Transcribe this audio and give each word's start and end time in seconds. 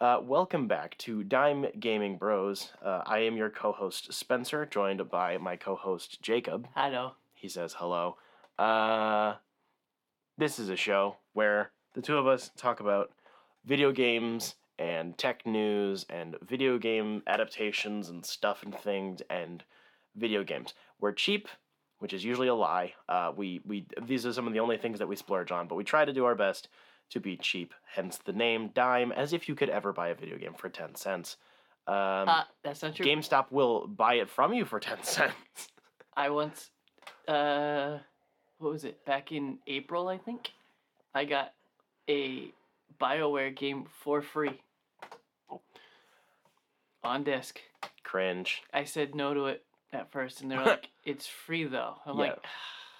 Uh, 0.00 0.20
welcome 0.22 0.68
back 0.68 0.96
to 0.96 1.24
Dime 1.24 1.66
Gaming 1.80 2.18
Bros. 2.18 2.70
Uh, 2.80 3.02
I 3.04 3.18
am 3.18 3.36
your 3.36 3.50
co 3.50 3.72
host, 3.72 4.12
Spencer, 4.12 4.64
joined 4.64 5.10
by 5.10 5.38
my 5.38 5.56
co 5.56 5.74
host, 5.74 6.22
Jacob. 6.22 6.68
Hello. 6.76 7.14
He 7.34 7.48
says 7.48 7.74
hello. 7.76 8.16
Uh, 8.60 9.34
this 10.36 10.60
is 10.60 10.68
a 10.68 10.76
show 10.76 11.16
where 11.32 11.72
the 11.94 12.00
two 12.00 12.16
of 12.16 12.28
us 12.28 12.52
talk 12.56 12.78
about 12.78 13.10
video 13.64 13.90
games 13.90 14.54
and 14.78 15.18
tech 15.18 15.44
news 15.44 16.06
and 16.08 16.36
video 16.48 16.78
game 16.78 17.24
adaptations 17.26 18.08
and 18.08 18.24
stuff 18.24 18.62
and 18.62 18.78
things 18.78 19.20
and 19.28 19.64
video 20.14 20.44
games. 20.44 20.74
We're 21.00 21.10
cheap, 21.10 21.48
which 21.98 22.12
is 22.12 22.24
usually 22.24 22.46
a 22.46 22.54
lie. 22.54 22.94
Uh, 23.08 23.32
we, 23.36 23.62
we 23.66 23.84
these 24.00 24.24
are 24.24 24.32
some 24.32 24.46
of 24.46 24.52
the 24.52 24.60
only 24.60 24.76
things 24.76 25.00
that 25.00 25.08
we 25.08 25.16
splurge 25.16 25.50
on, 25.50 25.66
but 25.66 25.74
we 25.74 25.82
try 25.82 26.04
to 26.04 26.12
do 26.12 26.24
our 26.24 26.36
best 26.36 26.68
to 27.10 27.20
be 27.20 27.36
cheap. 27.36 27.74
Hence 27.94 28.18
the 28.18 28.32
name 28.32 28.68
Dime, 28.74 29.12
as 29.12 29.32
if 29.32 29.48
you 29.48 29.54
could 29.54 29.70
ever 29.70 29.92
buy 29.92 30.08
a 30.08 30.14
video 30.14 30.36
game 30.38 30.54
for 30.54 30.68
ten 30.68 30.94
cents. 30.94 31.36
Um, 31.86 32.28
Uh, 32.28 32.44
that's 32.62 32.82
not 32.82 32.94
true. 32.94 33.06
GameStop 33.06 33.50
will 33.50 33.86
buy 33.86 34.14
it 34.14 34.28
from 34.28 34.52
you 34.52 34.64
for 34.64 34.78
ten 34.88 35.02
cents. 35.02 35.68
I 36.16 36.30
once, 36.30 36.70
uh, 37.26 37.98
what 38.58 38.72
was 38.72 38.84
it? 38.84 39.04
Back 39.04 39.32
in 39.32 39.58
April, 39.66 40.08
I 40.08 40.18
think, 40.18 40.50
I 41.14 41.24
got 41.24 41.54
a 42.08 42.52
Bioware 43.00 43.54
game 43.54 43.86
for 44.02 44.20
free 44.20 44.60
on 47.04 47.22
disc. 47.24 47.60
Cringe. 48.02 48.62
I 48.72 48.84
said 48.84 49.14
no 49.14 49.34
to 49.34 49.46
it 49.46 49.64
at 49.92 50.10
first, 50.10 50.40
and 50.40 50.50
they're 50.50 50.64
like, 50.64 50.88
"It's 51.04 51.26
free 51.26 51.64
though." 51.64 51.96
I'm 52.04 52.16
Yeah. 52.18 52.22
like, 52.24 52.38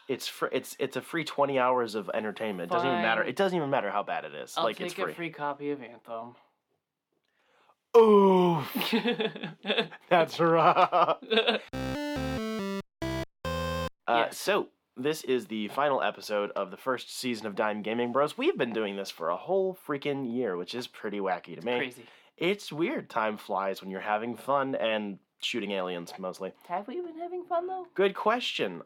It's 0.08 0.26
fr- 0.26 0.46
it's 0.52 0.74
it's 0.78 0.96
a 0.96 1.02
free 1.02 1.24
twenty 1.24 1.58
hours 1.58 1.94
of 1.94 2.10
entertainment. 2.14 2.70
It 2.70 2.74
doesn't 2.74 2.88
even 2.88 3.02
matter. 3.02 3.22
It 3.22 3.36
doesn't 3.36 3.56
even 3.56 3.68
matter 3.70 3.90
how 3.90 4.02
bad 4.02 4.24
it 4.24 4.34
is. 4.34 4.54
"I'll 4.56 4.64
like 4.64 4.76
take 4.76 4.86
it's 4.86 4.94
free. 4.94 5.12
a 5.12 5.14
free 5.14 5.30
copy 5.30 5.70
of 5.70 5.82
Anthem." 5.82 6.34
Ooh, 7.96 8.62
that's 10.08 10.38
rough. 10.40 10.92
Uh, 10.92 11.58
Yes. 14.08 14.38
So 14.38 14.68
this 14.96 15.22
is 15.24 15.46
the 15.46 15.68
final 15.68 16.02
episode 16.02 16.50
of 16.52 16.70
the 16.70 16.76
first 16.76 17.16
season 17.18 17.46
of 17.46 17.54
Dime 17.54 17.82
Gaming 17.82 18.10
Bros. 18.12 18.38
We've 18.38 18.56
been 18.56 18.72
doing 18.72 18.96
this 18.96 19.10
for 19.10 19.28
a 19.28 19.36
whole 19.36 19.76
freaking 19.86 20.34
year, 20.34 20.56
which 20.56 20.74
is 20.74 20.86
pretty 20.86 21.18
wacky 21.20 21.58
to 21.58 21.64
me. 21.64 21.76
Crazy. 21.76 22.02
It's 22.36 22.72
weird. 22.72 23.10
Time 23.10 23.36
flies 23.36 23.82
when 23.82 23.90
you're 23.90 24.00
having 24.00 24.36
fun 24.36 24.74
and 24.74 25.18
shooting 25.40 25.72
aliens 25.72 26.12
mostly. 26.18 26.52
Have 26.68 26.88
we 26.88 27.00
been 27.00 27.18
having 27.18 27.44
fun 27.44 27.66
though? 27.66 27.86
Good 27.94 28.14
question. 28.14 28.82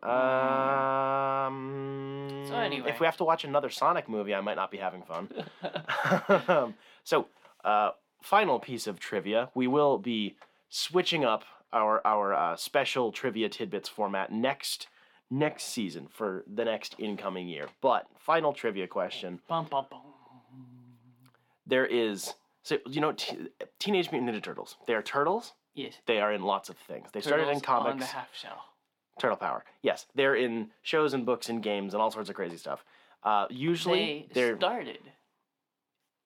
Um, 1.43 2.45
So 2.49 2.57
anyway. 2.57 2.91
if 2.91 3.01
we 3.01 3.07
have 3.07 3.17
to 3.19 3.25
watch 3.25 3.45
another 3.45 3.71
Sonic 3.71 4.09
movie, 4.09 4.35
I 4.35 4.41
might 4.41 4.57
not 4.57 4.71
be 4.71 4.79
having 4.79 5.03
fun. 5.03 5.29
Um, 6.49 6.75
so, 7.05 7.27
uh, 7.65 7.91
final 8.23 8.59
piece 8.59 8.87
of 8.87 8.99
trivia: 9.01 9.51
we 9.55 9.67
will 9.67 9.99
be 9.99 10.37
switching 10.69 11.25
up 11.25 11.45
our 11.73 12.01
our 12.07 12.35
uh, 12.35 12.57
special 12.57 13.13
trivia 13.13 13.49
tidbits 13.49 13.89
format 13.89 14.33
next 14.33 14.87
next 15.31 15.65
season 15.65 16.09
for 16.11 16.45
the 16.53 16.65
next 16.65 16.95
incoming 16.99 17.49
year. 17.49 17.69
But 17.81 18.07
final 18.19 18.53
trivia 18.53 18.87
question: 18.87 19.41
bum, 19.49 19.67
bum, 19.71 19.87
bum. 19.91 20.01
There 21.67 21.87
is 21.87 22.35
so 22.63 22.79
you 22.87 23.01
know 23.01 23.13
t- 23.13 23.37
Teenage 23.79 24.11
Mutant 24.13 24.33
Ninja 24.35 24.43
Turtles. 24.43 24.77
They 24.87 24.95
are 24.95 25.03
turtles. 25.03 25.53
Yes. 25.75 25.95
They 26.07 26.21
are 26.21 26.33
in 26.33 26.43
lots 26.43 26.69
of 26.69 26.77
things. 26.77 27.09
They 27.13 27.21
started 27.21 27.49
in 27.49 27.61
Turtles 27.61 27.87
On 27.87 27.99
the 27.99 28.05
comics. 28.05 28.11
half 28.13 28.29
shell. 28.35 28.65
Turtle 29.19 29.37
Power. 29.37 29.65
Yes, 29.83 30.07
they're 30.15 30.35
in 30.35 30.71
shows 30.83 31.13
and 31.15 31.25
books 31.27 31.49
and 31.49 31.63
games 31.63 31.93
and 31.95 32.03
all 32.03 32.11
sorts 32.11 32.29
of 32.31 32.35
crazy 32.35 32.57
stuff. 32.57 32.85
Uh, 33.23 33.47
usually 33.51 34.27
they 34.29 34.35
they're 34.35 34.57
started. 34.57 34.99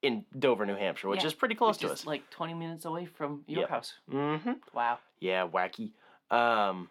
in 0.03 0.25
Dover, 0.39 0.65
New 0.67 0.77
Hampshire, 0.77 1.09
which 1.09 1.21
Yeah, 1.23 1.27
is 1.27 1.35
pretty 1.35 1.55
close 1.57 1.75
which 1.77 1.81
to 1.81 1.87
is 1.87 1.93
us. 2.01 2.07
like 2.07 2.29
20 2.31 2.55
minutes 2.55 2.85
away 2.85 3.07
from 3.07 3.43
your 3.47 3.61
Yep. 3.63 3.71
house. 3.71 3.95
Mm-hmm. 4.11 4.53
Wow. 4.73 4.99
Yeah, 5.21 5.47
wacky. 5.49 5.93
Um, 6.31 6.89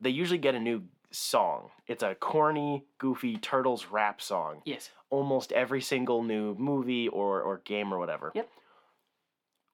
they 0.00 0.10
usually 0.10 0.38
get 0.38 0.54
a 0.54 0.60
new 0.60 0.84
song. 1.10 1.70
It's 1.86 2.02
a 2.02 2.14
corny, 2.14 2.84
goofy 2.98 3.36
Turtles 3.36 3.86
rap 3.86 4.20
song. 4.20 4.62
Yes. 4.64 4.90
Almost 5.10 5.52
every 5.52 5.80
single 5.80 6.22
new 6.22 6.54
movie 6.58 7.08
or, 7.08 7.40
or 7.42 7.58
game 7.64 7.92
or 7.92 7.98
whatever. 7.98 8.32
Yep. 8.34 8.48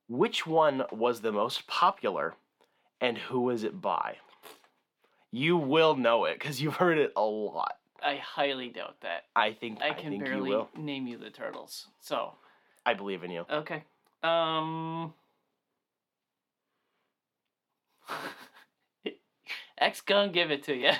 Which 0.08 0.46
one 0.46 0.84
was 0.90 1.20
the 1.20 1.32
most 1.32 1.66
popular 1.66 2.34
and 3.00 3.16
who 3.18 3.40
was 3.40 3.62
it 3.62 3.80
by? 3.80 4.16
You 5.30 5.56
will 5.56 5.94
know 5.96 6.24
it 6.24 6.38
because 6.38 6.60
you've 6.62 6.76
heard 6.76 6.98
it 6.98 7.12
a 7.14 7.22
lot. 7.22 7.74
I 8.02 8.16
highly 8.16 8.68
doubt 8.70 9.00
that. 9.02 9.24
I 9.36 9.52
think 9.52 9.80
I 9.82 9.88
I, 9.90 9.92
can 9.92 10.10
think 10.10 10.24
you 10.24 10.30
barely 10.30 10.50
will. 10.50 10.70
name 10.76 11.06
you 11.06 11.18
the 11.18 11.30
turtles. 11.30 11.88
So, 12.00 12.32
I 12.86 12.94
believe 12.94 13.22
in 13.24 13.30
you. 13.30 13.44
okay. 13.50 13.84
Um 14.22 15.12
X 19.78 20.00
gonna 20.00 20.32
give 20.32 20.50
it 20.50 20.62
to 20.64 20.74
you. 20.74 20.90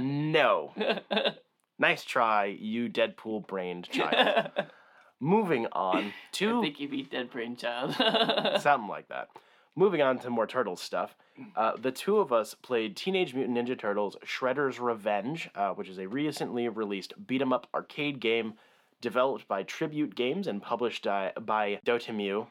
no. 0.00 0.72
Nice 1.78 2.04
try, 2.04 2.44
you 2.44 2.90
Deadpool 2.90 3.46
brained 3.46 3.88
child. 3.88 4.50
Moving 5.20 5.66
on 5.72 6.12
to. 6.32 6.58
I 6.58 6.62
think 6.62 6.80
you 6.80 6.88
beat 6.88 7.10
Dead 7.10 7.30
Brain 7.30 7.56
Child. 7.56 7.94
something 8.60 8.88
like 8.88 9.08
that. 9.08 9.28
Moving 9.76 10.02
on 10.02 10.18
to 10.20 10.30
more 10.30 10.46
Turtles 10.46 10.80
stuff. 10.80 11.14
Uh, 11.56 11.72
the 11.76 11.92
two 11.92 12.18
of 12.18 12.32
us 12.32 12.54
played 12.54 12.96
Teenage 12.96 13.34
Mutant 13.34 13.56
Ninja 13.56 13.78
Turtles 13.78 14.16
Shredder's 14.26 14.80
Revenge, 14.80 15.48
uh, 15.54 15.70
which 15.70 15.88
is 15.88 15.98
a 15.98 16.08
recently 16.08 16.68
released 16.68 17.14
beat 17.26 17.40
'em 17.40 17.52
up 17.52 17.68
arcade 17.72 18.20
game 18.20 18.54
developed 19.00 19.46
by 19.48 19.62
Tribute 19.62 20.14
Games 20.14 20.46
and 20.46 20.60
published 20.60 21.06
uh, 21.06 21.30
by 21.40 21.80
Dotemu. 21.86 22.46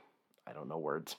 I 0.47 0.53
don't 0.53 0.68
know 0.68 0.78
words. 0.78 1.18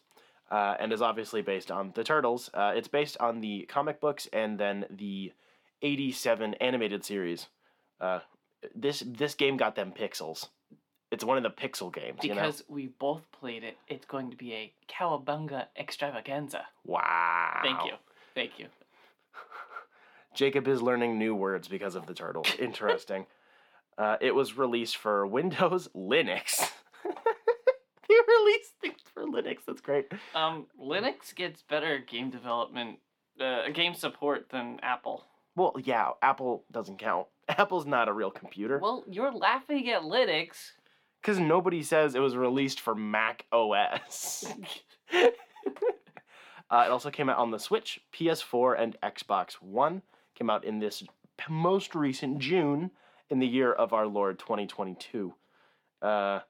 Uh, 0.50 0.74
and 0.80 0.92
is 0.92 1.02
obviously 1.02 1.42
based 1.42 1.70
on 1.70 1.92
the 1.94 2.02
Turtles. 2.02 2.50
Uh, 2.52 2.72
it's 2.74 2.88
based 2.88 3.16
on 3.18 3.40
the 3.40 3.66
comic 3.68 4.00
books 4.00 4.26
and 4.32 4.58
then 4.58 4.84
the 4.90 5.32
87 5.82 6.54
animated 6.54 7.04
series. 7.04 7.46
Uh, 8.00 8.20
this 8.74 9.04
this 9.06 9.34
game 9.34 9.56
got 9.56 9.76
them 9.76 9.92
pixels. 9.92 10.48
It's 11.10 11.24
one 11.24 11.36
of 11.36 11.42
the 11.42 11.50
pixel 11.50 11.92
games, 11.92 12.18
you 12.22 12.30
know? 12.30 12.36
because 12.36 12.62
we 12.68 12.86
both 12.86 13.22
played 13.32 13.64
it, 13.64 13.76
it's 13.88 14.06
going 14.06 14.30
to 14.30 14.36
be 14.36 14.52
a 14.54 14.72
cowabunga 14.88 15.66
extravaganza. 15.76 16.66
Wow. 16.84 17.60
Thank 17.64 17.84
you. 17.84 17.92
Thank 18.34 18.58
you. 18.58 18.66
Jacob 20.34 20.68
is 20.68 20.80
learning 20.82 21.18
new 21.18 21.34
words 21.34 21.66
because 21.68 21.94
of 21.96 22.06
the 22.06 22.14
turtles. 22.14 22.46
Interesting. 22.58 23.26
uh, 23.98 24.16
it 24.20 24.34
was 24.34 24.56
released 24.56 24.96
for 24.96 25.26
Windows, 25.38 25.88
Linux. 25.96 26.70
they 27.04 28.14
released 28.28 28.72
things 28.80 29.00
for 29.12 29.24
Linux. 29.24 29.58
That's 29.66 29.80
great. 29.80 30.12
Um, 30.34 30.66
Linux 30.80 31.34
gets 31.34 31.62
better 31.62 31.98
game 31.98 32.30
development, 32.30 32.98
uh, 33.40 33.68
game 33.74 33.94
support 33.94 34.48
than 34.50 34.78
Apple. 34.82 35.24
Well, 35.56 35.74
yeah, 35.82 36.10
Apple 36.22 36.64
doesn't 36.70 36.98
count. 36.98 37.26
Apple's 37.48 37.84
not 37.84 38.08
a 38.08 38.12
real 38.12 38.30
computer 38.30 38.78
Well, 38.78 39.02
you're 39.08 39.32
laughing 39.32 39.90
at 39.90 40.02
Linux. 40.02 40.70
Because 41.20 41.38
nobody 41.38 41.82
says 41.82 42.14
it 42.14 42.20
was 42.20 42.36
released 42.36 42.80
for 42.80 42.94
Mac 42.94 43.46
OS. 43.52 44.46
Uh, 46.70 46.84
it 46.86 46.90
also 46.90 47.10
came 47.10 47.28
out 47.28 47.38
on 47.38 47.50
the 47.50 47.58
Switch, 47.58 48.00
PS4, 48.14 48.80
and 48.80 48.96
Xbox 49.02 49.54
One. 49.54 50.02
Came 50.36 50.48
out 50.48 50.64
in 50.64 50.78
this 50.78 51.02
p- 51.36 51.52
most 51.52 51.94
recent 51.94 52.38
June 52.38 52.92
in 53.28 53.40
the 53.40 53.46
year 53.46 53.72
of 53.72 53.92
our 53.92 54.06
Lord 54.06 54.38
2022. 54.38 55.34
Uh, 56.00 56.40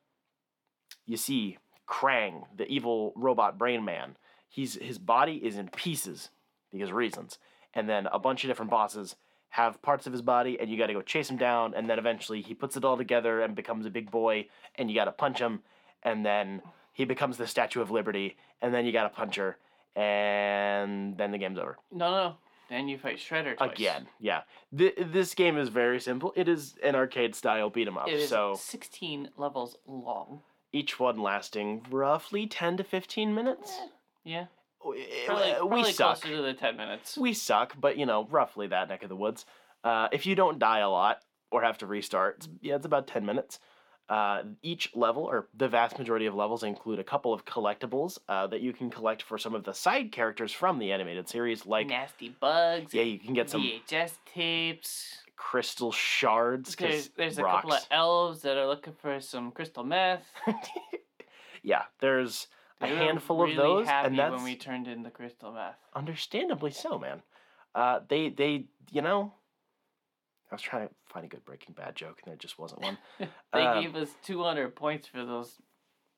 you 1.07 1.17
see, 1.17 1.57
Krang, 1.89 2.45
the 2.55 2.67
evil 2.67 3.13
robot 3.17 3.59
brain 3.59 3.85
man, 3.85 4.17
he's 4.49 4.75
his 4.75 4.99
body 4.99 5.37
is 5.37 5.57
in 5.57 5.69
pieces 5.69 6.29
because 6.71 6.93
reasons, 6.93 7.39
and 7.73 7.89
then 7.89 8.07
a 8.13 8.19
bunch 8.19 8.45
of 8.45 8.49
different 8.49 8.71
bosses 8.71 9.17
have 9.51 9.81
parts 9.83 10.07
of 10.07 10.13
his 10.13 10.23
body, 10.23 10.59
and 10.61 10.71
you 10.71 10.79
got 10.79 10.87
to 10.87 10.93
go 10.93 11.03
chase 11.03 11.29
him 11.31 11.37
down, 11.37 11.75
and 11.75 11.89
then 11.91 11.99
eventually 11.99 12.41
he 12.41 12.55
puts 12.55 12.77
it 12.77 12.85
all 12.85 12.97
together 12.97 13.41
and 13.43 13.55
becomes 13.55 13.85
a 13.87 13.91
big 13.91 14.11
boy, 14.11 14.47
and 14.77 14.89
you 14.91 14.95
got 14.97 15.07
to 15.07 15.13
punch 15.13 15.39
him, 15.41 15.61
and 16.03 16.25
then 16.25 16.63
he 16.93 17.05
becomes 17.05 17.37
the 17.37 17.47
Statue 17.47 17.81
of 17.81 17.91
Liberty, 17.91 18.37
and 18.63 18.73
then 18.73 18.85
you 18.87 18.93
got 18.93 19.03
to 19.05 19.09
punch 19.11 19.37
her, 19.37 19.57
and 19.97 21.17
then 21.17 21.31
the 21.33 21.39
game's 21.39 21.59
over. 21.59 21.79
No, 21.93 22.11
no. 22.11 22.17
No. 22.29 22.37
Then 22.69 22.87
you 22.87 22.99
fight 22.99 23.17
Shredder 23.17 23.57
twice. 23.57 23.73
Again, 23.73 24.07
yeah. 24.21 24.43
Th- 24.77 24.95
this 24.97 25.35
game 25.35 25.59
is 25.59 25.69
very 25.71 25.99
simple. 25.99 26.33
It 26.37 26.49
is 26.49 26.77
an 26.85 26.95
arcade 26.95 27.35
style 27.35 27.69
beat 27.69 27.89
'em 27.89 27.99
up. 27.99 28.07
It 28.07 28.15
is 28.15 28.29
So 28.29 28.55
16 28.55 29.31
levels 29.37 29.77
long. 29.87 30.43
each 30.73 31.01
one 31.01 31.19
lasting 31.21 31.85
roughly 31.91 32.47
10 32.47 32.77
to 32.77 32.85
15 32.85 33.35
minutes. 33.35 33.77
Eh, 33.83 33.89
Yeah. 34.23 34.47
W- 34.83 35.05
Probably, 35.27 35.51
uh, 35.53 35.57
probably 35.59 35.83
we 35.83 35.93
suck. 35.93 36.21
closer 36.21 36.37
to 36.37 36.43
the 36.43 36.55
10 36.55 36.77
minutes. 36.77 37.17
We 37.19 37.33
suck, 37.35 37.75
but 37.79 37.97
you 37.99 38.07
know, 38.07 38.27
roughly 38.31 38.67
that 38.69 38.89
neck 38.89 39.03
of 39.03 39.09
the 39.09 39.17
woods. 39.17 39.45
Uh, 39.85 40.09
if 40.13 40.27
you 40.27 40.35
don't 40.35 40.59
die 40.59 40.81
a 40.81 40.89
lot 40.91 41.21
or 41.51 41.63
have 41.63 41.79
to 41.79 41.87
restart, 41.87 42.37
it's, 42.39 42.49
yeah, 42.61 42.77
it's 42.77 42.87
about 42.87 43.07
10 43.07 43.25
minutes. 43.27 43.59
Uh, 44.09 44.43
each 44.63 44.91
level, 44.97 45.23
or 45.23 45.47
the 45.57 45.69
vast 45.69 45.97
majority 45.97 46.27
of 46.27 46.35
levels, 46.35 46.65
include 46.65 46.99
a 46.99 47.05
couple 47.05 47.33
of 47.33 47.45
collectibles 47.45 48.19
uh, 48.29 48.45
that 48.49 48.61
you 48.61 48.73
can 48.73 48.91
collect 48.91 49.23
for 49.23 49.39
some 49.39 49.55
of 49.55 49.63
the 49.63 49.73
side 49.73 50.11
characters 50.11 50.51
from 50.53 50.81
the 50.81 50.91
animated 50.91 51.29
series, 51.29 51.65
like 51.65 51.87
Nasty 51.87 52.29
bugs. 52.41 52.93
yeah, 52.93 53.03
you 53.03 53.21
can 53.21 53.35
get 53.35 53.49
some 53.49 53.63
VHS 53.63 54.15
tapes. 54.35 55.19
crystal 55.37 55.93
shards. 55.93 56.75
'cause 56.75 56.89
There's, 56.89 57.09
there's 57.17 57.39
a 57.39 57.43
couple 57.43 57.73
of 57.73 57.87
elves 57.93 58.43
that 58.43 58.57
are 58.57 58.67
looking 58.67 58.95
for 58.95 59.21
some 59.21 59.53
crystal 59.53 59.85
meth. 59.85 60.25
yeah, 61.63 61.85
there's 62.01 62.49
a 62.81 62.87
handful 62.87 63.39
really 63.41 63.53
of 63.53 63.57
those, 63.59 63.87
and 63.89 64.19
that's 64.19 64.35
when 64.35 64.45
we 64.45 64.57
turned 64.57 64.89
in 64.89 65.03
the 65.03 65.11
crystal 65.11 65.53
meth. 65.53 65.77
understandably 65.95 66.71
so, 66.71 66.99
man. 66.99 67.23
Uh, 67.75 68.01
they 68.09 68.29
they 68.31 68.67
you 68.91 69.03
know, 69.03 69.33
I 70.51 70.55
was 70.55 70.63
trying 70.63 70.89
to 70.89 70.95
find 71.13 71.25
a 71.25 71.29
good 71.29 71.45
Breaking 71.45 71.75
Bad 71.75 71.95
joke, 71.95 72.19
and 72.25 72.31
there 72.31 72.37
just 72.37 72.59
wasn't 72.59 72.83
one. 72.83 72.99
They 73.53 73.63
Um, 73.67 73.83
gave 73.83 73.95
us 73.97 74.09
200 74.25 74.75
points 74.75 75.07
for 75.07 75.25
those 75.25 75.55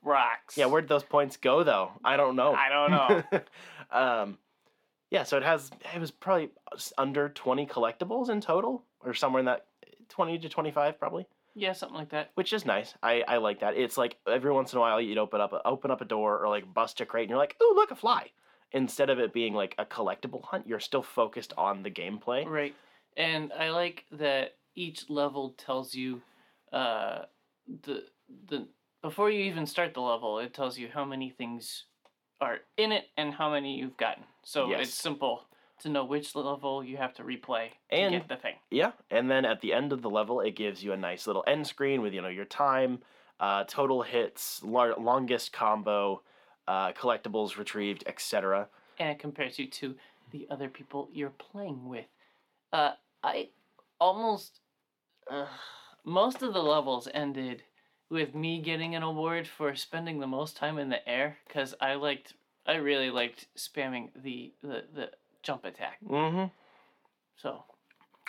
rocks. 0.03 0.57
Yeah, 0.57 0.67
where'd 0.67 0.89
those 0.89 1.05
points 1.05 1.37
go 1.37 1.63
though? 1.65 1.93
I 2.05 2.17
don't 2.17 2.37
know. 2.37 2.55
I 2.55 2.69
don't 2.69 2.91
know. 2.91 3.41
um, 4.23 4.39
yeah, 5.11 5.25
so 5.25 5.37
it 5.37 5.43
has 5.43 5.71
it 5.95 6.01
was 6.01 6.11
probably 6.11 6.51
under 6.97 7.29
twenty 7.29 7.67
collectibles 7.67 8.31
in 8.31 8.41
total, 8.41 8.85
or 9.01 9.13
somewhere 9.13 9.41
in 9.41 9.47
that 9.47 9.67
twenty 10.09 10.39
to 10.39 10.49
twenty 10.49 10.71
five 10.71 10.99
probably, 10.99 11.27
yeah, 11.55 11.73
something 11.73 11.97
like 11.97 12.11
that. 12.11 12.31
which 12.35 12.53
is 12.53 12.65
nice. 12.65 12.95
I, 13.03 13.23
I 13.29 13.37
like 13.39 13.61
that. 13.61 13.77
It's 13.77 13.97
like 13.99 14.17
every 14.27 14.53
once 14.53 14.73
in 14.73 14.79
a 14.79 14.81
while 14.81 15.01
you'd 15.01 15.19
open 15.19 15.41
up 15.41 15.53
a, 15.53 15.61
open 15.67 15.91
up 15.91 16.01
a 16.01 16.05
door 16.05 16.39
or 16.43 16.49
like 16.49 16.73
bust 16.73 17.01
a 17.01 17.07
crate 17.07 17.23
and 17.23 17.31
you're 17.31 17.39
like, 17.39 17.57
oh 17.61 17.73
look 17.77 17.91
a 17.91 17.97
fly. 17.97 18.31
Instead 18.73 19.11
of 19.11 19.19
it 19.19 19.33
being 19.35 19.53
like 19.53 19.75
a 19.79 19.85
collectible 19.85 20.43
hunt, 20.45 20.67
you're 20.67 20.81
still 20.81 21.03
focused 21.03 21.53
on 21.59 21.83
the 21.83 21.91
gameplay. 21.91 22.47
Right. 22.47 22.75
And 23.17 23.53
I 23.53 23.71
like 23.71 24.07
that 24.13 24.55
each 24.75 25.11
level 25.11 25.51
tells 25.59 25.95
you 25.95 26.23
uh 26.73 27.23
the 27.85 28.05
the 28.49 28.67
before 29.03 29.31
you 29.31 29.45
even 29.45 29.67
start 29.67 29.93
the 29.95 30.01
level, 30.01 30.39
it 30.39 30.55
tells 30.55 30.79
you 30.79 30.89
how 30.93 31.05
many 31.05 31.29
things 31.29 31.85
are 32.41 32.59
in 32.79 32.93
it 32.93 33.05
and 33.17 33.35
how 33.35 33.51
many 33.51 33.77
you've 33.77 33.97
gotten. 33.97 34.25
So 34.45 34.71
Yes. 34.71 34.87
it's 34.89 34.95
simple 34.95 35.45
to 35.83 35.89
know 35.89 36.05
which 36.05 36.35
level 36.35 36.83
you 36.85 36.97
have 36.97 37.15
to 37.15 37.23
replay 37.23 37.71
to 37.91 37.97
And- 37.97 38.13
get 38.15 38.29
the 38.29 38.37
thing. 38.37 38.57
Yeah, 38.71 38.93
and 39.11 39.31
then 39.31 39.45
at 39.45 39.61
the 39.61 39.73
end 39.73 39.93
of 39.93 40.03
the 40.03 40.11
level, 40.11 40.41
it 40.41 40.53
gives 40.57 40.83
you 40.83 40.93
a 40.93 40.97
nice 40.97 41.27
little 41.27 41.45
end 41.47 41.67
screen 41.67 42.03
with 42.03 42.13
you 42.15 42.23
know 42.23 42.29
your 42.29 42.45
time, 42.45 43.03
uh, 43.41 43.65
total 43.65 44.03
hits, 44.03 44.63
lar- 44.63 44.97
longest 44.99 45.53
combo, 45.53 46.23
uh, 46.69 46.93
collectibles 46.93 47.57
retrieved, 47.57 48.05
etc. 48.07 48.69
And 48.99 49.11
it 49.11 49.19
compares 49.19 49.59
you 49.59 49.67
to 49.67 49.97
the 50.31 50.47
other 50.51 50.69
people 50.69 51.09
you're 51.13 51.31
playing 51.31 51.89
with. 51.89 52.07
Uh 52.73 52.93
I 53.23 53.51
almost 54.01 54.61
uh, 55.31 55.47
most 56.05 56.43
of 56.43 56.53
the 56.55 56.63
levels 56.63 57.09
ended 57.15 57.63
with 58.11 58.35
me 58.35 58.61
getting 58.61 58.95
an 58.95 59.03
award 59.03 59.47
for 59.47 59.75
spending 59.75 60.19
the 60.21 60.27
most 60.27 60.57
time 60.57 60.79
in 60.79 60.89
the 60.89 61.07
air 61.09 61.39
because 61.47 61.75
I 61.81 61.95
liked 61.95 62.35
I 62.67 62.75
really 62.77 63.11
liked 63.11 63.47
spamming 63.57 64.11
the 64.23 64.53
the, 64.63 64.85
the 64.95 65.11
jump 65.43 65.65
attack. 65.65 65.99
Mm-hmm. 66.09 66.47
So 67.37 67.65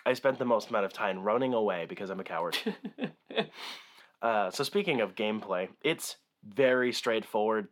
I 0.06 0.14
spent 0.14 0.40
the 0.40 0.46
most 0.46 0.70
amount 0.70 0.86
of 0.86 0.94
time 0.94 1.20
running 1.20 1.54
away 1.54 1.86
because 1.88 2.10
I'm 2.10 2.20
a 2.20 2.24
coward. 2.24 2.58
Uh, 4.22 4.50
so 4.50 4.64
speaking 4.64 5.02
of 5.02 5.16
gameplay, 5.16 5.68
it's 5.84 6.16
very 6.48 6.94
straightforward. 6.94 7.68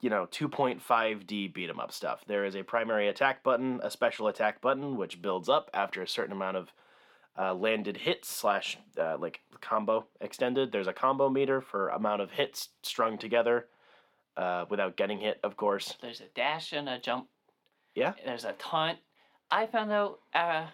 You 0.00 0.08
know, 0.10 0.26
2.5D 0.30 1.52
beat 1.52 1.68
'em 1.68 1.80
up 1.80 1.90
stuff. 1.90 2.24
There 2.28 2.44
is 2.44 2.54
a 2.54 2.62
primary 2.62 3.08
attack 3.08 3.42
button, 3.42 3.80
a 3.82 3.90
special 3.90 4.28
attack 4.28 4.60
button, 4.60 4.96
which 4.96 5.20
builds 5.20 5.48
up 5.48 5.68
after 5.74 6.02
a 6.02 6.06
certain 6.08 6.30
amount 6.32 6.56
of 6.56 6.72
uh, 7.36 7.52
landed 7.52 7.96
hits 7.96 8.28
slash 8.30 8.78
uh, 8.96 9.16
like 9.18 9.40
combo 9.60 10.06
extended. 10.20 10.70
There's 10.70 10.86
a 10.86 10.92
combo 10.92 11.28
meter 11.28 11.60
for 11.60 11.88
amount 11.88 12.22
of 12.22 12.30
hits 12.30 12.68
strung 12.82 13.18
together 13.18 13.66
uh, 14.36 14.66
without 14.70 14.96
getting 14.96 15.18
hit, 15.18 15.40
of 15.42 15.56
course. 15.56 15.96
there's 16.00 16.20
a 16.20 16.28
dash 16.34 16.72
and 16.72 16.88
a 16.88 16.98
jump. 17.00 17.26
Yeah. 17.96 18.12
There's 18.24 18.44
a 18.44 18.52
taunt. 18.52 18.98
I 19.50 19.66
found 19.66 19.90
out 19.90 20.20
uh, 20.34 20.66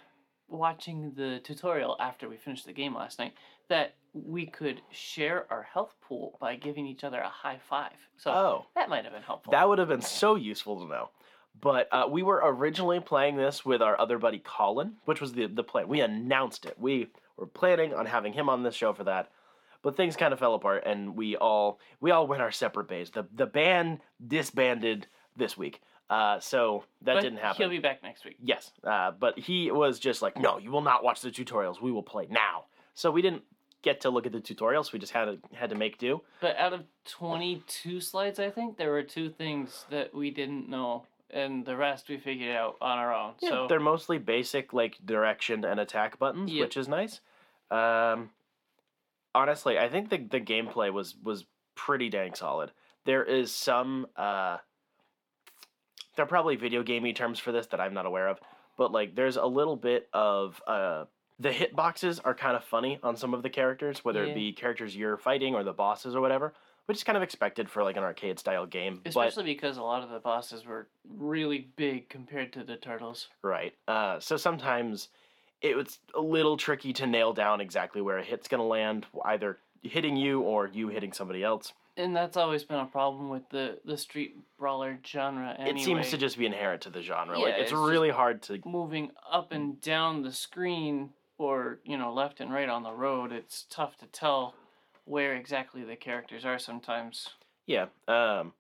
watching 0.49 1.13
the 1.17 1.41
tutorial 1.43 1.97
after 2.01 2.29
we 2.29 2.37
finished 2.37 2.67
the 2.67 2.73
game 2.73 2.95
last 2.95 3.19
night 3.19 3.33
that 3.69 3.95
we 4.13 4.45
could 4.47 4.83
share 4.91 5.47
our 5.51 5.63
health 5.63 5.95
pool 6.03 6.37
by 6.41 6.57
giving 6.57 6.87
each 6.87 7.05
other 7.05 7.21
a 7.21 7.29
high 7.29 7.59
five. 7.69 7.93
So 8.19 8.31
Oh. 8.31 8.67
that 8.75 8.91
might 8.91 9.05
have 9.05 9.13
been 9.15 9.23
helpful. 9.23 9.53
That 9.53 9.69
would 9.69 9.79
have 9.79 9.89
been 9.89 10.03
so 10.03 10.35
useful 10.35 10.81
to 10.83 10.87
know. 10.91 11.09
But 11.61 11.89
uh, 11.93 12.07
we 12.11 12.23
were 12.23 12.41
originally 12.43 13.01
playing 13.01 13.37
this 13.37 13.65
with 13.65 13.83
our 13.83 13.99
other 14.01 14.19
buddy 14.19 14.41
Colin, 14.45 14.95
which 15.05 15.21
was 15.21 15.33
the 15.35 15.47
the 15.47 15.63
plan. 15.63 15.87
We 15.87 16.01
announced 16.01 16.65
it. 16.65 16.77
We 16.79 17.09
were 17.37 17.47
planning 17.47 17.95
on 17.95 18.07
having 18.07 18.33
him 18.33 18.49
on 18.49 18.63
this 18.63 18.75
show 18.75 18.95
for 18.95 19.05
that, 19.05 19.31
but 19.83 19.95
things 19.95 20.17
kind 20.17 20.33
of 20.33 20.39
fell 20.39 20.55
apart, 20.55 20.85
and 20.87 21.15
we 21.15 21.37
all 21.37 21.79
we 22.01 22.11
all 22.11 22.27
went 22.27 22.41
our 22.41 22.51
separate 22.53 22.89
ways. 22.91 23.11
The 23.11 23.27
the 23.35 23.45
band 23.47 24.01
disbanded 24.27 25.07
this 25.37 25.57
week, 25.59 25.83
uh, 26.13 26.39
so 26.41 26.85
that 27.03 27.15
But 27.15 27.21
didn't 27.23 27.39
happen. 27.39 27.57
He'll 27.63 27.71
be 27.71 27.79
back 27.79 28.03
next 28.03 28.25
week. 28.25 28.37
Yes, 28.43 28.71
uh, 28.85 29.13
but 29.19 29.39
he 29.39 29.71
was 29.71 29.99
just 29.99 30.21
like, 30.21 30.37
no, 30.37 30.59
you 30.59 30.71
will 30.71 30.83
not 30.83 31.03
watch 31.03 31.21
the 31.23 31.31
tutorials. 31.31 31.81
We 31.81 31.91
will 31.91 32.03
play 32.03 32.27
now. 32.31 32.65
So 32.95 33.11
we 33.11 33.23
didn't 33.23 33.43
get 33.83 34.03
to 34.03 34.11
look 34.11 34.27
at 34.27 34.33
the 34.33 34.41
tutorials. 34.41 34.93
We 34.93 34.99
just 34.99 35.13
had 35.13 35.25
to 35.27 35.39
had 35.57 35.71
to 35.71 35.77
make 35.77 35.97
do. 35.99 36.21
But 36.41 36.57
out 36.59 36.73
of 36.75 36.83
22 37.07 38.01
slides, 38.01 38.39
I 38.39 38.51
think 38.51 38.77
there 38.77 38.91
were 38.91 39.03
two 39.03 39.31
things 39.31 39.87
that 39.91 40.15
we 40.15 40.31
didn't 40.31 40.69
know, 40.69 41.07
and 41.31 41.65
the 41.65 41.77
rest 41.77 42.09
we 42.11 42.19
figured 42.19 42.55
out 42.55 42.77
on 42.83 42.99
our 42.99 43.15
own. 43.15 43.33
Yeah, 43.41 43.49
so 43.49 43.67
they're 43.69 43.81
mostly 43.81 44.19
basic 44.19 44.73
like 44.75 44.99
direction 45.05 45.65
and 45.65 45.81
attack 45.81 46.19
buttons, 46.19 46.53
Yep. 46.53 46.63
which 46.63 46.77
is 46.77 46.89
nice. 46.89 47.21
Um, 47.71 48.31
honestly, 49.35 49.79
I 49.79 49.89
think 49.89 50.11
the 50.11 50.19
the 50.19 50.41
gameplay 50.41 50.93
was 50.93 51.17
was 51.23 51.47
pretty 51.75 52.09
dang 52.11 52.35
solid. 52.35 52.71
There 53.05 53.25
is 53.25 53.51
some 53.53 54.07
uh, 54.17 54.59
there 56.17 56.25
are 56.25 56.29
probably 56.29 56.57
video 56.57 56.83
gamey 56.83 57.13
terms 57.13 57.39
for 57.39 57.53
this 57.53 57.67
that 57.69 57.81
I'm 57.81 57.95
not 57.95 58.07
aware 58.07 58.29
of, 58.29 58.39
but 58.77 58.93
like 58.93 59.15
there's 59.15 59.37
a 59.37 59.47
little 59.47 59.77
bit 59.77 60.09
of 60.13 60.61
uh. 60.67 61.05
The 61.41 61.49
hitboxes 61.51 62.21
are 62.25 62.35
kind 62.35 62.55
of 62.55 62.63
funny 62.63 63.01
on 63.03 63.17
some 63.17 63.35
of 63.35 63.43
the 63.43 63.51
characters, 63.51 64.05
whether 64.05 64.25
Yeah. 64.25 64.31
it 64.31 64.35
be 64.37 64.53
characters 64.53 64.95
you're 64.95 65.17
fighting 65.17 65.57
or 65.57 65.65
the 65.65 65.73
bosses 65.73 66.15
or 66.15 66.21
whatever, 66.21 66.53
which 66.87 66.99
is 66.99 67.03
kind 67.03 67.17
of 67.17 67.23
expected 67.25 67.69
for 67.69 67.83
like 67.83 67.97
an 67.97 68.05
arcade 68.05 68.39
style 68.39 68.65
game. 68.65 69.01
but 69.03 69.09
especially 69.09 69.43
because 69.43 69.77
a 69.77 69.83
lot 69.83 70.05
of 70.05 70.11
the 70.11 70.21
bosses 70.21 70.65
were 70.65 70.87
really 71.19 71.67
big 71.75 72.09
compared 72.09 72.53
to 72.53 72.63
the 72.63 72.77
turtles. 72.77 73.27
Right. 73.43 73.75
Uh, 73.89 74.21
so 74.21 74.37
sometimes 74.37 75.09
it 75.63 75.77
was 75.77 75.99
a 76.15 76.21
little 76.21 76.57
tricky 76.57 76.93
to 76.93 77.09
nail 77.09 77.33
down 77.33 77.61
exactly 77.61 78.01
where 78.03 78.19
a 78.19 78.23
hit's 78.23 78.47
going 78.47 78.61
to 78.61 78.65
land, 78.65 79.07
either 79.25 79.59
hitting 79.83 80.17
you 80.17 80.43
or 80.43 80.69
you 80.69 80.89
hitting 80.89 81.13
somebody 81.13 81.43
else. 81.43 81.73
And 81.97 82.17
that's 82.17 82.39
always 82.39 82.65
been 82.65 82.79
a 82.79 82.87
problem 82.87 83.29
with 83.29 83.49
the, 83.51 83.79
the 83.85 83.99
street 83.99 84.37
brawler 84.59 84.99
genre. 85.07 85.55
Anyway. 85.59 85.79
It 85.79 85.85
seems 85.85 86.11
to 86.11 86.17
just 86.17 86.39
be 86.39 86.47
inherent 86.47 86.83
to 86.83 86.91
the 86.91 87.03
genre. 87.03 87.39
Yeah, 87.39 87.45
like 87.45 87.55
it's, 87.55 87.73
it's 87.73 87.73
really 87.73 88.11
hard 88.11 88.43
to. 88.43 88.61
moving 88.65 89.11
up 89.31 89.53
and 89.53 89.81
down 89.81 90.23
the 90.23 90.33
screen 90.33 91.11
or 91.37 91.81
you 91.85 91.99
know 91.99 92.13
left 92.13 92.41
and 92.41 92.53
right 92.53 92.69
on 92.69 92.83
the 92.83 92.93
road. 92.93 93.33
It's 93.33 93.67
tough 93.69 93.99
to 93.99 94.07
tell 94.07 94.55
where 95.05 95.35
exactly 95.35 95.85
the 95.85 95.97
characters 95.97 96.45
are 96.45 96.59
sometimes. 96.59 97.29
Yeah. 97.67 97.87
Um, 98.09 98.53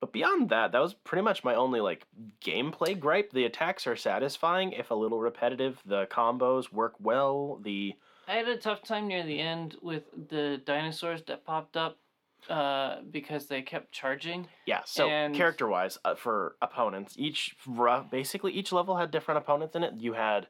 but 0.00 0.12
beyond 0.12 0.50
that, 0.50 0.72
that 0.72 0.80
was 0.80 0.94
pretty 0.94 1.22
much 1.22 1.42
my 1.42 1.54
only 1.54 1.80
like 1.80 2.06
gameplay 2.44 2.98
gripe. 2.98 3.30
The 3.30 3.44
attacks 3.44 3.86
are 3.86 3.96
satisfying, 3.96 4.72
if 4.72 4.90
a 4.90 4.94
little 4.94 5.18
repetitive. 5.18 5.80
The 5.86 6.06
combos 6.06 6.70
work 6.70 6.94
well. 7.00 7.58
The 7.62 7.94
I 8.28 8.34
had 8.34 8.48
a 8.48 8.56
tough 8.56 8.82
time 8.82 9.06
near 9.06 9.24
the 9.24 9.40
end 9.40 9.76
with 9.80 10.04
the 10.28 10.60
dinosaurs 10.64 11.22
that 11.28 11.44
popped 11.44 11.76
up 11.76 11.96
uh, 12.48 12.96
because 13.10 13.46
they 13.46 13.62
kept 13.62 13.92
charging. 13.92 14.48
Yeah, 14.66 14.82
so 14.84 15.08
And- 15.08 15.34
character 15.34 15.66
wise, 15.68 15.98
uh, 16.04 16.14
for 16.14 16.56
opponents, 16.62 17.14
each 17.18 17.56
basically 18.10 18.52
each 18.52 18.72
level 18.72 18.96
had 18.96 19.10
different 19.10 19.38
opponents 19.38 19.74
in 19.74 19.82
it. 19.82 19.94
You 19.98 20.12
had 20.14 20.46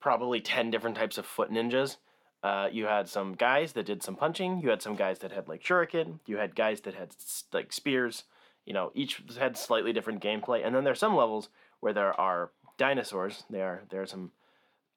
probably 0.00 0.40
10 0.40 0.70
different 0.70 0.96
types 0.96 1.18
of 1.18 1.26
foot 1.26 1.50
ninjas. 1.50 1.96
Uh, 2.42 2.68
you 2.72 2.86
had 2.86 3.08
some 3.08 3.34
guys 3.34 3.72
that 3.74 3.86
did 3.86 4.02
some 4.02 4.16
punching. 4.16 4.60
You 4.60 4.70
had 4.70 4.82
some 4.82 4.96
guys 4.96 5.20
that 5.20 5.30
had 5.30 5.46
like 5.48 5.62
shuriken. 5.62 6.18
You 6.26 6.38
had 6.38 6.56
guys 6.56 6.80
that 6.80 6.94
had 6.94 7.10
like 7.52 7.72
spears. 7.72 8.24
You 8.66 8.72
know, 8.72 8.90
each 8.94 9.22
had 9.38 9.56
slightly 9.56 9.92
different 9.92 10.22
gameplay. 10.22 10.64
And 10.66 10.74
then 10.74 10.82
there's 10.82 10.98
some 10.98 11.14
levels 11.14 11.48
where 11.78 11.92
there 11.92 12.18
are 12.20 12.50
dinosaurs. 12.78 13.44
There, 13.48 13.84
there 13.90 14.02
are 14.02 14.06
some 14.06 14.32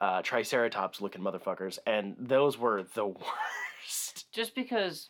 uh, 0.01 0.21
triceratops 0.23 1.01
looking 1.01 1.21
motherfuckers, 1.21 1.77
and 1.85 2.15
those 2.19 2.57
were 2.57 2.83
the 2.95 3.05
worst. 3.85 4.25
Just 4.31 4.55
because 4.55 5.09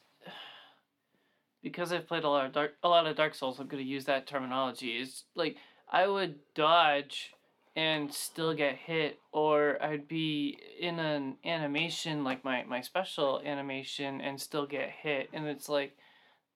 because 1.65 1.91
I've 1.91 2.07
played 2.07 2.23
a 2.23 2.29
lot 2.29 2.45
of 2.45 2.51
dark 2.53 2.75
a 2.83 2.87
lot 2.87 3.07
of 3.07 3.15
Dark 3.15 3.33
Souls, 3.33 3.59
I'm 3.59 3.65
gonna 3.65 3.81
use 3.81 4.05
that 4.05 4.27
terminology. 4.27 4.97
It's 4.97 5.23
like 5.33 5.57
I 5.91 6.07
would 6.07 6.35
dodge 6.53 7.33
and 7.75 8.13
still 8.13 8.53
get 8.53 8.75
hit, 8.75 9.19
or 9.31 9.81
I'd 9.81 10.07
be 10.07 10.59
in 10.79 10.99
an 10.99 11.37
animation 11.43 12.23
like 12.23 12.45
my 12.45 12.63
my 12.65 12.81
special 12.81 13.41
animation 13.43 14.21
and 14.21 14.39
still 14.39 14.67
get 14.67 14.91
hit, 14.91 15.29
and 15.33 15.47
it's 15.47 15.67
like 15.67 15.97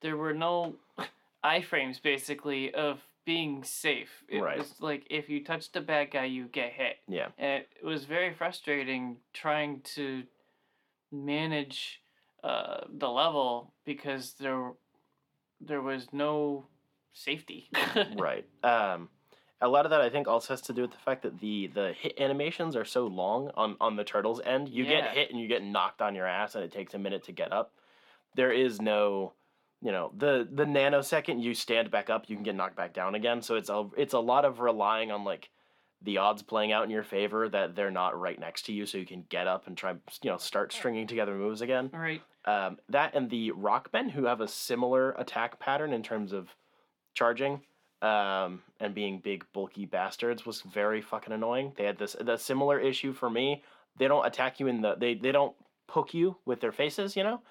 there 0.01 0.15
were 0.15 0.35
no 0.35 0.75
iframes 1.43 1.99
basically 1.99 2.71
of 2.75 3.01
being 3.25 3.63
safe. 3.63 4.23
It 4.29 4.41
Right. 4.43 4.59
was 4.59 4.75
like 4.79 5.07
if 5.09 5.27
you 5.27 5.43
touched 5.43 5.75
a 5.75 5.81
bad 5.81 6.11
guy, 6.11 6.25
you 6.25 6.45
get 6.45 6.71
hit. 6.73 6.97
Yeah. 7.07 7.29
And 7.39 7.63
it 7.81 7.83
was 7.83 8.05
very 8.05 8.31
frustrating 8.31 9.17
trying 9.33 9.81
to 9.95 10.21
manage 11.11 11.99
uh, 12.43 12.81
the 12.97 13.09
level 13.09 13.73
because 13.85 14.33
there 14.33 14.71
there 15.61 15.81
was 15.81 16.07
no 16.11 16.65
safety. 17.13 17.69
right. 18.17 18.45
Um, 18.63 19.09
a 19.61 19.67
lot 19.67 19.85
of 19.85 19.91
that 19.91 20.01
I 20.01 20.09
think 20.09 20.27
also 20.27 20.53
has 20.53 20.61
to 20.63 20.73
do 20.73 20.83
with 20.83 20.91
the 20.91 20.97
fact 20.97 21.23
that 21.23 21.39
the 21.39 21.67
the 21.67 21.93
hit 21.99 22.19
animations 22.19 22.75
are 22.75 22.85
so 22.85 23.07
long 23.07 23.51
on 23.55 23.75
on 23.81 23.95
the 23.97 24.03
turtles 24.03 24.39
end. 24.45 24.69
You 24.69 24.85
Yeah. 24.85 25.01
get 25.01 25.09
hit 25.11 25.31
and 25.31 25.39
you 25.39 25.47
get 25.47 25.63
knocked 25.63 26.01
on 26.01 26.15
your 26.15 26.27
ass, 26.27 26.55
and 26.55 26.63
it 26.63 26.71
takes 26.71 26.93
a 26.93 26.99
minute 26.99 27.23
to 27.25 27.31
get 27.31 27.51
up. 27.51 27.73
There 28.35 28.51
is 28.51 28.79
no 28.81 29.33
you 29.81 29.91
know 29.91 30.11
the 30.15 30.47
the 30.49 30.65
nanosecond 30.65 31.41
you 31.41 31.53
stand 31.53 31.91
back 31.91 32.09
up, 32.09 32.29
you 32.29 32.35
can 32.35 32.43
get 32.43 32.55
knocked 32.55 32.75
back 32.77 32.93
down 32.93 33.15
again. 33.15 33.41
So 33.41 33.55
it's 33.55 33.69
a 33.69 33.89
it's 33.97 34.13
a 34.13 34.19
lot 34.19 34.45
of 34.45 34.59
relying 34.61 35.11
on 35.11 35.23
like 35.25 35.49
the 36.01 36.17
odds 36.17 36.41
playing 36.41 36.71
out 36.71 36.83
in 36.83 36.89
your 36.89 37.03
favor 37.03 37.49
that 37.49 37.75
they're 37.75 37.91
not 37.91 38.19
right 38.19 38.39
next 38.39 38.65
to 38.65 38.73
you, 38.73 38.85
so 38.85 38.97
you 38.97 39.05
can 39.05 39.25
get 39.29 39.47
up 39.47 39.67
and 39.67 39.77
try 39.77 39.91
you 39.91 40.29
know 40.29 40.37
start 40.37 40.71
stringing 40.71 41.07
together 41.07 41.35
moves 41.35 41.61
again. 41.61 41.89
All 41.93 41.99
right. 41.99 42.21
Um, 42.45 42.77
that 42.89 43.15
and 43.15 43.29
the 43.29 43.51
Rockmen, 43.51 44.09
who 44.11 44.25
have 44.25 44.41
a 44.41 44.47
similar 44.47 45.11
attack 45.11 45.59
pattern 45.59 45.93
in 45.93 46.01
terms 46.01 46.31
of 46.31 46.47
charging 47.13 47.61
um, 48.01 48.61
and 48.79 48.95
being 48.95 49.19
big, 49.19 49.45
bulky 49.51 49.85
bastards, 49.85 50.45
was 50.45 50.61
very 50.61 51.01
fucking 51.01 51.33
annoying. 51.33 51.73
They 51.75 51.83
had 51.83 51.97
this 51.97 52.15
the 52.19 52.37
similar 52.37 52.79
issue 52.79 53.13
for 53.13 53.29
me. 53.29 53.63
They 53.97 54.07
don't 54.07 54.25
attack 54.25 54.59
you 54.59 54.67
in 54.67 54.81
the 54.81 54.95
they 54.95 55.15
they 55.15 55.33
don't 55.33 55.55
poke 55.87 56.13
you 56.13 56.37
with 56.45 56.61
their 56.61 56.71
faces, 56.71 57.17
you 57.17 57.23
know, 57.23 57.41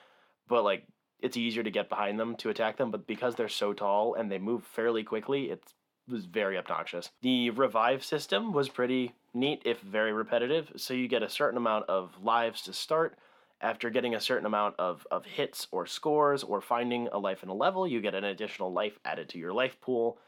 but 0.49 0.65
like 0.65 0.87
it's 1.21 1.37
easier 1.37 1.63
to 1.63 1.71
get 1.71 1.89
behind 1.89 2.19
them 2.19 2.37
to 2.37 2.49
attack 2.49 2.79
them. 2.79 2.91
But 2.91 3.07
because 3.07 3.35
they're 3.35 3.49
so 3.49 3.73
tall 3.73 4.15
and 4.15 4.31
they 4.31 4.39
move 4.39 4.65
fairly 4.65 5.03
quickly, 5.03 5.51
it 5.51 5.63
was 6.09 6.25
very 6.25 6.57
obnoxious. 6.57 7.11
The 7.23 7.51
revive 7.51 8.05
system 8.05 8.53
was 8.53 8.69
pretty 8.69 9.15
neat, 9.35 9.63
if 9.65 9.81
very 9.81 10.13
repetitive. 10.13 10.73
So 10.77 10.95
you 10.95 11.09
get 11.09 11.23
a 11.23 11.29
certain 11.29 11.57
amount 11.57 11.89
of 11.89 12.13
lives 12.23 12.63
to 12.63 12.73
start 12.73 13.19
after 13.61 13.91
getting 13.91 14.15
a 14.15 14.21
certain 14.21 14.47
amount 14.47 14.77
of, 14.79 15.07
of 15.11 15.25
hits 15.25 15.67
or 15.73 15.87
scores 15.87 16.45
or 16.45 16.61
finding 16.61 17.09
a 17.09 17.19
life 17.19 17.43
in 17.43 17.49
a 17.49 17.55
level, 17.55 17.89
you 17.89 18.01
get 18.01 18.15
an 18.15 18.25
additional 18.25 18.73
life 18.73 18.99
added 19.05 19.29
to 19.31 19.39
your 19.39 19.53
life 19.53 19.81
pool. 19.81 20.19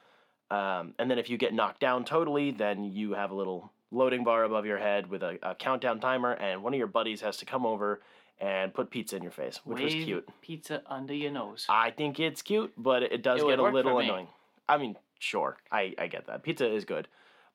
Um, 0.51 0.95
and 0.99 1.09
then 1.11 1.19
if 1.19 1.31
you 1.31 1.39
get 1.39 1.55
knocked 1.55 1.81
down 1.81 2.05
totally, 2.05 2.51
then 2.51 2.83
you 2.85 3.13
have 3.13 3.31
a 3.31 3.35
little 3.35 3.71
loading 3.93 4.25
bar 4.25 4.45
above 4.45 4.67
your 4.67 4.79
head 4.79 5.09
with 5.09 5.23
a, 5.23 5.39
a 5.43 5.55
countdown 5.55 6.01
timer, 6.01 6.33
and 6.33 6.63
one 6.63 6.75
of 6.75 6.79
your 6.79 6.87
buddies 6.87 7.21
has 7.21 7.37
to 7.39 7.45
come 7.45 7.65
over 7.65 8.01
and 8.41 8.73
put 8.73 8.91
pizza 8.91 9.17
in 9.17 9.23
your 9.23 9.31
face, 9.33 9.61
which 9.65 9.83
was 9.83 9.93
cute. 9.93 10.29
Pizza 10.41 10.83
under 10.87 11.15
your 11.15 11.31
nose. 11.31 11.67
I 11.69 11.91
think 11.91 12.19
it's 12.19 12.43
cute, 12.43 12.73
but 12.77 13.03
it 13.03 13.23
does 13.23 13.43
It 13.43 13.47
get 13.47 13.59
a 13.59 13.63
little 13.63 13.99
annoying. 13.99 14.29
I 14.69 14.79
mean, 14.79 14.97
sure, 15.21 15.59
I, 15.71 15.95
I 15.99 16.09
get 16.09 16.27
that. 16.27 16.43
Pizza 16.43 16.67
is 16.73 16.85
good, 16.85 17.07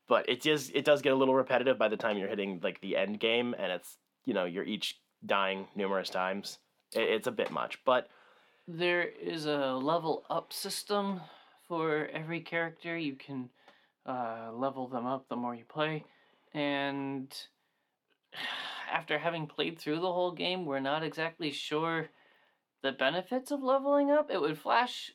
but 0.07 0.29
it 0.29 0.41
just 0.41 0.71
it 0.73 0.85
does 0.85 1.01
get 1.01 1.11
a 1.11 1.15
little 1.15 1.35
repetitive 1.35 1.77
by 1.77 1.89
the 1.89 1.97
time 1.97 2.17
you're 2.17 2.29
hitting 2.29 2.59
like 2.63 2.79
the 2.79 2.95
end 2.95 3.19
game, 3.19 3.53
and 3.59 3.71
it's 3.71 3.97
you 4.23 4.33
know 4.33 4.45
you're 4.45 4.63
each 4.63 4.99
dying 5.25 5.67
numerous 5.75 6.09
times. 6.09 6.59
It, 6.93 7.09
it's 7.09 7.27
a 7.27 7.31
bit 7.31 7.51
much, 7.51 7.79
but 7.85 8.07
There 8.67 9.03
is 9.03 9.45
a 9.45 9.73
level 9.73 10.25
up 10.29 10.53
system 10.53 11.21
for 11.67 12.07
every 12.13 12.41
character. 12.41 12.97
You 12.97 13.15
can 13.15 13.49
uh, 14.05 14.51
level 14.53 14.87
them 14.87 15.05
up 15.05 15.27
the 15.27 15.35
more 15.35 15.55
you 15.55 15.65
play. 15.65 16.05
And 16.53 17.35
after 18.91 19.17
having 19.17 19.47
played 19.47 19.79
through 19.79 19.99
the 19.99 20.11
whole 20.13 20.31
game, 20.31 20.65
we're 20.65 20.79
not 20.79 21.03
exactly 21.03 21.51
sure 21.51 22.09
the 22.83 22.91
benefits 22.91 23.51
of 23.51 23.63
leveling 23.63 24.11
up. 24.11 24.29
It 24.29 24.39
would 24.39 24.57
flash 24.59 25.11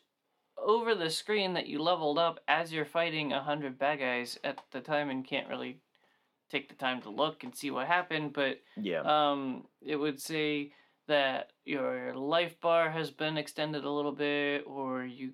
over 0.65 0.95
the 0.95 1.11
screen 1.11 1.55
that 1.55 1.67
you 1.67 1.83
leveled 1.83 2.19
up 2.19 2.41
as 2.49 2.73
you're 2.73 2.85
fighting 2.85 3.33
a 3.33 3.43
hundred 3.43 3.79
bad 3.79 3.99
guys 3.99 4.39
at 4.45 4.59
the 4.73 4.81
time 4.81 5.11
and 5.11 5.27
can't 5.27 5.49
really 5.49 5.79
take 6.51 6.69
the 6.69 6.75
time 6.75 7.01
to 7.03 7.11
look 7.11 7.45
and 7.45 7.55
see 7.55 7.71
what 7.71 7.87
happened, 7.87 8.33
but 8.33 8.61
yeah, 8.77 9.01
um, 9.01 9.65
it 9.81 9.97
would 9.97 10.21
say 10.21 10.73
that 11.07 11.51
your 11.65 12.15
life 12.15 12.61
bar 12.61 12.91
has 12.91 13.11
been 13.11 13.37
extended 13.37 13.85
a 13.85 13.91
little 13.91 14.13
bit, 14.13 14.65
or 14.67 15.05
you 15.05 15.33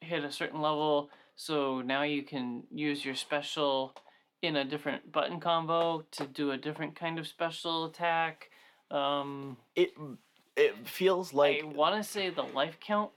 hit 0.00 0.24
a 0.24 0.32
certain 0.32 0.60
level, 0.60 1.10
so 1.36 1.80
now 1.82 2.02
you 2.02 2.22
can 2.22 2.62
use 2.70 3.04
your 3.04 3.14
special 3.14 3.94
in 4.42 4.56
a 4.56 4.64
different 4.64 5.10
button 5.10 5.40
combo 5.40 6.04
to 6.12 6.26
do 6.26 6.52
a 6.52 6.56
different 6.56 6.94
kind 6.94 7.18
of 7.18 7.26
special 7.26 7.86
attack. 7.86 8.50
Um, 8.90 9.56
it 9.74 9.92
it 10.56 10.86
feels 10.86 11.32
like 11.32 11.62
I 11.62 11.66
want 11.66 12.02
to 12.02 12.08
say 12.08 12.30
the 12.30 12.42
life 12.42 12.78
count 12.80 13.10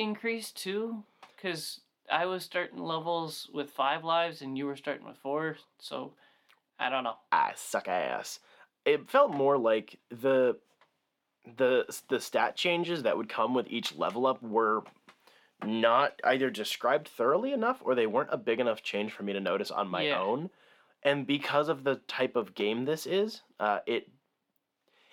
increased 0.00 0.56
too, 0.56 1.04
because 1.36 1.80
I 2.10 2.26
was 2.26 2.44
starting 2.44 2.78
levels 2.78 3.48
with 3.52 3.70
five 3.70 4.02
lives 4.04 4.42
and 4.42 4.58
you 4.58 4.66
were 4.66 4.76
starting 4.76 5.06
with 5.06 5.16
four, 5.18 5.56
so 5.78 6.12
I 6.78 6.88
don't 6.88 7.04
know. 7.04 7.16
I 7.30 7.52
suck 7.54 7.88
ass. 7.88 8.40
It 8.84 9.10
felt 9.10 9.30
more 9.30 9.58
like 9.58 9.98
the 10.10 10.56
the 11.56 11.84
the 12.08 12.20
stat 12.20 12.56
changes 12.56 13.02
that 13.02 13.16
would 13.16 13.28
come 13.28 13.54
with 13.54 13.66
each 13.68 13.96
level 13.96 14.26
up 14.26 14.42
were 14.42 14.82
not 15.64 16.18
either 16.24 16.50
described 16.50 17.08
thoroughly 17.08 17.52
enough 17.52 17.82
or 17.84 17.94
they 17.94 18.06
weren't 18.06 18.32
a 18.32 18.38
big 18.38 18.60
enough 18.60 18.82
change 18.82 19.12
for 19.12 19.22
me 19.22 19.32
to 19.32 19.40
notice 19.40 19.70
on 19.70 19.88
my 19.88 20.04
Yeah. 20.06 20.20
own. 20.20 20.50
And 21.02 21.26
because 21.26 21.68
of 21.68 21.84
the 21.84 21.96
type 22.08 22.36
of 22.36 22.54
game 22.54 22.84
this 22.84 23.06
is, 23.06 23.42
uh, 23.58 23.80
it 23.86 24.10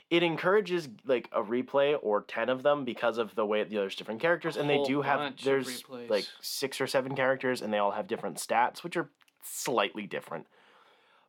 it 0.10 0.24
encourages 0.24 0.88
like 1.06 1.30
a 1.34 1.42
replay 1.42 1.98
or 2.02 2.22
10 2.22 2.50
of 2.50 2.64
them 2.64 2.86
because 2.86 3.18
of 3.18 3.36
the 3.36 3.46
way 3.46 3.64
the 3.64 3.76
there's 3.76 3.96
different 3.96 4.22
characters 4.22 4.56
and 4.56 4.70
they 4.70 4.82
do 4.84 5.02
have 5.02 5.34
there's 5.44 5.84
like 6.10 6.26
six 6.42 6.80
or 6.80 6.88
seven 6.88 7.16
characters 7.16 7.62
and 7.62 7.74
they 7.74 7.78
all 7.78 7.92
have 7.92 8.08
different 8.08 8.38
stats 8.38 8.84
which 8.84 8.96
are 8.96 9.10
slightly 9.44 10.06
different. 10.08 10.48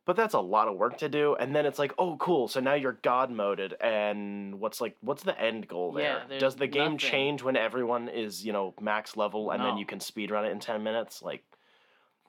But 0.05 0.15
that's 0.15 0.33
a 0.33 0.39
lot 0.39 0.67
of 0.67 0.75
work 0.77 0.97
to 0.99 1.09
do 1.09 1.35
and 1.35 1.53
then 1.55 1.65
it's 1.65 1.77
like 1.77 1.93
oh 1.99 2.15
cool 2.17 2.47
so 2.47 2.59
now 2.59 2.73
you're 2.73 2.97
god 3.03 3.29
moded 3.29 3.75
and 3.81 4.59
what's 4.59 4.81
like 4.81 4.95
what's 5.01 5.23
the 5.23 5.39
end 5.39 5.67
goal 5.67 5.91
there? 5.91 6.03
there's 6.27 6.41
does 6.41 6.55
the 6.55 6.65
game 6.67 6.93
nothing. 6.93 6.97
change 6.97 7.43
when 7.43 7.55
everyone 7.57 8.07
is 8.09 8.43
you 8.45 8.53
know 8.53 8.73
max 8.81 9.17
level 9.17 9.51
and 9.51 9.61
then 9.61 9.77
you 9.77 9.85
can 9.85 9.99
speed 9.99 10.31
run 10.31 10.45
it 10.45 10.51
in 10.51 10.59
10 10.59 10.81
minutes? 10.81 11.21
Like 11.21 11.43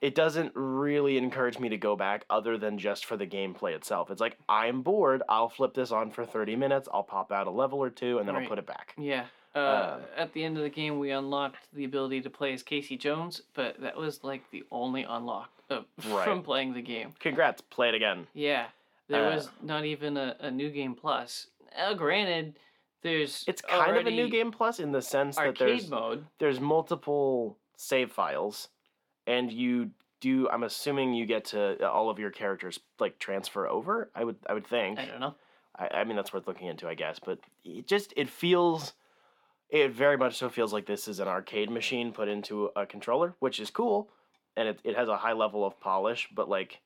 it 0.01 0.15
doesn't 0.15 0.51
really 0.55 1.17
encourage 1.17 1.59
me 1.59 1.69
to 1.69 1.77
go 1.77 1.95
back 1.95 2.25
other 2.29 2.57
than 2.57 2.77
just 2.77 3.05
for 3.05 3.15
the 3.17 3.27
gameplay 3.27 3.73
itself 3.75 4.09
it's 4.11 4.21
like 4.21 4.37
i'm 4.49 4.81
bored 4.81 5.21
i'll 5.29 5.49
flip 5.49 5.73
this 5.73 5.91
on 5.91 6.09
for 6.11 6.25
30 6.25 6.55
minutes 6.55 6.89
i'll 6.93 7.03
pop 7.03 7.31
out 7.31 7.47
a 7.47 7.51
level 7.51 7.79
or 7.79 7.89
two 7.89 8.17
and 8.19 8.27
then 8.27 8.35
i'll 8.35 8.47
put 8.47 8.57
it 8.59 8.65
back 8.65 8.93
Yeah. 8.97 9.25
Uh, 9.53 9.59
Uh, 9.59 9.99
at 10.15 10.31
the 10.31 10.43
end 10.45 10.55
of 10.55 10.63
the 10.63 10.69
game, 10.69 10.97
we 10.97 11.11
unlocked 11.11 11.67
the 11.73 11.83
ability 11.83 12.21
to 12.21 12.29
play 12.29 12.53
as 12.53 12.63
Casey 12.63 12.95
Jones, 12.95 13.41
but 13.53 13.81
that 13.81 13.97
was 13.97 14.23
like 14.23 14.49
the 14.49 14.63
only 14.71 15.03
unlock 15.03 15.49
uh, 15.69 15.81
Right. 16.07 16.23
from 16.23 16.41
playing 16.41 16.73
the 16.73 16.81
game. 16.81 17.13
congrats 17.19 17.59
play 17.61 17.89
it 17.89 17.95
again 17.95 18.27
Yeah. 18.33 18.67
There 19.09 19.27
Uh, 19.29 19.35
was 19.35 19.49
not 19.61 19.83
even 19.83 20.15
a, 20.15 20.37
a 20.39 20.49
new 20.49 20.69
game 20.69 20.95
plus. 20.95 21.47
Now, 21.77 21.93
granted, 21.93 22.55
there's 23.01 23.43
it's 23.45 23.61
kind 23.61 23.97
of 23.97 24.07
a 24.07 24.11
new 24.11 24.29
game 24.29 24.51
plus 24.51 24.79
in 24.79 24.93
the 24.93 25.01
sense 25.01 25.35
that 25.35 25.57
there's 25.57 25.89
mode. 25.89 26.25
there's 26.39 26.61
multiple 26.61 27.57
save 27.75 28.09
files 28.09 28.69
and 29.27 29.51
you 29.51 29.91
do 30.19 30.47
i'm 30.49 30.63
assuming 30.63 31.13
you 31.13 31.25
get 31.25 31.45
to 31.45 31.77
uh, 31.83 31.89
all 31.89 32.09
of 32.09 32.19
your 32.19 32.29
characters 32.31 32.79
like 32.99 33.17
transfer 33.19 33.67
over 33.67 34.09
i 34.15 34.23
would 34.23 34.35
i 34.47 34.53
would 34.53 34.67
think 34.67 34.99
I 34.99 35.05
don't 35.05 35.19
know. 35.19 35.35
I, 35.77 35.87
I 35.87 36.03
mean 36.03 36.15
that's 36.15 36.33
worth 36.33 36.47
looking 36.47 36.67
into 36.67 36.87
i 36.87 36.93
guess 36.93 37.19
but 37.19 37.39
it 37.63 37.87
just 37.87 38.13
it 38.15 38.29
feels 38.29 38.93
it 39.69 39.91
very 39.91 40.17
much 40.17 40.37
so 40.37 40.49
feels 40.49 40.73
like 40.73 40.85
this 40.85 41.07
is 41.07 41.19
an 41.19 41.27
arcade 41.27 41.69
machine 41.71 42.11
put 42.11 42.27
into 42.27 42.69
a 42.75 42.85
controller 42.85 43.35
which 43.39 43.59
is 43.59 43.69
cool 43.69 44.09
and 44.57 44.67
it, 44.67 44.79
it 44.83 44.95
has 44.97 45.07
a 45.07 45.17
high 45.17 45.33
level 45.33 45.65
of 45.65 45.79
polish 45.79 46.27
but 46.35 46.49
like 46.49 46.81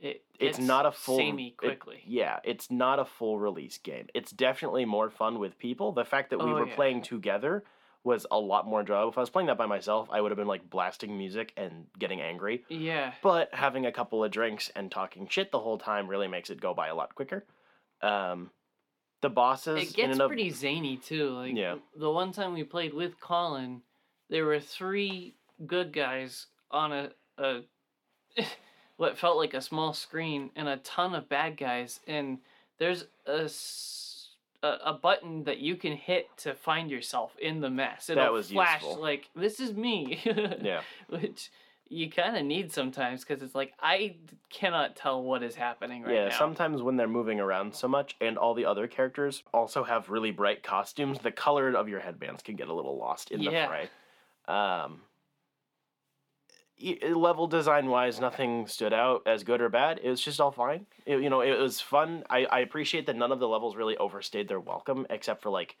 It 0.00 0.22
it's 0.40 0.58
not 0.58 0.86
a 0.86 0.92
full 0.92 1.18
samey 1.18 1.48
it- 1.48 1.56
quickly. 1.56 2.02
yeah 2.06 2.38
it's 2.44 2.70
not 2.70 2.98
a 2.98 3.04
full 3.04 3.38
release 3.38 3.78
game 3.78 4.06
it's 4.14 4.30
definitely 4.32 4.84
more 4.84 5.10
fun 5.10 5.38
with 5.38 5.58
people 5.58 5.92
the 5.92 6.04
fact 6.04 6.30
that 6.30 6.38
we 6.38 6.50
Oh, 6.50 6.54
were 6.54 6.66
yeah. 6.68 6.74
playing 6.74 7.02
together 7.02 7.62
was 8.04 8.26
a 8.30 8.38
lot 8.38 8.66
more 8.66 8.80
enjoyable 8.80 9.10
if 9.10 9.18
i 9.18 9.20
was 9.20 9.30
playing 9.30 9.46
that 9.48 9.58
by 9.58 9.66
myself 9.66 10.08
i 10.10 10.20
would 10.20 10.30
have 10.30 10.38
been 10.38 10.46
like 10.46 10.68
blasting 10.70 11.18
music 11.18 11.52
and 11.56 11.84
getting 11.98 12.20
angry 12.20 12.64
yeah. 12.68 13.12
but 13.22 13.48
having 13.52 13.86
a 13.86 13.92
couple 13.92 14.22
of 14.24 14.30
drinks 14.30 14.70
and 14.76 14.90
talking 14.90 15.26
shit 15.28 15.50
the 15.50 15.58
whole 15.58 15.78
time 15.78 16.06
really 16.08 16.28
makes 16.28 16.48
it 16.50 16.60
go 16.60 16.72
by 16.72 16.88
a 16.88 16.94
lot 16.94 17.14
quicker 17.14 17.44
um 18.02 18.50
the 19.20 19.28
bosses 19.28 19.90
It 19.90 19.96
gets 19.96 20.18
of- 20.20 20.28
pretty 20.28 20.50
zany 20.50 20.96
too. 20.96 21.30
Like 21.30 21.56
Yeah. 21.56 21.78
the 21.96 22.08
one 22.08 22.30
time 22.30 22.54
we 22.54 22.62
played 22.62 22.94
with 22.94 23.18
Colin, 23.18 23.82
there 24.30 24.44
were 24.44 24.60
three 24.60 25.34
good 25.66 25.92
guys 25.92 26.46
on 26.70 26.92
a, 26.92 27.10
a 27.36 27.62
what 28.96 29.18
felt 29.18 29.36
like 29.36 29.54
a 29.54 29.60
small 29.60 29.92
screen 29.92 30.50
and 30.54 30.68
a 30.68 30.76
ton 30.78 31.16
of 31.16 31.28
bad 31.28 31.56
guys 31.56 31.98
and 32.06 32.38
there's 32.78 33.06
a 33.26 33.44
s- 33.46 34.07
a, 34.62 34.74
a 34.86 34.92
button 34.92 35.44
that 35.44 35.58
you 35.58 35.76
can 35.76 35.92
hit 35.92 36.28
to 36.38 36.54
find 36.54 36.90
yourself 36.90 37.36
in 37.40 37.60
the 37.60 37.70
mess. 37.70 38.08
It'll 38.10 38.22
That 38.22 38.32
was 38.32 38.50
flash 38.50 38.82
useful. 38.82 39.00
like 39.00 39.30
this 39.36 39.60
is 39.60 39.74
me. 39.74 40.20
yeah 40.62 40.80
Which 41.08 41.50
you 41.90 42.10
kind 42.10 42.36
of 42.36 42.44
need 42.44 42.70
sometimes 42.70 43.24
because 43.24 43.42
it's 43.42 43.54
like 43.54 43.72
I 43.80 44.16
cannot 44.50 44.94
tell 44.94 45.22
what 45.22 45.42
is 45.42 45.54
happening 45.54 46.02
right 46.02 46.12
yeah 46.14 46.24
now. 46.24 46.30
Yeah, 46.30 46.38
sometimes 46.38 46.82
when 46.82 46.96
they're 46.96 47.08
moving 47.08 47.40
around 47.40 47.74
so 47.74 47.88
much 47.88 48.14
and 48.20 48.36
all 48.36 48.52
the 48.54 48.66
other 48.66 48.86
characters 48.86 49.42
also 49.54 49.84
have 49.84 50.10
really 50.10 50.30
bright 50.30 50.62
costumes 50.62 51.18
the 51.20 51.30
color 51.32 51.70
of 51.74 51.88
your 51.88 52.00
headbands 52.00 52.42
can 52.42 52.56
get 52.56 52.68
a 52.68 52.74
little 52.74 52.98
lost 52.98 53.30
in 53.30 53.40
Yeah. 53.40 53.62
the 53.62 53.68
fray 53.68 54.54
um 54.54 55.00
level 57.14 57.46
design 57.46 57.86
wise 57.88 58.20
nothing 58.20 58.66
stood 58.66 58.92
out 58.92 59.22
as 59.26 59.42
good 59.44 59.60
or 59.60 59.68
bad 59.68 59.98
it 60.02 60.08
was 60.10 60.20
just 60.20 60.40
all 60.40 60.50
fine 60.52 60.86
It- 61.06 61.20
you 61.20 61.30
know 61.30 61.40
it 61.40 61.58
was 61.58 61.80
fun 61.80 62.24
I, 62.30 62.44
I 62.46 62.60
appreciate 62.60 63.06
that 63.06 63.16
none 63.16 63.32
of 63.32 63.40
the 63.40 63.48
levels 63.48 63.76
really 63.76 63.96
overstayed 63.96 64.48
their 64.48 64.60
welcome 64.60 65.06
except 65.10 65.42
for 65.42 65.50
like 65.50 65.76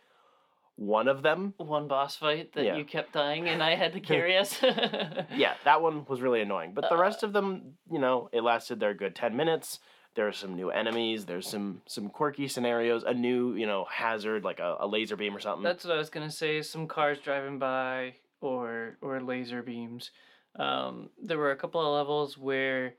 one 0.76 1.08
of 1.08 1.22
them 1.22 1.54
one 1.56 1.88
boss 1.88 2.16
fight 2.16 2.52
that 2.54 2.64
Yeah. 2.64 2.76
you 2.76 2.84
kept 2.84 3.12
dying 3.12 3.48
and 3.48 3.62
I 3.62 3.74
had 3.74 3.92
to 3.94 4.00
carry 4.12 4.36
us. 4.36 4.60
yeah, 4.62 5.54
that 5.64 5.82
one 5.82 6.04
was 6.08 6.20
really 6.20 6.40
annoying. 6.40 6.72
But 6.72 6.88
the 6.88 6.94
Uh, 6.94 7.00
rest 7.00 7.24
of 7.24 7.32
them, 7.32 7.74
you 7.90 7.98
know, 7.98 8.28
it 8.32 8.42
lasted 8.44 8.78
their 8.78 8.94
good 8.94 9.16
10 9.16 9.36
minutes. 9.36 9.80
There 10.14 10.28
are 10.28 10.32
some 10.32 10.54
new 10.54 10.70
enemies. 10.70 11.26
There's 11.26 11.48
some 11.48 11.82
some 11.86 12.08
quirky 12.08 12.46
scenarios. 12.48 13.02
A 13.04 13.12
new 13.12 13.54
you 13.54 13.66
know 13.66 13.86
hazard 13.90 14.44
like 14.44 14.60
a, 14.60 14.76
a 14.80 14.86
laser 14.86 15.16
beam 15.16 15.34
or 15.36 15.40
something. 15.40 15.64
That's 15.64 15.84
what 15.84 15.94
I 15.94 15.98
was 15.98 16.10
gonna 16.10 16.30
say. 16.30 16.62
Some 16.62 16.86
cars 16.86 17.18
driving 17.18 17.58
by, 17.58 18.14
or 18.40 18.96
or 19.00 19.20
laser 19.20 19.62
beams. 19.62 20.10
Um, 20.56 21.10
there 21.22 21.38
were 21.38 21.50
a 21.52 21.56
couple 21.56 21.80
of 21.80 21.94
levels 21.94 22.36
where 22.36 22.94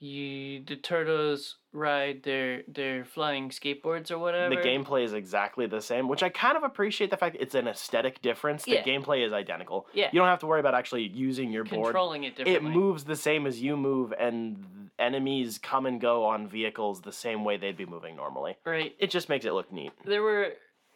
you 0.00 0.62
the 0.64 0.76
turtles 0.76 1.56
ride 1.72 2.22
their 2.22 2.62
their 2.68 3.04
flying 3.04 3.48
skateboards 3.50 4.10
or 4.12 4.18
whatever. 4.18 4.54
the 4.54 4.60
gameplay 4.60 5.02
is 5.02 5.12
exactly 5.12 5.66
the 5.66 5.80
same, 5.80 6.06
which 6.08 6.22
I 6.22 6.28
kind 6.28 6.56
of 6.56 6.62
appreciate 6.62 7.10
the 7.10 7.16
fact 7.16 7.36
it's 7.40 7.56
an 7.56 7.66
aesthetic 7.66 8.22
difference. 8.22 8.64
The 8.64 8.72
Yeah. 8.74 8.84
gameplay 8.84 9.26
is 9.26 9.32
identical. 9.32 9.88
Yeah. 9.92 10.08
You 10.12 10.20
don't 10.20 10.28
have 10.28 10.38
to 10.40 10.46
worry 10.46 10.60
about 10.60 10.74
actually 10.74 11.08
using 11.08 11.50
your 11.50 11.64
board. 11.64 11.86
controlling 11.86 12.22
it 12.24 12.36
differently. 12.36 12.70
It 12.70 12.74
moves 12.74 13.04
the 13.04 13.16
same 13.16 13.44
as 13.46 13.60
you 13.60 13.76
move, 13.76 14.12
and 14.18 14.90
enemies 15.00 15.58
come 15.58 15.84
and 15.86 16.00
go 16.00 16.24
on 16.24 16.46
vehicles 16.46 17.00
the 17.00 17.12
same 17.12 17.44
way 17.44 17.56
they'd 17.56 17.76
be 17.76 17.86
moving 17.86 18.14
normally. 18.14 18.56
right. 18.64 18.94
It 19.00 19.10
just 19.10 19.28
makes 19.28 19.44
it 19.44 19.52
look 19.52 19.72
neat. 19.72 19.92
There 20.04 20.22
were 20.22 20.52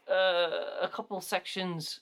uh, 0.08 0.78
a 0.80 0.88
couple 0.92 1.20
sections 1.20 2.00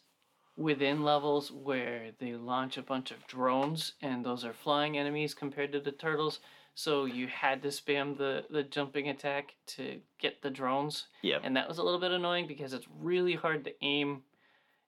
within 0.57 1.02
levels 1.02 1.50
where 1.50 2.11
they 2.19 2.35
launch 2.35 2.76
a 2.76 2.83
bunch 2.83 3.11
of 3.11 3.26
drones, 3.26 3.92
and 4.02 4.25
those 4.25 4.45
are 4.45 4.52
flying 4.52 4.99
enemies 4.99 5.35
compared 5.35 5.73
to 5.73 5.80
the 5.80 5.92
turtles. 5.92 6.40
So 6.75 7.04
you 7.04 7.26
had 7.26 7.62
to 7.62 7.69
spam 7.69 8.16
the, 8.16 8.45
the 8.49 8.62
jumping 8.62 9.09
attack 9.09 9.54
to 9.69 10.00
get 10.19 10.40
the 10.42 10.50
drones. 10.50 11.07
Yeah. 11.23 11.38
And 11.42 11.57
that 11.57 11.69
was 11.69 11.78
a 11.78 11.83
little 11.83 12.00
bit 12.00 12.12
annoying 12.12 12.47
because 12.47 12.73
it's 12.73 12.87
really 13.00 13.35
hard 13.35 13.64
to 13.64 13.73
aim. 13.85 14.23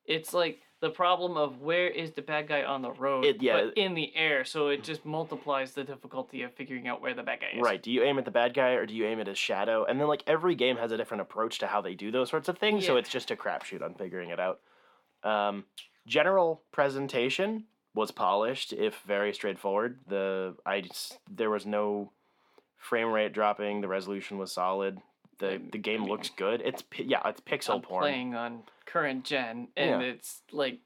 It's 0.06 0.32
like 0.32 0.60
the 0.80 0.90
problem 0.90 1.36
of 1.36 1.60
where 1.60 1.88
is 1.88 2.12
the 2.12 2.22
bad 2.22 2.48
guy 2.48 2.62
on 2.64 2.82
the 2.82 2.92
road, 2.92 3.24
It- 3.24 3.42
yeah. 3.42 3.64
but 3.64 3.76
in 3.78 3.94
the 3.94 4.14
air, 4.16 4.44
so 4.44 4.68
it 4.68 4.82
just 4.82 5.04
multiplies 5.04 5.72
the 5.72 5.84
difficulty 5.84 6.42
of 6.42 6.52
figuring 6.54 6.88
out 6.88 7.00
where 7.00 7.14
the 7.14 7.22
bad 7.22 7.40
guy 7.40 7.50
is. 7.54 7.60
Right. 7.62 7.82
Do 7.82 7.90
you 7.90 8.02
aim 8.04 8.18
at 8.18 8.24
the 8.24 8.30
bad 8.30 8.54
guy 8.54 8.70
or 8.70 8.86
do 8.86 8.94
you 8.94 9.04
aim 9.06 9.20
at 9.20 9.26
his 9.26 9.38
shadow? 9.38 9.84
And 9.84 10.00
then 10.00 10.08
like 10.08 10.24
every 10.26 10.54
game 10.54 10.76
has 10.78 10.92
a 10.92 10.96
different 10.96 11.20
approach 11.20 11.58
to 11.60 11.66
how 11.66 11.80
they 11.82 11.94
do 11.94 12.10
those 12.10 12.30
sorts 12.30 12.48
of 12.48 12.58
things, 12.58 12.86
so 12.86 12.96
it's 12.96 13.10
just 13.10 13.30
a 13.30 13.36
crapshoot 13.36 13.82
on 13.82 13.94
figuring 13.94 14.30
it 14.30 14.40
out. 14.40 14.60
Um, 15.24 15.64
general 16.06 16.62
presentation 16.72 17.64
was 17.94 18.10
polished, 18.10 18.72
if 18.72 18.96
very 19.06 19.32
straightforward. 19.34 19.98
The 20.08 20.54
I 20.66 20.84
there 21.30 21.50
was 21.50 21.66
no 21.66 22.10
frame 22.78 23.12
rate 23.12 23.32
dropping. 23.32 23.80
The 23.80 23.88
resolution 23.88 24.38
was 24.38 24.52
solid. 24.52 24.98
The 25.38 25.60
the 25.70 25.78
game 25.78 26.04
I 26.04 26.06
looks 26.06 26.30
good. 26.30 26.62
It's 26.64 26.82
yeah, 26.96 27.20
it's 27.26 27.40
pixel 27.40 27.74
I'm 27.76 27.82
porn. 27.82 28.02
playing 28.02 28.34
on 28.34 28.62
current 28.86 29.24
gen, 29.24 29.68
and 29.76 30.02
Yeah. 30.02 30.08
it's 30.08 30.42
like 30.52 30.78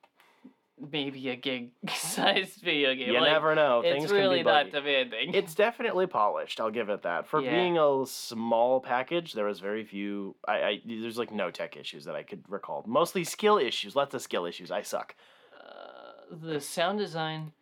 maybe 0.78 1.28
a 1.30 1.36
gig 1.36 1.70
sized 1.94 2.60
video 2.62 2.94
game. 2.94 3.08
You 3.08 3.20
like, 3.20 3.32
never 3.32 3.54
know. 3.54 3.80
It's 3.84 3.98
Things 3.98 4.12
really 4.12 4.42
not 4.42 4.70
demanding. 4.70 5.34
It's 5.34 5.54
definitely 5.54 6.06
polished. 6.06 6.60
I'll 6.60 6.70
give 6.70 6.88
it 6.88 7.02
that. 7.02 7.26
For 7.26 7.40
Yeah. 7.40 7.50
being 7.50 7.78
a 7.78 8.04
small 8.06 8.80
package, 8.80 9.32
there 9.32 9.46
was 9.46 9.60
very 9.60 9.84
few. 9.84 10.36
I, 10.46 10.54
I 10.62 10.80
there's 10.84 11.18
like 11.18 11.32
no 11.32 11.50
tech 11.50 11.76
issues 11.76 12.04
that 12.04 12.14
I 12.14 12.22
could 12.22 12.44
recall. 12.48 12.84
Mostly 12.86 13.24
skill 13.24 13.58
issues. 13.58 13.96
Lots 13.96 14.14
of 14.14 14.22
skill 14.22 14.44
issues. 14.46 14.70
I 14.70 14.82
suck. 14.82 15.14
uh, 15.60 16.34
the 16.42 16.60
sound 16.60 16.98
design. 16.98 17.52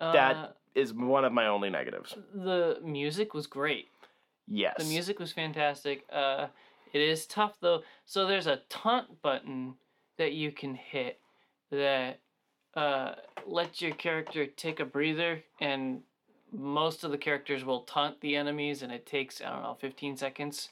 Uh, 0.00 0.12
That- 0.12 0.56
Is 0.74 0.94
one 0.94 1.24
of 1.26 1.32
my 1.32 1.46
only 1.48 1.68
negatives. 1.70 2.16
the 2.34 2.78
music 2.82 3.34
was 3.34 3.46
great. 3.46 3.88
Yes. 4.48 4.74
The 4.78 4.84
music 4.84 5.18
was 5.20 5.30
fantastic. 5.32 6.04
Uh, 6.10 6.46
it 6.92 7.00
is 7.00 7.26
tough 7.26 7.58
though. 7.60 7.82
So 8.06 8.26
there's 8.26 8.46
a 8.46 8.60
taunt 8.70 9.20
button 9.22 9.74
that 10.18 10.32
you 10.32 10.50
can 10.52 10.74
hit 10.74 11.20
that 11.70 12.20
uh, 12.74 13.14
lets 13.46 13.80
your 13.82 13.92
character 13.94 14.46
take 14.46 14.80
a 14.80 14.84
breather, 14.84 15.42
and 15.60 16.02
most 16.52 17.04
of 17.04 17.10
the 17.10 17.18
characters 17.18 17.64
will 17.64 17.80
taunt 17.80 18.20
the 18.20 18.36
enemies, 18.36 18.82
and 18.82 18.92
it 18.92 19.06
takes 19.06 19.40
I 19.40 19.50
don't 19.50 19.62
know 19.62 19.76
15 19.80 20.16
seconds 20.16 20.68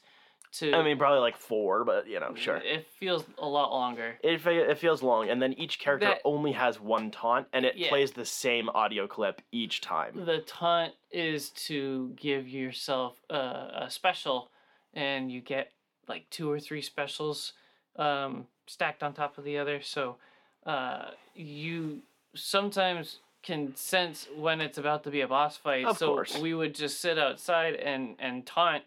to. 0.53 0.73
I 0.73 0.83
mean, 0.83 0.97
probably 0.97 1.19
like 1.19 1.37
four, 1.37 1.83
but 1.83 2.07
you 2.07 2.19
know, 2.19 2.33
sure. 2.35 2.57
It 2.57 2.87
feels 2.99 3.23
a 3.37 3.47
lot 3.47 3.71
longer. 3.71 4.17
It, 4.23 4.45
it 4.45 4.77
feels 4.77 5.01
long, 5.03 5.29
and 5.29 5.41
then 5.41 5.53
each 5.53 5.79
character 5.79 6.07
That- 6.07 6.21
only 6.25 6.51
has 6.53 6.79
one 6.79 7.11
taunt, 7.11 7.47
and 7.53 7.65
it 7.65 7.75
Yeah. 7.75 7.89
plays 7.89 8.11
the 8.11 8.25
same 8.25 8.69
audio 8.69 9.07
clip 9.07 9.41
each 9.51 9.81
time. 9.81 10.25
The 10.25 10.39
taunt 10.41 10.93
is 11.11 11.49
to 11.67 12.13
give 12.15 12.47
yourself 12.47 13.21
a, 13.29 13.83
a 13.83 13.87
special, 13.89 14.51
and 14.93 15.31
you 15.31 15.41
get 15.41 15.71
like 16.07 16.29
two 16.29 16.51
or 16.51 16.59
three 16.59 16.81
specials 16.81 17.53
um, 17.95 18.47
stacked 18.67 19.03
on 19.03 19.13
top 19.13 19.37
of 19.37 19.43
the 19.43 19.57
other. 19.57 19.81
So 19.81 20.17
uh, 20.65 21.11
you 21.35 21.99
sometimes 22.35 23.19
can 23.43 23.75
sense 23.75 24.27
when 24.35 24.61
it's 24.61 24.77
about 24.77 25.03
to 25.03 25.09
be 25.11 25.21
a 25.21 25.27
boss 25.27 25.57
fight. 25.57 25.85
Of 25.85 25.97
so 25.97 26.07
course. 26.13 26.37
we 26.37 26.53
would 26.53 26.75
just 26.75 27.01
sit 27.01 27.17
outside 27.17 27.75
and, 27.75 28.15
and 28.19 28.45
taunt 28.45 28.83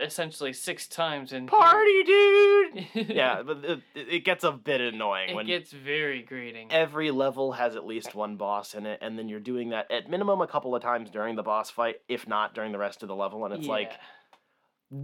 essentially 0.00 0.52
six 0.52 0.86
times 0.86 1.32
and 1.32 1.48
Party, 1.48 2.02
dude. 2.04 2.86
yeah, 3.08 3.42
but 3.42 3.64
it, 3.64 3.80
it 3.94 4.24
gets 4.24 4.44
a 4.44 4.52
bit 4.52 4.80
annoying 4.80 5.30
it 5.30 5.34
when 5.34 5.46
gets 5.46 5.72
very 5.72 6.22
grating. 6.22 6.70
every 6.70 7.10
level 7.10 7.52
has 7.52 7.74
at 7.76 7.84
least 7.84 8.14
one 8.14 8.36
boss 8.36 8.74
in 8.74 8.86
it, 8.86 8.98
and 9.02 9.18
then 9.18 9.28
you're 9.28 9.40
doing 9.40 9.70
that 9.70 9.90
at 9.90 10.08
minimum 10.08 10.40
a 10.40 10.46
couple 10.46 10.74
of 10.74 10.82
times 10.82 11.10
during 11.10 11.34
the 11.34 11.42
boss 11.42 11.68
fight, 11.70 11.96
if 12.08 12.28
not 12.28 12.54
during 12.54 12.72
the 12.72 12.78
rest 12.78 13.02
of 13.02 13.08
the 13.08 13.16
level, 13.16 13.44
and 13.44 13.52
it's 13.54 13.66
like 13.66 13.90
Yeah. 13.90 13.96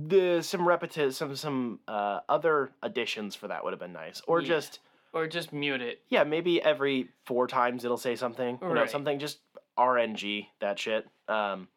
the 0.09 0.43
some 0.43 0.67
repetitive 0.67 1.15
some 1.15 1.35
some 1.37 1.81
uh, 1.89 2.21
other 2.29 2.71
additions 2.83 3.35
for 3.35 3.49
that 3.49 3.65
would 3.65 3.73
have 3.73 3.81
been 3.81 3.93
nice, 3.93 4.23
or 4.27 4.41
Yeah. 4.41 4.49
just 4.49 4.79
or 5.13 5.27
just 5.27 5.53
mute 5.53 5.81
it. 5.83 6.01
yeah 6.09 6.25
maybe 6.25 6.63
every 6.63 7.09
four 7.27 7.47
times 7.47 7.85
it'll 7.85 7.97
say 7.97 8.17
something, 8.17 8.59
you 8.63 8.69
know 8.69 8.75
Right. 8.83 8.91
something 8.91 9.19
just 9.19 9.39
RNG 9.79 10.47
that 10.61 10.79
shit. 10.79 11.07
Um, 11.29 11.69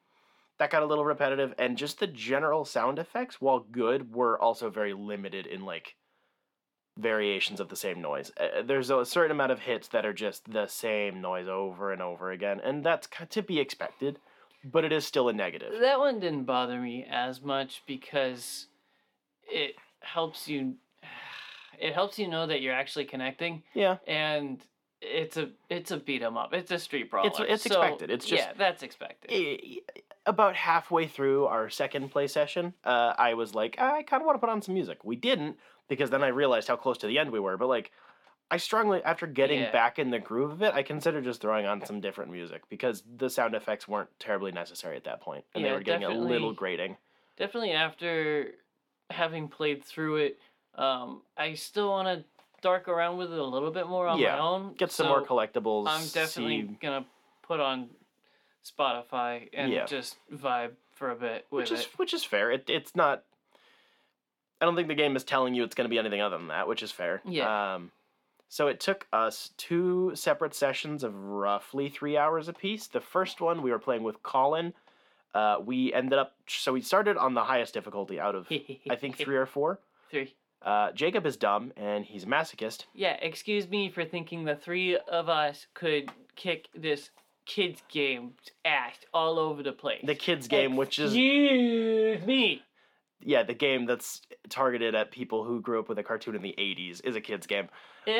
that 0.60 0.70
got 0.72 0.84
a 0.84 0.86
little 0.86 1.06
repetitive, 1.06 1.54
and 1.58 1.78
just 1.78 2.00
the 2.00 2.08
general 2.08 2.66
sound 2.66 3.00
effects, 3.00 3.42
while 3.42 3.60
good, 3.60 4.14
were 4.14 4.40
also 4.40 4.70
very 4.70 4.94
limited 4.94 5.46
in 5.48 5.66
like 5.66 5.96
variations 6.98 7.60
of 7.60 7.70
the 7.70 7.76
same 7.76 8.02
noise. 8.02 8.32
Uh, 8.40 8.62
there's 8.64 8.90
a 8.90 9.06
certain 9.06 9.32
amount 9.32 9.52
of 9.52 9.60
hits 9.60 9.88
that 9.90 10.06
are 10.06 10.14
just 10.14 10.52
the 10.52 10.68
same 10.68 11.22
noise 11.22 11.48
over 11.48 11.92
and 11.92 12.02
over 12.02 12.32
again, 12.32 12.60
and 12.64 12.84
that's 12.84 13.08
ki- 13.08 13.26
to 13.30 13.42
be 13.42 13.60
expected, 13.60 14.20
but 14.64 14.84
it 14.84 14.92
is 14.92 15.06
still 15.06 15.30
a 15.30 15.34
negative. 15.34 15.74
That 15.80 16.00
one 16.00 16.20
didn't 16.20 16.44
bother 16.44 16.80
me 16.80 17.06
as 17.10 17.42
much 17.42 17.82
because 17.88 18.68
it 19.52 19.76
helps 20.02 20.48
you 20.48 20.76
it 21.80 21.94
helps 21.94 22.18
you 22.20 22.28
know 22.28 22.46
that 22.48 22.62
you're 22.62 22.74
actually 22.74 23.06
connecting 23.06 23.64
Yeah, 23.74 23.98
and 24.08 24.64
it's 25.02 25.36
a 25.38 25.50
it's 25.70 25.92
a 25.92 25.98
beat 25.98 26.22
'em 26.22 26.38
up. 26.38 26.54
It's 26.54 26.72
a 26.72 26.78
street 26.80 27.10
brawler. 27.10 27.28
it's 27.48 27.64
so, 27.64 27.82
expected. 27.82 28.10
It's 28.12 28.26
just- 28.26 28.44
Yeah, 28.44 28.54
that's 28.56 28.84
expected. 28.84 29.32
About 30.28 30.56
halfway 30.56 31.08
through 31.08 31.46
our 31.48 31.70
second 31.70 32.10
play 32.12 32.28
session, 32.28 32.76
uh, 32.84 33.14
I 33.18 33.34
was 33.34 33.56
like, 33.56 33.82
I 33.82 34.04
kind 34.04 34.22
of 34.22 34.28
want 34.28 34.36
to 34.36 34.40
put 34.40 34.50
on 34.50 34.62
some 34.62 34.76
music. 34.76 35.04
We 35.04 35.16
didn't 35.16 35.58
because 35.88 36.12
then 36.12 36.24
I 36.24 36.28
realized 36.28 36.68
how 36.68 36.76
close 36.76 37.00
to 37.00 37.08
the 37.08 37.18
end 37.18 37.32
we 37.32 37.40
were. 37.40 37.58
But 37.58 37.68
like, 37.70 37.92
I 38.52 38.58
strongly, 38.58 39.02
after 39.04 39.26
getting 39.26 39.62
Yeah. 39.62 39.72
back 39.72 39.98
in 39.98 40.12
the 40.12 40.20
groove 40.20 40.52
of 40.52 40.62
it, 40.62 40.76
I 40.76 40.84
considered 40.84 41.24
just 41.24 41.42
throwing 41.42 41.66
on 41.66 41.84
some 41.86 42.00
different 42.02 42.32
music 42.32 42.62
because 42.70 43.02
the 43.18 43.30
sound 43.30 43.56
effects 43.56 43.88
weren't 43.88 44.10
terribly 44.20 44.52
necessary 44.52 44.96
at 44.96 45.06
that 45.06 45.22
point, 45.22 45.44
and 45.56 45.66
they 45.66 45.72
were 45.72 45.80
getting 45.80 46.04
a 46.04 46.10
little 46.12 46.54
grating. 46.54 46.98
Definitely 47.38 47.72
after 47.72 48.54
having 49.10 49.48
played 49.48 49.84
through 49.84 50.18
it, 50.18 50.40
um, 50.76 51.22
I 51.38 51.54
still 51.54 51.90
want 51.90 52.08
to 52.08 52.24
dark 52.62 52.88
around 52.88 53.18
with 53.18 53.32
it 53.34 53.40
a 53.40 53.44
little 53.44 53.72
bit 53.72 53.88
more 53.88 54.08
on 54.08 54.20
Yeah, 54.20 54.36
my 54.36 54.40
own. 54.42 54.74
Get 54.76 54.92
some 54.92 55.08
more 55.08 55.26
collectibles. 55.26 55.86
I'm 55.88 56.06
definitely 56.08 56.62
see- 56.68 56.78
gonna 56.82 57.06
put 57.42 57.60
on 57.60 57.90
Spotify 58.64 59.50
and 59.54 59.72
Yeah. 59.72 59.86
just 59.86 60.18
vibe 60.32 60.74
for 60.94 61.10
a 61.12 61.16
bit 61.16 61.48
with 61.50 61.64
which 61.64 61.72
it. 61.72 61.80
is 61.80 61.86
which 61.98 62.14
is 62.14 62.24
fair. 62.24 62.52
It, 62.52 62.70
it's 62.70 62.96
not. 62.96 63.24
I 64.62 64.66
don't 64.66 64.76
think 64.76 64.88
the 64.88 64.96
game 64.96 65.16
is 65.16 65.24
telling 65.24 65.56
you 65.56 65.64
it's 65.64 65.74
going 65.74 65.86
to 65.86 65.90
be 65.90 65.98
anything 65.98 66.22
other 66.22 66.38
than 66.38 66.50
that, 66.50 66.68
which 66.68 66.84
is 66.84 66.92
fair. 66.92 67.20
Yeah. 67.26 67.74
Um, 67.76 67.92
so 68.48 68.68
it 68.68 68.80
took 68.80 69.08
us 69.12 69.50
two 69.58 70.12
separate 70.14 70.54
sessions 70.54 71.04
of 71.04 71.16
roughly 71.16 71.90
three 71.90 72.16
hours 72.16 72.48
apiece. 72.48 72.86
The 72.86 73.02
first 73.02 73.42
one 73.42 73.64
we 73.64 73.72
were 73.72 73.80
playing 73.80 74.04
with 74.04 74.22
Colin. 74.22 74.76
Uh, 75.34 75.58
we 75.64 75.92
ended 75.94 76.20
up 76.20 76.36
so 76.46 76.74
we 76.74 76.82
started 76.82 77.18
on 77.18 77.34
the 77.34 77.44
highest 77.46 77.74
difficulty 77.74 78.20
out 78.20 78.36
of 78.36 78.46
I 78.52 78.96
think 78.96 79.18
three 79.18 79.38
or 79.38 79.48
four. 79.48 79.80
Three. 80.12 80.36
Uh, 80.64 80.92
Jacob 80.92 81.26
is 81.26 81.38
dumb 81.38 81.72
and 81.76 82.06
he's 82.06 82.24
a 82.24 82.28
masochist. 82.28 82.86
Yeah, 82.94 83.14
excuse 83.22 83.68
me 83.68 83.90
for 83.90 84.06
thinking 84.06 84.46
the 84.46 84.56
three 84.56 84.98
of 84.98 85.28
us 85.30 85.66
could 85.74 86.12
kick 86.36 86.68
this 86.76 87.10
kids 87.46 87.82
game 87.90 88.34
ass 88.64 88.96
all 89.14 89.40
over 89.40 89.64
the 89.64 89.72
place. 89.72 90.02
The 90.06 90.16
kids 90.16 90.48
game, 90.48 90.76
which 90.76 91.00
is 91.00 91.12
Excuse 91.14 92.24
me. 92.26 92.62
yeah, 93.22 93.42
the 93.44 93.56
game 93.56 93.86
that's 93.88 94.22
targeted 94.50 94.94
at 94.94 95.12
people 95.12 95.44
who 95.44 95.62
grew 95.62 95.80
up 95.80 95.90
with 95.90 95.98
a 95.98 96.04
cartoon 96.04 96.36
in 96.36 96.44
the 96.44 96.54
'80s 96.58 97.02
is 97.04 97.16
a 97.16 97.22
kids 97.22 97.48
game. 97.48 97.68
It 98.06 98.12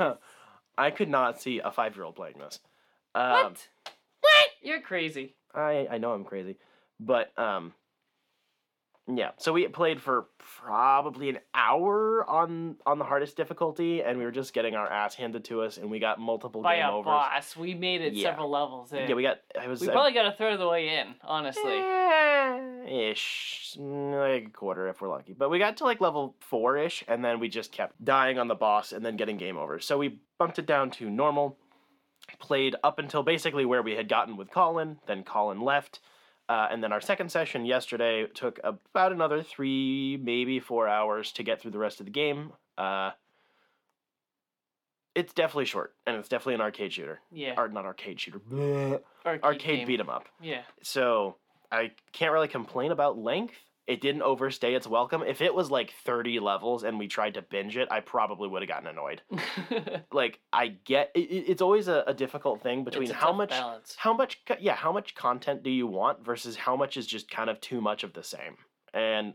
is. 0.00 0.16
I 0.78 0.90
could 0.92 1.08
not 1.08 1.40
see 1.40 1.60
a 1.62 1.72
five 1.72 1.96
year 1.96 2.04
old 2.04 2.14
playing 2.14 2.38
this. 2.38 2.60
Um, 3.16 3.30
what? 3.32 3.68
What? 4.20 4.48
You're 4.62 4.80
crazy. 4.80 5.34
I 5.52 5.88
I 5.90 5.98
know 5.98 6.12
I'm 6.12 6.24
crazy, 6.24 6.56
but 7.00 7.36
um, 7.36 7.74
Yeah, 9.12 9.30
so 9.38 9.52
we 9.52 9.66
played 9.68 10.00
for 10.00 10.26
probably 10.38 11.30
an 11.30 11.38
hour 11.54 12.28
on 12.28 12.76
on 12.86 12.98
the 12.98 13.04
hardest 13.04 13.36
difficulty, 13.36 14.02
and 14.02 14.18
we 14.18 14.24
were 14.24 14.30
just 14.30 14.52
getting 14.52 14.74
our 14.74 14.86
ass 14.90 15.14
handed 15.14 15.44
to 15.46 15.62
us, 15.62 15.78
and 15.78 15.90
we 15.90 15.98
got 15.98 16.18
multiple 16.20 16.62
By 16.62 16.76
game 16.76 16.86
a 16.86 16.92
overs. 16.92 17.04
boss. 17.06 17.56
We 17.56 17.74
made 17.74 18.00
it 18.02 18.12
Yeah. 18.12 18.30
several 18.30 18.50
levels 18.50 18.92
in. 18.92 19.08
Yeah, 19.08 19.14
we 19.14 19.22
got. 19.22 19.38
I 19.60 19.68
was 19.68 19.80
we 19.80 19.88
I- 19.88 19.92
probably 19.92 20.12
got 20.12 20.26
a 20.26 20.32
third 20.32 20.52
of 20.52 20.58
the 20.58 20.68
way 20.68 20.88
in, 20.98 21.14
honestly. 21.24 21.72
Eh, 21.78 23.10
ish, 23.10 23.76
like 23.78 24.46
a 24.46 24.50
quarter 24.52 24.88
if 24.88 25.00
we're 25.00 25.08
lucky. 25.08 25.32
But 25.32 25.50
we 25.50 25.58
got 25.58 25.76
to 25.78 25.84
like 25.84 26.00
level 26.00 26.36
four 26.40 26.76
ish, 26.76 27.04
and 27.08 27.24
then 27.24 27.40
we 27.40 27.48
just 27.48 27.72
kept 27.72 28.02
dying 28.04 28.38
on 28.38 28.48
the 28.48 28.54
boss 28.54 28.92
and 28.92 29.04
then 29.04 29.16
getting 29.16 29.36
game 29.38 29.56
over. 29.56 29.80
So 29.80 29.98
we 29.98 30.20
bumped 30.38 30.58
it 30.58 30.66
down 30.66 30.90
to 30.92 31.08
normal. 31.10 31.56
Played 32.38 32.76
up 32.84 32.98
until 32.98 33.22
basically 33.22 33.64
where 33.64 33.82
we 33.82 33.96
had 33.96 34.08
gotten 34.08 34.36
with 34.36 34.50
Colin. 34.50 34.98
Then 35.06 35.24
Colin 35.24 35.60
left. 35.60 35.98
Uh, 36.50 36.66
and 36.72 36.82
then 36.82 36.92
our 36.92 37.00
second 37.00 37.30
session 37.30 37.64
yesterday 37.64 38.26
took 38.34 38.58
about 38.64 39.12
another 39.12 39.40
three, 39.40 40.18
maybe 40.20 40.58
four 40.58 40.88
hours 40.88 41.30
to 41.30 41.44
get 41.44 41.60
through 41.62 41.70
the 41.70 41.78
rest 41.78 42.00
of 42.00 42.06
the 42.06 42.10
game. 42.12 42.52
Uh, 42.76 43.12
it's 45.14 45.32
definitely 45.32 45.64
short, 45.66 45.94
and 46.06 46.16
it's 46.16 46.28
definitely 46.28 46.54
an 46.54 46.60
arcade 46.60 46.92
shooter. 46.92 47.20
Yeah. 47.30 47.54
Or 47.56 47.68
not 47.68 47.84
arcade 47.84 48.18
shooter. 48.20 48.40
arcade 49.24 49.42
Arcade 49.44 49.78
game. 49.78 49.86
beat 49.86 50.00
'em 50.00 50.08
up. 50.10 50.26
Yeah. 50.42 50.62
So 50.82 51.36
I 51.70 51.92
can't 52.12 52.32
really 52.32 52.48
complain 52.48 52.90
about 52.90 53.16
length. 53.16 53.54
It 53.90 54.00
didn't 54.00 54.22
overstay 54.22 54.74
its 54.74 54.86
welcome. 54.86 55.22
If 55.26 55.40
it 55.40 55.54
was 55.54 55.70
like 55.70 55.92
30 56.04 56.38
levels 56.38 56.84
and 56.84 56.98
we 56.98 57.08
tried 57.08 57.34
to 57.34 57.42
binge 57.42 57.76
it, 57.76 57.88
I 57.90 58.00
probably 58.00 58.48
would 58.48 58.62
have 58.62 58.68
gotten 58.68 58.86
annoyed. 58.88 59.22
Like 60.12 60.38
I 60.52 60.68
get 60.68 61.10
it, 61.14 61.20
it- 61.30 61.44
it's 61.50 61.62
always 61.62 61.88
a, 61.88 62.04
a 62.06 62.14
difficult 62.14 62.62
thing 62.62 62.84
between 62.84 63.08
how 63.10 63.32
much 63.32 63.50
balance. 63.50 63.96
how 63.98 64.12
much 64.14 64.40
yeah, 64.60 64.74
how 64.74 64.92
much 64.92 65.14
content 65.14 65.62
do 65.62 65.70
you 65.70 65.86
want 65.86 66.24
versus 66.24 66.56
how 66.56 66.76
much 66.76 66.96
is 66.96 67.06
just 67.06 67.30
kind 67.30 67.50
of 67.50 67.60
too 67.60 67.80
much 67.80 68.04
of 68.04 68.12
the 68.12 68.22
same. 68.22 68.56
And 68.94 69.34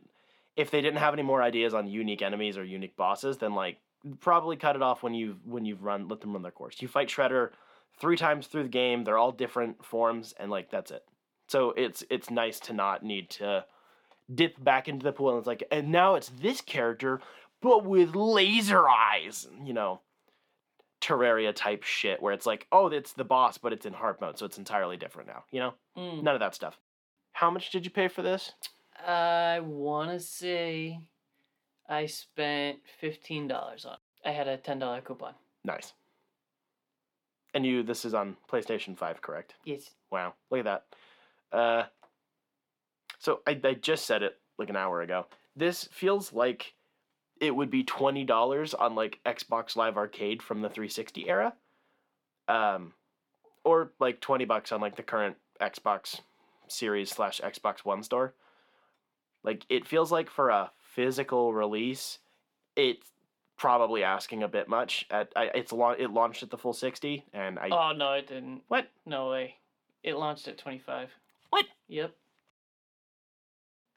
if 0.56 0.72
they 0.72 0.82
didn't 0.82 1.00
have 1.00 1.13
any 1.13 1.24
more 1.24 1.41
ideas 1.41 1.74
on 1.74 1.88
unique 1.88 2.22
enemies 2.22 2.58
or 2.58 2.63
unique 2.63 2.96
bosses, 2.96 3.38
then 3.38 3.54
like 3.54 3.78
probably 4.20 4.56
cut 4.56 4.76
it 4.76 4.82
off 4.82 5.04
when 5.04 5.13
you 5.13 5.38
when 5.46 5.65
you've 5.65 5.84
run 5.84 6.08
let 6.08 6.22
them 6.22 6.34
run 6.34 6.41
their 6.44 6.52
course. 6.52 6.82
You 6.82 6.88
fight 6.88 7.10
Shredder 7.10 7.50
three 8.00 8.18
times 8.18 8.48
through 8.48 8.63
the 8.63 8.70
game. 8.70 9.04
They're 9.04 9.18
all 9.18 9.32
different 9.32 9.84
forms, 9.84 10.34
and 10.39 10.50
like 10.52 10.70
that's 10.72 10.91
it. 10.91 11.04
So 11.48 11.72
it's 11.76 12.04
it's 12.10 12.30
nice 12.30 12.60
to 12.62 12.74
not 12.74 13.04
need 13.04 13.30
to 13.32 13.65
dip 14.34 14.62
back 14.64 14.88
into 14.88 15.04
the 15.04 15.12
pool 15.12 15.30
and 15.30 15.38
it's 15.40 15.48
like 15.48 15.64
and 15.72 15.92
now 15.92 16.16
it's 16.16 16.30
this 16.42 16.62
character 16.62 17.22
but 17.62 17.86
with 17.86 18.16
laser 18.16 18.88
eyes 18.90 19.48
you 19.64 19.74
know 19.74 20.02
terraria 21.02 21.54
type 21.54 21.84
shit 21.84 22.22
where 22.22 22.34
it's 22.34 22.46
like 22.46 22.66
oh 22.72 22.88
it's 22.88 23.14
the 23.14 23.24
boss 23.24 23.58
but 23.60 23.72
it's 23.74 23.86
in 23.86 23.94
hard 23.94 24.20
mode 24.20 24.38
so 24.40 24.46
it's 24.46 24.58
entirely 24.58 24.98
different 24.98 25.28
now 25.28 25.44
you 25.52 25.60
know 25.60 25.74
Mm. 25.98 26.24
none 26.24 26.34
of 26.34 26.40
that 26.42 26.56
stuff 26.56 26.78
how 27.34 27.50
much 27.52 27.70
did 27.72 27.86
you 27.86 27.92
pay 27.92 28.08
for 28.08 28.22
this 28.22 28.52
I 29.06 29.60
want 29.62 30.10
to 30.12 30.20
say 30.20 31.00
I 31.88 32.06
spent 32.08 32.80
$15 33.04 33.52
on 33.86 33.94
it. 33.94 34.00
I 34.26 34.32
had 34.32 34.48
a 34.48 34.58
$10 34.58 35.04
coupon. 35.04 35.36
nice 35.64 35.94
and 37.54 37.66
you 37.66 37.84
this 37.84 38.04
is 38.06 38.14
on 38.14 38.36
playstation 38.52 38.98
5 38.98 39.22
correct 39.22 39.54
Yes. 39.66 39.92
Wow, 40.12 40.34
look 40.50 40.66
at 40.66 40.84
that. 41.52 41.58
Uh, 41.58 41.84
so 43.26 43.42
I, 43.48 43.60
I 43.64 43.74
just 43.74 44.06
said 44.06 44.22
it 44.22 44.38
like 44.60 44.70
an 44.70 44.76
hour 44.76 45.02
ago. 45.02 45.26
This 45.56 45.90
feels 45.92 46.32
like 46.32 46.76
it 47.42 47.56
would 47.56 47.72
be 47.72 47.84
twenty 47.84 48.24
dollars 48.24 48.76
on 48.76 48.94
like 48.94 49.20
Xbox 49.26 49.76
Live 49.76 49.98
Arcade 49.98 50.44
from 50.44 50.62
the 50.62 50.70
360 50.70 51.28
era, 51.28 51.54
um, 52.48 52.94
or 53.64 53.92
like 54.00 54.22
twenty 54.22 54.46
bucks 54.46 54.72
on 54.72 54.80
like 54.80 54.96
the 54.96 55.02
current 55.02 55.38
Xbox 55.60 56.20
Series 56.68 57.10
slash 57.10 57.42
Xbox 57.42 57.80
One 57.80 58.04
store. 58.04 58.36
Like 59.44 59.66
it 59.70 59.88
feels 59.88 60.12
like 60.12 60.30
for 60.30 60.50
a 60.50 60.70
physical 60.94 61.52
release, 61.52 62.20
it's 62.76 63.08
probably 63.58 64.04
asking 64.04 64.44
a 64.44 64.48
bit 64.48 64.70
much. 64.70 65.08
At 65.10 65.32
I, 65.36 65.46
it's 65.56 65.74
it 65.74 66.12
launched 66.12 66.44
at 66.44 66.52
the 66.52 66.60
full 66.60 66.74
sixty, 66.74 67.26
and 67.34 67.58
I 67.58 67.70
Oh, 67.72 67.92
no, 67.92 68.14
it 68.14 68.28
didn't. 68.28 68.62
what 68.68 68.92
No 69.04 69.32
way. 69.32 69.56
It 70.04 70.16
launched 70.16 70.48
at 70.48 70.60
25 70.60 71.10
What? 71.50 71.66
Yep. 71.88 72.14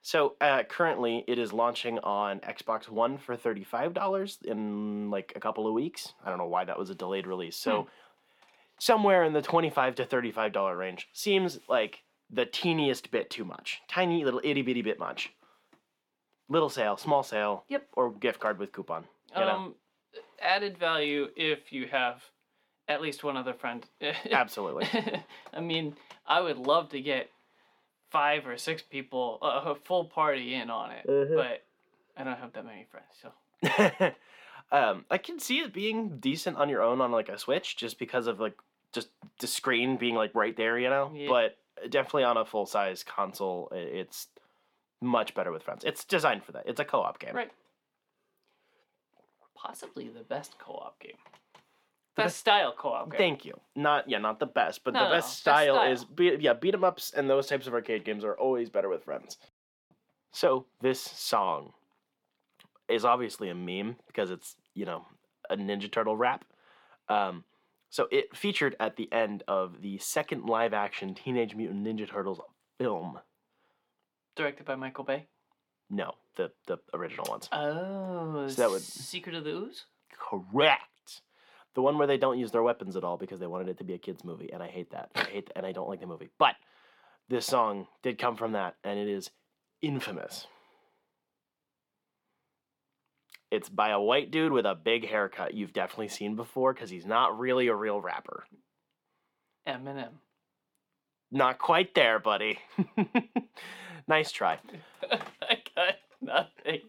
So 0.09 0.37
uh, 0.41 0.63
currently, 0.63 1.23
it 1.29 1.39
is 1.39 1.53
launching 1.53 1.99
on 1.99 2.41
Xbox 2.41 2.89
One 2.89 3.19
for 3.19 3.37
thirty-five 3.37 3.93
dollars 3.93 4.39
in 4.43 5.11
like 5.11 5.35
a 5.37 5.41
couple 5.41 5.67
of 5.67 5.75
weeks. 5.75 6.15
I 6.25 6.31
don't 6.31 6.39
know 6.39 6.47
why 6.47 6.65
that 6.65 6.79
was 6.79 6.89
a 6.89 6.95
delayed 6.95 7.27
release. 7.27 7.59
So 7.59 7.89
somewhere 8.79 9.25
in 9.25 9.35
the 9.35 9.43
twenty-five 9.43 9.97
to 9.97 10.07
thirty-five 10.07 10.53
dollar 10.53 10.79
range 10.79 11.09
seems 11.13 11.59
like 11.69 12.05
the 12.31 12.47
teeniest 12.47 13.11
bit 13.11 13.29
too 13.29 13.45
much. 13.45 13.83
Tiny 13.87 14.25
little 14.25 14.41
itty 14.43 14.63
bitty 14.63 14.81
bit 14.81 14.99
much. 14.99 15.31
Little 16.49 16.71
sale, 16.71 16.97
small 16.97 17.23
sale. 17.23 17.65
Yep. 17.69 17.89
Or 17.93 18.11
gift 18.11 18.41
card 18.41 18.59
with 18.59 18.73
coupon. 18.73 19.05
You 19.37 19.43
know? 19.43 19.51
Um, 19.51 19.75
added 20.41 20.79
value 20.79 21.29
if 21.37 21.71
you 21.71 21.87
have 21.87 22.23
at 22.89 23.03
least 23.03 23.25
one 23.25 23.37
other 23.37 23.53
friend. 23.53 23.85
Absolutely. 24.33 24.89
I 25.53 25.61
mean, 25.61 25.97
I 26.27 26.41
would 26.41 26.57
love 26.57 26.89
to 26.93 27.01
get 27.03 27.29
five 28.11 28.47
or 28.47 28.57
six 28.57 28.83
people, 28.83 29.39
uh, 29.43 29.63
a 29.67 29.75
full 29.75 30.05
party 30.05 30.55
in 30.55 30.71
on 30.71 30.91
it, 30.93 31.07
Mhm. 31.07 31.37
but 31.37 31.65
I 32.17 32.25
don't 32.25 32.39
have 32.39 32.53
that 32.55 32.65
many 32.65 32.85
friends, 32.85 33.07
so. 33.21 33.33
um, 34.77 35.05
I 35.11 35.19
can 35.19 35.39
see 35.39 35.61
it 35.61 35.73
being 35.73 36.19
decent 36.19 36.57
on 36.57 36.69
your 36.69 36.83
own 36.83 37.01
on 37.01 37.13
like 37.13 37.29
a 37.29 37.39
Switch, 37.39 37.77
just 37.77 37.99
because 37.99 38.27
of 38.27 38.41
like 38.41 38.59
just 38.93 39.09
the 39.41 39.47
screen 39.47 39.97
being 39.97 40.15
like 40.15 40.35
right 40.35 40.57
there, 40.57 40.79
you 40.79 40.89
know. 40.91 41.13
Yeah. 41.15 41.29
But 41.29 41.59
definitely 41.91 42.25
on 42.25 42.37
a 42.37 42.45
full 42.45 42.67
size 42.67 43.03
console, 43.05 43.69
it's 43.73 44.29
much 45.01 45.35
better 45.35 45.53
with 45.53 45.63
friends. 45.63 45.85
It's 45.85 46.05
designed 46.05 46.43
for 46.45 46.53
that. 46.53 46.65
It's 46.67 46.81
a 46.81 46.85
co 46.85 47.01
op 47.03 47.19
game. 47.19 47.35
Right. 47.37 47.53
Possibly 49.55 50.09
the 50.09 50.23
best 50.23 50.57
co-op 50.59 50.99
game. 51.01 51.17
The 52.25 52.29
style 52.31 52.73
co-op 52.77 53.11
game. 53.11 53.19
Thank 53.19 53.45
you. 53.45 53.59
Not 53.75 54.09
yeah, 54.09 54.19
not 54.19 54.39
the 54.41 54.47
best, 54.47 54.85
but 54.85 54.95
No, 54.95 55.01
the 55.01 55.07
no, 55.09 55.15
best 55.17 55.29
best 55.29 55.39
style, 55.41 55.75
style. 55.77 55.93
is 55.93 56.07
yeah, 56.43 56.53
beat 56.53 56.75
'em 56.75 56.85
ups 56.85 57.13
and 57.13 57.29
those 57.29 57.47
types 57.47 57.67
of 57.67 57.75
arcade 57.75 58.05
games 58.05 58.25
are 58.25 58.37
always 58.37 58.69
better 58.71 58.89
with 58.89 59.05
friends. 59.05 59.39
So 60.33 60.67
this 60.81 61.01
song 61.01 61.73
is 62.89 63.05
obviously 63.05 63.49
a 63.51 63.55
meme 63.55 63.97
because 64.07 64.31
it's 64.31 64.57
you 64.75 64.85
know 64.85 65.07
a 65.51 65.57
Ninja 65.57 65.91
Turtle 65.91 66.17
rap. 66.17 66.45
Um, 67.09 67.45
so 67.91 68.07
it 68.11 68.37
featured 68.37 68.77
at 68.81 68.97
the 68.97 69.11
end 69.13 69.43
of 69.49 69.81
the 69.81 69.97
second 69.99 70.45
live 70.47 70.75
action 70.75 71.15
Teenage 71.15 71.55
Mutant 71.55 71.87
Ninja 71.87 72.09
Turtles 72.09 72.41
film. 72.79 73.19
Directed 74.37 74.67
by 74.67 74.75
Michael 74.77 75.05
Bay. 75.05 75.27
No, 75.91 76.15
the 76.37 76.53
the 76.67 76.79
original 76.93 77.25
ones. 77.31 77.49
Oh, 77.51 78.47
So 78.49 78.63
that 78.63 78.71
would- 78.71 78.83
Secret 78.83 79.35
of 79.35 79.45
the 79.45 79.51
Ooze? 79.51 79.87
Correct. 80.13 80.98
The 81.79 81.83
one 81.83 81.97
where 81.97 82.09
they 82.09 82.19
don't 82.19 82.41
use 82.41 82.51
their 82.51 82.65
weapons 82.65 82.97
at 82.97 83.05
all 83.05 83.17
because 83.17 83.39
they 83.39 83.47
wanted 83.47 83.69
it 83.69 83.79
to 83.79 83.85
be 83.85 83.95
a 83.95 83.99
kids 83.99 84.25
movie, 84.25 84.53
and 84.53 84.61
I 84.61 84.67
hate 84.67 84.91
that. 84.91 85.11
I 85.15 85.23
hate 85.23 85.47
that, 85.47 85.59
and 85.59 85.65
I 85.65 85.71
don't 85.71 85.89
like 85.89 86.01
the 86.01 86.09
movie. 86.09 86.29
But 86.37 86.57
this 87.29 87.47
song 87.47 87.87
did 88.03 88.19
come 88.19 88.35
from 88.35 88.51
that, 88.51 88.75
and 88.83 88.99
it 88.99 89.07
is 89.07 89.31
infamous. 89.81 90.49
It's 93.53 93.69
by 93.69 93.91
a 93.91 94.01
white 94.01 94.33
dude 94.33 94.51
with 94.51 94.67
a 94.67 94.75
big 94.75 95.09
haircut 95.09 95.55
you've 95.55 95.73
definitely 95.73 96.09
seen 96.09 96.35
before 96.35 96.75
because 96.75 96.91
he's 96.91 97.07
not 97.07 97.39
really 97.39 97.69
a 97.69 97.77
real 97.77 98.01
rapper. 98.01 98.43
Eminem. 99.65 100.15
Not 101.31 101.61
quite 101.61 101.95
there, 101.95 102.19
buddy. 102.19 102.59
nice 104.09 104.33
try. 104.33 104.59
I 105.13 105.59
got 105.77 105.95
nothing. 106.21 106.81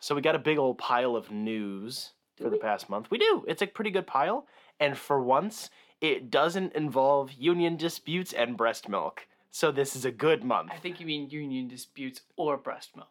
So 0.00 0.16
we 0.16 0.20
got 0.20 0.34
a 0.34 0.40
big 0.40 0.58
old 0.58 0.78
pile 0.78 1.14
of 1.14 1.30
news 1.30 2.10
Do 2.40 2.44
for 2.46 2.50
the 2.50 2.56
past 2.56 2.88
month. 2.88 3.10
We 3.10 3.18
do. 3.18 3.44
It's 3.46 3.62
a 3.62 3.66
pretty 3.66 3.90
good 3.90 4.06
pile, 4.06 4.46
and 4.78 4.96
for 4.96 5.22
once, 5.22 5.70
it 6.00 6.30
doesn't 6.30 6.72
involve 6.74 7.32
union 7.32 7.76
disputes 7.76 8.32
and 8.32 8.56
breast 8.56 8.88
milk. 8.88 9.26
So 9.50 9.70
this 9.70 9.94
is 9.94 10.04
a 10.04 10.10
good 10.10 10.42
month. 10.44 10.70
I 10.72 10.76
think 10.78 11.00
you 11.00 11.06
mean 11.06 11.28
union 11.28 11.68
disputes 11.68 12.22
or 12.36 12.56
breast 12.56 12.96
milk. 12.96 13.08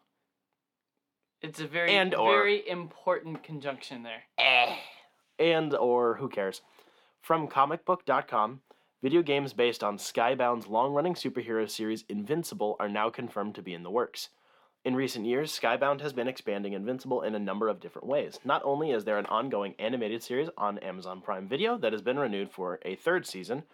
It's 1.42 1.60
a 1.60 1.66
very, 1.66 1.94
And 1.94 2.14
or. 2.14 2.30
very 2.32 2.68
important 2.68 3.42
conjunction 3.42 4.02
there. 4.02 4.22
Eh. 4.38 4.74
And 5.38 5.74
or 5.74 6.16
who 6.16 6.28
cares? 6.28 6.60
From 7.22 7.48
comicbook.com, 7.48 8.60
video 9.02 9.22
games 9.22 9.52
based 9.52 9.84
on 9.84 9.96
Skybound's 9.96 10.66
long-running 10.66 11.14
superhero 11.14 11.68
series 11.70 12.04
Invincible 12.08 12.76
are 12.80 12.88
now 12.88 13.08
confirmed 13.10 13.54
to 13.54 13.62
be 13.62 13.72
in 13.74 13.82
the 13.82 13.90
works. 13.90 14.28
In 14.82 14.96
recent 14.96 15.26
years, 15.26 15.58
Skybound 15.58 16.00
has 16.00 16.14
been 16.14 16.26
expanding 16.26 16.72
Invincible 16.72 17.20
in 17.20 17.34
a 17.34 17.38
number 17.38 17.68
of 17.68 17.80
different 17.80 18.08
ways. 18.08 18.40
Not 18.46 18.62
only 18.64 18.92
is 18.92 19.04
there 19.04 19.18
an 19.18 19.26
ongoing 19.26 19.74
animated 19.78 20.22
series 20.22 20.48
on 20.56 20.78
Amazon 20.78 21.20
Prime 21.20 21.46
Video 21.46 21.76
that 21.76 21.92
has 21.92 22.00
been 22.00 22.18
renewed 22.18 22.50
for 22.50 22.80
a 22.82 22.96
third 22.96 23.26
season, 23.26 23.64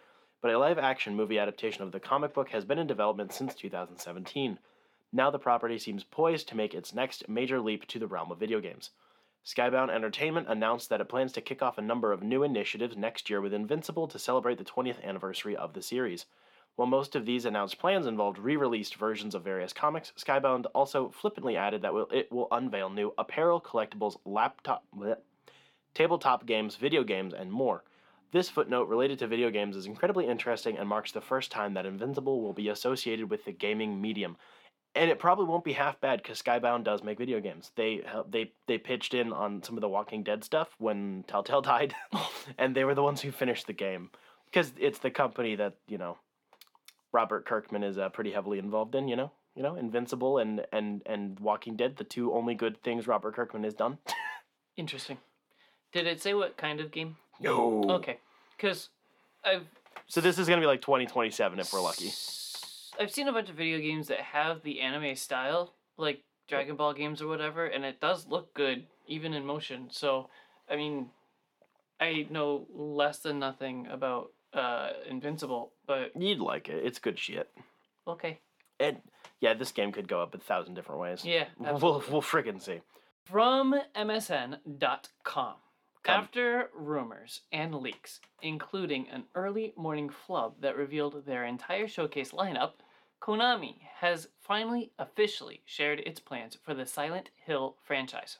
but 0.41 0.51
a 0.51 0.59
live 0.59 0.77
action 0.77 1.15
movie 1.15 1.39
adaptation 1.39 1.83
of 1.83 1.93
the 1.93 2.01
comic 2.01 2.33
book 2.33 2.49
has 2.49 2.65
been 2.65 2.77
in 2.77 2.87
development 2.87 3.31
since 3.31 3.55
2017. 3.55 4.59
Now 5.13 5.31
the 5.31 5.39
property 5.39 5.77
seems 5.77 6.03
poised 6.03 6.49
to 6.49 6.57
make 6.57 6.73
its 6.73 6.93
next 6.93 7.29
major 7.29 7.61
leap 7.61 7.87
to 7.87 7.99
the 7.99 8.07
realm 8.07 8.29
of 8.29 8.37
video 8.37 8.59
games. 8.59 8.89
Skybound 9.45 9.91
Entertainment 9.91 10.49
announced 10.49 10.89
that 10.89 10.99
it 10.99 11.07
plans 11.07 11.31
to 11.31 11.41
kick 11.41 11.61
off 11.61 11.77
a 11.77 11.81
number 11.81 12.11
of 12.11 12.21
new 12.21 12.43
initiatives 12.43 12.97
next 12.97 13.29
year 13.29 13.39
with 13.39 13.53
Invincible 13.53 14.09
to 14.09 14.19
celebrate 14.19 14.57
the 14.57 14.65
20th 14.65 15.01
anniversary 15.01 15.55
of 15.55 15.71
the 15.71 15.81
series. 15.81 16.25
While 16.77 16.87
most 16.87 17.15
of 17.15 17.25
these 17.25 17.45
announced 17.45 17.79
plans 17.79 18.05
involved 18.05 18.37
re-released 18.37 18.95
versions 18.97 19.33
of 19.33 19.43
various 19.43 19.73
comics, 19.73 20.13
Skybound 20.15 20.67
also 20.75 21.09
flippantly 21.09 21.57
added 21.57 21.81
that 21.81 22.07
it 22.11 22.31
will 22.31 22.47
unveil 22.51 22.91
new 22.91 23.15
apparel, 23.17 23.59
collectibles, 23.59 24.17
laptop, 24.25 24.83
bleh, 24.95 25.17
tabletop 25.95 26.45
games, 26.45 26.75
video 26.75 27.03
games, 27.03 27.33
and 27.33 27.51
more. 27.51 27.83
This 28.31 28.47
footnote 28.47 28.89
related 28.89 29.17
to 29.19 29.27
video 29.27 29.49
games 29.49 29.75
is 29.75 29.87
incredibly 29.87 30.27
interesting 30.27 30.77
and 30.77 30.87
marks 30.87 31.11
the 31.11 31.19
first 31.19 31.49
time 31.49 31.73
that 31.73 31.87
Invincible 31.87 32.41
will 32.41 32.53
be 32.53 32.69
associated 32.69 33.31
with 33.31 33.43
the 33.43 33.53
gaming 33.53 33.99
medium. 33.99 34.37
And 34.93 35.09
it 35.09 35.17
probably 35.17 35.45
won't 35.45 35.63
be 35.63 35.73
half 35.73 35.99
bad 35.99 36.21
because 36.21 36.39
Skybound 36.43 36.83
does 36.83 37.01
make 37.01 37.17
video 37.17 37.39
games. 37.39 37.71
They 37.75 38.03
they 38.29 38.51
they 38.67 38.77
pitched 38.77 39.15
in 39.15 39.33
on 39.33 39.63
some 39.63 39.77
of 39.77 39.81
the 39.81 39.89
Walking 39.89 40.21
Dead 40.21 40.43
stuff 40.43 40.69
when 40.77 41.23
Telltale 41.27 41.61
died, 41.63 41.95
and 42.59 42.75
they 42.75 42.83
were 42.83 42.95
the 42.95 43.03
ones 43.03 43.21
who 43.21 43.31
finished 43.31 43.65
the 43.65 43.73
game 43.73 44.11
because 44.45 44.73
it's 44.77 44.99
the 44.99 45.11
company 45.11 45.55
that 45.55 45.75
you 45.87 45.97
know 45.97 46.17
Robert 47.17 47.47
Kirkman 47.47 47.81
is 47.81 47.97
uh, 47.97 48.09
pretty 48.09 48.31
heavily 48.31 48.59
involved 48.59 48.93
in. 48.93 49.07
You 49.07 49.15
know, 49.15 49.31
you 49.55 49.63
know, 49.63 49.73
Invincible 49.73 50.37
and 50.37 50.63
and 50.71 51.01
and 51.07 51.39
Walking 51.39 51.75
Dead, 51.75 51.97
the 51.97 52.03
two 52.03 52.31
only 52.31 52.53
good 52.53 52.79
things 52.83 53.07
Robert 53.07 53.33
Kirkman 53.33 53.63
has 53.63 53.73
done. 53.73 53.97
Interesting. 54.77 55.17
Did 55.91 56.05
it 56.05 56.21
say 56.21 56.35
what 56.35 56.57
kind 56.57 56.79
of 56.79 56.91
game? 56.91 57.17
No. 57.39 57.83
Okay, 57.89 58.19
because 58.55 58.89
I've 59.43 59.65
So 60.05 60.21
this 60.21 60.37
is 60.37 60.47
gonna 60.47 60.61
be 60.61 60.67
like 60.67 60.81
2027 60.81 61.59
if 61.59 61.73
we're 61.73 61.81
lucky. 61.81 62.11
I've 62.99 63.09
seen 63.09 63.27
a 63.27 63.33
bunch 63.33 63.49
of 63.49 63.55
video 63.55 63.79
games 63.79 64.09
that 64.09 64.19
have 64.19 64.61
the 64.61 64.79
anime 64.79 65.15
style, 65.15 65.73
like 65.97 66.21
Dragon 66.47 66.75
Ball 66.75 66.93
games 66.93 67.19
or 67.19 67.27
whatever, 67.27 67.65
and 67.65 67.83
it 67.83 67.99
does 67.99 68.27
look 68.27 68.53
good 68.53 68.85
even 69.07 69.33
in 69.33 69.43
motion. 69.43 69.87
So, 69.89 70.29
I 70.69 70.75
mean, 70.75 71.09
I 71.99 72.27
know 72.29 72.67
less 72.71 73.17
than 73.17 73.39
nothing 73.39 73.87
about 73.87 74.33
uh, 74.53 74.89
Invincible, 75.09 75.71
but 75.85 76.11
You'd 76.19 76.39
like 76.39 76.69
it. 76.69 76.85
It's 76.85 76.99
good 76.99 77.17
shit. 77.19 77.49
okay. 78.07 78.39
And 78.79 78.97
yeah, 79.39 79.55
this 79.55 79.71
game 79.71 79.91
could 79.91 80.07
go 80.07 80.21
up 80.21 80.35
a 80.35 80.37
thousand 80.37 80.75
different 80.75 81.01
ways. 81.01 81.25
Yeah, 81.25 81.45
We'll 81.57 81.69
absolutely. 81.73 82.11
we'll 82.13 82.21
friggin' 82.21 82.61
see. 82.61 82.81
From 83.25 83.73
MSN.com. 83.95 85.55
Come. 86.03 86.15
After 86.23 86.69
rumors 86.73 87.41
and 87.51 87.75
leaks, 87.75 88.21
including 88.41 89.09
an 89.09 89.23
early 89.35 89.73
morning 89.75 90.09
flub 90.09 90.61
that 90.61 90.77
revealed 90.77 91.25
their 91.25 91.43
entire 91.43 91.87
showcase 91.87 92.31
lineup, 92.31 92.73
Konami 93.21 93.75
has 93.99 94.29
finally 94.39 94.91
officially 94.99 95.61
shared 95.65 95.99
its 96.01 96.19
plans 96.19 96.57
for 96.63 96.73
the 96.73 96.85
Silent 96.85 97.31
Hill 97.45 97.75
franchise. 97.83 98.37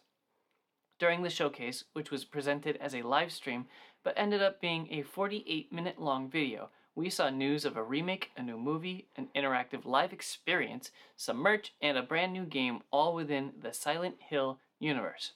During 1.00 1.24
the 1.24 1.30
showcase, 1.30 1.84
which 1.94 2.10
was 2.12 2.24
presented 2.26 2.78
as 2.78 2.96
a 2.96 3.02
live 3.02 3.32
stream 3.34 3.66
but 4.04 4.14
ended 4.18 4.42
up 4.42 4.62
being 4.62 4.88
a 4.92 5.02
48 5.02 5.72
minute 5.72 6.00
long 6.00 6.30
video, 6.30 6.70
we 6.96 7.10
saw 7.12 7.30
news 7.30 7.64
of 7.64 7.78
a 7.78 7.84
remake, 7.84 8.32
a 8.36 8.42
new 8.42 8.58
movie, 8.58 9.08
an 9.16 9.28
interactive 9.36 9.86
live 9.86 10.12
experience, 10.12 10.92
some 11.16 11.38
merch, 11.38 11.74
and 11.80 11.98
a 11.98 12.02
brand 12.02 12.34
new 12.34 12.44
game 12.44 12.82
all 12.92 13.14
within 13.14 13.52
the 13.62 13.72
Silent 13.72 14.16
Hill 14.20 14.60
universe. 14.80 15.34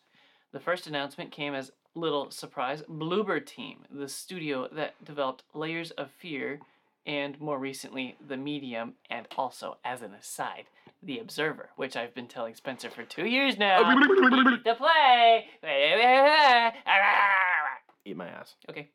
The 0.51 0.59
first 0.59 0.87
announcement 0.87 1.31
came 1.31 1.53
as 1.53 1.71
little 1.93 2.31
surprise 2.31 2.81
Bloober 2.89 3.45
Team, 3.45 3.85
the 3.91 4.09
studio 4.09 4.67
that 4.71 5.03
developed 5.05 5.43
Layers 5.53 5.91
of 5.91 6.09
Fear 6.09 6.61
and 7.05 7.39
more 7.39 7.59
recently 7.59 8.15
The 8.27 8.37
Medium, 8.37 8.93
and 9.09 9.27
also, 9.37 9.77
as 9.83 10.01
an 10.01 10.13
aside, 10.13 10.65
The 11.01 11.19
Observer, 11.19 11.69
which 11.75 11.95
I've 11.95 12.13
been 12.13 12.27
telling 12.27 12.55
Spencer 12.55 12.89
for 12.89 13.03
two 13.03 13.25
years 13.25 13.57
now. 13.57 13.95
to 13.95 14.75
play! 14.75 15.45
Eat 18.05 18.17
my 18.17 18.27
ass. 18.27 18.55
Okay. 18.69 18.89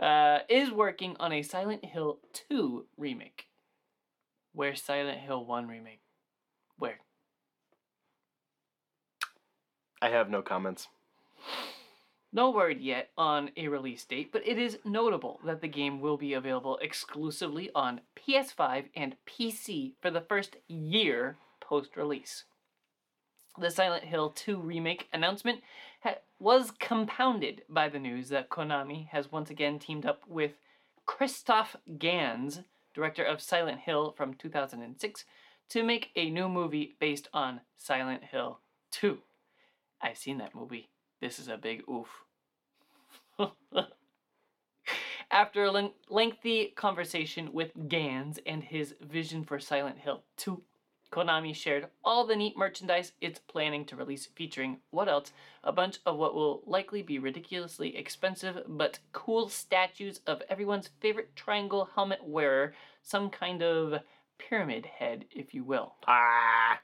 Uh, 0.00 0.40
is 0.48 0.70
working 0.70 1.16
on 1.20 1.32
a 1.32 1.42
Silent 1.42 1.84
Hill 1.84 2.18
2 2.48 2.86
remake. 2.96 3.46
Where 4.52 4.74
Silent 4.74 5.20
Hill 5.20 5.44
1 5.44 5.68
remake? 5.68 6.00
Where? 6.78 6.98
I 10.00 10.08
have 10.08 10.28
no 10.28 10.42
comments. 10.42 10.88
No 12.32 12.50
word 12.50 12.80
yet 12.80 13.10
on 13.18 13.50
a 13.58 13.68
release 13.68 14.04
date, 14.06 14.32
but 14.32 14.46
it 14.46 14.58
is 14.58 14.78
notable 14.84 15.38
that 15.44 15.60
the 15.60 15.68
game 15.68 16.00
will 16.00 16.16
be 16.16 16.32
available 16.32 16.78
exclusively 16.78 17.70
on 17.74 18.00
PS5 18.16 18.86
and 18.96 19.16
PC 19.26 19.92
for 20.00 20.10
the 20.10 20.22
first 20.22 20.56
year 20.66 21.36
post 21.60 21.94
release. 21.94 22.44
The 23.58 23.70
Silent 23.70 24.04
Hill 24.04 24.30
2 24.30 24.56
remake 24.56 25.08
announcement 25.12 25.60
was 26.42 26.72
compounded 26.72 27.62
by 27.68 27.88
the 27.88 28.00
news 28.00 28.28
that 28.30 28.50
Konami 28.50 29.06
has 29.10 29.30
once 29.30 29.48
again 29.48 29.78
teamed 29.78 30.04
up 30.04 30.22
with 30.26 30.52
Christophe 31.06 31.76
Gans, 31.98 32.62
director 32.94 33.22
of 33.22 33.40
Silent 33.40 33.78
Hill 33.78 34.12
from 34.16 34.34
2006, 34.34 35.24
to 35.68 35.82
make 35.84 36.10
a 36.16 36.30
new 36.30 36.48
movie 36.48 36.96
based 36.98 37.28
on 37.32 37.60
Silent 37.76 38.24
Hill 38.24 38.58
2. 38.90 39.18
I've 40.00 40.18
seen 40.18 40.38
that 40.38 40.52
movie. 40.54 40.88
This 41.20 41.38
is 41.38 41.46
a 41.46 41.56
big 41.56 41.84
oof. 41.88 42.08
After 45.30 45.64
a 45.64 45.90
lengthy 46.10 46.72
conversation 46.74 47.52
with 47.52 47.70
Gans 47.88 48.40
and 48.44 48.64
his 48.64 48.96
vision 49.00 49.44
for 49.44 49.60
Silent 49.60 49.98
Hill 49.98 50.24
2, 50.38 50.60
Konami 51.12 51.54
shared 51.54 51.88
all 52.02 52.26
the 52.26 52.34
neat 52.34 52.56
merchandise 52.56 53.12
it's 53.20 53.38
planning 53.38 53.84
to 53.84 53.96
release 53.96 54.26
featuring 54.34 54.78
what 54.90 55.08
else? 55.08 55.32
A 55.62 55.70
bunch 55.70 55.98
of 56.06 56.16
what 56.16 56.34
will 56.34 56.62
likely 56.66 57.02
be 57.02 57.18
ridiculously 57.18 57.96
expensive 57.96 58.62
but 58.66 58.98
cool 59.12 59.50
statues 59.50 60.20
of 60.26 60.42
everyone's 60.48 60.88
favorite 61.00 61.36
triangle 61.36 61.90
helmet 61.94 62.24
wearer, 62.24 62.72
some 63.02 63.28
kind 63.28 63.62
of 63.62 64.00
pyramid 64.38 64.86
head, 64.86 65.26
if 65.30 65.52
you 65.52 65.62
will. 65.62 65.94
Ah. 66.08 66.80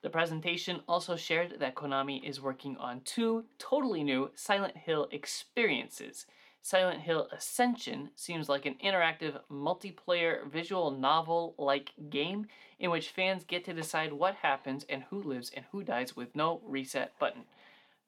The 0.00 0.10
presentation 0.10 0.80
also 0.88 1.16
shared 1.16 1.60
that 1.60 1.74
Konami 1.74 2.26
is 2.26 2.40
working 2.40 2.76
on 2.78 3.02
two 3.02 3.44
totally 3.58 4.02
new 4.02 4.30
Silent 4.34 4.78
Hill 4.78 5.08
experiences. 5.10 6.26
Silent 6.66 7.02
Hill 7.02 7.28
Ascension 7.30 8.10
seems 8.16 8.48
like 8.48 8.66
an 8.66 8.74
interactive 8.84 9.38
multiplayer 9.48 10.50
visual 10.50 10.90
novel 10.90 11.54
like 11.58 11.92
game 12.10 12.48
in 12.80 12.90
which 12.90 13.10
fans 13.10 13.44
get 13.44 13.64
to 13.66 13.72
decide 13.72 14.12
what 14.12 14.34
happens 14.34 14.84
and 14.88 15.04
who 15.04 15.22
lives 15.22 15.52
and 15.54 15.64
who 15.70 15.84
dies 15.84 16.16
with 16.16 16.34
no 16.34 16.60
reset 16.66 17.16
button. 17.20 17.44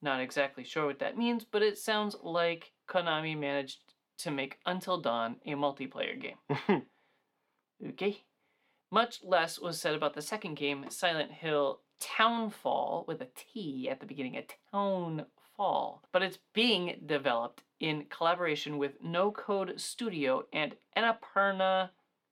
Not 0.02 0.20
exactly 0.20 0.64
sure 0.64 0.86
what 0.86 0.98
that 0.98 1.16
means, 1.16 1.44
but 1.44 1.62
it 1.62 1.78
sounds 1.78 2.16
like 2.20 2.72
Konami 2.88 3.38
managed 3.38 3.78
to 4.18 4.32
make 4.32 4.58
Until 4.66 5.00
Dawn 5.00 5.36
a 5.46 5.50
multiplayer 5.50 6.20
game. 6.20 6.82
Okay. 7.90 8.24
Much 8.90 9.20
less 9.22 9.60
was 9.60 9.80
said 9.80 9.94
about 9.94 10.14
the 10.14 10.20
second 10.20 10.56
game, 10.56 10.84
Silent 10.88 11.30
Hill 11.30 11.78
Townfall, 12.00 13.04
with 13.06 13.20
a 13.20 13.28
T 13.36 13.88
at 13.88 14.00
the 14.00 14.06
beginning, 14.06 14.36
a 14.36 14.44
Townfall. 14.72 16.02
But 16.10 16.24
it's 16.24 16.40
being 16.52 17.02
developed 17.06 17.62
in 17.80 18.04
collaboration 18.10 18.78
with 18.78 19.02
No 19.02 19.30
Code 19.30 19.80
Studio 19.80 20.44
and 20.52 20.74
Annapurna 20.96 21.90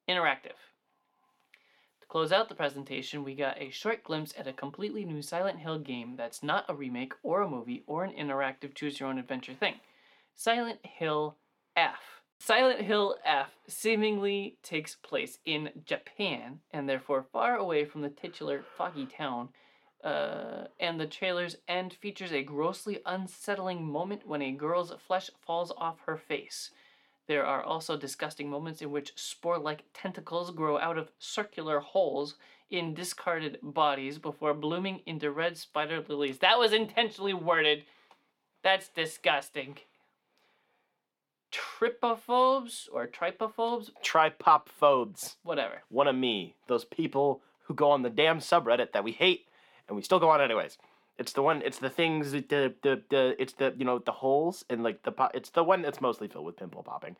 Interactive. 0.08 0.58
To 2.00 2.06
close 2.08 2.32
out 2.32 2.48
the 2.48 2.54
presentation, 2.54 3.24
we 3.24 3.34
got 3.34 3.60
a 3.60 3.70
short 3.70 4.04
glimpse 4.04 4.32
at 4.38 4.46
a 4.46 4.52
completely 4.52 5.04
new 5.04 5.22
Silent 5.22 5.58
Hill 5.58 5.78
game 5.78 6.14
that's 6.16 6.42
not 6.42 6.64
a 6.68 6.74
remake 6.74 7.12
or 7.22 7.42
a 7.42 7.48
movie 7.48 7.82
or 7.86 8.04
an 8.04 8.12
interactive 8.12 8.74
choose 8.74 9.00
your 9.00 9.08
own 9.08 9.18
adventure 9.18 9.54
thing. 9.54 9.74
Silent 10.34 10.78
Hill 10.84 11.36
F. 11.76 11.98
Silent 12.38 12.82
Hill 12.82 13.16
F 13.24 13.48
seemingly 13.66 14.58
takes 14.62 14.94
place 14.94 15.38
in 15.44 15.70
Japan 15.84 16.60
and 16.70 16.88
therefore 16.88 17.26
far 17.32 17.56
away 17.56 17.84
from 17.84 18.02
the 18.02 18.10
titular 18.10 18.62
foggy 18.76 19.06
town. 19.06 19.48
Uh, 20.04 20.66
and 20.78 21.00
the 21.00 21.06
trailer's 21.06 21.56
end 21.68 21.94
features 21.94 22.32
a 22.32 22.42
grossly 22.42 23.00
unsettling 23.06 23.84
moment 23.84 24.26
when 24.26 24.42
a 24.42 24.52
girl's 24.52 24.92
flesh 25.06 25.30
falls 25.44 25.72
off 25.76 26.00
her 26.06 26.16
face. 26.16 26.70
There 27.26 27.44
are 27.44 27.62
also 27.62 27.96
disgusting 27.96 28.48
moments 28.48 28.82
in 28.82 28.92
which 28.92 29.12
spore 29.16 29.58
like 29.58 29.84
tentacles 29.92 30.52
grow 30.52 30.78
out 30.78 30.96
of 30.96 31.10
circular 31.18 31.80
holes 31.80 32.36
in 32.70 32.94
discarded 32.94 33.58
bodies 33.62 34.18
before 34.18 34.54
blooming 34.54 35.00
into 35.06 35.30
red 35.30 35.56
spider 35.56 36.04
lilies. 36.06 36.38
That 36.38 36.58
was 36.58 36.72
intentionally 36.72 37.34
worded. 37.34 37.84
That's 38.62 38.88
disgusting. 38.88 39.78
Tripophobes 41.52 42.88
or 42.92 43.06
tripophobes? 43.06 43.90
Tripopphobes. 44.04 45.36
Whatever. 45.42 45.82
One 45.88 46.08
of 46.08 46.16
me. 46.16 46.54
Those 46.66 46.84
people 46.84 47.40
who 47.64 47.74
go 47.74 47.90
on 47.90 48.02
the 48.02 48.10
damn 48.10 48.38
subreddit 48.38 48.92
that 48.92 49.04
we 49.04 49.12
hate 49.12 49.45
and 49.88 49.96
we 49.96 50.02
still 50.02 50.18
go 50.20 50.28
on 50.30 50.40
anyways. 50.40 50.78
It's 51.18 51.32
the 51.32 51.42
one. 51.42 51.62
It's 51.64 51.78
the 51.78 51.90
things. 51.90 52.32
The 52.32 52.40
the 52.82 53.02
the. 53.08 53.34
It's 53.38 53.54
the 53.54 53.74
you 53.78 53.84
know 53.84 53.98
the 53.98 54.12
holes 54.12 54.64
and 54.68 54.82
like 54.82 55.02
the. 55.02 55.12
po- 55.12 55.30
It's 55.32 55.50
the 55.50 55.64
one 55.64 55.82
that's 55.82 56.00
mostly 56.00 56.28
filled 56.28 56.44
with 56.46 56.56
pimple 56.56 56.82
popping. 56.82 57.16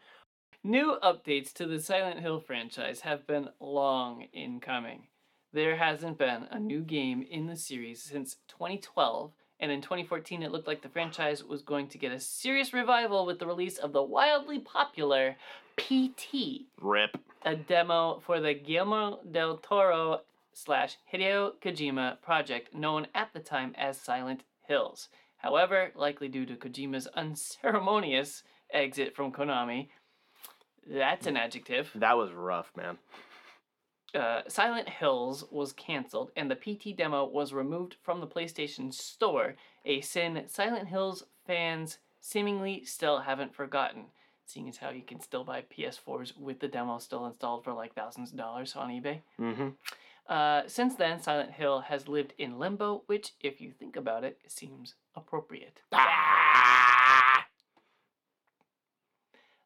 New 0.63 0.99
updates 1.03 1.53
to 1.55 1.67
the 1.67 1.81
Silent 1.81 2.21
Hill 2.21 2.41
franchise 2.41 3.01
have 3.01 3.27
been 3.27 3.49
long 3.61 4.27
in 4.33 4.61
coming. 4.61 5.07
There 5.53 5.77
hasn't 5.77 6.19
been 6.19 6.47
a 6.51 6.59
new 6.59 6.81
game 6.83 7.23
in 7.31 7.47
the 7.47 7.57
series 7.57 8.03
since 8.03 8.37
2012, 8.49 9.31
and 9.61 9.71
in 9.73 9.81
2014 9.81 10.43
it 10.43 10.51
looked 10.53 10.67
like 10.67 10.83
the 10.83 10.89
franchise 10.89 11.43
was 11.45 11.63
going 11.63 11.87
to 11.89 11.99
get 11.99 12.13
a 12.13 12.21
serious 12.21 12.75
revival 12.75 13.25
with 13.25 13.39
the 13.39 13.47
release 13.47 13.79
of 13.79 13.93
the 13.93 14.03
wildly 14.03 14.59
popular 14.59 15.37
PT, 15.79 16.67
Rip. 16.81 17.17
a 17.45 17.55
demo 17.55 18.21
for 18.27 18.41
the 18.41 18.53
Guillermo 18.55 19.21
del 19.31 19.57
Toro 19.59 20.23
slash 20.57 20.97
Hideo 21.13 21.53
Kojima 21.63 22.23
project 22.23 22.75
known 22.75 23.07
at 23.15 23.29
the 23.35 23.41
time 23.41 23.75
as 23.77 24.01
Silent 24.01 24.43
Hills. 24.67 25.09
However, 25.37 25.93
likely 25.95 26.29
due 26.29 26.47
to 26.47 26.55
Kojima's 26.57 27.07
unceremonious 27.15 28.43
exit 28.73 29.15
from 29.15 29.33
Konami, 29.33 29.89
that's 30.89 31.27
an 31.27 31.37
adjective. 31.37 31.91
That 31.95 32.17
was 32.17 32.33
rough, 32.33 32.73
man. 32.75 32.97
uh, 34.15 34.41
Silent 34.49 34.89
Hills 34.89 35.45
was 35.51 35.75
canceled 35.75 36.31
and 36.37 36.51
the 36.51 36.57
PT 36.57 36.97
demo 36.97 37.27
was 37.27 37.53
removed 37.53 37.97
from 38.03 38.21
the 38.21 38.27
PlayStation 38.27 38.95
Store, 38.95 39.57
a 39.85 40.01
sin 40.01 40.43
Silent 40.47 40.89
Hills 40.89 41.25
fans 41.47 41.99
seemingly 42.21 42.83
still 42.85 43.21
haven't 43.21 43.55
forgotten, 43.55 44.07
seeing 44.47 44.69
as 44.71 44.79
how 44.79 44.89
you 44.91 45.03
can 45.03 45.21
still 45.21 45.45
buy 45.45 45.63
PS4s 45.77 46.37
with 46.39 46.61
the 46.61 46.69
demo 46.69 46.99
still 46.99 47.27
installed 47.27 47.63
for 47.63 47.75
like 47.75 47.95
thousands 47.95 48.33
of 48.33 48.39
dollars 48.39 48.75
on 48.75 48.89
eBay. 48.89 49.21
Mm-hmm. 49.39 49.69
Uh, 50.29 50.63
since 50.67 50.97
then, 50.97 51.21
Silent 51.21 51.53
Hill 51.53 51.81
has 51.83 52.09
lived 52.09 52.35
in 52.37 52.59
limbo, 52.59 53.03
which, 53.07 53.33
if 53.41 53.61
you 53.61 53.71
think 53.71 53.95
about 53.97 54.25
it, 54.25 54.39
seems 54.49 54.95
appropriate. 55.15 55.81
Ah! 55.93 57.45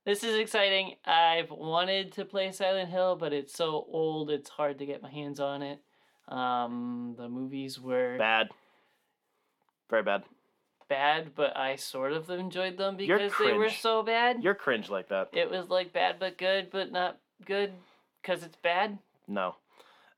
This 0.06 0.24
is 0.24 0.36
exciting. 0.36 0.94
I've 1.04 1.50
wanted 1.50 2.12
to 2.12 2.24
play 2.24 2.50
Silent 2.52 2.88
Hill, 2.88 3.16
but 3.16 3.34
it's 3.34 3.52
so 3.54 3.86
old 3.92 4.30
it's 4.30 4.48
hard 4.48 4.78
to 4.78 4.86
get 4.86 5.02
my 5.02 5.10
hands 5.10 5.38
on 5.38 5.62
it. 5.62 5.78
Um, 6.26 7.14
the 7.18 7.28
movies 7.28 7.78
were 7.78 8.16
Bad. 8.16 8.48
Very 9.90 10.02
bad. 10.02 10.22
bad, 10.88 11.34
but 11.34 11.56
I 11.56 11.76
sort 11.76 12.12
of 12.12 12.30
enjoyed 12.30 12.78
them 12.78 12.96
because 12.96 13.32
they 13.38 13.52
were 13.52 13.68
so 13.68 14.02
bad. 14.02 14.42
You're 14.42 14.54
cringe 14.54 14.88
like 14.88 15.08
that. 15.10 15.28
It 15.32 15.50
was 15.50 15.68
like 15.68 15.92
bad 15.92 16.16
but 16.18 16.38
good, 16.38 16.70
but 16.70 16.90
not 16.90 17.18
good 17.44 17.72
because 18.22 18.42
it's 18.42 18.56
bad. 18.56 18.98
No. 19.28 19.56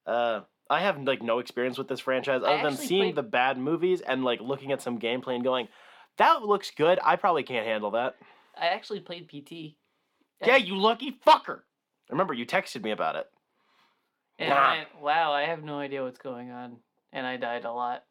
Uh, 0.07 0.41
I 0.71 0.81
have 0.81 1.01
like 1.03 1.23
no 1.23 1.39
experience 1.39 1.79
with 1.79 1.89
this 1.89 2.01
franchise 2.01 2.43
other 2.45 2.63
than 2.63 2.77
seeing 2.77 3.03
played- 3.03 3.15
the 3.17 3.23
bad 3.23 3.59
movies 3.59 4.01
and 4.01 4.25
like 4.25 4.41
looking 4.41 4.73
at 4.73 4.81
some 4.83 4.99
gameplay 4.99 5.35
and 5.35 5.45
going, 5.45 5.69
"That 6.17 6.43
looks 6.43 6.71
good." 6.71 6.99
I 7.05 7.17
probably 7.17 7.43
can't 7.43 7.67
handle 7.67 7.91
that. 7.93 8.17
I 8.57 8.69
actually 8.69 9.01
played 9.01 9.29
PT. 9.29 9.77
Yeah, 10.45 10.57
you 10.57 10.77
lucky 10.77 11.13
fucker. 11.27 11.63
Remember, 12.11 12.35
you 12.35 12.45
texted 12.47 12.83
me 12.83 12.91
about 12.91 13.17
it. 13.17 13.31
And 14.39 14.49
Nah. 14.51 14.57
I 14.57 14.87
wow, 15.01 15.33
I 15.33 15.43
have 15.45 15.63
no 15.63 15.79
idea 15.79 16.03
what's 16.03 16.19
going 16.19 16.51
on. 16.51 16.79
And 17.13 17.27
I 17.27 17.37
died 17.37 17.65
a 17.65 17.73
lot. 17.73 18.05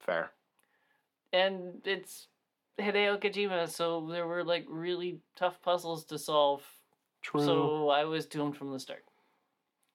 Fair. 0.00 0.32
And 1.32 1.80
it's 1.84 2.28
Hideo 2.78 3.20
Kojima, 3.20 3.68
so 3.68 4.06
there 4.10 4.26
were 4.26 4.44
like 4.44 4.66
really 4.68 5.20
tough 5.36 5.60
puzzles 5.62 6.04
to 6.06 6.18
solve. 6.18 6.62
True. 7.22 7.44
So 7.44 7.88
I 7.88 8.04
was 8.04 8.26
doomed 8.26 8.56
from 8.56 8.72
the 8.72 8.80
start. 8.80 9.04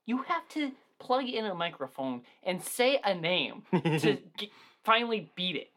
You 0.05 0.19
have 0.23 0.47
to 0.49 0.71
plug 1.03 1.25
in 1.27 1.45
a 1.45 1.53
microphone 1.53 2.21
and 2.43 2.61
say 2.63 2.99
a 3.03 3.13
name 3.13 3.63
to 3.73 4.17
g- 4.37 4.51
finally 4.83 5.31
beat 5.35 5.55
it. 5.55 5.69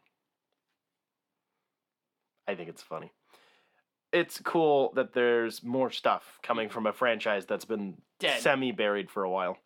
I 2.47 2.55
think 2.55 2.69
it's 2.69 2.81
funny. 2.81 3.11
It's 4.13 4.39
cool 4.39 4.93
that 4.95 5.13
there's 5.13 5.63
more 5.63 5.91
stuff 5.91 6.39
coming 6.41 6.69
from 6.69 6.87
a 6.87 6.93
franchise 6.93 7.45
that's 7.45 7.65
been 7.65 7.95
Dead. 8.19 8.39
semi 8.41 8.71
buried 8.71 9.09
for 9.09 9.23
a 9.23 9.29
while. 9.29 9.57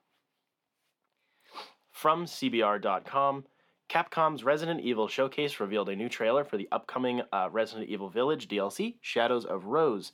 From 1.91 2.25
CBR.com, 2.25 3.45
Capcom's 3.87 4.43
Resident 4.43 4.81
Evil 4.81 5.07
Showcase 5.07 5.59
revealed 5.59 5.89
a 5.89 5.95
new 5.95 6.09
trailer 6.09 6.43
for 6.43 6.57
the 6.57 6.67
upcoming 6.71 7.21
uh, 7.31 7.49
Resident 7.51 7.87
Evil 7.89 8.09
Village 8.09 8.47
DLC, 8.47 8.95
Shadows 9.01 9.45
of 9.45 9.65
Rose. 9.65 10.11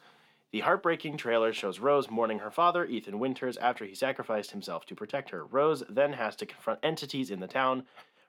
The 0.52 0.62
heartbreaking 0.62 1.18
trailer 1.18 1.52
shows 1.52 1.80
Rose 1.80 2.10
mourning 2.10 2.40
her 2.40 2.52
father, 2.52 2.86
Ethan 2.86 3.20
Winters, 3.20 3.58
after 3.58 3.86
he 3.86 3.94
sacrificed 3.94 4.52
himself 4.52 4.86
to 4.86 4.96
protect 4.96 5.30
her. 5.32 5.46
Rose 5.46 5.84
then 5.90 6.14
has 6.14 6.36
to 6.38 6.46
confront 6.46 6.80
entities 6.84 7.30
in 7.30 7.42
the 7.42 7.48
town, 7.48 7.84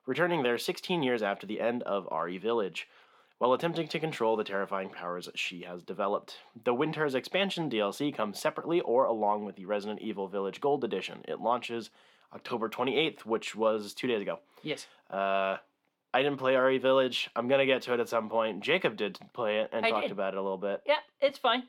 returning 0.04 0.42
there 0.42 0.58
16 0.58 1.02
years 1.02 1.22
after 1.22 1.46
the 1.46 1.60
end 1.60 1.82
of 1.84 2.08
RE 2.10 2.38
Village 2.38 2.88
while 3.38 3.52
attempting 3.52 3.86
to 3.88 4.00
control 4.00 4.36
the 4.36 4.44
terrifying 4.44 4.90
powers 4.90 5.28
she 5.34 5.62
has 5.62 5.82
developed. 5.84 6.38
The 6.64 6.74
Winters 6.74 7.14
expansion 7.14 7.70
DLC 7.70 8.14
comes 8.14 8.40
separately 8.40 8.80
or 8.80 9.04
along 9.04 9.44
with 9.44 9.56
the 9.56 9.64
Resident 9.64 10.00
Evil 10.00 10.26
Village 10.26 10.60
Gold 10.60 10.84
Edition. 10.84 11.20
It 11.26 11.40
launches 11.40 11.90
October 12.34 12.68
28th, 12.68 13.20
which 13.20 13.54
was 13.54 13.94
two 13.94 14.08
days 14.08 14.22
ago. 14.22 14.40
Yes. 14.62 14.86
Uh, 15.08 15.58
I 16.12 16.22
didn't 16.22 16.38
play 16.38 16.56
RE 16.56 16.78
Village. 16.78 17.30
I'm 17.36 17.48
gonna 17.48 17.66
get 17.66 17.82
to 17.82 17.94
it 17.94 18.00
at 18.00 18.08
some 18.08 18.28
point. 18.28 18.60
Jacob 18.60 18.96
did 18.96 19.18
play 19.32 19.60
it 19.60 19.70
and 19.72 19.86
I 19.86 19.90
talked 19.90 20.04
did. 20.04 20.12
about 20.12 20.34
it 20.34 20.38
a 20.38 20.42
little 20.42 20.58
bit. 20.58 20.82
Yeah, 20.84 20.98
it's 21.20 21.38
fine. 21.38 21.62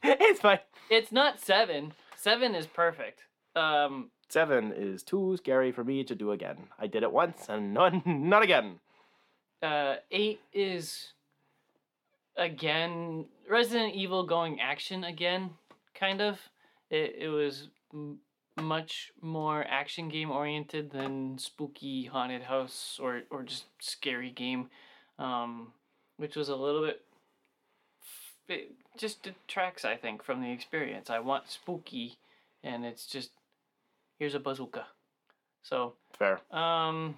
it's 0.20 0.40
fine. 0.40 0.60
It's 0.88 1.12
not 1.12 1.40
seven. 1.40 1.92
Seven 2.16 2.54
is 2.54 2.66
perfect. 2.66 3.22
Um, 3.56 4.10
Seven 4.28 4.72
is 4.72 5.02
too 5.02 5.36
scary 5.38 5.72
for 5.72 5.82
me 5.82 6.04
to 6.04 6.14
do 6.14 6.30
again. 6.30 6.68
I 6.78 6.86
did 6.86 7.02
it 7.02 7.10
once 7.12 7.46
and 7.48 7.74
not, 7.74 8.06
not 8.06 8.42
again. 8.42 8.78
uh, 9.62 9.96
eight 10.12 10.40
is 10.52 11.12
again 12.36 13.26
Resident 13.48 13.94
Evil 13.94 14.24
going 14.24 14.60
action 14.60 15.04
again, 15.04 15.50
kind 15.94 16.20
of. 16.20 16.38
It 16.90 17.16
it 17.18 17.28
was 17.28 17.68
m- 17.92 18.18
much 18.60 19.12
more 19.20 19.64
action 19.68 20.08
game 20.08 20.30
oriented 20.30 20.90
than 20.92 21.36
spooky 21.38 22.04
haunted 22.04 22.42
house 22.42 22.98
or 23.02 23.22
or 23.30 23.42
just 23.42 23.64
scary 23.80 24.30
game, 24.30 24.70
um, 25.18 25.72
which 26.18 26.36
was 26.36 26.48
a 26.48 26.56
little 26.56 26.84
bit. 26.86 27.02
It 28.48 28.72
just 28.96 29.22
detracts, 29.22 29.84
I 29.84 29.96
think, 29.96 30.22
from 30.22 30.42
the 30.42 30.50
experience. 30.50 31.10
I 31.10 31.20
want 31.20 31.48
spooky, 31.48 32.18
and 32.62 32.84
it's 32.84 33.06
just 33.06 33.30
here's 34.18 34.34
a 34.34 34.40
bazooka. 34.40 34.86
So 35.62 35.94
Fair. 36.18 36.40
um, 36.50 37.16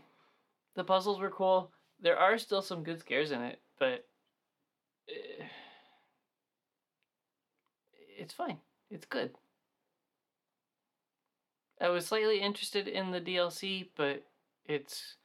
the 0.75 0.85
puzzles 0.85 1.21
were 1.21 1.31
cool. 1.31 1.71
There 2.01 2.19
are 2.19 2.39
still 2.39 2.63
some 2.63 2.83
good 2.83 3.01
scares 3.01 3.31
in 3.31 3.43
it, 3.43 3.61
but 3.79 4.05
eh, 5.09 5.45
it's 8.19 8.35
fine. 8.35 8.59
It's 8.91 9.07
good. 9.07 9.31
I 11.81 11.89
was 11.89 12.07
slightly 12.07 12.41
interested 12.41 12.87
in 12.87 13.11
the 13.11 13.21
DLC, 13.21 13.89
but 13.97 14.23
it's 14.67 15.17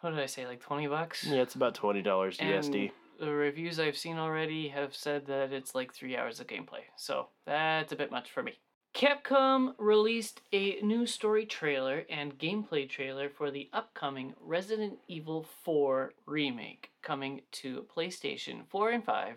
what 0.00 0.10
did 0.10 0.20
I 0.20 0.26
say? 0.26 0.46
Like 0.46 0.60
twenty 0.60 0.86
bucks. 0.86 1.24
Yeah, 1.26 1.42
it's 1.42 1.54
about 1.54 1.74
twenty 1.74 2.02
dollars 2.02 2.38
USD. 2.38 2.92
The 3.24 3.32
reviews 3.32 3.80
I've 3.80 3.96
seen 3.96 4.18
already 4.18 4.68
have 4.68 4.94
said 4.94 5.24
that 5.28 5.50
it's 5.50 5.74
like 5.74 5.94
three 5.94 6.14
hours 6.14 6.40
of 6.40 6.46
gameplay, 6.46 6.82
so 6.94 7.28
that's 7.46 7.90
a 7.90 7.96
bit 7.96 8.10
much 8.10 8.30
for 8.30 8.42
me. 8.42 8.52
Capcom 8.94 9.72
released 9.78 10.42
a 10.52 10.78
new 10.82 11.06
story 11.06 11.46
trailer 11.46 12.04
and 12.10 12.38
gameplay 12.38 12.86
trailer 12.86 13.30
for 13.30 13.50
the 13.50 13.70
upcoming 13.72 14.34
Resident 14.42 14.98
Evil 15.08 15.46
4 15.62 16.12
remake, 16.26 16.90
coming 17.00 17.40
to 17.52 17.86
PlayStation 17.96 18.66
4 18.68 18.90
and 18.90 19.04
5, 19.04 19.36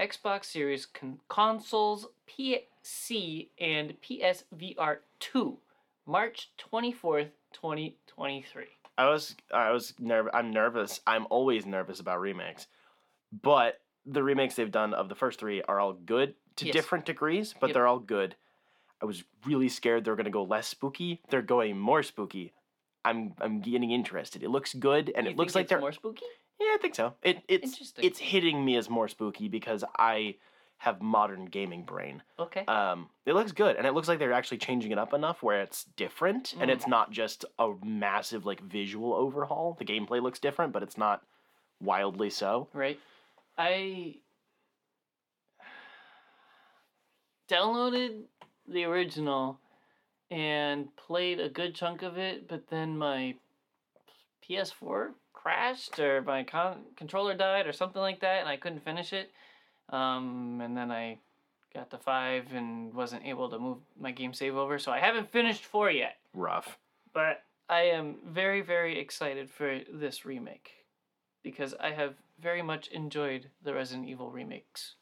Xbox 0.00 0.44
Series 0.44 0.86
con- 0.86 1.18
consoles, 1.28 2.06
PC, 2.30 3.48
and 3.58 4.00
PSVR 4.02 4.98
2, 5.18 5.58
March 6.06 6.52
24th, 6.58 7.30
2023. 7.52 8.66
I 8.96 9.08
was 9.10 9.34
I 9.52 9.72
was 9.72 9.94
nerv- 10.00 10.30
I'm 10.32 10.52
nervous. 10.52 11.00
I'm 11.08 11.26
always 11.28 11.66
nervous 11.66 11.98
about 11.98 12.20
remakes. 12.20 12.68
But 13.42 13.80
the 14.04 14.22
remakes 14.22 14.54
they've 14.54 14.70
done 14.70 14.94
of 14.94 15.08
the 15.08 15.14
first 15.14 15.40
3 15.40 15.62
are 15.62 15.80
all 15.80 15.92
good 15.92 16.34
to 16.56 16.66
Yes. 16.66 16.72
different 16.72 17.04
degrees, 17.04 17.54
but 17.60 17.68
Yep. 17.68 17.74
they're 17.74 17.86
all 17.86 17.98
good. 17.98 18.36
I 19.00 19.04
was 19.04 19.24
really 19.44 19.68
scared 19.68 20.04
they 20.04 20.10
were 20.10 20.16
going 20.16 20.24
to 20.24 20.30
go 20.30 20.44
less 20.44 20.66
spooky. 20.68 21.20
They're 21.28 21.42
going 21.42 21.78
more 21.78 22.02
spooky. 22.02 22.52
I'm 23.04 23.34
I'm 23.40 23.60
getting 23.60 23.90
interested. 23.90 24.42
It 24.42 24.48
looks 24.50 24.74
good 24.74 25.12
and 25.14 25.26
You 25.26 25.32
it 25.32 25.36
looks 25.36 25.54
like 25.54 25.68
they're 25.68 25.78
more 25.80 25.92
spooky. 25.92 26.24
Yeah, 26.58 26.68
I 26.74 26.78
think 26.80 26.94
so. 26.94 27.14
It 27.22 27.42
it's 27.46 27.72
Interesting. 27.72 28.04
it's 28.04 28.18
hitting 28.18 28.64
me 28.64 28.76
as 28.76 28.88
more 28.88 29.06
spooky 29.08 29.48
because 29.48 29.84
I 29.98 30.36
have 30.78 31.00
modern 31.02 31.44
gaming 31.46 31.84
brain. 31.84 32.22
Okay. 32.38 32.64
Um, 32.66 33.08
it 33.24 33.32
looks 33.34 33.52
good, 33.52 33.76
and 33.76 33.86
it 33.86 33.92
looks 33.92 34.08
like 34.08 34.18
they're 34.18 34.32
actually 34.32 34.58
changing 34.58 34.92
it 34.92 34.98
up 34.98 35.14
enough 35.14 35.42
where 35.42 35.60
it's 35.62 35.84
different, 35.96 36.54
and 36.60 36.70
Mm. 36.70 36.74
it's 36.74 36.86
not 36.86 37.10
just 37.10 37.44
a 37.58 37.72
massive 37.84 38.44
like 38.44 38.60
visual 38.60 39.12
overhaul. 39.14 39.74
The 39.78 39.84
gameplay 39.84 40.20
looks 40.22 40.38
different, 40.40 40.72
but 40.72 40.82
it's 40.82 40.98
not 40.98 41.22
wildly 41.80 42.30
so. 42.30 42.68
Right. 42.72 42.98
I 43.58 44.16
downloaded 47.48 48.22
the 48.68 48.84
original 48.84 49.58
and 50.30 50.94
played 50.96 51.40
a 51.40 51.48
good 51.48 51.74
chunk 51.74 52.02
of 52.02 52.18
it, 52.18 52.48
but 52.48 52.68
then 52.68 52.98
my 52.98 53.34
PS4 54.48 55.10
crashed 55.32 55.98
or 55.98 56.22
my 56.22 56.42
con- 56.42 56.82
controller 56.96 57.34
died 57.34 57.66
or 57.66 57.72
something 57.72 58.02
like 58.02 58.20
that, 58.20 58.40
and 58.40 58.48
I 58.48 58.56
couldn't 58.56 58.84
finish 58.84 59.12
it. 59.12 59.30
Um, 59.90 60.60
and 60.62 60.76
then 60.76 60.90
I 60.90 61.18
got 61.72 61.90
to 61.90 61.98
five 61.98 62.52
and 62.52 62.92
wasn't 62.92 63.24
able 63.24 63.48
to 63.50 63.58
move 63.58 63.78
my 63.98 64.10
game 64.10 64.34
save 64.34 64.56
over, 64.56 64.78
so 64.78 64.90
I 64.90 64.98
haven't 64.98 65.30
finished 65.30 65.64
four 65.64 65.90
yet. 65.90 66.16
Rough. 66.34 66.78
But 67.14 67.42
I 67.68 67.82
am 67.82 68.16
very, 68.26 68.60
very 68.60 68.98
excited 68.98 69.48
for 69.48 69.80
this 69.92 70.24
remake 70.24 70.85
because 71.46 71.74
I 71.78 71.92
have 71.92 72.14
very 72.42 72.60
much 72.60 72.88
enjoyed 72.88 73.50
the 73.62 73.72
Resident 73.72 74.08
Evil 74.08 74.32
remakes. 74.32 74.96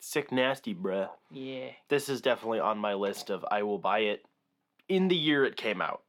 sick 0.00 0.30
nasty, 0.30 0.74
bruh. 0.74 1.08
Yeah. 1.30 1.70
This 1.88 2.10
is 2.10 2.20
definitely 2.20 2.60
on 2.60 2.76
my 2.76 2.92
list 2.92 3.30
of 3.30 3.42
I 3.50 3.62
will 3.62 3.78
buy 3.78 4.00
it 4.00 4.26
in 4.86 5.08
the 5.08 5.16
year 5.16 5.46
it 5.46 5.56
came 5.56 5.80
out. 5.80 6.02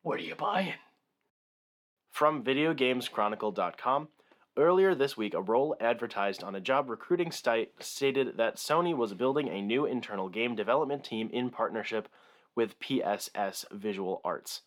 What 0.00 0.18
are 0.18 0.22
you 0.22 0.34
buying? 0.34 0.72
From 2.10 2.42
VideoGamesChronicle.com, 2.42 4.08
earlier 4.56 4.94
this 4.94 5.18
week, 5.18 5.34
a 5.34 5.42
role 5.42 5.76
advertised 5.78 6.42
on 6.42 6.54
a 6.54 6.60
job 6.60 6.88
recruiting 6.88 7.30
site 7.30 7.72
stated 7.80 8.38
that 8.38 8.56
Sony 8.56 8.96
was 8.96 9.12
building 9.12 9.48
a 9.48 9.60
new 9.60 9.84
internal 9.84 10.30
game 10.30 10.54
development 10.54 11.04
team 11.04 11.28
in 11.30 11.50
partnership 11.50 12.08
with 12.54 12.80
PSS 12.80 13.66
Visual 13.70 14.22
Arts, 14.24 14.62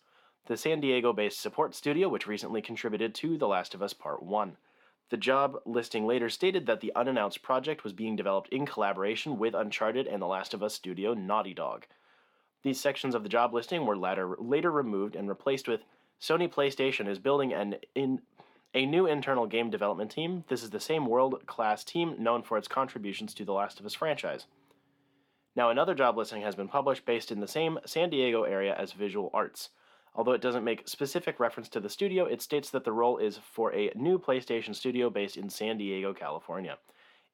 the 0.46 0.56
San 0.56 0.80
Diego 0.80 1.12
based 1.12 1.40
support 1.40 1.74
studio 1.74 2.08
which 2.08 2.26
recently 2.26 2.62
contributed 2.62 3.14
to 3.16 3.36
The 3.36 3.48
Last 3.48 3.74
of 3.74 3.82
Us 3.82 3.92
Part 3.92 4.22
1. 4.22 4.56
The 5.10 5.16
job 5.16 5.56
listing 5.64 6.06
later 6.06 6.28
stated 6.28 6.66
that 6.66 6.80
the 6.80 6.92
unannounced 6.94 7.42
project 7.42 7.84
was 7.84 7.92
being 7.92 8.16
developed 8.16 8.48
in 8.50 8.66
collaboration 8.66 9.38
with 9.38 9.54
Uncharted 9.54 10.06
and 10.06 10.20
The 10.20 10.26
Last 10.26 10.54
of 10.54 10.62
Us 10.62 10.74
studio 10.74 11.14
Naughty 11.14 11.54
Dog. 11.54 11.86
These 12.62 12.80
sections 12.80 13.14
of 13.14 13.22
the 13.22 13.28
job 13.28 13.54
listing 13.54 13.86
were 13.86 13.96
later, 13.96 14.36
later 14.38 14.70
removed 14.70 15.14
and 15.14 15.28
replaced 15.28 15.68
with 15.68 15.82
Sony 16.20 16.52
PlayStation 16.52 17.08
is 17.08 17.18
building 17.18 17.52
an 17.52 17.76
in 17.94 18.20
a 18.74 18.84
new 18.84 19.06
internal 19.06 19.46
game 19.46 19.70
development 19.70 20.10
team. 20.10 20.44
This 20.48 20.62
is 20.62 20.70
the 20.70 20.80
same 20.80 21.06
world-class 21.06 21.84
team 21.84 22.14
known 22.18 22.42
for 22.42 22.58
its 22.58 22.68
contributions 22.68 23.32
to 23.34 23.44
the 23.44 23.52
Last 23.52 23.80
of 23.80 23.86
Us 23.86 23.94
franchise. 23.94 24.46
Now, 25.54 25.70
another 25.70 25.94
job 25.94 26.18
listing 26.18 26.42
has 26.42 26.54
been 26.54 26.68
published 26.68 27.06
based 27.06 27.32
in 27.32 27.40
the 27.40 27.48
same 27.48 27.78
San 27.86 28.10
Diego 28.10 28.42
area 28.42 28.74
as 28.76 28.92
Visual 28.92 29.30
Arts. 29.32 29.70
Although 30.16 30.32
it 30.32 30.40
doesn't 30.40 30.64
make 30.64 30.88
specific 30.88 31.38
reference 31.38 31.68
to 31.68 31.80
the 31.80 31.90
studio, 31.90 32.24
it 32.24 32.40
states 32.40 32.70
that 32.70 32.84
the 32.84 32.92
role 32.92 33.18
is 33.18 33.38
for 33.52 33.74
a 33.74 33.92
new 33.94 34.18
PlayStation 34.18 34.74
studio 34.74 35.10
based 35.10 35.36
in 35.36 35.50
San 35.50 35.76
Diego, 35.76 36.14
California. 36.14 36.78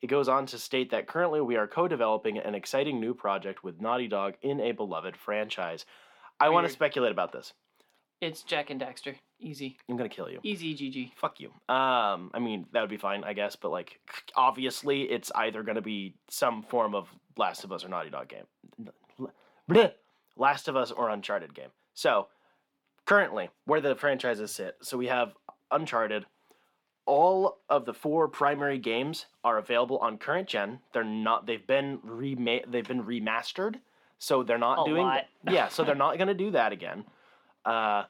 It 0.03 0.09
goes 0.09 0.29
on 0.29 0.47
to 0.47 0.59
state 0.59 0.91
that 0.91 1.07
currently 1.07 1.41
we 1.41 1.57
are 1.57 1.69
co 1.69 1.87
developing 1.87 2.39
an 2.39 2.57
exciting 2.57 3.01
new 3.01 3.15
project 3.15 3.63
with 3.63 3.81
Naughty 3.81 4.09
Dog 4.09 4.35
in 4.43 4.61
a 4.61 4.73
beloved 4.73 5.17
franchise. 5.17 5.87
I 6.41 6.49
want 6.49 6.67
to 6.67 6.73
speculate 6.73 7.13
about 7.13 7.33
this. 7.33 7.53
It's 8.21 8.43
Jak 8.43 8.71
and 8.71 8.81
Daxter. 8.81 9.15
Easy. 9.39 9.77
I'm 9.89 9.97
to 9.99 10.09
kill 10.09 10.29
you. 10.29 10.41
Easy, 10.43 10.75
GG. 10.75 11.13
Fuck 11.17 11.39
you. 11.39 11.49
Um, 11.69 12.31
I 12.35 12.41
mean, 12.41 12.67
that 12.73 12.81
would 12.81 12.91
be 12.91 12.97
fine, 12.97 13.23
I 13.23 13.33
guess, 13.33 13.55
but 13.55 13.71
like, 13.71 14.01
obviously, 14.37 15.03
it's 15.03 15.31
either 15.35 15.63
going 15.63 15.77
to 15.77 15.83
be 15.83 16.15
some 16.29 16.63
form 16.65 16.97
of 16.97 17.09
Last 17.37 17.63
of 17.63 17.71
Us 17.71 17.85
or 17.85 17.89
Naughty 17.89 18.11
Dog 18.11 18.29
game. 18.29 19.29
Last 20.37 20.67
of 20.69 20.77
Us 20.77 20.91
or 20.91 21.11
Uncharted 21.11 21.55
game. 21.55 21.71
So, 21.95 22.29
currently, 23.05 23.51
where 23.65 23.81
the 23.81 23.95
franchises 23.95 24.53
sit, 24.53 24.77
so 24.83 24.97
we 24.97 25.07
have 25.07 25.33
Uncharted. 25.71 26.27
All 27.05 27.59
of 27.69 27.85
the 27.85 27.95
four 27.95 28.29
primary 28.29 28.79
games 28.79 29.27
are 29.43 29.59
available 29.59 29.99
on 29.99 30.19
current 30.19 30.49
gen. 30.49 30.79
They're 30.93 31.03
not. 31.03 31.47
They've 31.47 31.67
been 31.67 31.99
remade. 32.05 32.67
They've 32.69 32.87
been 32.87 33.03
remastered, 33.03 33.77
so 34.19 34.43
they're 34.45 34.57
not 34.59 34.83
A 34.87 34.89
doing. 34.91 35.03
lot. 35.03 35.25
yeah, 35.51 35.69
so 35.69 35.83
they're 35.83 35.95
not 35.97 36.17
going 36.17 36.29
to 36.29 36.35
do 36.35 36.53
that 36.53 36.71
again. 36.73 37.05
Uh, 37.65 38.05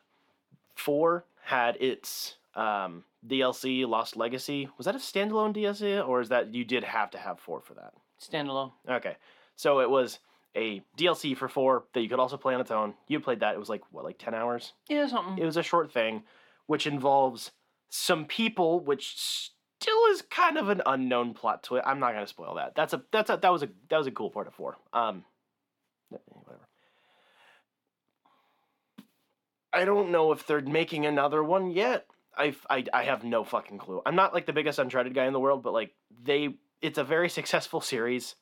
four 0.74 1.24
had 1.44 1.76
its 1.80 2.36
um, 2.54 3.04
DLC 3.26 3.86
Lost 3.88 4.16
Legacy. 4.16 4.68
Was 4.76 4.84
that 4.84 4.94
a 4.94 4.98
standalone 4.98 5.56
DLC, 5.56 6.06
or 6.06 6.20
is 6.20 6.28
that 6.28 6.52
you 6.54 6.64
did 6.64 6.84
have 6.84 7.10
to 7.12 7.18
have 7.18 7.40
four 7.40 7.60
for 7.62 7.72
that? 7.74 7.94
Standalone. 8.20 8.72
Okay, 8.88 9.16
so 9.56 9.80
it 9.80 9.88
was 9.88 10.18
a 10.56 10.82
DLC 10.98 11.36
for 11.36 11.48
four 11.48 11.84
that 11.94 12.00
you 12.02 12.08
could 12.08 12.18
also 12.18 12.36
play 12.36 12.54
on 12.54 12.60
its 12.60 12.70
own. 12.70 12.94
You 13.08 13.20
played 13.20 13.40
that. 13.40 13.54
It 13.54 13.58
was 13.58 13.68
like 13.68 13.82
what, 13.90 14.04
like 14.04 14.18
ten 14.18 14.34
hours? 14.34 14.72
Yeah, 14.88 15.06
something. 15.06 15.38
It 15.38 15.46
was 15.46 15.56
a 15.56 15.62
short 15.62 15.92
thing, 15.92 16.24
which 16.66 16.86
involves 16.86 17.52
some 17.88 18.24
people, 18.24 18.80
which 18.80 19.14
still 19.16 20.06
is 20.10 20.22
kind 20.22 20.56
of 20.56 20.68
an 20.68 20.82
unknown 20.86 21.34
plot 21.34 21.62
twist. 21.62 21.86
I'm 21.86 22.00
not 22.00 22.12
gonna 22.12 22.26
spoil 22.26 22.54
that. 22.56 22.74
That's 22.74 22.92
a 22.92 23.02
that's 23.12 23.30
a 23.30 23.38
that 23.40 23.52
was 23.52 23.62
a 23.62 23.68
that 23.90 23.98
was 23.98 24.06
a 24.06 24.12
cool 24.12 24.30
part 24.30 24.46
of 24.46 24.54
four. 24.54 24.76
Um, 24.92 25.24
whatever. 26.08 26.68
I 29.72 29.84
don't 29.84 30.10
know 30.10 30.32
if 30.32 30.46
they're 30.46 30.60
making 30.60 31.06
another 31.06 31.42
one 31.42 31.70
yet. 31.70 32.06
I, 32.36 32.54
I, 32.68 32.84
I 32.92 33.04
have 33.04 33.24
no 33.24 33.44
fucking 33.44 33.78
clue. 33.78 34.02
I'm 34.04 34.16
not 34.16 34.34
like 34.34 34.46
the 34.46 34.52
biggest 34.52 34.78
Uncharted 34.78 35.14
guy 35.14 35.26
in 35.26 35.32
the 35.32 35.40
world, 35.40 35.62
but 35.62 35.72
like 35.72 35.92
they, 36.22 36.56
it's 36.80 36.98
a 36.98 37.04
very 37.04 37.28
successful 37.28 37.80
series, 37.80 38.34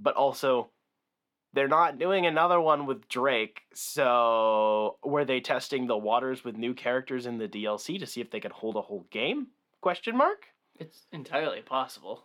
but 0.00 0.14
also 0.14 0.70
they're 1.52 1.68
not 1.68 1.98
doing 1.98 2.26
another 2.26 2.60
one 2.60 2.86
with 2.86 3.08
Drake. 3.08 3.62
So 3.74 4.98
were 5.02 5.24
they 5.24 5.40
testing 5.40 5.86
the 5.86 5.96
waters 5.96 6.44
with 6.44 6.56
new 6.56 6.74
characters 6.74 7.26
in 7.26 7.38
the 7.38 7.48
DLC 7.48 7.98
to 7.98 8.06
see 8.06 8.20
if 8.20 8.30
they 8.30 8.40
could 8.40 8.52
hold 8.52 8.76
a 8.76 8.82
whole 8.82 9.06
game? 9.10 9.48
Question 9.80 10.16
mark. 10.16 10.46
It's 10.78 11.06
entirely 11.12 11.62
possible. 11.62 12.24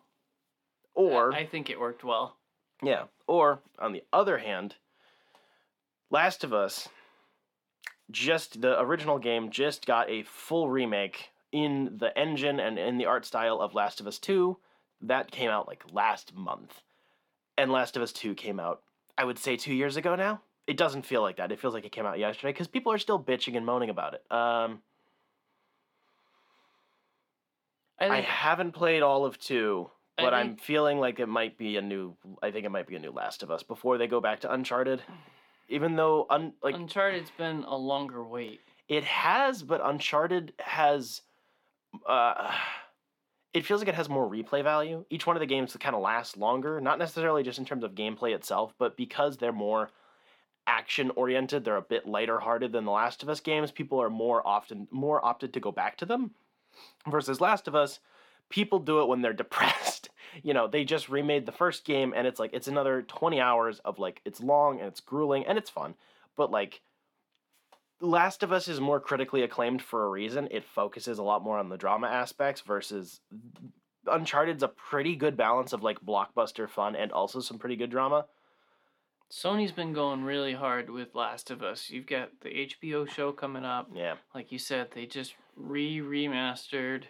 Or 0.94 1.34
I 1.34 1.40
I 1.40 1.46
think 1.46 1.70
it 1.70 1.80
worked 1.80 2.04
well. 2.04 2.38
Yeah. 2.82 3.04
Or 3.28 3.62
on 3.80 3.94
the 3.94 4.04
other 4.12 4.38
hand, 4.38 4.76
Last 6.10 6.44
of 6.44 6.54
Us 6.54 6.90
just 8.12 8.62
the 8.62 8.80
original 8.80 9.18
game 9.18 9.50
just 9.50 9.86
got 9.86 10.10
a 10.10 10.24
full 10.24 10.70
remake 10.70 11.30
in 11.52 11.98
the 11.98 12.16
engine 12.18 12.60
and 12.60 12.78
in 12.78 12.98
the 12.98 13.06
art 13.06 13.26
style 13.26 13.62
of 13.62 13.74
Last 13.74 14.00
of 14.00 14.08
Us 14.08 14.20
2. 14.20 14.58
That 15.02 15.32
came 15.32 15.50
out 15.50 15.68
like 15.68 15.84
last 15.92 16.36
month. 16.36 16.82
And 17.58 17.72
Last 17.72 17.96
of 17.96 18.04
Us 18.04 18.12
2 18.12 18.36
came 18.36 18.60
out 18.60 18.82
I 19.18 19.24
would 19.26 19.38
say 19.38 19.56
2 19.58 19.74
years 19.74 19.98
ago 19.98 20.16
now. 20.16 20.42
It 20.66 20.78
doesn't 20.78 21.06
feel 21.06 21.22
like 21.22 21.38
that. 21.38 21.52
It 21.52 21.60
feels 21.60 21.74
like 21.74 21.86
it 21.86 21.92
came 21.92 22.06
out 22.06 22.18
yesterday 22.20 22.54
cuz 22.54 22.68
people 22.68 22.92
are 22.94 22.98
still 22.98 23.22
bitching 23.22 23.58
and 23.58 23.66
moaning 23.66 23.90
about 23.90 24.14
it. 24.14 24.24
Um 24.32 24.82
I 28.00 28.08
I 28.10 28.22
haven't 28.22 28.72
played 28.72 29.02
all 29.04 29.26
of 29.26 29.38
2, 29.40 29.90
I 30.18 30.24
but 30.24 30.34
I'm 30.34 30.56
feeling 30.58 31.00
like 31.00 31.20
it 31.20 31.28
might 31.28 31.58
be 31.58 31.78
a 31.78 31.82
new 31.82 32.16
I 32.42 32.52
think 32.52 32.66
it 32.66 32.70
might 32.70 32.88
be 32.88 32.96
a 32.96 33.00
new 33.00 33.12
Last 33.12 33.44
of 33.44 33.52
Us 33.52 33.64
before 33.64 33.98
they 33.98 34.08
go 34.08 34.20
back 34.22 34.40
to 34.42 34.52
Uncharted. 34.54 35.02
Even 35.70 35.96
though 35.96 36.26
un, 36.30 36.54
like 36.62 36.76
Uncharted's 36.76 37.32
been 37.32 37.64
a 37.64 37.76
longer 37.78 38.24
wait. 38.24 38.62
it 38.88 39.04
has, 39.04 39.64
but 39.64 39.82
Uncharted 39.84 40.54
has 40.60 41.22
uh 42.06 42.52
it 43.54 43.66
feels 43.66 43.82
like 43.82 43.88
it 43.88 43.96
has 43.96 44.10
more 44.10 44.30
replay 44.30 44.64
value. 44.64 45.06
Each 45.10 45.28
one 45.28 45.36
of 45.36 45.40
the 45.40 45.46
games 45.46 45.76
kind 45.80 45.96
of 45.96 46.02
lasts 46.02 46.38
longer, 46.38 46.82
not 46.82 46.98
necessarily 46.98 47.44
just 47.44 47.60
in 47.60 47.66
terms 47.66 47.84
of 47.84 47.94
gameplay 47.96 48.34
itself, 48.34 48.74
but 48.78 48.98
because 48.98 49.38
they're 49.38 49.52
more 49.52 49.92
action 50.66 51.12
oriented, 51.16 51.64
they're 51.64 51.78
a 51.78 51.82
bit 51.82 52.08
lighter 52.08 52.40
hearted 52.40 52.72
than 52.72 52.86
the 52.86 52.92
Last 52.92 53.22
of 53.22 53.30
Us 53.30 53.40
games. 53.40 53.72
People 53.72 54.02
are 54.02 54.10
more 54.10 54.46
often 54.46 54.88
more 54.92 55.24
opted 55.24 55.54
to 55.54 55.60
go 55.60 55.72
back 55.72 55.98
to 55.98 56.06
them. 56.06 56.32
Versus 57.08 57.40
Last 57.40 57.68
of 57.68 57.76
Us, 57.76 58.00
people 58.50 58.80
do 58.80 59.02
it 59.02 59.08
when 59.08 59.22
they're 59.22 59.34
depressed. 59.44 60.10
You 60.42 60.56
know, 60.56 60.68
they 60.68 60.84
just 60.84 61.10
remade 61.10 61.46
the 61.46 61.52
first 61.52 61.86
game 61.86 62.14
and 62.16 62.26
it's 62.26 62.40
like 62.40 62.52
it's 62.54 62.68
another 62.68 63.04
20 63.04 63.40
hours 63.40 63.80
of 63.80 64.00
like 64.00 64.22
it's 64.26 64.42
long 64.42 64.80
and 64.80 64.88
it's 64.88 65.00
grueling 65.00 65.46
and 65.46 65.60
it's 65.60 65.70
fun. 65.70 65.94
But 66.36 66.50
like 66.50 66.82
Last 68.04 68.44
of 68.44 68.52
Us 68.52 68.68
is 68.68 68.82
more 68.82 69.00
critically 69.00 69.44
acclaimed 69.44 69.82
for 69.82 70.04
a 70.04 70.10
reason. 70.10 70.50
It 70.52 70.66
focuses 70.66 71.20
a 71.20 71.24
lot 71.24 71.42
more 71.42 71.58
on 71.58 71.70
the 71.70 71.78
drama 71.78 72.08
aspects 72.08 72.60
versus 72.60 73.22
Uncharted's 74.12 74.62
a 74.62 74.68
pretty 74.68 75.16
good 75.16 75.38
balance 75.38 75.72
of 75.72 75.84
like 75.84 76.02
blockbuster 76.02 76.70
fun 76.70 76.98
and 76.98 77.14
also 77.14 77.40
some 77.40 77.58
pretty 77.58 77.78
good 77.78 77.90
drama. 77.90 78.26
Sony's 79.32 79.72
been 79.72 79.94
going 79.94 80.26
really 80.26 80.54
hard 80.54 80.90
with 80.90 81.16
Last 81.16 81.50
of 81.50 81.64
Us. 81.64 81.90
You've 81.90 82.06
got 82.06 82.30
the 82.42 82.50
HBO 82.50 83.08
show 83.08 83.32
coming 83.32 83.64
up. 83.64 83.90
Yeah. 83.96 84.16
Like 84.36 84.52
you 84.52 84.60
said, 84.60 84.90
they 84.94 85.06
just 85.06 85.36
re 85.56 86.00
remastered 86.00 87.04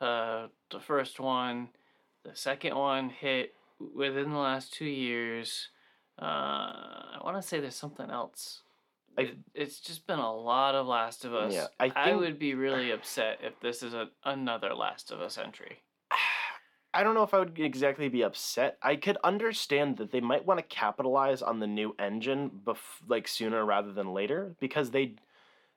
uh, 0.00 0.48
the 0.72 0.80
first 0.80 1.20
one. 1.20 1.68
The 2.24 2.34
second 2.34 2.74
one 2.74 3.10
hit 3.10 3.54
within 3.94 4.32
the 4.32 4.38
last 4.38 4.74
two 4.74 4.86
years. 4.86 5.68
Uh, 6.20 6.24
I 6.24 7.20
want 7.22 7.40
to 7.40 7.46
say 7.46 7.60
there's 7.60 7.76
something 7.76 8.10
else. 8.10 8.62
I- 9.18 9.34
it's 9.54 9.80
just 9.80 10.06
been 10.06 10.18
a 10.18 10.34
lot 10.34 10.74
of 10.74 10.86
Last 10.86 11.24
of 11.24 11.34
Us. 11.34 11.52
Yeah, 11.54 11.66
I 11.80 11.92
I 11.94 12.14
would 12.14 12.38
be 12.38 12.54
really 12.54 12.90
upset 12.90 13.40
if 13.42 13.58
this 13.60 13.82
is 13.82 13.94
a, 13.94 14.08
another 14.24 14.74
Last 14.74 15.10
of 15.10 15.20
Us 15.20 15.38
entry. 15.38 15.78
I 16.94 17.02
don't 17.02 17.14
know 17.14 17.24
if 17.24 17.34
I 17.34 17.38
would 17.40 17.58
exactly 17.58 18.08
be 18.08 18.22
upset. 18.22 18.78
I 18.82 18.96
could 18.96 19.18
understand 19.22 19.98
that 19.98 20.12
they 20.12 20.20
might 20.20 20.46
want 20.46 20.58
to 20.58 20.64
capitalize 20.64 21.42
on 21.42 21.60
the 21.60 21.66
new 21.66 21.94
engine 21.98 22.50
bef- 22.64 23.02
like 23.06 23.28
sooner 23.28 23.66
rather 23.66 23.92
than 23.92 24.14
later 24.14 24.56
because 24.60 24.90
they 24.90 25.16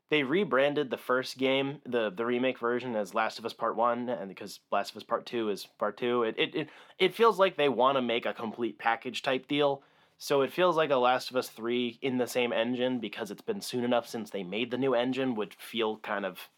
they 0.10 0.24
rebranded 0.24 0.90
the 0.90 0.98
first 0.98 1.38
game, 1.38 1.82
the 1.86 2.10
the 2.10 2.26
remake 2.26 2.58
version 2.58 2.96
as 2.96 3.14
Last 3.14 3.38
of 3.38 3.46
Us 3.46 3.54
Part 3.54 3.76
1 3.76 4.10
and 4.10 4.30
because 4.30 4.60
Last 4.72 4.92
of 4.92 4.98
Us 4.98 5.04
Part 5.04 5.26
2 5.26 5.50
is 5.50 5.66
Part 5.78 5.98
2. 5.98 6.24
It 6.24 6.36
it 6.38 6.56
it, 6.56 6.70
it 6.98 7.16
feels 7.16 7.38
like 7.38 7.58
they 7.58 7.70
want 7.70 7.98
to 7.98 8.02
make 8.02 8.26
a 8.26 8.34
complete 8.34 8.80
package 8.80 9.22
type 9.22 9.48
deal. 9.48 9.84
So 10.22 10.42
it 10.42 10.52
feels 10.52 10.76
like 10.76 10.90
a 10.92 10.98
Last 10.98 11.30
of 11.32 11.38
Us 11.38 11.48
3 11.48 11.98
in 12.02 12.18
the 12.18 12.28
same 12.28 12.52
engine 12.52 13.00
because 13.00 13.32
it's 13.32 13.42
been 13.42 13.62
soon 13.62 13.86
enough 13.86 14.06
since 14.08 14.30
they 14.30 14.44
made 14.44 14.70
the 14.70 14.78
new 14.78 14.94
engine 14.94 15.34
would 15.36 15.54
feel 15.54 15.98
kind 15.98 16.26
of 16.26 16.50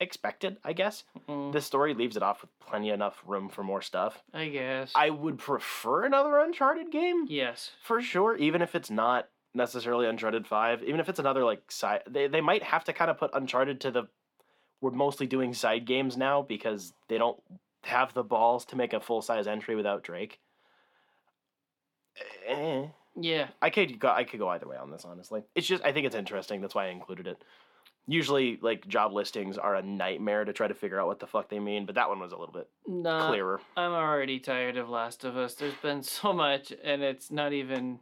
expected, 0.00 0.58
I 0.62 0.74
guess. 0.74 1.04
Mm, 1.28 1.52
This 1.52 1.64
story 1.64 1.94
leaves 1.94 2.16
it 2.16 2.22
off 2.22 2.42
with 2.42 2.50
plenty 2.60 2.90
enough 2.90 3.22
room 3.26 3.48
for 3.48 3.64
more 3.64 3.80
stuff. 3.82 4.22
I 4.34 4.48
guess. 4.48 4.92
I 4.94 5.08
would 5.10 5.38
prefer 5.38 6.04
another 6.04 6.38
Uncharted 6.38 6.92
game 6.92 7.24
yes. 7.26 7.70
for 7.82 8.02
sure, 8.02 8.36
even 8.36 8.60
if 8.62 8.74
it's 8.74 8.90
not 8.90 9.28
necessarily 9.54 10.06
Uncharted 10.06 10.46
Five. 10.46 10.82
Even 10.82 11.00
if 11.00 11.08
it's 11.08 11.18
another 11.18 11.44
like 11.44 11.72
side, 11.72 12.02
they 12.08 12.26
they 12.28 12.42
might 12.42 12.62
have 12.62 12.84
to 12.84 12.92
kind 12.92 13.10
of 13.10 13.18
put 13.18 13.30
Uncharted 13.32 13.80
to 13.80 13.90
the. 13.90 14.02
We're 14.80 14.90
mostly 14.92 15.26
doing 15.26 15.54
side 15.54 15.86
games 15.86 16.16
now 16.16 16.42
because 16.42 16.92
they 17.08 17.18
don't 17.18 17.40
have 17.84 18.12
the 18.14 18.22
balls 18.22 18.64
to 18.66 18.76
make 18.76 18.92
a 18.92 19.00
full 19.00 19.22
size 19.22 19.46
entry 19.48 19.74
without 19.74 20.04
Drake. 20.04 20.38
Eh. 22.46 22.86
Yeah. 23.20 23.48
I 23.60 23.70
could 23.70 23.98
go 23.98 24.08
I 24.08 24.24
could 24.24 24.38
go 24.38 24.48
either 24.48 24.68
way 24.68 24.76
on 24.76 24.90
this 24.90 25.04
honestly. 25.04 25.42
It's 25.54 25.66
just 25.66 25.84
I 25.84 25.92
think 25.92 26.06
it's 26.06 26.14
interesting. 26.16 26.60
That's 26.60 26.74
why 26.74 26.86
I 26.86 26.90
included 26.90 27.26
it. 27.26 27.42
Usually 28.06 28.58
like 28.62 28.86
job 28.88 29.12
listings 29.12 29.58
are 29.58 29.74
a 29.74 29.82
nightmare 29.82 30.44
to 30.44 30.52
try 30.52 30.66
to 30.68 30.74
figure 30.74 30.98
out 31.00 31.08
what 31.08 31.20
the 31.20 31.26
fuck 31.26 31.50
they 31.50 31.58
mean, 31.58 31.84
but 31.84 31.94
that 31.96 32.08
one 32.08 32.20
was 32.20 32.32
a 32.32 32.36
little 32.36 32.54
bit 32.54 32.68
Nah, 32.86 33.28
clearer. 33.28 33.60
I'm 33.76 33.92
already 33.92 34.38
tired 34.38 34.76
of 34.78 34.88
Last 34.88 35.24
of 35.24 35.36
Us. 35.36 35.54
There's 35.54 35.74
been 35.74 36.02
so 36.04 36.32
much, 36.32 36.72
and 36.82 37.02
it's 37.02 37.30
not 37.30 37.52
even 37.52 37.98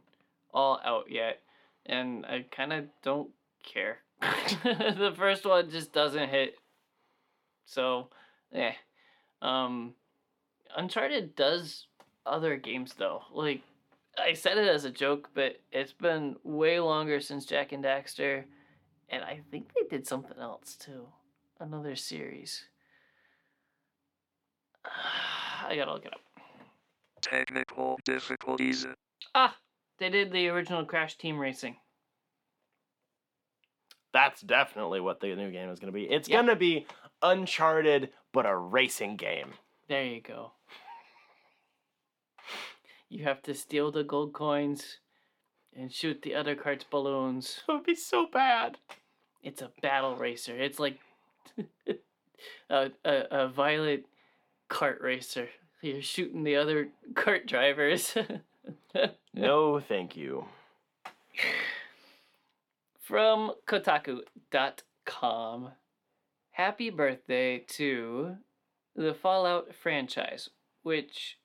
all 0.53 0.79
out 0.85 1.11
yet, 1.11 1.41
and 1.85 2.25
I 2.25 2.45
kind 2.49 2.71
of 2.71 2.85
don't 3.03 3.29
care. 3.63 3.97
the 4.63 5.13
first 5.17 5.45
one 5.45 5.69
just 5.69 5.91
doesn't 5.91 6.29
hit. 6.29 6.55
So, 7.65 8.07
yeah. 8.53 8.73
Um, 9.41 9.93
Uncharted 10.75 11.35
does 11.35 11.87
other 12.25 12.55
games 12.55 12.93
though. 12.97 13.23
Like, 13.33 13.61
I 14.19 14.33
said 14.33 14.57
it 14.57 14.67
as 14.67 14.83
a 14.85 14.91
joke, 14.91 15.29
but 15.33 15.57
it's 15.71 15.93
been 15.93 16.35
way 16.43 16.79
longer 16.79 17.19
since 17.19 17.45
Jak 17.45 17.71
and 17.71 17.83
Daxter, 17.83 18.45
and 19.09 19.23
I 19.23 19.41
think 19.51 19.69
they 19.73 19.87
did 19.95 20.07
something 20.07 20.37
else 20.39 20.75
too. 20.75 21.07
Another 21.59 21.95
series. 21.95 22.65
I 24.85 25.75
gotta 25.75 25.93
look 25.93 26.05
it 26.05 26.13
up. 26.13 26.21
Technical 27.21 27.99
difficulties. 28.05 28.85
Ah, 29.35 29.55
they 29.99 30.09
did 30.09 30.31
the 30.31 30.47
original 30.49 30.85
Crash 30.85 31.17
Team 31.17 31.37
Racing. 31.37 31.77
That's 34.13 34.41
definitely 34.41 34.99
what 34.99 35.19
the 35.19 35.35
new 35.35 35.51
game 35.51 35.69
is 35.69 35.79
going 35.79 35.91
to 35.91 35.95
be. 35.95 36.05
It's 36.05 36.29
Yeah. 36.29 36.37
going 36.37 36.47
to 36.47 36.55
be 36.55 36.87
Uncharted 37.21 38.11
but 38.31 38.45
a 38.45 38.55
racing 38.55 39.15
game. 39.17 39.53
There 39.89 40.03
you 40.05 40.21
go. 40.21 40.53
You 43.09 43.23
have 43.23 43.41
to 43.43 43.53
steal 43.53 43.91
the 43.91 44.03
gold 44.03 44.33
coins 44.33 44.99
and 45.75 45.91
shoot 45.91 46.21
the 46.21 46.35
other 46.35 46.55
cart's 46.55 46.85
balloons. 46.89 47.61
It 47.67 47.71
would 47.71 47.83
be 47.83 47.95
so 47.95 48.27
bad. 48.31 48.77
It's 49.43 49.61
a 49.61 49.71
battle 49.81 50.15
racer. 50.15 50.55
It's 50.55 50.79
like 50.79 50.99
a, 52.69 52.91
a, 53.05 53.23
a 53.31 53.47
violent 53.47 54.05
cart 54.67 54.99
racer. 55.01 55.49
You're 55.81 56.01
shooting 56.01 56.43
the 56.43 56.55
other 56.55 56.89
cart 57.15 57.47
drivers. 57.47 58.15
No, 59.33 59.79
thank 59.79 60.17
you. 60.17 60.45
From 62.99 63.53
Kotaku.com. 63.67 64.23
Happy 66.49 66.89
birthday 66.89 67.59
to 67.59 68.35
the 68.95 69.13
Fallout 69.13 69.75
franchise, 69.75 70.49
which 70.81 71.37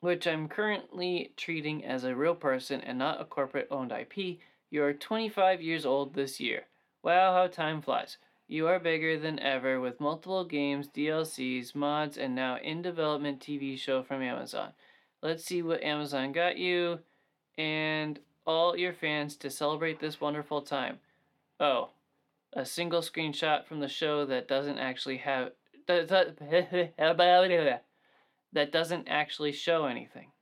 which 0.00 0.26
I'm 0.26 0.48
currently 0.48 1.32
treating 1.36 1.84
as 1.84 2.04
a 2.04 2.14
real 2.14 2.34
person 2.34 2.80
and 2.80 2.98
not 2.98 3.20
a 3.20 3.24
corporate 3.24 3.68
owned 3.70 3.92
IP. 3.92 4.38
You're 4.70 4.92
25 4.92 5.60
years 5.60 5.84
old 5.84 6.14
this 6.14 6.40
year. 6.40 6.64
Wow, 7.02 7.32
how 7.32 7.46
time 7.46 7.82
flies. 7.82 8.18
You 8.46 8.66
are 8.68 8.78
bigger 8.78 9.18
than 9.18 9.38
ever 9.40 9.80
with 9.80 10.00
multiple 10.00 10.44
games, 10.44 10.88
DLCs, 10.88 11.74
mods, 11.74 12.16
and 12.16 12.34
now 12.34 12.56
in 12.56 12.80
development 12.80 13.40
TV 13.40 13.78
show 13.78 14.02
from 14.02 14.22
Amazon. 14.22 14.72
Let's 15.22 15.44
see 15.44 15.62
what 15.62 15.82
Amazon 15.82 16.32
got 16.32 16.56
you 16.56 17.00
and 17.58 18.18
all 18.46 18.76
your 18.76 18.94
fans 18.94 19.36
to 19.36 19.50
celebrate 19.50 20.00
this 20.00 20.20
wonderful 20.20 20.62
time. 20.62 21.00
Oh, 21.60 21.90
a 22.54 22.64
single 22.64 23.02
screenshot 23.02 23.66
from 23.66 23.80
the 23.80 23.88
show 23.88 24.24
that 24.26 24.48
doesn't 24.48 24.78
actually 24.78 25.18
have 25.18 25.52
that 28.52 28.72
doesn't 28.72 29.08
actually 29.08 29.52
show 29.52 29.86
anything. 29.86 30.32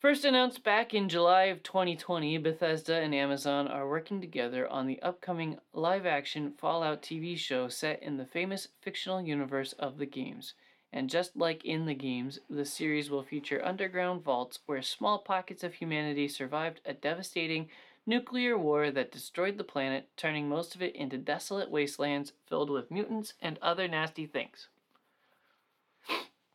First 0.00 0.24
announced 0.24 0.64
back 0.64 0.94
in 0.94 1.10
July 1.10 1.44
of 1.44 1.62
2020, 1.62 2.38
Bethesda 2.38 2.94
and 2.94 3.14
Amazon 3.14 3.68
are 3.68 3.86
working 3.86 4.18
together 4.18 4.66
on 4.66 4.86
the 4.86 5.02
upcoming 5.02 5.58
live 5.74 6.06
action 6.06 6.54
Fallout 6.56 7.02
TV 7.02 7.36
show 7.36 7.68
set 7.68 8.02
in 8.02 8.16
the 8.16 8.24
famous 8.24 8.68
fictional 8.80 9.20
universe 9.20 9.74
of 9.74 9.98
the 9.98 10.06
games. 10.06 10.54
And 10.90 11.10
just 11.10 11.36
like 11.36 11.66
in 11.66 11.84
the 11.84 11.94
games, 11.94 12.38
the 12.48 12.64
series 12.64 13.10
will 13.10 13.22
feature 13.22 13.62
underground 13.62 14.24
vaults 14.24 14.60
where 14.64 14.80
small 14.80 15.18
pockets 15.18 15.62
of 15.62 15.74
humanity 15.74 16.28
survived 16.28 16.80
a 16.86 16.94
devastating 16.94 17.68
nuclear 18.06 18.56
war 18.56 18.90
that 18.90 19.12
destroyed 19.12 19.58
the 19.58 19.64
planet, 19.64 20.08
turning 20.16 20.48
most 20.48 20.74
of 20.74 20.80
it 20.80 20.96
into 20.96 21.18
desolate 21.18 21.70
wastelands 21.70 22.32
filled 22.48 22.70
with 22.70 22.90
mutants 22.90 23.34
and 23.42 23.58
other 23.60 23.86
nasty 23.86 24.24
things. 24.24 24.68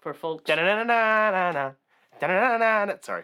For 0.05 0.13
folks. 0.13 0.43
Da-na-na-na-na-na. 0.43 1.71
Da-na-na-na-na. 2.19 2.93
Sorry. 3.01 3.23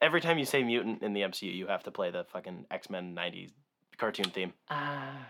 Every 0.00 0.22
time 0.22 0.38
you 0.38 0.46
say 0.46 0.62
mutant 0.62 1.02
in 1.02 1.12
the 1.12 1.20
MCU, 1.20 1.54
you 1.54 1.66
have 1.66 1.82
to 1.82 1.90
play 1.90 2.10
the 2.10 2.24
fucking 2.32 2.64
X 2.70 2.88
Men 2.88 3.14
90s 3.14 3.50
cartoon 3.98 4.30
theme. 4.30 4.54
Ah. 4.70 5.28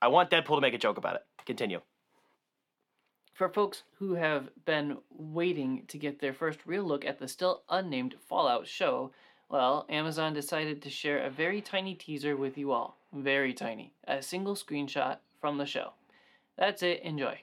I 0.00 0.06
want 0.06 0.30
Deadpool 0.30 0.54
to 0.54 0.60
make 0.60 0.72
a 0.72 0.78
joke 0.78 0.98
about 0.98 1.16
it. 1.16 1.22
Continue. 1.46 1.80
For 3.32 3.48
folks 3.48 3.82
who 3.98 4.14
have 4.14 4.50
been 4.64 4.98
waiting 5.10 5.82
to 5.88 5.98
get 5.98 6.20
their 6.20 6.32
first 6.32 6.60
real 6.64 6.84
look 6.84 7.04
at 7.04 7.18
the 7.18 7.26
still 7.26 7.64
unnamed 7.68 8.14
Fallout 8.28 8.68
show, 8.68 9.10
well, 9.48 9.84
Amazon 9.88 10.32
decided 10.32 10.80
to 10.82 10.90
share 10.90 11.24
a 11.24 11.30
very 11.30 11.60
tiny 11.60 11.96
teaser 11.96 12.36
with 12.36 12.56
you 12.56 12.70
all. 12.70 12.98
Very 13.12 13.52
tiny. 13.52 13.92
A 14.06 14.22
single 14.22 14.54
screenshot 14.54 15.16
from 15.40 15.58
the 15.58 15.66
show. 15.66 15.90
That's 16.56 16.84
it. 16.84 17.02
Enjoy. 17.02 17.40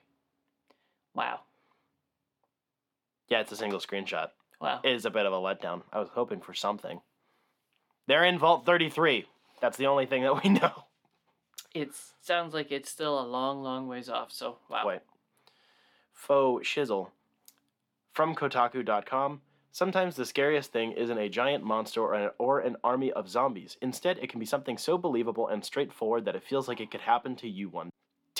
Wow. 1.14 1.42
Yeah, 3.32 3.40
it's 3.40 3.52
a 3.54 3.56
single 3.56 3.80
screenshot. 3.80 4.28
Wow. 4.60 4.82
It 4.84 4.92
is 4.92 5.06
a 5.06 5.10
bit 5.10 5.26
of 5.26 5.32
a 5.32 5.38
letdown. 5.38 5.84
I 5.94 6.00
was 6.00 6.10
hoping 6.14 6.42
for 6.42 6.54
something. 6.54 7.00
They're 8.06 8.26
in 8.26 8.38
Vault 8.38 8.66
33. 8.66 9.26
That's 9.62 9.78
the 9.78 9.88
only 9.88 10.06
thing 10.06 10.24
that 10.24 10.44
we 10.44 10.50
know. 10.60 10.84
It 11.74 11.92
sounds 12.20 12.54
like 12.54 12.74
it's 12.74 12.92
still 12.92 13.18
a 13.18 13.24
long, 13.26 13.64
long 13.64 13.88
ways 13.88 14.10
off, 14.10 14.34
so 14.34 14.58
wow. 14.70 14.84
Wait. 14.86 15.00
Faux 16.12 16.68
shizzle. 16.68 17.08
From 18.12 18.36
Kotaku.com. 18.36 19.40
Sometimes 19.72 20.18
the 20.18 20.26
scariest 20.26 20.74
thing 20.74 20.92
isn't 20.92 21.18
a 21.18 21.30
giant 21.30 21.64
monster 21.64 22.02
or 22.02 22.14
an, 22.16 22.32
or 22.38 22.60
an 22.60 22.76
army 22.84 23.14
of 23.14 23.30
zombies. 23.30 23.78
Instead, 23.82 24.20
it 24.22 24.30
can 24.30 24.42
be 24.42 24.46
something 24.46 24.78
so 24.78 24.98
believable 24.98 25.48
and 25.48 25.64
straightforward 25.64 26.26
that 26.26 26.36
it 26.36 26.44
feels 26.44 26.68
like 26.68 26.82
it 26.82 26.92
could 26.92 27.00
happen 27.00 27.38
to 27.38 27.48
you 27.48 27.70
one. 27.70 27.92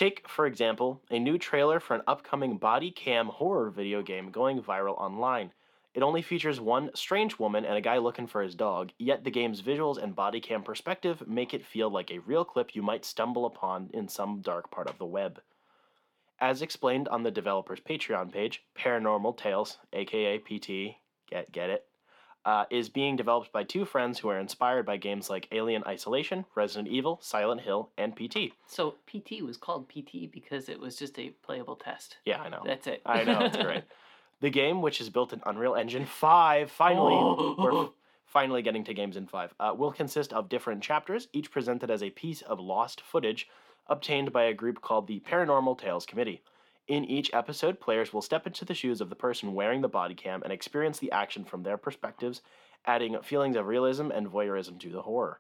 Take, 0.02 0.28
for 0.28 0.48
example, 0.48 1.00
a 1.12 1.20
new 1.20 1.38
trailer 1.38 1.80
for 1.80 1.94
an 1.94 2.02
upcoming 2.08 2.58
body 2.58 2.90
cam 2.90 3.28
horror 3.28 3.70
video 3.70 4.02
game 4.02 4.32
going 4.32 4.60
viral 4.60 4.98
online. 4.98 5.52
It 5.94 6.02
only 6.02 6.24
features 6.24 6.60
one 6.60 6.90
strange 6.96 7.38
woman 7.38 7.66
and 7.66 7.78
a 7.78 7.82
guy 7.82 8.00
looking 8.00 8.26
for 8.26 8.42
his 8.42 8.56
dog, 8.56 8.94
yet 8.98 9.24
the 9.24 9.30
game's 9.30 9.62
visuals 9.62 10.02
and 10.02 10.16
body 10.16 10.40
cam 10.40 10.64
perspective 10.64 11.28
make 11.28 11.54
it 11.54 11.64
feel 11.64 11.92
like 11.92 12.10
a 12.10 12.18
real 12.18 12.44
clip 12.44 12.76
you 12.76 12.82
might 12.82 13.06
stumble 13.06 13.46
upon 13.46 13.92
in 13.94 14.08
some 14.08 14.42
dark 14.42 14.72
part 14.72 14.90
of 14.90 14.98
the 14.98 15.06
web. 15.06 15.40
As 16.40 16.64
explained 16.64 17.08
on 17.10 17.22
the 17.22 17.30
developer's 17.30 17.80
Patreon 17.80 18.32
page, 18.32 18.64
Paranormal 18.76 19.38
Tales, 19.38 19.78
aka 19.94 20.40
PT, 20.40 20.96
get 21.30 21.52
get 21.52 21.70
it, 21.70 21.86
uh, 22.46 22.66
is 22.70 22.90
being 22.90 23.16
developed 23.16 23.52
by 23.52 23.64
two 23.64 23.86
friends 23.86 24.20
who 24.20 24.30
are 24.30 24.40
inspired 24.40 24.86
by 24.86 24.98
games 24.98 25.30
like 25.30 25.48
Alien 25.52 25.84
Isolation, 25.86 26.46
Resident 26.56 26.88
Evil, 26.88 27.20
Silent 27.22 27.62
Hill, 27.62 27.90
and 27.98 28.16
PT. 28.16 28.54
So 28.68 28.96
PT 29.08 29.44
was 29.44 29.58
called 29.58 29.88
PT 29.90 30.32
because 30.32 30.70
it 30.70 30.80
was 30.80 30.96
just 30.96 31.20
a 31.20 31.30
playable 31.44 31.76
test. 31.76 32.18
Yeah, 32.26 32.42
I 32.42 32.50
know. 32.50 32.62
That's 32.66 32.88
it. 32.88 33.02
I 33.06 33.24
know, 33.24 33.42
it's 33.42 33.58
great. 33.64 33.84
The 34.40 34.50
game, 34.50 34.82
which 34.82 35.00
is 35.00 35.10
built 35.10 35.34
in 35.34 35.42
Unreal 35.46 35.76
Engine 35.76 36.06
5, 36.06 36.72
finally, 36.72 37.56
we're 37.60 37.90
finally 38.26 38.64
getting 38.64 38.84
to 38.86 38.94
games 38.94 39.18
in 39.18 39.28
5, 39.28 39.54
uh, 39.60 39.74
will 39.78 39.92
consist 39.92 40.34
of 40.34 40.50
different 40.50 40.82
chapters, 40.82 41.28
each 41.34 41.52
presented 41.52 41.92
as 41.92 42.02
a 42.02 42.10
piece 42.10 42.42
of 42.42 42.60
lost 42.60 43.02
footage 43.02 43.48
obtained 43.88 44.32
by 44.32 44.44
a 44.44 44.54
group 44.54 44.82
called 44.82 45.08
the 45.08 45.20
Paranormal 45.20 45.78
Tales 45.78 46.06
Committee. 46.06 46.42
In 46.88 47.06
each 47.06 47.34
episode, 47.34 47.80
players 47.80 48.12
will 48.12 48.22
step 48.22 48.48
into 48.48 48.66
the 48.66 48.74
shoes 48.74 49.02
of 49.02 49.10
the 49.10 49.16
person 49.16 49.54
wearing 49.54 49.82
the 49.82 49.88
body 49.88 50.16
cam 50.16 50.42
and 50.44 50.52
experience 50.52 51.00
the 51.00 51.12
action 51.12 51.46
from 51.46 51.64
their 51.64 51.78
perspectives, 51.78 52.42
adding 52.86 53.22
feelings 53.22 53.56
of 53.56 53.68
realism 53.68 54.12
and 54.12 54.28
voyeurism 54.28 54.80
to 54.80 54.90
the 54.90 55.04
horror. 55.04 55.40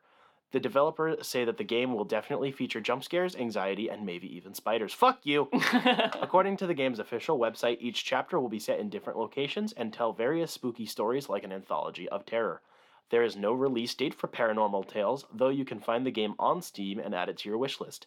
The 0.52 0.60
developers 0.60 1.26
say 1.26 1.46
that 1.46 1.58
the 1.58 1.64
game 1.64 1.94
will 1.94 2.04
definitely 2.04 2.52
feature 2.52 2.82
jump 2.82 3.04
scares, 3.04 3.36
anxiety, 3.36 3.90
and 3.90 4.06
maybe 4.06 4.28
even 4.36 4.54
spiders. 4.54 4.94
Fuck 4.94 5.26
you! 5.26 5.48
According 6.22 6.58
to 6.58 6.68
the 6.68 6.74
game's 6.74 7.00
official 7.00 7.40
website, 7.40 7.78
each 7.80 8.04
chapter 8.04 8.40
will 8.40 8.50
be 8.50 8.60
set 8.60 8.80
in 8.80 8.90
different 8.90 9.18
locations 9.18 9.72
and 9.74 9.94
tell 9.94 10.12
various 10.12 10.52
spooky 10.52 10.86
stories 10.86 11.30
like 11.30 11.46
an 11.46 11.54
anthology 11.54 12.08
of 12.10 12.26
terror. 12.26 12.62
There 13.10 13.24
is 13.24 13.36
no 13.36 13.54
release 13.54 13.96
date 13.96 14.14
for 14.14 14.28
Paranormal 14.28 14.88
Tales, 14.88 15.26
though 15.34 15.50
you 15.50 15.66
can 15.66 15.80
find 15.80 16.06
the 16.06 16.12
game 16.12 16.36
on 16.38 16.62
Steam 16.62 17.00
and 17.00 17.16
add 17.16 17.30
it 17.30 17.38
to 17.40 17.50
your 17.50 17.58
wishlist. 17.58 18.06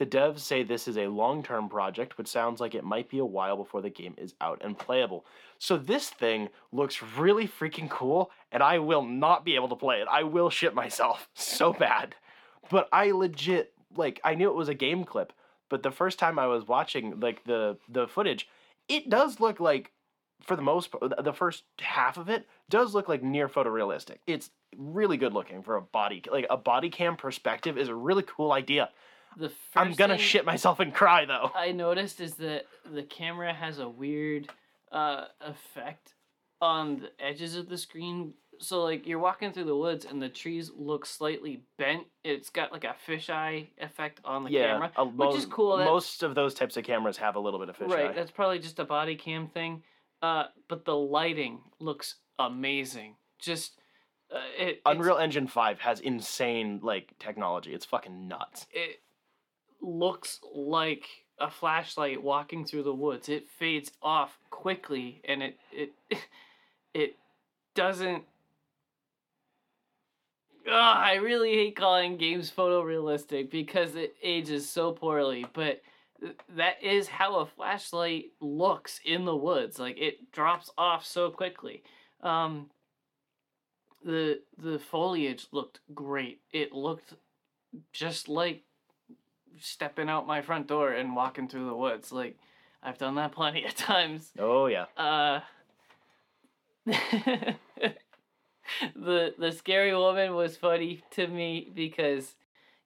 The 0.00 0.06
devs 0.06 0.38
say 0.38 0.62
this 0.62 0.88
is 0.88 0.96
a 0.96 1.08
long 1.08 1.42
term 1.42 1.68
project, 1.68 2.16
which 2.16 2.26
sounds 2.26 2.58
like 2.58 2.74
it 2.74 2.84
might 2.84 3.10
be 3.10 3.18
a 3.18 3.24
while 3.24 3.58
before 3.58 3.82
the 3.82 3.90
game 3.90 4.14
is 4.16 4.32
out 4.40 4.62
and 4.64 4.78
playable. 4.78 5.26
So 5.58 5.76
this 5.76 6.08
thing 6.08 6.48
looks 6.72 7.02
really 7.02 7.46
freaking 7.46 7.90
cool, 7.90 8.30
and 8.50 8.62
I 8.62 8.78
will 8.78 9.04
not 9.04 9.44
be 9.44 9.56
able 9.56 9.68
to 9.68 9.76
play 9.76 10.00
it. 10.00 10.08
I 10.10 10.22
will 10.22 10.48
shit 10.48 10.74
myself 10.74 11.28
so 11.34 11.74
bad. 11.74 12.14
But 12.70 12.88
I 12.90 13.10
legit, 13.10 13.74
like, 13.94 14.22
I 14.24 14.34
knew 14.34 14.48
it 14.48 14.56
was 14.56 14.70
a 14.70 14.74
game 14.74 15.04
clip, 15.04 15.34
but 15.68 15.82
the 15.82 15.90
first 15.90 16.18
time 16.18 16.38
I 16.38 16.46
was 16.46 16.66
watching, 16.66 17.20
like, 17.20 17.44
the, 17.44 17.76
the 17.86 18.08
footage, 18.08 18.48
it 18.88 19.10
does 19.10 19.38
look 19.38 19.60
like 19.60 19.92
for 20.40 20.56
the 20.56 20.62
most 20.62 20.90
part, 20.90 21.12
the 21.22 21.32
first 21.34 21.64
half 21.78 22.16
of 22.16 22.30
it 22.30 22.48
does 22.70 22.94
look 22.94 23.06
like 23.06 23.22
near 23.22 23.50
photorealistic. 23.50 24.16
It's 24.26 24.48
really 24.78 25.18
good 25.18 25.34
looking 25.34 25.62
for 25.62 25.76
a 25.76 25.82
body 25.82 26.22
like 26.32 26.46
a 26.48 26.56
body 26.56 26.88
cam 26.88 27.16
perspective 27.16 27.76
is 27.76 27.88
a 27.88 27.94
really 27.94 28.24
cool 28.26 28.52
idea. 28.52 28.88
The 29.36 29.48
first 29.48 29.76
I'm 29.76 29.92
gonna 29.92 30.18
shit 30.18 30.44
myself 30.44 30.80
and 30.80 30.92
cry 30.92 31.24
though. 31.24 31.50
I 31.54 31.72
noticed 31.72 32.20
is 32.20 32.34
that 32.34 32.66
the 32.92 33.02
camera 33.02 33.52
has 33.54 33.78
a 33.78 33.88
weird 33.88 34.48
uh, 34.92 35.24
effect 35.40 36.14
on 36.60 37.00
the 37.00 37.10
edges 37.24 37.56
of 37.56 37.68
the 37.68 37.78
screen. 37.78 38.34
So 38.58 38.82
like 38.82 39.06
you're 39.06 39.18
walking 39.18 39.52
through 39.52 39.64
the 39.64 39.76
woods 39.76 40.04
and 40.04 40.20
the 40.20 40.28
trees 40.28 40.70
look 40.76 41.06
slightly 41.06 41.62
bent. 41.78 42.06
It's 42.24 42.50
got 42.50 42.72
like 42.72 42.84
a 42.84 42.94
fisheye 43.08 43.68
effect 43.78 44.20
on 44.24 44.44
the 44.44 44.50
yeah, 44.50 44.72
camera. 44.72 44.92
a- 44.96 45.04
which 45.04 45.36
is 45.36 45.46
cool, 45.46 45.78
that- 45.78 45.84
Most 45.84 46.22
of 46.22 46.34
those 46.34 46.52
types 46.54 46.76
of 46.76 46.84
cameras 46.84 47.16
have 47.16 47.36
a 47.36 47.40
little 47.40 47.58
bit 47.58 47.70
of 47.70 47.78
fisheye. 47.78 47.94
Right, 47.94 48.14
that's 48.14 48.30
probably 48.30 48.58
just 48.58 48.78
a 48.78 48.84
body 48.84 49.16
cam 49.16 49.48
thing. 49.48 49.82
Uh, 50.20 50.44
but 50.68 50.84
the 50.84 50.94
lighting 50.94 51.60
looks 51.78 52.16
amazing. 52.38 53.14
Just 53.38 53.80
uh, 54.30 54.38
it 54.58 54.82
Unreal 54.84 55.16
Engine 55.16 55.46
5 55.46 55.80
has 55.80 56.00
insane 56.00 56.80
like 56.82 57.14
technology. 57.18 57.72
It's 57.72 57.86
fucking 57.86 58.28
nuts. 58.28 58.66
it 58.70 59.00
looks 59.80 60.40
like 60.54 61.06
a 61.38 61.50
flashlight 61.50 62.22
walking 62.22 62.64
through 62.64 62.82
the 62.82 62.94
woods. 62.94 63.28
It 63.28 63.48
fades 63.48 63.92
off 64.02 64.38
quickly 64.50 65.22
and 65.24 65.42
it 65.42 65.58
it 65.72 65.92
it 66.94 67.16
doesn't 67.74 68.24
Ugh, 70.66 70.74
I 70.74 71.14
really 71.14 71.54
hate 71.54 71.76
calling 71.76 72.18
games 72.18 72.52
photorealistic 72.54 73.50
because 73.50 73.94
it 73.94 74.14
ages 74.22 74.68
so 74.68 74.92
poorly, 74.92 75.46
but 75.54 75.80
that 76.54 76.82
is 76.82 77.08
how 77.08 77.36
a 77.36 77.46
flashlight 77.46 78.26
looks 78.40 79.00
in 79.04 79.24
the 79.24 79.36
woods. 79.36 79.78
Like 79.78 79.98
it 79.98 80.30
drops 80.32 80.70
off 80.76 81.04
so 81.04 81.30
quickly. 81.30 81.82
Um, 82.22 82.70
the 84.04 84.40
the 84.58 84.78
foliage 84.78 85.46
looked 85.52 85.80
great. 85.94 86.40
It 86.52 86.72
looked 86.72 87.14
just 87.92 88.28
like 88.28 88.62
stepping 89.60 90.08
out 90.08 90.26
my 90.26 90.42
front 90.42 90.66
door 90.66 90.90
and 90.92 91.14
walking 91.14 91.48
through 91.48 91.66
the 91.66 91.76
woods. 91.76 92.12
Like 92.12 92.36
I've 92.82 92.98
done 92.98 93.14
that 93.16 93.32
plenty 93.38 93.64
of 93.64 93.74
times. 93.74 94.30
Oh 94.38 94.66
yeah. 94.66 94.86
Uh 94.96 95.40
the 96.86 97.54
the 99.38 99.52
scary 99.52 99.94
woman 99.94 100.34
was 100.34 100.56
funny 100.56 101.02
to 101.12 101.26
me 101.26 101.70
because 101.74 102.34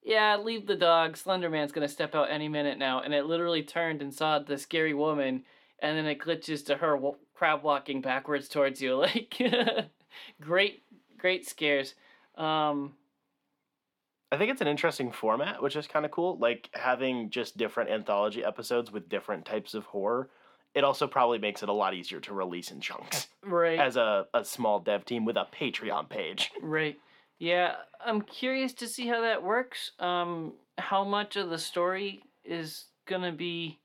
yeah, 0.03 0.37
leave 0.37 0.67
the 0.67 0.77
dog. 0.77 1.15
Slenderman's 1.15 1.73
gonna 1.73 1.89
step 1.89 2.15
out 2.15 2.31
any 2.31 2.49
minute 2.49 2.79
now, 2.79 3.01
and 3.01 3.15
it 3.15 3.25
literally 3.27 3.63
turned 3.63 4.03
and 4.03 4.13
saw 4.13 4.39
the 4.39 4.59
scary 4.59 4.95
woman, 4.95 5.45
and 5.81 5.97
then 5.97 6.07
it 6.07 6.19
glitches 6.19 6.65
to 6.67 6.77
her 6.77 6.95
w- 6.97 7.17
crab 7.35 7.63
walking 7.63 8.01
backwards 8.01 8.49
towards 8.49 8.81
you. 8.83 8.97
Like, 9.05 9.41
great, 10.41 10.83
great 11.19 11.49
scares. 11.49 11.95
Um, 12.37 12.93
I 14.35 14.37
think 14.37 14.51
it's 14.51 14.61
an 14.61 14.67
interesting 14.67 15.13
format, 15.13 15.63
which 15.63 15.77
is 15.77 15.87
kind 15.87 16.05
of 16.05 16.11
cool. 16.11 16.37
Like 16.39 16.69
having 16.75 17.31
just 17.31 17.57
different 17.57 17.89
anthology 17.89 18.45
episodes 18.45 18.91
with 18.91 19.09
different 19.09 19.45
types 19.45 19.75
of 19.75 19.85
horror. 19.85 20.29
It 20.75 20.83
also 20.83 21.07
probably 21.07 21.39
makes 21.39 21.63
it 21.63 21.69
a 21.69 21.73
lot 21.73 21.95
easier 21.95 22.19
to 22.19 22.35
release 22.35 22.73
in 22.73 22.81
chunks 22.81 23.29
right. 23.45 23.79
as 23.79 23.97
a, 23.97 24.27
a 24.35 24.45
small 24.45 24.81
dev 24.81 25.05
team 25.05 25.25
with 25.25 25.37
a 25.37 25.47
Patreon 25.57 26.09
page. 26.09 26.51
Right. 26.61 26.99
Yeah, 27.39 27.75
I'm 28.05 28.23
curious 28.23 28.73
to 28.75 28.89
see 28.89 29.07
how 29.07 29.21
that 29.21 29.43
works. 29.43 29.93
Um, 30.01 30.55
how 30.79 31.05
much 31.05 31.37
of 31.37 31.51
the 31.51 31.59
story 31.59 32.23
is 32.45 32.87
gonna 33.07 33.33
be 33.33 33.79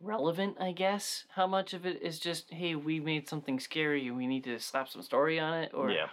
relevant, 0.00 0.56
I 0.60 0.72
guess. 0.72 1.24
How 1.34 1.46
much 1.46 1.72
of 1.72 1.86
it 1.86 2.02
is 2.02 2.18
just, 2.18 2.50
hey, 2.50 2.74
we 2.74 2.98
made 2.98 3.28
something 3.28 3.60
scary 3.60 4.06
and 4.08 4.16
we 4.16 4.26
need 4.26 4.44
to 4.44 4.58
slap 4.58 4.88
some 4.88 5.02
story 5.02 5.38
on 5.38 5.54
it, 5.54 5.72
or 5.72 5.90
yeah. 5.90 6.08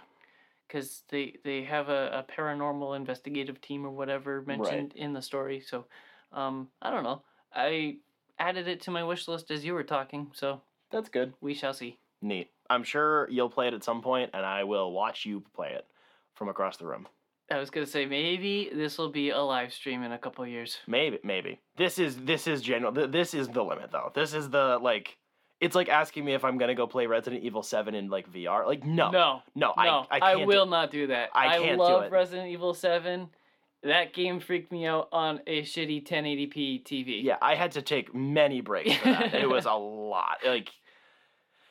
Because 0.68 1.02
they 1.08 1.36
they 1.44 1.64
have 1.64 1.88
a, 1.88 2.24
a 2.26 2.32
paranormal 2.32 2.94
investigative 2.94 3.60
team 3.60 3.84
or 3.84 3.90
whatever 3.90 4.42
mentioned 4.42 4.92
in 4.94 5.12
the 5.12 5.22
story. 5.22 5.60
So, 5.60 5.86
um, 6.32 6.68
I 6.82 6.90
don't 6.90 7.04
know. 7.04 7.22
I 7.54 7.96
added 8.38 8.68
it 8.68 8.82
to 8.82 8.90
my 8.90 9.02
wish 9.02 9.26
list 9.26 9.50
as 9.50 9.64
you 9.64 9.74
were 9.74 9.82
talking, 9.82 10.30
so 10.34 10.60
That's 10.90 11.08
good. 11.08 11.32
we 11.40 11.54
shall 11.54 11.74
see. 11.74 11.98
Neat. 12.20 12.50
I'm 12.70 12.84
sure 12.84 13.28
you'll 13.30 13.48
play 13.48 13.68
it 13.68 13.74
at 13.74 13.82
some 13.82 14.02
point, 14.02 14.30
and 14.34 14.44
I 14.44 14.64
will 14.64 14.92
watch 14.92 15.24
you 15.24 15.42
play 15.54 15.72
it 15.72 15.86
from 16.34 16.48
across 16.48 16.76
the 16.76 16.86
room. 16.86 17.08
I 17.50 17.58
was 17.58 17.70
gonna 17.70 17.86
say 17.86 18.04
maybe 18.04 18.70
this 18.74 18.98
will 18.98 19.08
be 19.10 19.30
a 19.30 19.40
live 19.40 19.72
stream 19.72 20.02
in 20.02 20.12
a 20.12 20.18
couple 20.18 20.46
years. 20.46 20.76
Maybe, 20.86 21.18
maybe. 21.24 21.60
This 21.76 21.98
is 21.98 22.16
this 22.16 22.46
is 22.46 22.60
general. 22.60 22.92
This 22.92 23.32
is 23.32 23.48
the 23.48 23.64
limit, 23.64 23.90
though. 23.90 24.12
This 24.14 24.34
is 24.34 24.50
the 24.50 24.78
like. 24.80 25.16
It's 25.60 25.74
like 25.74 25.88
asking 25.88 26.24
me 26.24 26.34
if 26.34 26.44
I'm 26.44 26.56
gonna 26.58 26.74
go 26.74 26.86
play 26.86 27.06
Resident 27.06 27.42
Evil 27.42 27.62
Seven 27.62 27.94
in 27.94 28.08
like 28.08 28.30
VR. 28.32 28.64
Like, 28.66 28.84
no, 28.84 29.10
no, 29.10 29.42
no, 29.54 29.72
I, 29.76 29.86
no, 29.86 30.06
I 30.10 30.20
can't. 30.20 30.40
do- 30.40 30.46
will 30.46 30.66
not 30.66 30.90
do 30.90 31.08
that. 31.08 31.30
I 31.34 31.58
can't 31.58 31.78
do 31.78 31.82
love. 31.82 32.12
Resident 32.12 32.48
Evil 32.50 32.74
Seven. 32.74 33.28
That 33.84 34.12
game 34.12 34.40
freaked 34.40 34.72
me 34.72 34.86
out 34.86 35.08
on 35.12 35.40
a 35.46 35.62
shitty 35.62 36.04
1080p 36.04 36.82
TV. 36.84 37.22
Yeah, 37.22 37.36
I 37.40 37.54
had 37.54 37.72
to 37.72 37.82
take 37.82 38.12
many 38.12 38.60
breaks 38.60 38.92
for 38.96 39.08
that. 39.08 39.34
it 39.34 39.48
was 39.48 39.66
a 39.66 39.72
lot. 39.74 40.38
Like, 40.44 40.70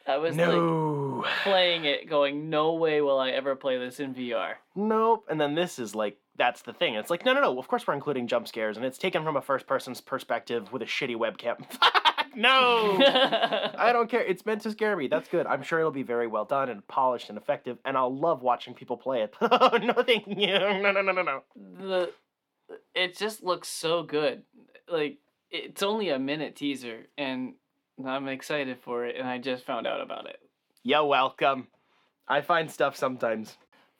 I 0.08 0.18
was 0.18 0.36
like 0.38 0.48
no, 0.48 1.26
playing 1.44 1.84
it, 1.84 2.10
going, 2.10 2.50
"No 2.50 2.74
way 2.76 3.02
will 3.02 3.20
I 3.20 3.32
ever 3.32 3.56
play 3.56 3.78
this 3.78 4.00
in 4.00 4.14
VR." 4.16 4.54
nope. 4.76 5.26
And 5.30 5.40
then 5.40 5.54
this 5.56 5.80
is 5.80 5.96
like 5.96 6.18
that's 6.38 6.62
the 6.62 6.72
thing. 6.74 6.96
It's 6.96 7.10
like 7.10 7.26
no, 7.26 7.34
no, 7.34 7.42
no. 7.42 7.60
Of 7.60 7.68
course 7.68 7.86
we're 7.86 7.94
including 7.94 8.28
jump 8.28 8.48
scares, 8.48 8.78
and 8.78 8.86
it's 8.86 8.98
taken 8.98 9.24
from 9.24 9.36
a 9.36 9.42
first 9.42 9.68
person's 9.68 10.00
perspective 10.00 10.72
with 10.72 10.82
a 10.82 10.86
shitty 10.86 11.16
webcam. 11.16 11.58
no. 12.38 12.98
I 13.78 13.92
don't 13.92 14.10
care. 14.10 14.24
It's 14.24 14.46
meant 14.46 14.62
to 14.62 14.72
scare 14.72 14.96
me. 14.96 15.08
That's 15.08 15.28
good. 15.28 15.46
I'm 15.48 15.64
sure 15.64 15.80
it'll 15.80 15.92
be 15.92 16.04
very 16.04 16.28
well 16.28 16.46
done 16.46 16.70
and 16.70 16.88
polished 16.88 17.30
and 17.30 17.38
effective, 17.38 17.78
and 17.84 17.98
I'll 17.98 18.16
love 18.16 18.42
watching 18.42 18.74
people 18.74 18.98
play 18.98 19.22
it. 19.22 19.36
oh, 19.42 19.78
no, 19.82 19.94
thank 20.04 20.28
you. 20.28 20.48
No, 20.48 20.92
no, 20.92 21.02
no, 21.02 21.12
no, 21.12 21.22
no. 21.22 21.42
the 21.56 22.12
it 22.94 23.18
just 23.18 23.44
looks 23.44 23.68
so 23.68 24.04
good. 24.04 24.44
Like 24.88 25.18
it's 25.52 25.84
only 25.84 26.10
a 26.10 26.20
minute 26.20 26.56
teaser, 26.56 27.08
and 27.18 27.56
I'm 28.06 28.28
excited 28.28 28.78
for 28.84 29.06
it. 29.06 29.16
And 29.18 29.28
I 29.28 29.40
just 29.40 29.66
found 29.66 29.88
out 29.88 30.02
about 30.02 30.28
it. 30.28 30.40
You're 30.84 31.06
welcome. 31.06 31.68
I 32.28 32.42
find 32.42 32.70
stuff 32.70 32.96
sometimes. 32.96 33.58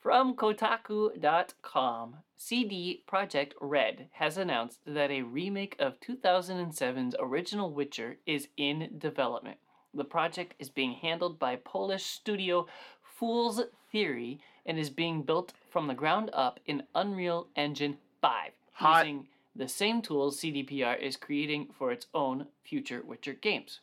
From 0.08 0.36
Kotaku.com, 0.36 2.16
CD 2.34 3.02
Projekt 3.06 3.52
Red 3.60 4.08
has 4.12 4.38
announced 4.38 4.78
that 4.86 5.10
a 5.10 5.20
remake 5.20 5.76
of 5.78 6.00
2007's 6.00 7.14
original 7.20 7.70
Witcher 7.70 8.16
is 8.24 8.48
in 8.56 8.88
development. 8.96 9.58
The 9.92 10.06
project 10.06 10.54
is 10.58 10.70
being 10.70 10.94
handled 10.94 11.38
by 11.38 11.56
Polish 11.56 12.04
studio 12.04 12.66
Fool's 13.02 13.60
Theory 13.92 14.40
and 14.64 14.78
is 14.78 14.88
being 14.88 15.24
built 15.24 15.52
from 15.68 15.88
the 15.88 15.94
ground 15.94 16.30
up 16.32 16.58
in 16.64 16.84
Unreal 16.94 17.48
Engine 17.54 17.98
5 18.22 18.52
Hot. 18.76 19.06
using 19.06 19.26
the 19.54 19.68
same 19.68 20.00
tools 20.00 20.40
CDPR 20.40 20.98
is 20.98 21.18
creating 21.18 21.68
for 21.78 21.92
its 21.92 22.06
own 22.14 22.46
future 22.64 23.02
Witcher 23.04 23.34
games. 23.34 23.80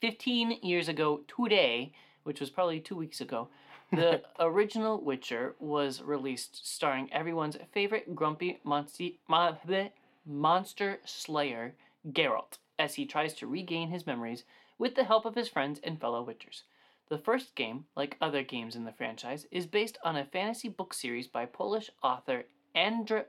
15 0.00 0.60
years 0.62 0.88
ago 0.88 1.20
today, 1.28 1.92
which 2.22 2.40
was 2.40 2.48
probably 2.48 2.80
two 2.80 2.96
weeks 2.96 3.20
ago, 3.20 3.48
the 3.92 4.22
original 4.38 5.00
Witcher 5.00 5.54
was 5.58 6.02
released, 6.02 6.66
starring 6.66 7.12
everyone's 7.12 7.56
favorite 7.72 8.14
grumpy 8.14 8.60
monster, 8.64 9.10
mon- 9.28 9.58
bleh, 9.66 9.90
monster 10.26 10.98
slayer, 11.04 11.74
Geralt, 12.12 12.58
as 12.78 12.94
he 12.94 13.04
tries 13.06 13.34
to 13.34 13.46
regain 13.46 13.90
his 13.90 14.06
memories 14.06 14.44
with 14.78 14.94
the 14.94 15.04
help 15.04 15.24
of 15.24 15.34
his 15.34 15.48
friends 15.48 15.80
and 15.82 16.00
fellow 16.00 16.24
Witchers. 16.24 16.62
The 17.08 17.18
first 17.18 17.54
game, 17.54 17.86
like 17.96 18.16
other 18.20 18.42
games 18.42 18.76
in 18.76 18.84
the 18.84 18.92
franchise, 18.92 19.46
is 19.50 19.66
based 19.66 19.98
on 20.04 20.16
a 20.16 20.24
fantasy 20.24 20.68
book 20.68 20.94
series 20.94 21.26
by 21.26 21.44
Polish 21.44 21.90
author 22.02 22.44
Andrzej. 22.76 23.24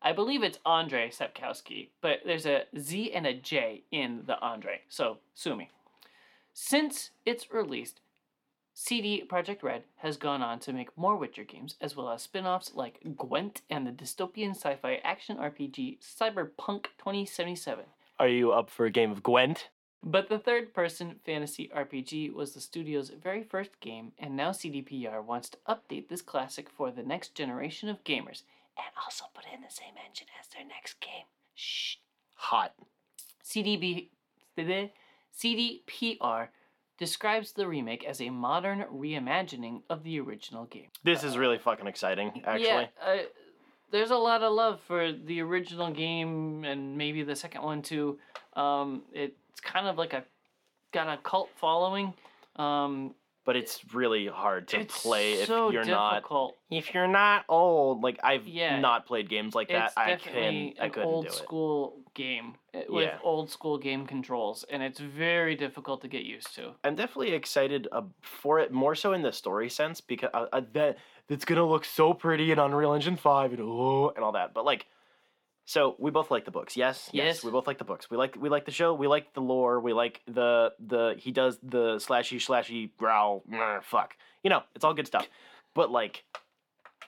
I 0.00 0.12
believe 0.12 0.42
it's 0.42 0.58
Andrzej 0.64 1.14
Sapkowski, 1.14 1.90
but 2.00 2.20
there's 2.24 2.46
a 2.46 2.64
Z 2.78 3.12
and 3.12 3.26
a 3.26 3.34
J 3.34 3.82
in 3.90 4.22
the 4.26 4.38
Andrzej, 4.42 4.80
so 4.88 5.18
sue 5.34 5.56
me. 5.56 5.68
Since 6.54 7.10
its 7.26 7.52
released, 7.52 8.00
CD 8.80 9.24
Projekt 9.28 9.64
Red 9.64 9.82
has 9.96 10.16
gone 10.16 10.40
on 10.40 10.60
to 10.60 10.72
make 10.72 10.96
more 10.96 11.16
Witcher 11.16 11.42
games, 11.42 11.74
as 11.80 11.96
well 11.96 12.10
as 12.10 12.22
spin 12.22 12.46
offs 12.46 12.76
like 12.76 13.00
Gwent 13.16 13.62
and 13.68 13.84
the 13.84 13.90
dystopian 13.90 14.50
sci 14.50 14.76
fi 14.76 15.00
action 15.02 15.36
RPG 15.36 15.98
Cyberpunk 15.98 16.84
2077. 16.96 17.86
Are 18.20 18.28
you 18.28 18.52
up 18.52 18.70
for 18.70 18.86
a 18.86 18.90
game 18.90 19.10
of 19.10 19.24
Gwent? 19.24 19.70
But 20.00 20.28
the 20.28 20.38
third 20.38 20.74
person 20.74 21.16
fantasy 21.26 21.68
RPG 21.74 22.32
was 22.32 22.52
the 22.52 22.60
studio's 22.60 23.10
very 23.10 23.42
first 23.42 23.80
game, 23.80 24.12
and 24.16 24.36
now 24.36 24.50
CDPR 24.50 25.24
wants 25.24 25.48
to 25.48 25.58
update 25.68 26.08
this 26.08 26.22
classic 26.22 26.70
for 26.70 26.92
the 26.92 27.02
next 27.02 27.34
generation 27.34 27.88
of 27.88 28.04
gamers, 28.04 28.42
and 28.76 28.86
also 29.02 29.24
put 29.34 29.46
it 29.46 29.56
in 29.56 29.62
the 29.62 29.74
same 29.74 29.94
engine 30.06 30.28
as 30.40 30.46
their 30.54 30.64
next 30.64 31.00
game. 31.00 31.26
Shh. 31.52 31.96
Hot. 32.34 32.74
CDB, 33.44 34.10
CDPR 35.36 36.50
describes 36.98 37.52
the 37.52 37.66
remake 37.66 38.04
as 38.04 38.20
a 38.20 38.28
modern 38.30 38.84
reimagining 38.92 39.82
of 39.88 40.02
the 40.02 40.20
original 40.20 40.64
game. 40.66 40.88
This 41.04 41.22
is 41.24 41.38
really 41.38 41.58
fucking 41.58 41.86
exciting, 41.86 42.42
actually. 42.44 42.66
Yeah, 42.66 42.86
uh, 43.04 43.16
there's 43.90 44.10
a 44.10 44.16
lot 44.16 44.42
of 44.42 44.52
love 44.52 44.80
for 44.86 45.12
the 45.12 45.40
original 45.40 45.90
game 45.90 46.64
and 46.64 46.98
maybe 46.98 47.22
the 47.22 47.36
second 47.36 47.62
one 47.62 47.82
too. 47.82 48.18
Um, 48.54 49.02
it's 49.12 49.60
kind 49.60 49.86
of 49.86 49.96
like 49.96 50.12
a 50.12 50.24
got 50.92 51.08
a 51.08 51.20
cult 51.22 51.50
following. 51.56 52.14
Um, 52.56 53.14
but 53.48 53.56
it's 53.56 53.80
really 53.94 54.26
hard 54.26 54.68
to 54.68 54.80
it's 54.80 55.00
play 55.00 55.32
if 55.40 55.46
so 55.46 55.70
you're 55.70 55.82
not 55.86 56.16
difficult. 56.16 56.58
if 56.70 56.92
you're 56.92 57.08
not 57.08 57.46
old. 57.48 58.02
Like 58.02 58.20
I've 58.22 58.46
Yeah. 58.46 58.78
not 58.78 59.06
played 59.06 59.30
games 59.30 59.54
like 59.54 59.68
that. 59.68 59.94
I 59.96 60.16
can 60.16 60.74
I 60.78 60.84
an 60.84 60.90
couldn't 60.90 61.02
old 61.08 61.24
do 61.24 61.28
it. 61.30 61.34
school 61.34 61.96
game 62.12 62.56
uh, 62.74 62.80
with 62.90 63.04
Yeah. 63.06 63.18
old 63.22 63.48
school 63.50 63.78
game 63.78 64.06
controls, 64.06 64.66
and 64.68 64.82
it's 64.82 65.00
very 65.00 65.54
difficult 65.54 66.02
to 66.02 66.08
get 66.08 66.24
used 66.24 66.54
to. 66.56 66.74
I'm 66.84 66.94
definitely 66.94 67.32
excited 67.32 67.88
uh, 67.90 68.02
for 68.20 68.58
it 68.58 68.70
more 68.70 68.94
so 68.94 69.14
in 69.14 69.22
the 69.22 69.32
story 69.32 69.70
sense 69.70 70.02
because 70.02 70.28
uh, 70.34 70.48
uh, 70.52 70.60
that 70.74 70.98
it's 71.30 71.46
gonna 71.46 71.64
look 71.66 71.86
so 71.86 72.12
pretty 72.12 72.52
in 72.52 72.58
Unreal 72.58 72.92
Engine 72.92 73.16
Five 73.16 73.54
and 73.54 73.62
oh 73.62 74.12
and 74.14 74.22
all 74.22 74.32
that. 74.32 74.52
But 74.52 74.66
like, 74.66 74.84
so 75.74 75.94
we 75.98 76.10
both 76.10 76.30
like 76.30 76.44
the 76.46 76.50
books. 76.50 76.76
Yes, 76.78 77.10
yes, 77.12 77.24
Yes. 77.26 77.44
we 77.44 77.50
both 77.50 77.66
like 77.66 77.76
the 77.76 77.84
books. 77.84 78.10
We 78.10 78.16
like 78.16 78.34
we 78.40 78.48
like 78.48 78.64
the 78.64 78.70
show. 78.80 78.94
We 78.94 79.06
like 79.06 79.34
the 79.34 79.42
lore. 79.42 79.80
We 79.80 79.92
like 79.92 80.22
the 80.26 80.72
the 80.80 81.14
he 81.18 81.30
does 81.30 81.58
the 81.62 81.96
slashy 82.06 82.38
slashy 82.38 82.90
growl. 82.96 83.42
meh, 83.46 83.80
fuck, 83.82 84.16
you 84.42 84.48
know, 84.50 84.62
it's 84.74 84.84
all 84.84 84.94
good 84.94 85.06
stuff. 85.06 85.28
But 85.74 85.90
like. 85.90 86.24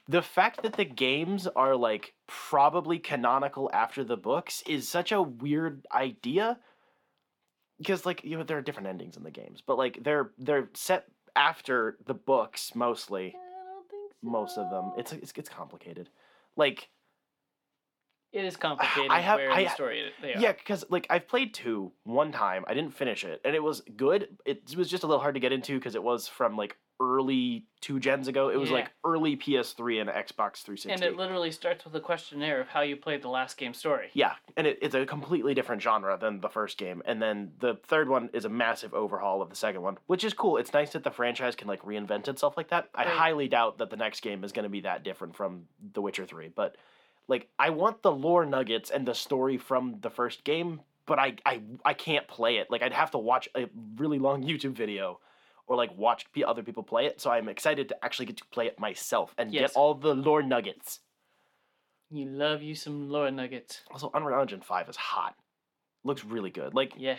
The 0.09 0.23
fact 0.23 0.63
that 0.65 0.73
the 0.73 0.85
games 0.85 1.47
are 1.47 1.77
like 1.77 2.15
probably 2.27 2.99
canonical 2.99 3.71
after 3.73 4.03
the 4.03 4.17
books 4.17 4.61
is 4.67 4.89
such 4.89 5.13
a 5.13 5.23
weird 5.23 5.87
idea 5.95 6.59
because 7.79 8.05
like 8.05 8.25
you 8.25 8.37
know 8.37 8.43
there 8.43 8.59
are 8.59 8.63
different 8.63 8.89
endings 8.89 9.17
in 9.17 9.23
the 9.23 9.31
games 9.31 9.63
but 9.65 9.79
like 9.79 10.03
they're 10.03 10.33
they're 10.37 10.69
set 10.75 11.05
after 11.37 11.97
the 12.07 12.15
books 12.15 12.73
mostly 12.75 13.27
I 13.29 13.73
don't 13.73 13.89
think 13.89 14.13
so. 14.21 14.29
most 14.29 14.59
of 14.59 14.69
them 14.71 14.93
it's 14.99 15.13
it's, 15.13 15.33
it's 15.37 15.49
complicated 15.49 16.09
like 16.57 16.89
It 18.33 18.45
is 18.45 18.57
complicated. 18.69 19.11
I 19.11 19.21
have- 19.21 19.39
where 19.39 19.51
I- 19.51 19.65
the 19.65 19.71
story 19.71 20.13
they 20.23 20.35
yeah 20.39 20.53
because 20.53 20.85
like 20.91 21.07
i've 21.11 21.27
played 21.29 21.53
two 21.55 21.93
one 22.05 22.33
time 22.33 22.65
i 22.69 22.75
didn't 22.75 22.95
finish 22.95 23.25
it 23.25 23.41
and 23.45 23.55
it 23.55 23.63
was 23.63 23.81
good 23.97 24.29
it 24.45 24.75
was 24.77 24.89
just 24.89 25.03
a 25.03 25.07
little 25.07 25.21
hard 25.21 25.35
to 25.35 25.41
get 25.41 25.53
into 25.53 25.79
because 25.79 25.95
it 25.95 26.03
was 26.03 26.29
from 26.29 26.57
like 26.57 26.77
early 27.03 27.65
two 27.81 27.99
gens 27.99 28.29
ago 28.29 28.51
it 28.51 28.57
was 28.61 28.69
Yeah. 28.69 28.77
like 28.77 28.91
early 29.05 29.35
ps3 29.37 30.03
and 30.03 30.11
xbox 30.11 30.63
360 30.63 30.91
and 30.93 31.03
it 31.03 31.17
literally 31.17 31.51
starts 31.51 31.85
with 31.85 31.95
a 31.97 32.01
questionnaire 32.01 32.61
of 32.61 32.69
how 32.69 32.83
you 32.83 32.95
played 32.97 33.23
the 33.23 33.29
last 33.31 33.57
game 33.57 33.73
story. 33.73 34.11
Yeah, 34.13 34.35
and 34.57 34.67
it, 34.67 34.79
it's 34.83 34.95
a 34.95 35.07
completely 35.07 35.55
different 35.55 35.81
genre 35.81 36.19
than 36.21 36.41
the 36.41 36.51
first 36.51 36.77
game. 36.77 37.03
And 37.07 37.21
then 37.23 37.53
the 37.59 37.77
third 37.87 38.11
one 38.11 38.29
is 38.35 38.45
a 38.45 38.51
massive 38.51 38.93
overhaul 38.93 39.41
of 39.41 39.49
the 39.49 39.57
second 39.57 39.81
one, 39.81 39.97
which 40.09 40.25
is 40.25 40.35
cool. 40.35 40.59
It's 40.59 40.75
nice 40.75 40.93
that 40.93 41.03
the 41.05 41.11
franchise 41.11 41.57
can 41.57 41.69
like 41.69 41.81
reinvent 41.83 42.29
itself 42.29 42.55
like 42.59 42.69
that. 42.69 42.91
I 42.95 43.05
Right. 43.05 43.09
highly 43.17 43.49
doubt 43.49 43.79
that 43.79 43.89
the 43.89 43.97
next 43.97 44.21
game 44.21 44.45
is 44.45 44.53
going 44.53 44.65
to 44.65 44.69
be 44.69 44.83
that 44.83 45.03
different 45.03 45.35
from 45.35 45.65
The 45.95 46.03
Witcher 46.03 46.27
3, 46.27 46.49
but 46.55 46.77
like 47.31 47.49
I 47.59 47.71
want 47.71 48.03
the 48.03 48.13
lore 48.13 48.45
nuggets 48.45 48.91
and 48.91 49.07
the 49.09 49.15
story 49.15 49.57
from 49.57 49.97
the 50.03 50.11
first 50.11 50.45
game, 50.45 50.81
but 51.07 51.19
I 51.19 51.37
I 51.47 51.63
I 51.85 51.95
can't 51.95 52.27
play 52.29 52.59
it. 52.59 52.71
Like 52.71 52.83
I'd 52.83 52.93
have 52.93 53.13
to 53.13 53.19
watch 53.19 53.49
a 53.57 53.69
really 53.97 54.19
long 54.19 54.43
YouTube 54.51 54.73
video 54.75 55.21
or 55.67 55.77
like 55.77 55.97
watch 55.97 56.27
other 56.47 56.63
people 56.63 56.83
play 56.83 57.07
it. 57.07 57.21
So 57.21 57.31
I'm 57.31 57.49
excited 57.49 57.89
to 57.91 58.05
actually 58.05 58.27
get 58.27 58.37
to 58.39 58.45
play 58.51 58.67
it 58.67 58.79
myself 58.81 59.35
and 59.39 59.53
Yes. 59.53 59.61
get 59.73 59.77
all 59.77 59.95
the 59.95 60.15
lore 60.15 60.43
nuggets. 60.43 61.01
You 62.11 62.27
love 62.27 62.61
you 62.61 62.75
some 62.75 63.09
lore 63.09 63.31
nuggets. 63.31 63.83
Also, 63.93 64.11
Unreal 64.13 64.41
Engine 64.41 64.61
5 64.63 64.89
is 64.89 64.97
hot. 64.97 65.37
Looks 66.03 66.25
really 66.25 66.51
good. 66.51 66.75
Like 66.75 66.95
Yeah. 66.97 67.19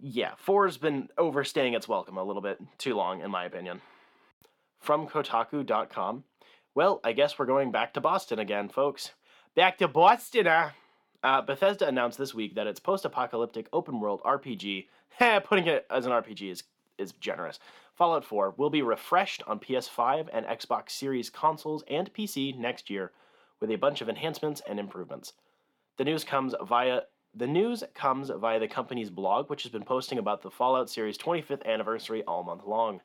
yeah, 0.00 0.32
four's 0.36 0.76
been 0.76 1.08
overstaying 1.16 1.72
its 1.72 1.88
welcome 1.88 2.18
a 2.18 2.24
little 2.24 2.42
bit 2.42 2.58
too 2.76 2.94
long, 2.94 3.22
in 3.22 3.30
my 3.30 3.44
opinion. 3.46 3.80
From 4.80 5.08
Kotaku.com. 5.08 6.24
Well, 6.74 7.00
I 7.02 7.12
guess 7.12 7.38
we're 7.38 7.46
going 7.46 7.72
back 7.72 7.94
to 7.94 8.00
Boston 8.00 8.38
again, 8.38 8.68
folks. 8.68 9.12
Back 9.54 9.78
to 9.78 9.88
Boston, 9.88 10.46
uh. 10.46 10.70
Uh, 11.24 11.42
Bethesda 11.42 11.88
announced 11.88 12.16
this 12.16 12.32
week 12.32 12.54
that 12.54 12.68
its 12.68 12.78
post-apocalyptic 12.78 13.68
open-world 13.72 14.22
RPG, 14.22 14.86
heh, 15.08 15.38
putting 15.44 15.66
it 15.66 15.86
as 15.90 16.06
an 16.06 16.12
RPG 16.12 16.52
is 16.52 16.62
is 16.98 17.12
generous. 17.12 17.60
Fallout 17.94 18.24
4 18.24 18.54
will 18.56 18.70
be 18.70 18.82
refreshed 18.82 19.42
on 19.46 19.60
PS5 19.60 20.28
and 20.32 20.44
Xbox 20.46 20.90
Series 20.90 21.30
consoles 21.30 21.84
and 21.88 22.12
PC 22.12 22.56
next 22.58 22.90
year, 22.90 23.12
with 23.60 23.70
a 23.70 23.76
bunch 23.76 24.00
of 24.00 24.08
enhancements 24.08 24.60
and 24.68 24.78
improvements. 24.80 25.32
The 25.96 26.04
news 26.04 26.24
comes 26.24 26.54
via 26.62 27.02
the 27.34 27.46
news 27.46 27.84
comes 27.94 28.30
via 28.30 28.58
the 28.58 28.68
company's 28.68 29.10
blog, 29.10 29.48
which 29.48 29.62
has 29.62 29.72
been 29.72 29.84
posting 29.84 30.18
about 30.18 30.42
the 30.42 30.50
Fallout 30.50 30.90
series' 30.90 31.18
25th 31.18 31.64
anniversary 31.66 32.22
all 32.24 32.42
month 32.42 32.64
long. 32.64 33.00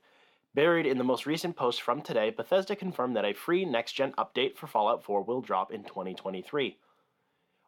Buried 0.56 0.86
in 0.86 0.99
the 0.99 1.04
most 1.04 1.26
recent 1.26 1.56
post 1.56 1.82
from 1.82 2.01
today, 2.01 2.30
Bethesda 2.30 2.76
confirmed 2.76 3.16
that 3.16 3.26
a 3.26 3.34
free 3.34 3.66
next 3.66 3.93
gen 3.93 4.12
update 4.14 4.56
for 4.56 4.68
Fallout 4.68 5.04
4 5.04 5.24
will 5.24 5.41
drop 5.41 5.72
in 5.72 5.84
2023. 5.84 6.78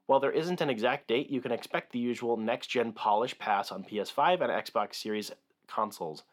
While 0.06 0.20
there 0.20 0.32
isn't 0.32 0.62
an 0.62 0.70
exact 0.70 1.08
date, 1.08 1.32
you 1.32 1.42
can 1.42 1.52
expect 1.52 1.92
the 1.92 2.00
usual 2.00 2.38
next 2.38 2.68
gen 2.68 2.92
polish 2.92 3.38
pass 3.40 3.72
on 3.72 3.86
PS5 3.86 4.42
and 4.42 4.52
Xbox 4.52 4.96
Series 4.96 5.32
consoles. 5.68 6.24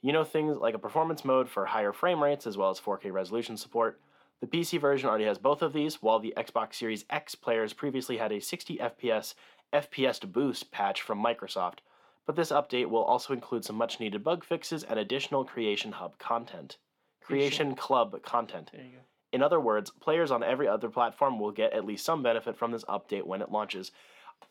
You 0.00 0.12
know 0.12 0.24
things 0.24 0.56
like 0.56 0.74
a 0.74 0.78
performance 0.80 1.24
mode 1.24 1.48
for 1.48 1.66
higher 1.66 1.92
frame 1.92 2.20
rates 2.20 2.48
as 2.48 2.56
well 2.56 2.70
as 2.70 2.80
4K 2.80 3.12
resolution 3.12 3.56
support. 3.56 4.00
The 4.40 4.48
PC 4.48 4.80
version 4.80 5.08
already 5.08 5.26
has 5.26 5.38
both 5.38 5.62
of 5.62 5.72
these, 5.72 6.02
while 6.02 6.18
the 6.18 6.34
Xbox 6.36 6.74
Series 6.74 7.04
X 7.10 7.36
players 7.36 7.72
previously 7.72 8.16
had 8.16 8.32
a 8.32 8.40
60 8.40 8.78
FPS 8.78 9.34
FPS 9.72 10.30
boost 10.30 10.72
patch 10.72 11.00
from 11.00 11.22
Microsoft, 11.22 11.78
but 12.26 12.36
this 12.36 12.50
update 12.52 12.88
will 12.88 13.02
also 13.02 13.32
include 13.32 13.64
some 13.64 13.76
much 13.76 13.98
needed 14.00 14.22
bug 14.22 14.44
fixes 14.44 14.84
and 14.84 14.98
additional 14.98 15.44
Creation 15.44 15.92
Hub 15.92 16.18
content. 16.18 16.78
Creation 17.20 17.74
Club 17.74 18.20
content. 18.22 18.70
There 18.72 18.82
you 18.84 18.90
go. 18.92 18.98
In 19.32 19.42
other 19.42 19.60
words, 19.60 19.90
players 19.90 20.30
on 20.30 20.42
every 20.42 20.68
other 20.68 20.88
platform 20.90 21.38
will 21.38 21.52
get 21.52 21.72
at 21.72 21.86
least 21.86 22.04
some 22.04 22.22
benefit 22.22 22.56
from 22.56 22.70
this 22.70 22.84
update 22.84 23.24
when 23.24 23.40
it 23.40 23.50
launches. 23.50 23.90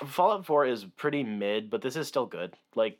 Fallout 0.06 0.46
4 0.46 0.66
is 0.66 0.86
pretty 0.98 1.24
mid, 1.24 1.70
but 1.70 1.82
this 1.82 1.96
is 1.96 2.08
still 2.08 2.26
good. 2.26 2.56
Like, 2.76 2.98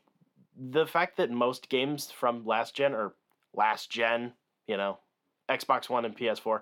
the 0.56 0.86
fact 0.86 1.16
that 1.16 1.30
most 1.30 1.68
games 1.68 2.10
from 2.10 2.44
last 2.44 2.74
gen, 2.74 2.92
or 2.94 3.14
last 3.54 3.90
gen, 3.90 4.34
you 4.68 4.76
know, 4.76 4.98
Xbox 5.48 5.88
One 5.88 6.04
and 6.04 6.16
PS4, 6.16 6.60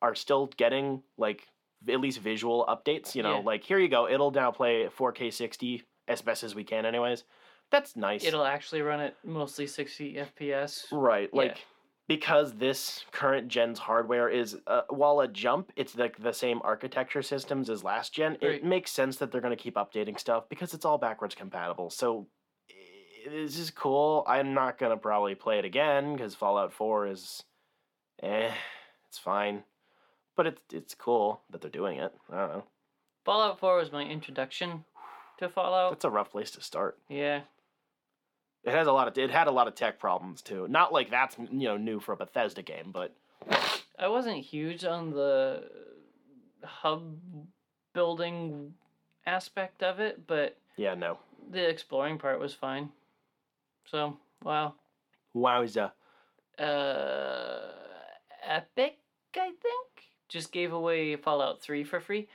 are 0.00 0.14
still 0.14 0.46
getting, 0.56 1.02
like, 1.18 1.48
at 1.88 2.00
least 2.00 2.20
visual 2.20 2.64
updates, 2.68 3.14
you 3.14 3.22
know, 3.22 3.38
Yeah. 3.38 3.44
like, 3.44 3.64
here 3.64 3.78
you 3.78 3.88
go, 3.88 4.08
it'll 4.08 4.30
now 4.30 4.52
play 4.52 4.88
4K 4.88 5.30
60 5.30 5.82
as 6.08 6.22
best 6.22 6.44
as 6.44 6.54
we 6.54 6.64
can, 6.64 6.86
anyways. 6.86 7.24
That's 7.72 7.96
nice. 7.96 8.22
It'll 8.24 8.44
actually 8.44 8.82
run 8.82 9.00
at 9.00 9.16
mostly 9.24 9.66
60 9.66 10.14
FPS. 10.14 10.84
Right, 10.92 11.28
Yeah. 11.32 11.38
like 11.40 11.58
because 12.06 12.52
this 12.54 13.04
current 13.12 13.48
gen's 13.48 13.78
hardware 13.78 14.28
is 14.28 14.58
uh, 14.66 14.82
while 14.90 15.20
a 15.20 15.28
jump, 15.28 15.72
it's 15.76 15.96
like 15.96 16.22
the 16.22 16.32
same 16.34 16.60
architecture 16.62 17.22
systems 17.22 17.70
as 17.70 17.82
last 17.82 18.12
gen. 18.12 18.36
It 18.42 18.62
makes 18.62 18.90
sense 18.90 19.16
that 19.16 19.32
they're 19.32 19.40
going 19.40 19.56
to 19.56 19.62
keep 19.62 19.76
updating 19.76 20.20
stuff 20.20 20.48
because 20.50 20.74
it's 20.74 20.84
all 20.84 20.98
backwards 20.98 21.34
compatible. 21.34 21.88
So 21.88 22.26
this 23.26 23.56
is 23.58 23.70
cool. 23.70 24.24
I'm 24.26 24.52
not 24.52 24.78
going 24.78 24.90
to 24.90 24.96
probably 24.98 25.34
play 25.34 25.58
it 25.58 25.64
again 25.64 26.14
because 26.14 26.34
Fallout 26.34 26.72
4 26.74 27.06
is 27.06 27.44
eh, 28.22 28.50
it's 29.08 29.18
fine. 29.18 29.62
But 30.36 30.46
it's 30.46 30.60
it's 30.72 30.94
cool 30.94 31.40
that 31.50 31.60
they're 31.62 31.70
doing 31.70 31.98
it. 31.98 32.12
I 32.30 32.36
don't 32.36 32.48
know. 32.50 32.64
Fallout 33.24 33.58
4 33.60 33.76
was 33.76 33.92
my 33.92 34.02
introduction 34.04 34.84
to 35.38 35.48
Fallout. 35.48 35.92
That's 35.92 36.04
a 36.04 36.10
rough 36.10 36.30
place 36.32 36.50
to 36.52 36.60
start. 36.60 36.98
Yeah. 37.08 37.42
It 38.64 38.72
has 38.72 38.86
a 38.86 38.92
lot 38.92 39.08
of 39.08 39.18
it 39.18 39.30
had 39.30 39.48
a 39.48 39.50
lot 39.50 39.68
of 39.68 39.74
tech 39.74 39.98
problems 39.98 40.42
too. 40.42 40.68
Not 40.68 40.92
like 40.92 41.10
that's 41.10 41.36
you 41.38 41.68
know 41.68 41.76
new 41.76 42.00
for 42.00 42.12
a 42.12 42.16
Bethesda 42.16 42.62
game, 42.62 42.90
but 42.92 43.14
I 43.98 44.08
wasn't 44.08 44.38
huge 44.38 44.84
on 44.84 45.10
the 45.10 45.64
hub 46.64 47.16
building 47.92 48.74
aspect 49.26 49.82
of 49.82 50.00
it, 50.00 50.26
but 50.26 50.56
yeah, 50.76 50.94
no. 50.94 51.18
the 51.50 51.68
exploring 51.68 52.18
part 52.18 52.40
was 52.40 52.54
fine. 52.54 52.90
So, 53.84 54.16
wow. 54.42 54.74
Wowza. 55.34 55.92
Uh, 56.58 57.72
Epic, 58.44 58.98
I 59.36 59.52
think, 59.60 59.88
just 60.28 60.52
gave 60.52 60.72
away 60.72 61.16
Fallout 61.16 61.60
3 61.60 61.84
for 61.84 62.00
free. 62.00 62.28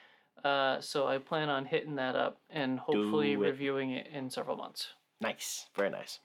Uh, 0.44 0.80
so 0.82 1.08
I 1.08 1.18
plan 1.18 1.50
on 1.50 1.66
hitting 1.66 1.96
that 1.96 2.16
up 2.16 2.38
and 2.50 2.80
hopefully 2.80 3.34
it. 3.34 3.40
reviewing 3.40 3.92
it 3.92 4.08
in 4.08 4.30
several 4.30 4.56
months. 4.56 4.90
Nice. 5.22 5.68
Very 5.76 5.90
nice. 5.90 6.20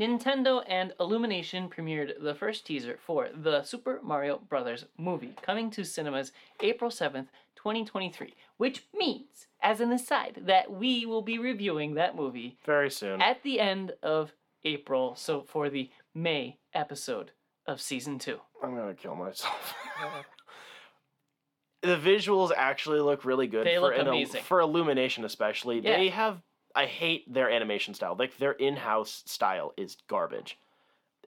Nintendo 0.00 0.62
and 0.68 0.92
Illumination 1.00 1.68
premiered 1.68 2.22
the 2.22 2.34
first 2.34 2.64
teaser 2.64 2.98
for 3.04 3.28
the 3.34 3.64
Super 3.64 3.98
Mario 4.02 4.40
Bros. 4.48 4.84
movie, 4.96 5.34
coming 5.42 5.70
to 5.70 5.84
cinemas 5.84 6.30
April 6.60 6.90
7th, 6.90 7.26
2023, 7.56 8.34
which 8.58 8.84
means, 8.94 9.48
as 9.60 9.80
an 9.80 9.90
aside, 9.90 10.42
that 10.46 10.70
we 10.70 11.04
will 11.04 11.22
be 11.22 11.38
reviewing 11.38 11.94
that 11.94 12.14
movie 12.14 12.58
Very 12.64 12.90
soon. 12.90 13.20
at 13.20 13.42
the 13.42 13.58
end 13.58 13.92
of 14.02 14.32
April, 14.62 15.16
so 15.16 15.42
for 15.42 15.68
the 15.68 15.90
May 16.14 16.58
episode 16.74 17.32
of 17.66 17.80
season 17.80 18.20
2. 18.20 18.38
I'm 18.62 18.76
gonna 18.76 18.94
kill 18.94 19.16
myself. 19.16 19.74
Uh-huh. 20.00 20.22
the 21.82 21.96
visuals 21.96 22.50
actually 22.56 23.00
look 23.00 23.24
really 23.24 23.46
good. 23.46 23.66
They 23.66 23.76
for 23.76 23.80
look 23.82 23.98
amazing. 23.98 24.42
for 24.42 24.60
Illumination, 24.60 25.24
especially. 25.24 25.80
Yeah. 25.80 25.96
They 25.96 26.08
have. 26.08 26.40
I 26.78 26.86
hate 26.86 27.32
their 27.32 27.50
animation 27.50 27.92
style. 27.94 28.14
Like 28.18 28.38
their 28.38 28.52
in-house 28.52 29.22
style 29.26 29.72
is 29.76 29.96
garbage, 30.06 30.58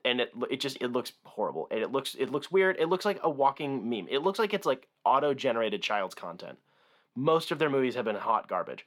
and 0.04 0.20
it 0.22 0.32
it 0.50 0.60
just 0.60 0.78
it 0.80 0.88
looks 0.88 1.12
horrible. 1.24 1.68
And 1.70 1.80
it 1.80 1.92
looks 1.92 2.14
it 2.14 2.30
looks 2.30 2.50
weird. 2.50 2.76
It 2.78 2.88
looks 2.88 3.04
like 3.04 3.20
a 3.22 3.30
walking 3.30 3.88
meme. 3.90 4.08
It 4.10 4.22
looks 4.22 4.38
like 4.38 4.54
it's 4.54 4.66
like 4.66 4.88
auto-generated 5.04 5.82
child's 5.82 6.14
content. 6.14 6.58
Most 7.14 7.50
of 7.50 7.58
their 7.58 7.68
movies 7.70 7.94
have 7.96 8.06
been 8.06 8.16
hot 8.16 8.48
garbage. 8.48 8.86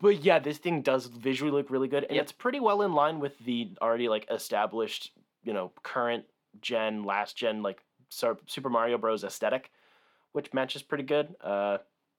but 0.00 0.22
yeah, 0.24 0.38
this 0.38 0.58
thing 0.58 0.80
does 0.80 1.06
visually 1.06 1.50
look 1.50 1.70
really 1.70 1.88
good, 1.88 2.04
and 2.04 2.14
Yep. 2.14 2.22
it's 2.22 2.32
pretty 2.32 2.60
well 2.60 2.82
in 2.82 2.92
line 2.92 3.18
with 3.18 3.36
the 3.40 3.70
already 3.82 4.08
like 4.08 4.26
established, 4.30 5.10
you 5.42 5.52
know, 5.52 5.72
current 5.82 6.24
gen, 6.60 7.02
last 7.04 7.36
gen 7.36 7.62
like 7.64 7.82
Super 8.10 8.70
Mario 8.70 8.96
Bros. 8.96 9.24
aesthetic, 9.24 9.72
which 10.32 10.54
matches 10.54 10.82
pretty 10.82 11.04
good. 11.04 11.34
Uh, 11.40 11.78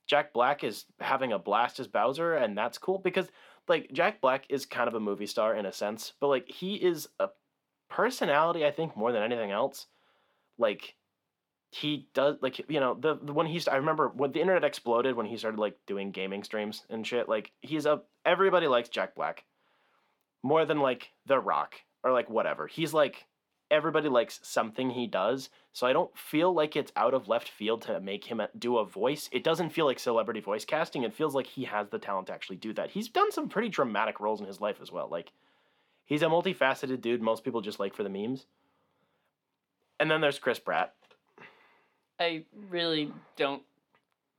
Jack 0.10 0.34
Black 0.34 0.64
is 0.64 0.86
having 1.00 1.32
a 1.32 1.40
blast 1.40 1.80
as 1.80 1.88
Bowser, 1.88 2.34
and 2.34 2.58
that's 2.58 2.80
cool 2.80 2.98
because 2.98 3.30
like 3.68 3.92
Jack 3.94 4.22
Black 4.22 4.46
is 4.50 4.66
kind 4.66 4.88
of 4.88 4.96
a 4.96 5.00
movie 5.00 5.28
star 5.28 5.56
in 5.56 5.68
a 5.68 5.72
sense, 5.72 6.14
but 6.20 6.28
like 6.30 6.50
he 6.50 6.74
is 6.76 7.08
a 7.20 7.30
personality, 7.90 8.66
I 8.66 8.72
think, 8.72 8.98
more 8.98 9.12
than 9.12 9.22
anything 9.22 9.52
else. 9.52 9.86
Like 10.58 10.96
he 11.72 12.08
does 12.16 12.38
like 12.42 12.60
you 12.68 12.80
know 12.80 12.98
the, 13.00 13.20
the 13.22 13.32
when 13.32 13.46
he's 13.46 13.68
I 13.68 13.76
remember 13.76 14.10
when 14.10 14.32
the 14.32 14.42
internet 14.42 14.64
exploded 14.64 15.16
when 15.16 15.28
he 15.28 15.38
started 15.38 15.60
like 15.60 15.78
doing 15.86 16.10
gaming 16.10 16.44
streams 16.44 16.84
and 16.90 17.06
shit 17.06 17.30
like 17.30 17.52
he's 17.62 17.86
a 17.86 18.02
everybody 18.26 18.66
likes 18.66 18.90
Jack 18.90 19.14
Black 19.14 19.46
more 20.42 20.66
than 20.66 20.80
like 20.80 21.12
The 21.28 21.40
Rock 21.40 21.76
or 22.04 22.12
like 22.12 22.28
whatever 22.28 22.66
he's 22.66 22.92
like 22.92 23.28
everybody 23.72 24.10
likes 24.10 24.40
something 24.44 24.92
he 24.92 25.08
does 25.08 25.50
so 25.72 25.88
I 25.88 25.94
don't 25.94 26.16
feel 26.18 26.54
like 26.54 26.76
it's 26.76 26.92
out 26.96 27.14
of 27.14 27.28
left 27.28 27.50
field 27.50 27.84
to 27.84 28.00
make 28.00 28.26
him 28.26 28.42
do 28.58 28.78
a 28.78 28.86
voice. 28.86 29.30
It 29.32 29.44
doesn't 29.44 29.70
feel 29.70 29.86
like 29.86 30.00
celebrity 30.00 30.40
voice 30.40 30.66
casting. 30.66 31.04
It 31.04 31.14
feels 31.14 31.36
like 31.36 31.48
he 31.48 31.64
has 31.66 31.90
the 31.90 32.00
talent 32.00 32.28
to 32.28 32.34
actually 32.34 32.58
do 32.58 32.74
that. 32.74 32.92
He's 32.92 33.08
done 33.08 33.32
some 33.32 33.48
pretty 33.48 33.70
dramatic 33.70 34.20
roles 34.20 34.42
in 34.42 34.48
his 34.48 34.60
life 34.60 34.78
as 34.82 34.92
well 34.92 35.08
like 35.10 35.32
he's 36.06 36.22
a 36.22 36.26
multifaceted 36.26 37.02
dude 37.02 37.22
most 37.22 37.44
people 37.44 37.62
just 37.62 37.80
like 37.80 37.94
for 37.94 38.04
the 38.04 38.10
memes. 38.10 38.46
And 40.00 40.10
then 40.10 40.22
there's 40.22 40.40
Chris 40.40 40.60
Pratt. 40.60 40.94
I 42.20 42.44
really 42.70 43.12
don't 43.38 43.64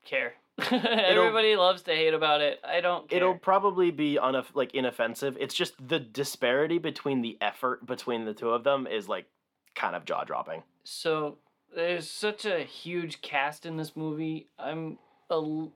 care. 0.04 0.34
Everybody 0.72 1.56
loves 1.56 1.82
to 1.82 1.92
hate 1.92 2.14
about 2.14 2.40
it. 2.40 2.60
I 2.64 2.80
don't 2.80 3.08
care. 3.08 3.16
It'll 3.18 3.34
probably 3.38 3.90
be 3.90 4.18
on 4.18 4.34
unoff- 4.34 4.54
like 4.54 4.74
inoffensive. 4.74 5.36
It's 5.40 5.54
just 5.54 5.74
the 5.86 5.98
disparity 5.98 6.78
between 6.78 7.22
the 7.22 7.36
effort 7.40 7.84
between 7.86 8.24
the 8.24 8.34
two 8.34 8.50
of 8.50 8.64
them 8.64 8.86
is 8.86 9.08
like 9.08 9.26
kind 9.74 9.94
of 9.96 10.04
jaw 10.04 10.24
dropping. 10.24 10.62
So 10.84 11.38
there's 11.74 12.10
such 12.10 12.44
a 12.44 12.60
huge 12.64 13.20
cast 13.22 13.66
in 13.66 13.76
this 13.76 13.96
movie. 13.96 14.48
I'm 14.58 14.98
a. 15.30 15.34
l- 15.34 15.72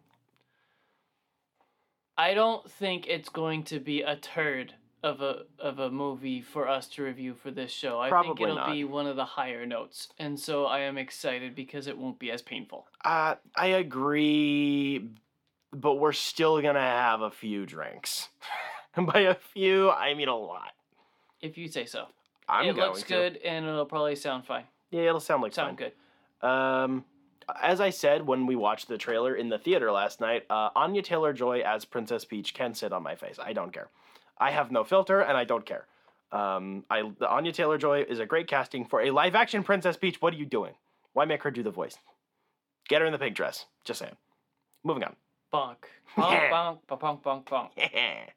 I 2.17 2.35
don't 2.35 2.71
think 2.71 3.07
it's 3.09 3.29
going 3.29 3.65
to 3.65 3.81
be 3.81 4.03
a 4.03 4.15
turd 4.17 4.75
of 5.05 5.21
a 5.21 5.43
of 5.59 5.79
a 5.81 5.91
movie 5.91 6.41
for 6.41 6.67
us 6.67 6.89
to 6.89 7.03
review 7.03 7.35
for 7.35 7.51
this 7.51 7.71
show. 7.71 8.01
I 8.01 8.09
think 8.23 8.41
it'll 8.41 8.55
not. 8.57 8.73
be 8.73 8.85
one 8.85 9.07
of 9.07 9.17
the 9.17 9.25
higher 9.25 9.67
notes, 9.67 10.09
and 10.19 10.41
so 10.41 10.65
I 10.65 10.81
am 10.81 10.97
excited 10.97 11.55
because 11.55 11.87
it 11.87 11.99
won't 11.99 12.19
be 12.19 12.31
as 12.31 12.41
painful. 12.41 12.87
Uh, 13.05 13.35
I 13.55 13.67
agree, 13.67 15.11
but 15.73 15.97
we're 15.97 16.13
still 16.13 16.61
gonna 16.63 16.81
have 16.81 17.21
a 17.21 17.31
few 17.31 17.67
drinks. 17.67 18.31
And 18.97 19.07
by 19.13 19.21
a 19.21 19.35
few, 19.35 19.91
I 19.91 20.15
mean 20.15 20.29
a 20.29 20.37
lot. 20.37 20.73
If 21.43 21.59
you 21.59 21.69
say 21.69 21.85
so. 21.85 22.07
I'm 22.49 22.67
it 22.67 22.77
looks 22.77 23.03
to. 23.03 23.09
good, 23.09 23.37
and 23.45 23.67
it'll 23.67 23.85
probably 23.85 24.17
sound 24.17 24.47
fine. 24.47 24.65
Yeah, 24.91 25.03
it'll 25.03 25.21
sound 25.21 25.43
like 25.43 25.53
Sound 25.53 25.79
fun. 25.79 25.91
good. 26.41 26.49
Um, 26.49 27.05
as 27.63 27.79
I 27.81 27.91
said 27.91 28.27
when 28.27 28.47
we 28.47 28.57
watched 28.57 28.89
the 28.89 28.97
trailer 28.97 29.35
in 29.35 29.51
the 29.51 29.59
theater 29.59 29.93
last 29.93 30.21
night, 30.21 30.45
uh, 30.49 30.71
Anya 30.75 31.03
Taylor 31.03 31.35
Joy 31.35 31.61
as 31.61 31.85
Princess 31.85 32.25
Peach 32.25 32.55
can 32.55 32.73
sit 32.75 32.93
on 32.93 33.03
my 33.03 33.15
face. 33.17 33.39
I 33.39 33.53
don't 33.53 33.73
care. 33.73 33.89
I 34.39 34.51
have 34.51 34.71
no 34.71 34.85
filter, 34.85 35.21
and 35.21 35.37
I 35.37 35.45
don't 35.45 35.65
care. 35.67 35.87
Um, 36.33 36.85
I 36.91 37.03
the 37.19 37.29
Anya 37.29 37.53
Taylor 37.53 37.79
Joy 37.79 38.03
is 38.09 38.19
a 38.19 38.27
great 38.27 38.49
casting 38.49 38.85
for 38.85 39.01
a 39.01 39.11
live 39.11 39.35
action 39.35 39.63
Princess 39.63 39.97
Peach. 39.97 40.21
What 40.21 40.35
are 40.35 40.37
you 40.37 40.47
doing? 40.47 40.75
Why 41.13 41.25
make 41.25 41.43
her 41.45 41.51
do 41.51 41.63
the 41.63 41.71
voice? 41.71 41.97
Get 42.89 43.01
her 43.01 43.07
in 43.07 43.13
the 43.13 43.19
pink 43.19 43.37
dress. 43.37 43.67
Just 43.85 44.01
saying. 44.01 44.17
Moving 44.83 45.05
on. 45.05 45.17
Bonk. 45.53 45.77
Bonk, 46.17 46.51
bonk, 46.51 46.79
bonk, 46.89 47.23
bonk, 47.23 47.45
bonk. 47.45 47.71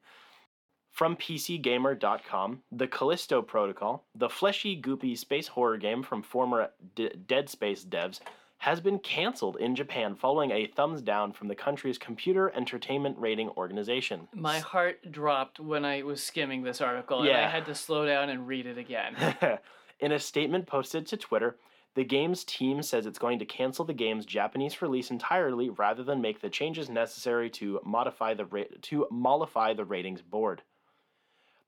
From 0.92 1.16
PCGamer.com, 1.16 2.64
the 2.72 2.88
Callisto 2.88 3.42
Protocol, 3.44 4.06
the 4.16 4.30
fleshy, 4.30 4.80
goopy 4.82 5.16
space 5.16 5.48
horror 5.48 5.78
game 5.78 6.02
from 6.02 6.24
former 6.24 6.72
D- 6.96 7.12
Dead 7.28 7.50
Space 7.50 7.86
devs, 7.86 8.20
has 8.60 8.80
been 8.82 9.00
canceled 9.00 9.58
in 9.58 9.76
Japan 9.76 10.16
following 10.16 10.52
a 10.52 10.66
thumbs 10.68 11.02
down 11.02 11.32
from 11.32 11.48
the 11.48 11.56
country's 11.56 11.98
computer 11.98 12.52
entertainment 12.56 13.18
rating 13.20 13.50
organization. 13.50 14.28
My 14.34 14.60
heart 14.60 15.12
dropped 15.12 15.60
when 15.60 15.86
I 15.86 16.02
was 16.04 16.24
skimming 16.24 16.64
this 16.64 16.82
article, 16.82 17.20
and 17.20 17.30
I 17.46 17.50
had 17.50 17.66
to 17.68 17.76
slow 17.76 18.06
down 18.06 18.30
and 18.30 18.48
read 18.48 18.66
it 18.66 18.78
again. 18.78 19.16
In 20.00 20.12
a 20.12 20.20
statement 20.20 20.68
posted 20.68 21.08
to 21.08 21.18
Twitter, 21.18 21.58
the 21.96 22.04
game's 22.04 22.44
team 22.44 22.84
says 22.84 23.06
it's 23.06 23.18
going 23.18 23.40
to 23.40 23.46
cancel 23.46 23.84
the 23.86 23.94
game's 23.94 24.26
Japanese 24.26 24.82
release 24.82 25.10
entirely 25.10 25.70
rather 25.70 26.04
than 26.04 26.22
make 26.22 26.42
the 26.42 26.50
changes 26.50 26.90
necessary 26.90 27.50
to 27.52 27.80
modify 27.84 28.36
the 28.36 28.46
ra- 28.46 28.64
to 28.84 29.08
mollify 29.10 29.74
the 29.74 29.86
ratings 29.86 30.22
board. 30.22 30.62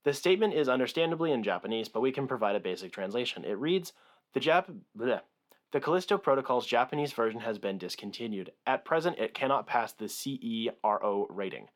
The 0.04 0.14
statement 0.14 0.54
is 0.54 0.68
understandably 0.68 1.32
in 1.32 1.42
Japanese, 1.42 1.88
but 1.88 2.00
we 2.00 2.12
can 2.12 2.28
provide 2.28 2.54
a 2.56 2.60
basic 2.60 2.92
translation. 2.92 3.44
It 3.44 3.58
reads, 3.58 3.92
"The 4.32 4.40
Jap 4.40 4.72
bleh. 4.96 5.20
The 5.72 5.80
Callisto 5.80 6.18
Protocol's 6.18 6.66
Japanese 6.66 7.12
version 7.12 7.40
has 7.40 7.58
been 7.58 7.78
discontinued. 7.78 8.52
At 8.66 8.84
present, 8.84 9.18
it 9.18 9.34
cannot 9.34 9.66
pass 9.68 9.92
the 9.92 10.06
CERO 10.06 11.26
rating." 11.30 11.68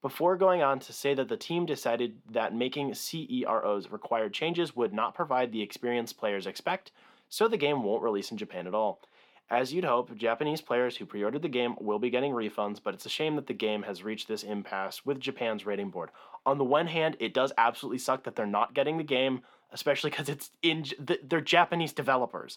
Before 0.00 0.36
going 0.36 0.62
on 0.62 0.78
to 0.80 0.92
say 0.94 1.12
that 1.12 1.28
the 1.28 1.36
team 1.36 1.66
decided 1.66 2.22
that 2.30 2.54
making 2.54 2.92
CEROs 2.92 3.92
required 3.92 4.32
changes 4.32 4.74
would 4.74 4.94
not 4.94 5.14
provide 5.14 5.52
the 5.52 5.60
experience 5.60 6.14
players 6.14 6.46
expect, 6.46 6.92
so 7.28 7.46
the 7.46 7.58
game 7.58 7.82
won't 7.82 8.02
release 8.02 8.30
in 8.30 8.38
Japan 8.38 8.66
at 8.66 8.74
all. 8.74 9.02
As 9.50 9.74
you'd 9.74 9.84
hope, 9.84 10.16
Japanese 10.16 10.62
players 10.62 10.96
who 10.96 11.04
pre 11.04 11.22
ordered 11.22 11.42
the 11.42 11.48
game 11.48 11.74
will 11.78 11.98
be 11.98 12.08
getting 12.08 12.32
refunds, 12.32 12.80
but 12.82 12.94
it's 12.94 13.04
a 13.04 13.10
shame 13.10 13.36
that 13.36 13.48
the 13.48 13.52
game 13.52 13.82
has 13.82 14.02
reached 14.02 14.28
this 14.28 14.44
impasse 14.44 15.04
with 15.04 15.20
Japan's 15.20 15.66
rating 15.66 15.90
board. 15.90 16.10
On 16.46 16.56
the 16.56 16.64
one 16.64 16.86
hand, 16.86 17.16
it 17.20 17.34
does 17.34 17.52
absolutely 17.58 17.98
suck 17.98 18.24
that 18.24 18.36
they're 18.36 18.46
not 18.46 18.72
getting 18.72 18.96
the 18.96 19.04
game, 19.04 19.42
especially 19.72 20.08
because 20.08 20.30
it's 20.30 20.50
in 20.62 20.86
they're 20.98 21.42
Japanese 21.42 21.92
developers. 21.92 22.56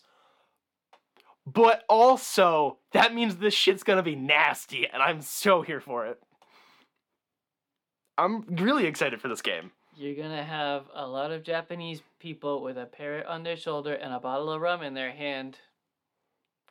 But 1.46 1.84
also, 1.89 2.78
that 2.94 3.14
means 3.14 3.36
this 3.38 3.54
shit's 3.54 3.84
gonna 3.84 4.02
be 4.04 4.16
nasty, 4.16 4.88
and 4.88 5.04
I'm 5.04 5.22
so 5.22 5.62
here 5.62 5.82
for 5.82 6.06
it. 6.08 6.22
I'm 8.18 8.44
really 8.50 8.86
excited 8.86 9.20
for 9.22 9.28
this 9.28 9.41
game. 9.41 9.72
You're 9.96 10.16
gonna 10.16 10.44
have 10.44 10.86
a 10.94 11.06
lot 11.08 11.32
of 11.32 11.44
Japanese 11.44 12.02
people 12.20 12.62
with 12.64 12.78
a 12.78 12.86
parrot 12.86 13.26
on 13.28 13.44
their 13.44 13.58
shoulder 13.58 13.94
and 13.94 14.14
a 14.14 14.20
bottle 14.20 14.52
of 14.52 14.62
rum 14.62 14.82
in 14.82 14.94
their 14.94 15.12
hand 15.12 15.60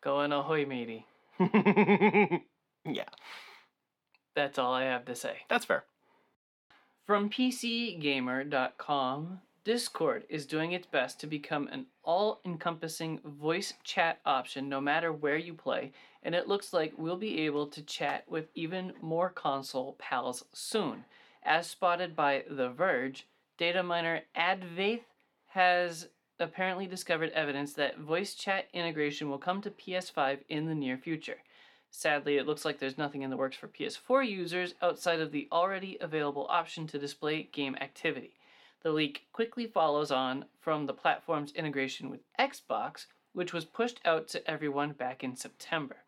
going 0.01 0.33
ahoy 0.33 0.65
matey. 0.67 1.07
yeah, 2.85 3.05
That's 4.35 4.59
all 4.59 4.73
I 4.73 4.85
have 4.85 5.05
to 5.07 5.15
say. 5.15 5.39
that's 5.49 5.65
fair. 5.67 5.85
From 7.07 7.31
PCGamer.com, 7.31 9.41
Discord 9.65 10.25
is 10.29 10.45
doing 10.45 10.73
its 10.73 10.89
best 10.89 11.21
to 11.21 11.29
become 11.29 11.69
an 11.69 11.87
all 12.03 12.41
encompassing 12.45 13.21
voice 13.25 13.75
chat 13.85 14.19
option 14.27 14.69
no 14.69 14.81
matter 14.81 15.13
where 15.13 15.37
you 15.37 15.55
play, 15.55 15.93
and 16.25 16.35
it 16.35 16.49
looks 16.49 16.73
like 16.73 16.93
we'll 16.97 17.17
be 17.17 17.43
able 17.43 17.69
to 17.69 17.83
chat 17.83 18.25
with 18.29 18.49
even 18.57 18.93
more 19.01 19.31
console 19.31 19.95
pals 20.01 20.45
soon. 20.53 21.05
As 21.45 21.69
spotted 21.69 22.17
by 22.17 22.43
The 22.51 22.71
Verge, 22.71 23.29
data 23.57 23.85
miner 23.85 24.23
Advaith 24.37 25.05
has 25.51 26.09
apparently 26.41 26.89
discovered 26.89 27.31
evidence 27.31 27.73
that 27.75 27.99
voice 27.99 28.35
chat 28.35 28.67
integration 28.73 29.31
will 29.31 29.39
come 29.39 29.61
to 29.63 29.71
PS5 29.71 30.39
in 30.49 30.67
the 30.67 30.75
near 30.75 30.99
future. 30.99 31.39
Sadly, 31.89 32.37
it 32.37 32.47
looks 32.47 32.65
like 32.65 32.81
there's 32.81 32.99
nothing 32.99 33.23
in 33.23 33.31
the 33.31 33.37
works 33.37 33.57
for 33.57 33.69
PS4 33.69 34.29
users 34.29 34.75
outside 34.83 35.21
of 35.21 35.31
the 35.31 35.47
already 35.53 35.99
available 36.01 36.49
option 36.51 36.89
to 36.89 36.99
display 36.99 37.45
game 37.53 37.77
activity. 37.81 38.33
The 38.83 38.91
leak 38.91 39.29
quickly 39.33 39.69
follows 39.69 40.11
on 40.11 40.47
from 40.59 40.87
the 40.87 40.93
platform's 40.93 41.53
integration 41.53 42.11
with 42.11 42.21
Xbox, 42.37 43.07
which 43.33 43.53
was 43.53 43.65
pushed 43.65 44.01
out 44.05 44.27
to 44.29 44.51
everyone 44.51 44.93
back 44.93 45.23
in 45.23 45.37
September. 45.37 45.99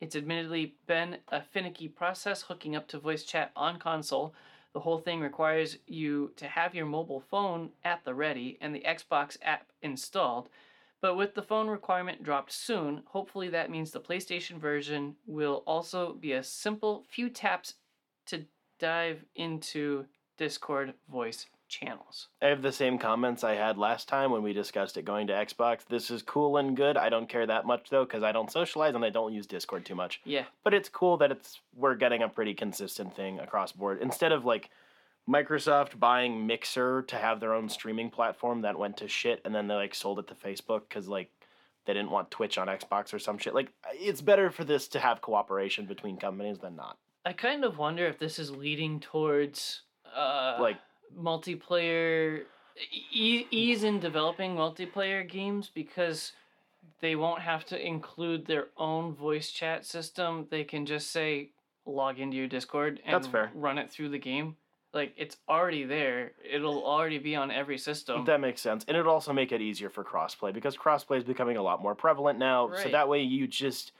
It's 0.00 0.16
admittedly 0.16 0.74
been 0.88 1.18
a 1.28 1.40
finicky 1.40 1.88
process 1.88 2.42
hooking 2.42 2.74
up 2.74 2.88
to 2.88 2.98
voice 2.98 3.22
chat 3.22 3.52
on 3.54 3.78
console. 3.78 4.34
The 4.72 4.80
whole 4.80 4.98
thing 4.98 5.20
requires 5.20 5.78
you 5.86 6.32
to 6.36 6.48
have 6.48 6.74
your 6.74 6.84
mobile 6.84 7.20
phone 7.20 7.70
at 7.84 8.04
the 8.04 8.14
ready 8.14 8.58
and 8.60 8.74
the 8.74 8.84
Xbox 8.84 9.36
app 9.42 9.70
installed, 9.80 10.48
but 11.00 11.14
with 11.14 11.34
the 11.34 11.42
phone 11.42 11.68
requirement 11.68 12.24
dropped 12.24 12.50
soon, 12.50 13.04
hopefully 13.06 13.48
that 13.50 13.70
means 13.70 13.92
the 13.92 14.00
PlayStation 14.00 14.58
version 14.58 15.14
will 15.26 15.62
also 15.64 16.14
be 16.14 16.32
a 16.32 16.42
simple 16.42 17.04
few 17.08 17.30
taps 17.30 17.74
to 18.26 18.46
dive 18.80 19.24
into 19.36 20.06
Discord 20.36 20.92
voice 21.08 21.46
channels. 21.68 22.28
I 22.40 22.46
have 22.46 22.62
the 22.62 22.72
same 22.72 22.98
comments 22.98 23.44
I 23.44 23.54
had 23.54 23.76
last 23.78 24.08
time 24.08 24.30
when 24.30 24.42
we 24.42 24.52
discussed 24.52 24.96
it 24.96 25.04
going 25.04 25.26
to 25.26 25.32
Xbox. 25.32 25.84
This 25.88 26.10
is 26.10 26.22
cool 26.22 26.56
and 26.56 26.76
good. 26.76 26.96
I 26.96 27.08
don't 27.08 27.28
care 27.28 27.46
that 27.46 27.66
much 27.66 27.90
though 27.90 28.04
because 28.04 28.22
I 28.22 28.32
don't 28.32 28.50
socialize 28.50 28.94
and 28.94 29.04
I 29.04 29.10
don't 29.10 29.32
use 29.32 29.46
Discord 29.46 29.84
too 29.84 29.94
much. 29.94 30.20
Yeah, 30.24 30.44
But 30.64 30.74
it's 30.74 30.88
cool 30.88 31.16
that 31.18 31.30
it's 31.30 31.60
we're 31.74 31.94
getting 31.96 32.22
a 32.22 32.28
pretty 32.28 32.54
consistent 32.54 33.14
thing 33.16 33.38
across 33.40 33.72
board 33.72 33.98
instead 34.00 34.32
of 34.32 34.44
like 34.44 34.70
Microsoft 35.28 35.98
buying 35.98 36.46
Mixer 36.46 37.02
to 37.02 37.16
have 37.16 37.40
their 37.40 37.52
own 37.54 37.68
streaming 37.68 38.10
platform 38.10 38.62
that 38.62 38.78
went 38.78 38.96
to 38.98 39.08
shit 39.08 39.40
and 39.44 39.54
then 39.54 39.66
they 39.66 39.74
like 39.74 39.94
sold 39.94 40.18
it 40.20 40.28
to 40.28 40.34
Facebook 40.34 40.82
because 40.88 41.08
like 41.08 41.30
they 41.84 41.92
didn't 41.94 42.10
want 42.10 42.30
Twitch 42.30 42.58
on 42.58 42.68
Xbox 42.68 43.12
or 43.12 43.18
some 43.18 43.38
shit. 43.38 43.54
Like 43.54 43.72
it's 43.92 44.20
better 44.20 44.50
for 44.50 44.64
this 44.64 44.86
to 44.88 45.00
have 45.00 45.20
cooperation 45.20 45.86
between 45.86 46.16
companies 46.16 46.58
than 46.58 46.76
not. 46.76 46.96
I 47.24 47.32
kind 47.32 47.64
of 47.64 47.76
wonder 47.78 48.06
if 48.06 48.18
this 48.20 48.38
is 48.38 48.52
leading 48.52 49.00
towards 49.00 49.82
uh, 50.16 50.58
Like- 50.60 50.78
multiplayer 51.18 52.42
e- 53.12 53.46
ease 53.50 53.84
in 53.84 54.00
developing 54.00 54.54
multiplayer 54.54 55.28
games 55.28 55.70
because 55.72 56.32
they 57.00 57.16
won't 57.16 57.42
have 57.42 57.64
to 57.66 57.86
include 57.86 58.46
their 58.46 58.66
own 58.76 59.14
voice 59.14 59.50
chat 59.50 59.84
system. 59.84 60.46
They 60.50 60.64
can 60.64 60.86
just 60.86 61.10
say 61.10 61.50
log 61.84 62.18
into 62.18 62.36
your 62.36 62.48
Discord 62.48 63.00
and 63.04 63.14
That's 63.14 63.26
fair. 63.26 63.50
run 63.54 63.78
it 63.78 63.90
through 63.90 64.10
the 64.10 64.18
game. 64.18 64.56
Like 64.94 65.12
it's 65.16 65.36
already 65.48 65.84
there. 65.84 66.32
It'll 66.50 66.82
already 66.84 67.18
be 67.18 67.36
on 67.36 67.50
every 67.50 67.76
system. 67.76 68.24
That 68.24 68.40
makes 68.40 68.62
sense, 68.62 68.84
and 68.88 68.96
it'll 68.96 69.12
also 69.12 69.32
make 69.32 69.52
it 69.52 69.60
easier 69.60 69.90
for 69.90 70.02
crossplay 70.02 70.54
because 70.54 70.74
crossplay 70.74 71.18
is 71.18 71.24
becoming 71.24 71.58
a 71.58 71.62
lot 71.62 71.82
more 71.82 71.94
prevalent 71.94 72.38
now. 72.38 72.70
So 72.82 72.88
that 72.88 73.06
way, 73.08 73.20
you 73.20 73.46
just 73.46 73.92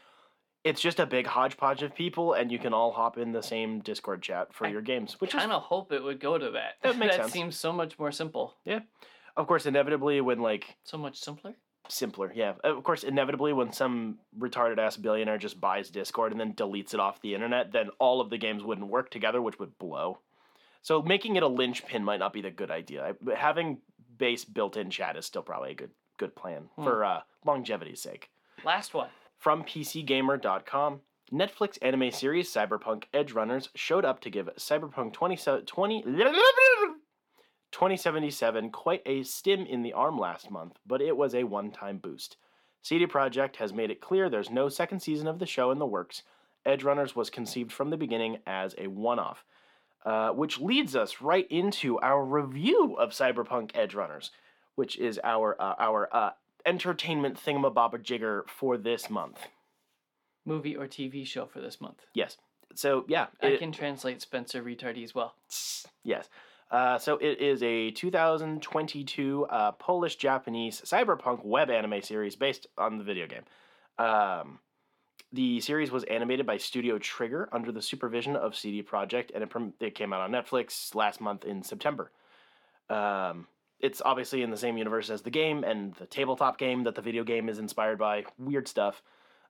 it's 0.66 0.80
just 0.80 0.98
a 1.00 1.06
big 1.06 1.26
hodgepodge 1.26 1.82
of 1.82 1.94
people, 1.94 2.32
and 2.34 2.50
you 2.50 2.58
can 2.58 2.72
all 2.74 2.90
hop 2.92 3.16
in 3.18 3.32
the 3.32 3.42
same 3.42 3.80
Discord 3.80 4.22
chat 4.22 4.52
for 4.52 4.66
I 4.66 4.70
your 4.70 4.82
games, 4.82 5.20
which 5.20 5.34
is 5.34 5.40
kind 5.40 5.52
of 5.52 5.62
hope 5.62 5.92
it 5.92 6.02
would 6.02 6.20
go 6.20 6.36
to 6.36 6.50
that. 6.50 6.74
That 6.82 6.96
makes 6.98 7.16
that 7.16 7.22
sense. 7.24 7.32
seems 7.32 7.56
so 7.56 7.72
much 7.72 7.98
more 7.98 8.12
simple. 8.12 8.54
Yeah, 8.64 8.80
of 9.36 9.46
course 9.46 9.66
inevitably 9.66 10.20
when 10.20 10.40
like 10.40 10.76
So 10.84 10.98
much 10.98 11.18
simpler. 11.18 11.54
simpler. 11.88 12.32
Yeah, 12.34 12.54
of 12.64 12.82
course 12.84 13.04
inevitably 13.04 13.52
when 13.52 13.72
some 13.72 14.18
retarded 14.38 14.78
ass 14.78 14.96
billionaire 14.96 15.38
just 15.38 15.60
buys 15.60 15.88
Discord 15.90 16.32
and 16.32 16.40
then 16.40 16.52
deletes 16.54 16.94
it 16.94 17.00
off 17.00 17.20
the 17.22 17.34
internet, 17.34 17.72
then 17.72 17.90
all 17.98 18.20
of 18.20 18.30
the 18.30 18.38
games 18.38 18.62
wouldn't 18.64 18.88
work 18.88 19.10
together, 19.10 19.40
which 19.40 19.58
would 19.58 19.78
blow. 19.78 20.18
So 20.82 21.02
making 21.02 21.36
it 21.36 21.42
a 21.42 21.48
linchpin 21.48 22.04
might 22.04 22.18
not 22.20 22.32
be 22.32 22.42
the 22.42 22.50
good 22.50 22.70
idea. 22.70 23.14
I- 23.28 23.34
Having 23.34 23.78
base 24.18 24.44
built-in 24.44 24.88
chat 24.90 25.16
is 25.16 25.26
still 25.26 25.42
probably 25.42 25.72
a 25.72 25.74
good 25.74 25.90
good 26.18 26.34
plan 26.34 26.68
Hmm. 26.76 26.84
for 26.84 27.04
uh, 27.04 27.20
longevity's 27.44 28.00
sake. 28.00 28.30
Last 28.64 28.94
one. 28.94 29.10
From 29.38 29.62
PCGamer.com, 29.64 31.00
Netflix 31.32 31.78
anime 31.82 32.10
series 32.10 32.52
Cyberpunk 32.52 33.04
Edgerunners 33.12 33.68
showed 33.74 34.04
up 34.04 34.20
to 34.20 34.30
give 34.30 34.48
Cyberpunk 34.56 35.12
20, 35.12 35.36
20, 35.66 36.02
2077 37.72 38.70
quite 38.70 39.02
a 39.06 39.22
stim 39.22 39.66
in 39.66 39.82
the 39.82 39.92
arm 39.92 40.18
last 40.18 40.50
month, 40.50 40.78
but 40.86 41.02
it 41.02 41.16
was 41.16 41.34
a 41.34 41.44
one 41.44 41.70
time 41.70 41.98
boost. 41.98 42.36
CD 42.82 43.06
Projekt 43.06 43.56
has 43.56 43.72
made 43.72 43.90
it 43.90 44.00
clear 44.00 44.28
there's 44.28 44.50
no 44.50 44.68
second 44.68 45.00
season 45.00 45.26
of 45.26 45.38
the 45.38 45.46
show 45.46 45.70
in 45.70 45.78
the 45.78 45.86
works. 45.86 46.22
Edgerunners 46.66 47.16
was 47.16 47.30
conceived 47.30 47.72
from 47.72 47.90
the 47.90 47.96
beginning 47.96 48.38
as 48.46 48.74
a 48.78 48.86
one 48.86 49.18
off. 49.18 49.44
Uh, 50.04 50.30
which 50.30 50.60
leads 50.60 50.94
us 50.94 51.20
right 51.20 51.48
into 51.50 51.98
our 51.98 52.24
review 52.24 52.94
of 52.96 53.10
Cyberpunk 53.10 53.72
Edgerunners, 53.72 54.30
which 54.76 54.96
is 54.96 55.18
our 55.24 55.60
uh, 55.60 55.74
our 55.80 56.08
uh, 56.12 56.30
entertainment 56.66 57.40
thingamabobber 57.42 58.48
for 58.48 58.76
this 58.76 59.08
month. 59.08 59.38
Movie 60.44 60.76
or 60.76 60.86
TV 60.86 61.26
show 61.26 61.46
for 61.46 61.60
this 61.60 61.80
month. 61.80 62.04
Yes. 62.14 62.36
So 62.74 63.04
yeah, 63.08 63.26
I 63.42 63.56
can 63.56 63.72
translate 63.72 64.20
Spencer 64.20 64.62
retardie 64.62 65.04
as 65.04 65.14
well. 65.14 65.34
yes. 66.04 66.28
Uh, 66.70 66.98
so 66.98 67.16
it 67.18 67.40
is 67.40 67.62
a 67.62 67.92
2022 67.92 69.46
uh, 69.48 69.72
Polish 69.72 70.16
Japanese 70.16 70.80
cyberpunk 70.84 71.44
web 71.44 71.70
anime 71.70 72.02
series 72.02 72.34
based 72.34 72.66
on 72.76 72.98
the 72.98 73.04
video 73.04 73.26
game. 73.26 73.44
Um, 73.98 74.58
the 75.32 75.60
series 75.60 75.90
was 75.90 76.04
animated 76.04 76.46
by 76.46 76.56
Studio 76.56 76.98
Trigger 76.98 77.48
under 77.52 77.70
the 77.70 77.82
supervision 77.82 78.36
of 78.36 78.56
CD 78.56 78.82
Projekt, 78.82 79.30
and 79.34 79.42
it, 79.42 79.84
it 79.84 79.94
came 79.94 80.12
out 80.12 80.20
on 80.20 80.32
Netflix 80.32 80.94
last 80.94 81.20
month 81.20 81.44
in 81.44 81.62
September. 81.62 82.10
Um, 82.88 83.46
it's 83.80 84.00
obviously 84.04 84.42
in 84.42 84.50
the 84.50 84.56
same 84.56 84.78
universe 84.78 85.10
as 85.10 85.22
the 85.22 85.30
game 85.30 85.64
and 85.64 85.94
the 85.94 86.06
tabletop 86.06 86.58
game 86.58 86.84
that 86.84 86.94
the 86.94 87.02
video 87.02 87.24
game 87.24 87.48
is 87.48 87.58
inspired 87.58 87.98
by. 87.98 88.24
Weird 88.38 88.68
stuff. 88.68 89.02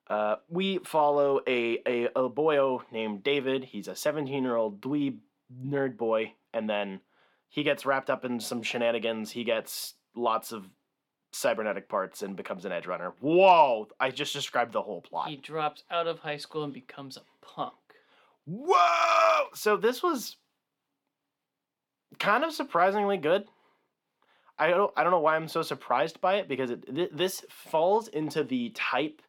Uh, 0.09 0.37
we 0.49 0.79
follow 0.79 1.41
a, 1.47 1.79
a, 1.87 2.05
a 2.16 2.31
boyo 2.31 2.83
named 2.93 3.22
David. 3.22 3.64
He's 3.64 3.89
a 3.89 3.97
17 3.97 4.43
year 4.43 4.57
old 4.57 4.81
dweeb 4.81 5.18
nerd 5.64 5.97
boy, 5.97 6.35
and 6.53 6.68
then 6.68 7.01
he 7.49 7.62
gets 7.62 7.87
wrapped 7.87 8.11
up 8.11 8.24
in 8.24 8.41
some 8.41 8.62
shenanigans. 8.62 9.31
He 9.31 9.45
gets 9.45 9.95
lots 10.14 10.53
of 10.53 10.68
cybernetic 11.33 11.89
parts 11.89 12.22
and 12.22 12.37
becomes 12.37 12.64
an 12.64 12.72
edgerunner. 12.72 13.12
Whoa! 13.20 13.89
I 13.99 14.11
just 14.11 14.33
described 14.33 14.72
the 14.72 14.83
whole 14.83 15.03
plot. 15.03 15.29
He 15.29 15.37
drops 15.37 15.85
out 15.91 16.07
of 16.07 16.20
high 16.20 16.39
school 16.39 16.64
and 16.64 16.72
becomes 16.72 17.16
a 17.16 17.22
punk. 17.45 17.74
Whoa! 18.45 19.47
So 19.55 19.77
this 19.77 20.03
was 20.03 20.37
kind 22.18 22.45
of 22.45 22.53
surprisingly 22.53 23.16
good. 23.16 23.47
I 24.59 24.69
don't 24.69 24.93
I 24.97 25.03
don't 25.03 25.13
know 25.13 25.21
why 25.21 25.37
I'm 25.37 25.49
so 25.49 25.63
surprised 25.63 26.21
by 26.21 26.37
it 26.37 26.49
because 26.49 26.71
it, 26.71 26.95
th- 26.95 27.11
this 27.13 27.45
falls 27.49 28.09
into 28.09 28.43
the 28.43 28.71
type 28.71 29.23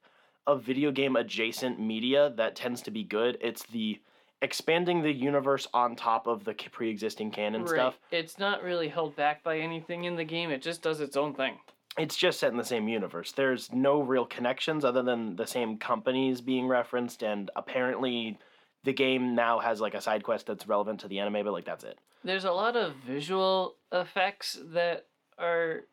of 0.45 0.63
video 0.63 0.91
game 0.91 1.15
adjacent 1.15 1.79
media 1.79 2.33
that 2.37 2.55
tends 2.55 2.81
to 2.83 2.91
be 2.91 3.03
good. 3.03 3.37
It's 3.41 3.63
the 3.63 3.99
expanding 4.41 5.01
the 5.01 5.11
universe 5.11 5.67
on 5.73 5.95
top 5.95 6.27
of 6.27 6.45
the 6.45 6.53
pre-existing 6.53 7.31
canon 7.31 7.67
stuff. 7.67 7.99
It's 8.11 8.37
not 8.37 8.63
really 8.63 8.87
held 8.87 9.15
back 9.15 9.43
by 9.43 9.59
anything 9.59 10.05
in 10.05 10.15
the 10.15 10.23
game. 10.23 10.51
It 10.51 10.61
just 10.61 10.81
does 10.81 11.01
its 11.01 11.17
own 11.17 11.33
thing. 11.33 11.55
It's 11.97 12.15
just 12.15 12.39
set 12.39 12.51
in 12.51 12.57
the 12.57 12.63
same 12.63 12.87
universe. 12.87 13.31
There's 13.31 13.71
no 13.73 13.99
real 14.01 14.25
connections 14.25 14.85
other 14.85 15.01
than 15.01 15.35
the 15.35 15.47
same 15.47 15.77
companies 15.77 16.41
being 16.41 16.67
referenced 16.67 17.23
and 17.23 17.49
apparently 17.55 18.37
the 18.83 18.93
game 18.93 19.35
now 19.35 19.59
has 19.59 19.81
like 19.81 19.95
a 19.95 20.01
side 20.01 20.23
quest 20.23 20.45
that's 20.45 20.67
relevant 20.67 20.99
to 21.01 21.07
the 21.07 21.19
anime 21.19 21.43
but 21.43 21.51
like 21.51 21.65
that's 21.65 21.83
it. 21.83 21.97
There's 22.23 22.45
a 22.45 22.51
lot 22.51 22.75
of 22.75 22.93
visual 23.05 23.75
effects 23.91 24.59
that 24.67 25.07
are 25.37 25.83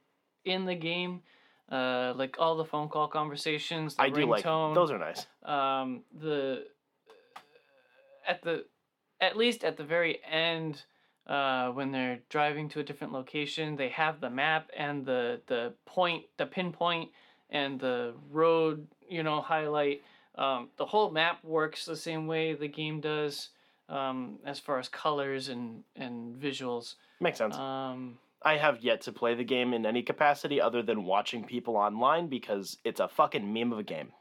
in 0.45 0.65
the 0.65 0.75
game, 0.75 1.23
uh, 1.71 2.13
like 2.17 2.37
all 2.39 2.57
the 2.57 2.65
phone 2.65 2.89
call 2.89 3.09
conversations, 3.09 3.95
the 3.95 4.03
I 4.03 4.11
do 4.11 4.27
like 4.27 4.45
those 4.45 4.91
are 4.91 4.99
nice. 4.99 5.27
um, 5.45 6.03
the 6.21 6.65
at 8.27 8.43
the 8.43 8.65
at 9.21 9.37
least 9.37 9.65
at 9.65 9.77
the 9.77 9.85
very 9.85 10.21
end 10.31 10.83
uh, 11.27 11.71
when 11.71 11.91
they're 11.93 12.21
driving 12.29 12.69
to 12.69 12.81
a 12.81 12.83
different 12.83 13.13
location 13.13 13.77
they 13.77 13.89
have 13.89 14.21
the 14.21 14.29
map 14.31 14.71
and 14.77 15.07
the 15.07 15.41
the 15.47 15.73
point 15.87 16.25
the 16.37 16.47
pinpoint 16.47 17.11
and 17.51 17.81
the 17.81 18.15
road 18.31 18.87
you 19.09 19.23
know 19.23 19.41
highlight 19.41 20.03
um, 20.37 20.69
the 20.77 20.85
whole 20.87 21.11
map 21.11 21.43
works 21.45 21.85
the 21.87 21.97
same 21.97 22.27
way 22.27 22.55
the 22.55 22.69
game 22.69 23.01
does 23.01 23.51
um, 23.89 24.39
as 24.45 24.59
far 24.59 24.79
as 24.79 24.89
colors 24.89 25.49
and 25.49 25.83
and 25.97 26.35
visuals 26.37 26.95
Makes 27.21 27.39
sense. 27.39 27.57
um, 27.57 28.19
I 28.45 28.57
have 28.57 28.83
yet 28.83 29.03
to 29.03 29.13
play 29.13 29.35
the 29.35 29.45
game 29.45 29.73
in 29.73 29.87
any 29.87 30.03
capacity 30.03 30.61
other 30.61 30.83
than 30.83 31.05
watching 31.05 31.45
people 31.45 31.77
online 31.77 32.29
because 32.29 32.77
it's 32.85 33.01
a 33.01 33.09
fucking 33.09 33.53
meme 33.53 33.73
of 33.73 33.79
a 33.79 33.83
game. 33.83 34.13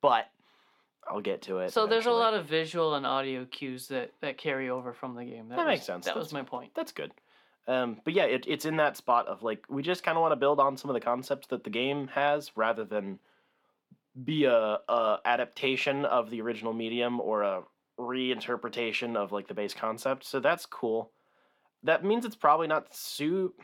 But 0.00 0.26
I'll 1.08 1.20
get 1.20 1.42
to 1.42 1.58
it. 1.58 1.72
so 1.72 1.86
there's 1.86 2.06
a 2.06 2.10
lot 2.10 2.34
of 2.34 2.46
visual 2.46 2.94
and 2.94 3.06
audio 3.06 3.44
cues 3.44 3.88
that 3.88 4.12
that 4.20 4.38
carry 4.38 4.70
over 4.70 4.92
from 4.92 5.14
the 5.14 5.24
game 5.24 5.48
that, 5.48 5.56
That 5.56 5.66
was, 5.66 5.72
makes 5.74 5.86
sense. 5.86 6.06
that 6.06 6.16
was 6.16 6.32
my 6.32 6.42
point 6.42 6.72
That's 6.74 6.92
good. 6.92 7.12
Um, 7.68 8.00
but 8.04 8.14
yeah, 8.14 8.24
it, 8.24 8.44
it's 8.46 8.64
in 8.64 8.76
that 8.76 8.96
spot 8.96 9.26
of 9.26 9.42
like 9.42 9.64
we 9.68 9.82
just 9.82 10.04
kind 10.04 10.16
of 10.16 10.22
want 10.22 10.32
to 10.32 10.36
build 10.36 10.60
on 10.60 10.76
some 10.76 10.90
of 10.90 10.94
the 10.94 11.00
concepts 11.00 11.48
that 11.48 11.64
the 11.64 11.70
game 11.70 12.08
has 12.08 12.52
rather 12.56 12.84
than 12.84 13.18
be 14.24 14.44
a, 14.44 14.78
a 14.88 15.18
adaptation 15.24 16.04
of 16.04 16.30
the 16.30 16.40
original 16.40 16.72
medium 16.72 17.20
or 17.20 17.42
a 17.42 17.62
reinterpretation 17.98 19.16
of 19.16 19.32
like 19.32 19.48
the 19.48 19.54
base 19.54 19.74
concept. 19.74 20.24
So 20.24 20.40
that's 20.40 20.66
cool. 20.66 21.10
That 21.86 22.04
means 22.04 22.24
it's 22.24 22.36
probably 22.36 22.66
not 22.66 22.94
su. 22.94 23.54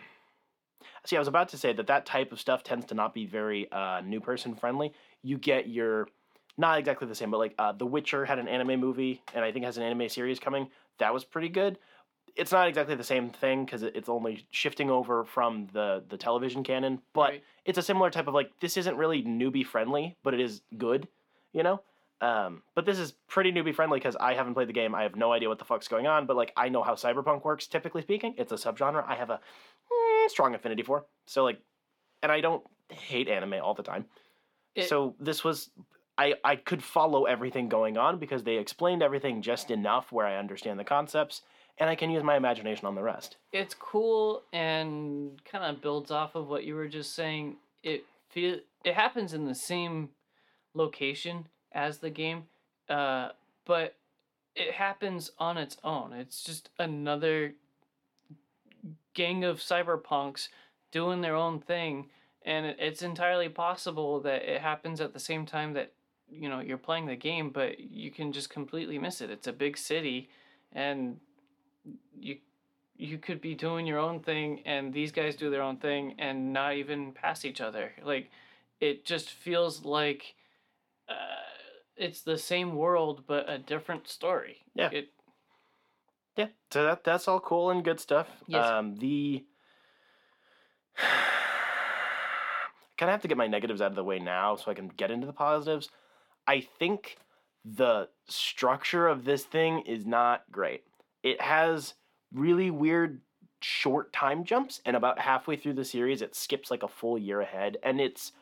See, 1.04 1.16
I 1.16 1.18
was 1.18 1.28
about 1.28 1.48
to 1.50 1.58
say 1.58 1.72
that 1.72 1.88
that 1.88 2.06
type 2.06 2.32
of 2.32 2.40
stuff 2.40 2.62
tends 2.62 2.86
to 2.86 2.94
not 2.94 3.12
be 3.12 3.26
very 3.26 3.70
uh, 3.70 4.00
new 4.00 4.20
person 4.20 4.54
friendly. 4.54 4.92
You 5.22 5.38
get 5.38 5.68
your 5.68 6.08
not 6.56 6.78
exactly 6.78 7.08
the 7.08 7.14
same, 7.14 7.30
but 7.30 7.38
like 7.38 7.54
uh, 7.58 7.72
The 7.72 7.86
Witcher 7.86 8.24
had 8.24 8.38
an 8.38 8.46
anime 8.46 8.78
movie, 8.80 9.22
and 9.34 9.44
I 9.44 9.52
think 9.52 9.64
has 9.64 9.76
an 9.76 9.82
anime 9.82 10.08
series 10.08 10.38
coming. 10.38 10.68
That 10.98 11.12
was 11.12 11.24
pretty 11.24 11.48
good. 11.48 11.78
It's 12.36 12.52
not 12.52 12.68
exactly 12.68 12.94
the 12.94 13.04
same 13.04 13.28
thing 13.28 13.64
because 13.64 13.82
it's 13.82 14.08
only 14.08 14.46
shifting 14.50 14.88
over 14.90 15.24
from 15.24 15.68
the 15.72 16.04
the 16.08 16.16
television 16.16 16.62
canon, 16.62 17.02
but 17.12 17.30
Right. 17.30 17.44
it's 17.64 17.78
a 17.78 17.82
similar 17.82 18.10
type 18.10 18.28
of 18.28 18.34
like 18.34 18.50
this 18.60 18.76
isn't 18.76 18.96
really 18.96 19.22
newbie 19.22 19.66
friendly, 19.66 20.16
but 20.22 20.32
it 20.32 20.40
is 20.40 20.62
good, 20.78 21.08
you 21.52 21.62
know. 21.62 21.80
Um, 22.22 22.62
but 22.76 22.86
this 22.86 22.98
is 23.00 23.12
pretty 23.28 23.50
newbie 23.50 23.74
friendly 23.74 23.98
because 23.98 24.14
I 24.16 24.34
haven't 24.34 24.54
played 24.54 24.68
the 24.68 24.72
game. 24.72 24.94
I 24.94 25.02
have 25.02 25.16
no 25.16 25.32
idea 25.32 25.48
what 25.48 25.58
the 25.58 25.64
fuck's 25.64 25.88
going 25.88 26.06
on, 26.06 26.24
but 26.26 26.36
like 26.36 26.52
I 26.56 26.68
know 26.68 26.82
how 26.84 26.94
cyberpunk 26.94 27.44
works. 27.44 27.66
Typically 27.66 28.00
speaking, 28.02 28.34
it's 28.38 28.52
a 28.52 28.54
subgenre 28.54 29.04
I 29.06 29.16
have 29.16 29.30
a 29.30 29.40
mm, 29.92 30.30
strong 30.30 30.54
affinity 30.54 30.84
for. 30.84 31.04
So 31.26 31.42
like, 31.42 31.60
and 32.22 32.30
I 32.30 32.40
don't 32.40 32.62
hate 32.90 33.28
anime 33.28 33.54
all 33.54 33.74
the 33.74 33.82
time. 33.82 34.04
It- 34.76 34.88
so 34.88 35.16
this 35.18 35.42
was 35.42 35.70
I 36.16 36.34
I 36.44 36.54
could 36.56 36.82
follow 36.82 37.24
everything 37.24 37.68
going 37.68 37.98
on 37.98 38.18
because 38.20 38.44
they 38.44 38.56
explained 38.58 39.02
everything 39.02 39.42
just 39.42 39.72
enough 39.72 40.12
where 40.12 40.26
I 40.26 40.36
understand 40.36 40.78
the 40.78 40.84
concepts 40.84 41.42
and 41.78 41.90
I 41.90 41.96
can 41.96 42.10
use 42.10 42.22
my 42.22 42.36
imagination 42.36 42.86
on 42.86 42.94
the 42.94 43.02
rest. 43.02 43.36
it's 43.50 43.74
cool 43.74 44.42
and 44.52 45.42
kind 45.44 45.64
of 45.64 45.82
builds 45.82 46.10
off 46.12 46.34
of 46.36 46.46
what 46.48 46.62
you 46.64 46.76
were 46.76 46.86
just 46.86 47.14
saying. 47.16 47.56
It 47.82 48.04
feel 48.30 48.58
it 48.84 48.94
happens 48.94 49.32
in 49.32 49.46
the 49.46 49.54
same 49.56 50.10
location 50.74 51.48
as 51.74 51.98
the 51.98 52.10
game, 52.10 52.44
uh, 52.88 53.30
but 53.64 53.96
it 54.54 54.74
happens 54.74 55.30
on 55.38 55.56
its 55.56 55.76
own. 55.82 56.12
It's 56.12 56.42
just 56.42 56.70
another 56.78 57.54
gang 59.14 59.44
of 59.44 59.58
cyberpunks 59.58 60.48
doing 60.90 61.20
their 61.20 61.36
own 61.36 61.60
thing, 61.60 62.08
and 62.44 62.66
it's 62.66 63.02
entirely 63.02 63.48
possible 63.48 64.20
that 64.20 64.42
it 64.42 64.60
happens 64.60 65.00
at 65.00 65.12
the 65.12 65.18
same 65.18 65.46
time 65.46 65.72
that 65.74 65.92
you 66.30 66.48
know 66.48 66.60
you're 66.60 66.78
playing 66.78 67.06
the 67.06 67.16
game, 67.16 67.50
but 67.50 67.80
you 67.80 68.10
can 68.10 68.32
just 68.32 68.50
completely 68.50 68.98
miss 68.98 69.20
it. 69.20 69.30
It's 69.30 69.46
a 69.46 69.52
big 69.52 69.76
city, 69.78 70.28
and 70.72 71.18
you 72.18 72.38
you 72.96 73.18
could 73.18 73.40
be 73.40 73.54
doing 73.54 73.86
your 73.86 73.98
own 73.98 74.20
thing, 74.20 74.60
and 74.64 74.92
these 74.92 75.12
guys 75.12 75.34
do 75.34 75.50
their 75.50 75.62
own 75.62 75.76
thing, 75.78 76.14
and 76.18 76.52
not 76.52 76.74
even 76.74 77.12
pass 77.12 77.44
each 77.44 77.60
other. 77.60 77.92
Like 78.04 78.30
it 78.80 79.04
just 79.04 79.30
feels 79.30 79.84
like 79.84 80.34
uh, 81.08 81.14
it's 81.96 82.22
the 82.22 82.38
same 82.38 82.74
world 82.76 83.24
but 83.26 83.48
a 83.48 83.58
different 83.58 84.08
story. 84.08 84.58
Yeah. 84.74 84.90
It, 84.90 85.08
Yeah, 86.36 86.48
so 86.70 86.84
that 86.84 87.04
that's 87.04 87.28
all 87.28 87.40
cool 87.40 87.70
and 87.70 87.84
good 87.84 88.00
stuff. 88.00 88.28
Yes. 88.46 88.66
Um, 88.66 88.96
the 88.96 89.44
kind 92.98 93.08
of 93.08 93.14
have 93.14 93.22
to 93.22 93.28
get 93.28 93.36
my 93.36 93.46
negatives 93.46 93.80
out 93.80 93.90
of 93.90 93.96
the 93.96 94.04
way 94.04 94.18
now 94.18 94.56
so 94.56 94.70
I 94.70 94.74
can 94.74 94.88
get 94.88 95.10
into 95.10 95.26
the 95.26 95.32
positives. 95.32 95.88
I 96.46 96.60
think 96.78 97.16
the 97.64 98.08
structure 98.28 99.08
of 99.08 99.24
this 99.24 99.44
thing 99.44 99.80
is 99.86 100.06
not 100.06 100.44
great. 100.50 100.82
It 101.22 101.40
has 101.40 101.94
really 102.32 102.70
weird 102.70 103.20
short 103.60 104.12
time 104.12 104.44
jumps, 104.44 104.80
and 104.84 104.96
about 104.96 105.18
halfway 105.18 105.56
through 105.56 105.74
the 105.74 105.84
series, 105.84 106.22
it 106.22 106.34
skips 106.34 106.70
like 106.70 106.82
a 106.82 106.88
full 106.88 107.16
year 107.16 107.40
ahead, 107.40 107.76
and 107.82 108.00
it's 108.00 108.32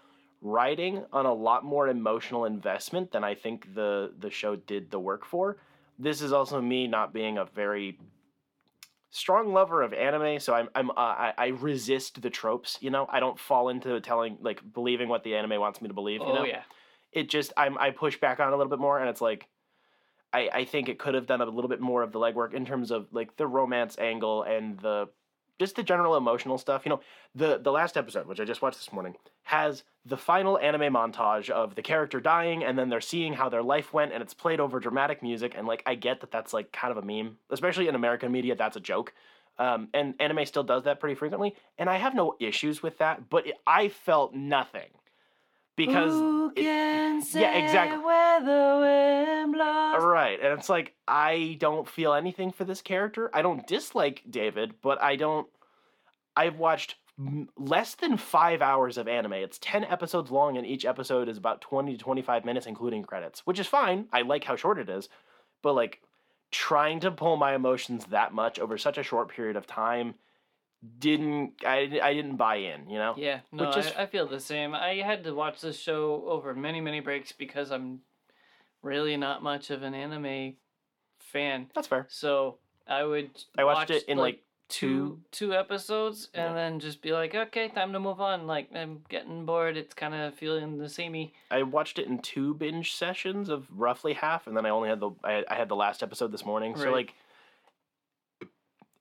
riding 0.41 1.05
on 1.13 1.27
a 1.27 1.33
lot 1.33 1.65
more 1.65 1.89
emotional 1.89 2.45
investment 2.45 3.13
than 3.13 3.25
I 3.25 3.35
think 3.35 3.75
the 3.75 4.13
the 4.19 4.31
show 4.31 4.57
did 4.57 4.91
the 4.91 4.99
work 4.99 5.25
for. 5.25 5.59
This 5.99 6.23
is 6.23 6.33
also 6.33 6.61
me 6.61 6.87
not 6.87 7.13
being 7.13 7.39
a 7.39 7.45
very 7.45 7.99
strong 9.11 9.53
lover 9.53 9.83
of 9.83 9.93
anime, 9.93 10.41
so 10.41 10.55
I'm 10.55 10.69
I'm 10.75 10.91
uh, 10.91 10.95
I, 10.97 11.35
I 11.37 11.47
resist 11.49 12.23
the 12.23 12.31
tropes. 12.31 12.79
You 12.81 12.91
know, 12.91 13.07
I 13.11 13.21
don't 13.21 13.39
fall 13.39 13.69
into 13.69 14.01
telling 14.01 14.39
like 14.41 14.61
believing 14.73 15.09
what 15.09 15.25
the 15.25 15.35
anime 15.35 15.61
wants 15.61 15.83
me 15.83 15.89
to 15.89 15.95
believe. 15.95 16.21
You 16.21 16.29
oh 16.29 16.35
know, 16.35 16.45
yeah. 16.45 16.63
it 17.13 17.29
just 17.29 17.53
I'm 17.57 17.77
I 17.79 17.91
push 17.91 18.19
back 18.19 18.41
on 18.41 18.53
a 18.53 18.57
little 18.57 18.71
bit 18.71 18.81
more, 18.81 18.99
and 18.99 19.09
it's 19.09 19.21
like. 19.21 19.49
I, 20.33 20.49
I 20.55 20.65
think 20.65 20.89
it 20.89 21.01
could 21.01 21.15
have 21.15 21.27
done 21.27 21.41
a 21.41 21.45
little 21.45 21.69
bit 21.69 21.81
more 21.81 22.05
of 22.05 22.13
the 22.13 22.21
legwork 22.21 22.55
in 22.55 22.65
terms 22.65 22.93
of 22.93 23.09
like 23.11 23.37
the 23.37 23.49
romance 23.49 23.99
angle 23.99 24.45
and 24.45 24.79
the 24.79 25.09
just 25.61 25.77
the 25.77 25.83
general 25.83 26.17
emotional 26.17 26.57
stuff. 26.57 26.87
You 26.87 26.91
know, 26.91 27.01
the 27.35 27.59
the 27.59 27.71
last 27.71 27.97
episode, 27.97 28.27
which 28.27 28.41
I 28.41 28.45
just 28.45 28.63
watched 28.63 28.79
this 28.79 28.93
morning, 28.93 29.15
has 29.43 29.85
the 30.07 30.17
final 30.17 30.59
anime 30.59 30.93
montage 30.95 31.51
of 31.51 31.75
the 31.75 31.83
character 31.83 32.19
dying, 32.19 32.65
and 32.65 32.79
then 32.79 32.89
they're 32.89 33.03
seeing 33.03 33.35
how 33.35 33.51
their 33.51 33.63
life 33.63 33.93
went, 33.93 34.13
and 34.13 34.23
it's 34.23 34.33
played 34.35 34.59
over 34.59 34.81
dramatic 34.81 35.23
music. 35.23 35.53
And 35.55 35.67
like, 35.67 35.83
I 35.85 35.95
get 35.95 36.23
that 36.23 36.33
that's 36.33 36.55
like 36.55 36.73
kind 36.73 36.91
of 36.91 36.97
a 36.97 37.07
meme, 37.07 37.37
especially 37.51 37.89
in 37.89 37.95
American 37.95 38.33
media. 38.33 38.57
That's 38.57 38.77
a 38.77 38.81
joke. 38.81 39.13
Um, 39.59 39.89
and 39.93 40.15
anime 40.19 40.47
still 40.47 40.65
does 40.65 40.85
that 40.85 40.99
pretty 40.99 41.15
frequently, 41.15 41.55
and 41.79 41.91
I 41.91 41.99
have 41.99 42.15
no 42.15 42.35
issues 42.41 42.83
with 42.83 42.97
that. 42.99 43.29
But 43.29 43.47
it, 43.47 43.55
I 43.67 43.89
felt 43.91 44.35
nothing 44.35 44.89
because 45.87 46.15
it- 46.57 46.65
yeah, 46.65 47.57
exactly. 47.57 47.99
where 48.05 48.41
the 48.41 48.79
wind 48.81 49.53
blows? 49.53 50.03
Right, 50.03 50.39
and 50.43 50.59
it's 50.59 50.69
like 50.69 50.95
I 51.07 51.57
don't 51.61 51.89
feel 51.89 52.13
anything 52.15 52.51
for 52.51 52.65
this 52.65 52.83
character. 52.83 53.31
I 53.33 53.43
don't 53.43 53.67
dislike 53.67 54.23
David, 54.29 54.75
but 54.83 55.01
I 55.03 55.17
don't. 55.17 55.47
I've 56.37 56.57
watched 56.57 56.97
less 57.59 57.95
than 57.97 58.17
five 58.17 58.63
hours 58.63 58.97
of 58.97 59.07
anime. 59.07 59.35
It's 59.35 59.59
ten 59.61 59.85
episodes 59.85 60.31
long, 60.31 60.57
and 60.57 60.67
each 60.67 60.85
episode 60.85 61.29
is 61.29 61.37
about 61.37 61.61
twenty 61.61 61.93
to 61.97 62.03
twenty-five 62.03 62.45
minutes, 62.45 62.67
including 62.67 63.03
credits, 63.05 63.41
which 63.47 63.59
is 63.61 63.67
fine. 63.67 64.07
I 64.13 64.23
like 64.23 64.45
how 64.45 64.57
short 64.57 64.79
it 64.79 64.89
is, 64.89 65.09
but 65.63 65.75
like 65.75 66.01
trying 66.51 66.99
to 67.01 67.11
pull 67.11 67.37
my 67.37 67.55
emotions 67.55 68.07
that 68.07 68.33
much 68.33 68.59
over 68.59 68.77
such 68.79 68.99
a 68.99 69.03
short 69.05 69.29
period 69.29 69.57
of 69.57 69.67
time 69.67 70.15
didn't 70.99 71.53
I, 71.67 72.01
I 72.03 72.15
didn't 72.15 72.37
buy 72.37 72.57
in 72.57 72.89
you 72.89 72.99
know 72.99 73.15
Yeah, 73.17 73.41
no, 73.53 73.69
Which 73.69 73.77
is- 73.79 73.93
I, 73.97 74.03
I 74.03 74.07
feel 74.07 74.27
the 74.27 74.41
same. 74.41 74.75
I 74.75 74.95
had 74.97 75.25
to 75.25 75.35
watch 75.35 75.61
this 75.61 75.79
show 75.79 76.25
over 76.27 76.55
many, 76.55 76.81
many 76.81 77.01
breaks 77.01 77.33
because 77.33 77.71
I'm 77.71 78.01
really 78.83 79.17
not 79.17 79.43
much 79.43 79.71
of 79.71 79.83
an 79.83 79.95
anime 79.95 80.55
fan. 81.19 81.71
that's 81.75 81.87
fair 81.87 82.07
So 82.09 82.57
I 82.87 83.05
would. 83.05 83.31
i 83.59 83.65
watched 83.65 83.91
watch, 83.91 84.03
it 84.03 84.09
in 84.09 84.19
like 84.19 84.43
two 84.69 85.19
two 85.33 85.53
episodes 85.55 86.29
and 86.33 86.51
Yeah. 86.51 86.55
then 86.55 86.81
just 86.81 87.03
be 87.03 87.13
like, 87.13 87.35
okay, 87.35 87.69
time 87.69 87.93
to 87.93 88.01
move 88.01 88.21
on. 88.21 88.47
Like 88.47 88.69
I'm 88.75 89.03
getting 89.09 89.45
bored. 89.45 89.77
It's 89.77 89.95
kind 89.95 90.15
of 90.15 90.35
feeling 90.35 90.79
the 90.79 90.89
samey. 90.89 91.35
I 91.51 91.63
watched 91.65 91.99
it 91.99 92.07
in 92.07 92.19
two 92.21 92.55
binge 92.55 92.95
sessions 92.95 93.49
of 93.49 93.67
roughly 93.77 94.13
half, 94.15 94.47
and 94.47 94.57
then 94.57 94.65
I 94.67 94.71
only 94.71 94.89
had 94.89 95.01
the 95.01 95.11
I, 95.25 95.45
I 95.51 95.55
had 95.57 95.69
the 95.69 95.77
last 95.77 96.03
episode 96.03 96.33
this 96.33 96.45
morning. 96.45 96.77
So 96.77 96.91
like, 96.91 97.15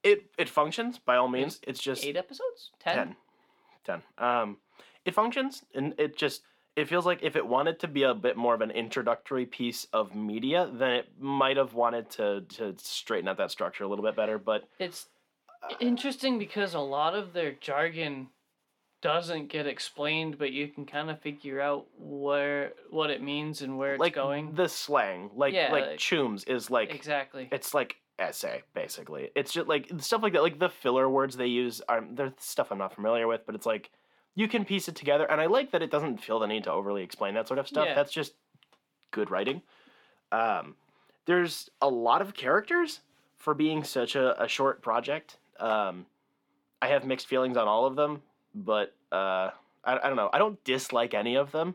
it 0.02 0.24
it 0.38 0.48
functions 0.48 0.98
by 0.98 1.16
all 1.16 1.28
means. 1.28 1.60
It's 1.66 1.80
just 1.80 2.04
Eight 2.04 2.16
episodes, 2.16 2.70
ten. 2.80 3.16
10. 3.84 4.02
10. 4.18 4.24
Um, 4.26 4.56
it 5.04 5.14
functions, 5.14 5.64
and 5.74 5.94
it 5.98 6.16
just 6.16 6.42
it 6.76 6.88
feels 6.88 7.04
like 7.04 7.22
if 7.22 7.34
it 7.36 7.46
wanted 7.46 7.80
to 7.80 7.88
be 7.88 8.02
a 8.04 8.14
bit 8.14 8.36
more 8.36 8.54
of 8.54 8.60
an 8.60 8.70
introductory 8.70 9.44
piece 9.46 9.86
of 9.92 10.14
media, 10.14 10.70
then 10.72 10.90
it 10.92 11.06
might 11.18 11.56
have 11.56 11.74
wanted 11.74 12.10
to 12.10 12.42
to 12.56 12.74
straighten 12.78 13.28
out 13.28 13.38
that 13.38 13.50
structure 13.50 13.84
a 13.84 13.88
little 13.88 14.04
bit 14.04 14.16
better. 14.16 14.38
But 14.38 14.64
It's 14.78 15.08
interesting 15.80 16.38
because 16.38 16.74
a 16.74 16.80
lot 16.80 17.14
of 17.14 17.32
their 17.32 17.52
jargon 17.52 18.28
doesn't 19.02 19.48
get 19.48 19.66
explained, 19.66 20.38
but 20.38 20.52
you 20.52 20.68
can 20.68 20.84
kind 20.84 21.10
of 21.10 21.18
figure 21.20 21.60
out 21.60 21.86
where 21.98 22.72
what 22.90 23.10
it 23.10 23.22
means 23.22 23.62
and 23.62 23.78
where 23.78 23.94
it's 23.94 24.00
like 24.00 24.14
going. 24.14 24.54
the 24.54 24.68
slang, 24.68 25.30
like 25.34 25.54
Yeah, 25.54 25.72
like 25.72 25.86
like- 25.86 25.98
chooms 25.98 26.46
is 26.48 26.70
like 26.70 26.94
exactly. 26.94 27.48
it's 27.50 27.72
like 27.72 27.96
essay 28.20 28.62
basically. 28.74 29.30
It's 29.34 29.52
just 29.52 29.66
like 29.66 29.90
stuff 29.98 30.22
like 30.22 30.32
that 30.34 30.42
like 30.42 30.58
the 30.58 30.68
filler 30.68 31.08
words 31.08 31.36
they 31.36 31.46
use 31.46 31.80
are 31.88 32.04
they're 32.12 32.32
stuff 32.38 32.70
i'm 32.70 32.78
not 32.78 32.94
familiar 32.94 33.26
with 33.26 33.46
but 33.46 33.54
it's 33.54 33.66
like 33.66 33.90
you 34.34 34.46
can 34.46 34.64
piece 34.64 34.88
it 34.88 34.94
together 34.94 35.24
and 35.30 35.40
i 35.40 35.46
like 35.46 35.72
that 35.72 35.82
it 35.82 35.90
doesn't 35.90 36.22
feel 36.22 36.38
the 36.38 36.46
need 36.46 36.64
to 36.64 36.70
overly 36.70 37.02
explain 37.02 37.34
that 37.34 37.48
sort 37.48 37.58
of 37.58 37.66
stuff. 37.66 37.86
Yeah. 37.86 37.94
that's 37.94 38.12
just 38.12 38.34
good 39.10 39.30
writing. 39.30 39.62
Um 40.30 40.76
there's 41.26 41.70
a 41.80 41.88
lot 41.88 42.22
of 42.22 42.34
characters 42.34 43.00
for 43.36 43.54
being 43.54 43.84
such 43.84 44.14
a, 44.16 44.40
a 44.42 44.48
short 44.48 44.82
project. 44.82 45.38
Um 45.58 46.06
i 46.82 46.88
have 46.88 47.04
mixed 47.04 47.26
feelings 47.26 47.56
on 47.56 47.66
all 47.68 47.86
of 47.86 47.96
them 47.96 48.22
but 48.54 48.94
uh 49.10 49.50
I, 49.82 49.96
I 49.96 50.08
don't 50.08 50.16
know. 50.16 50.30
I 50.32 50.38
don't 50.38 50.62
dislike 50.64 51.14
any 51.14 51.36
of 51.36 51.52
them 51.52 51.74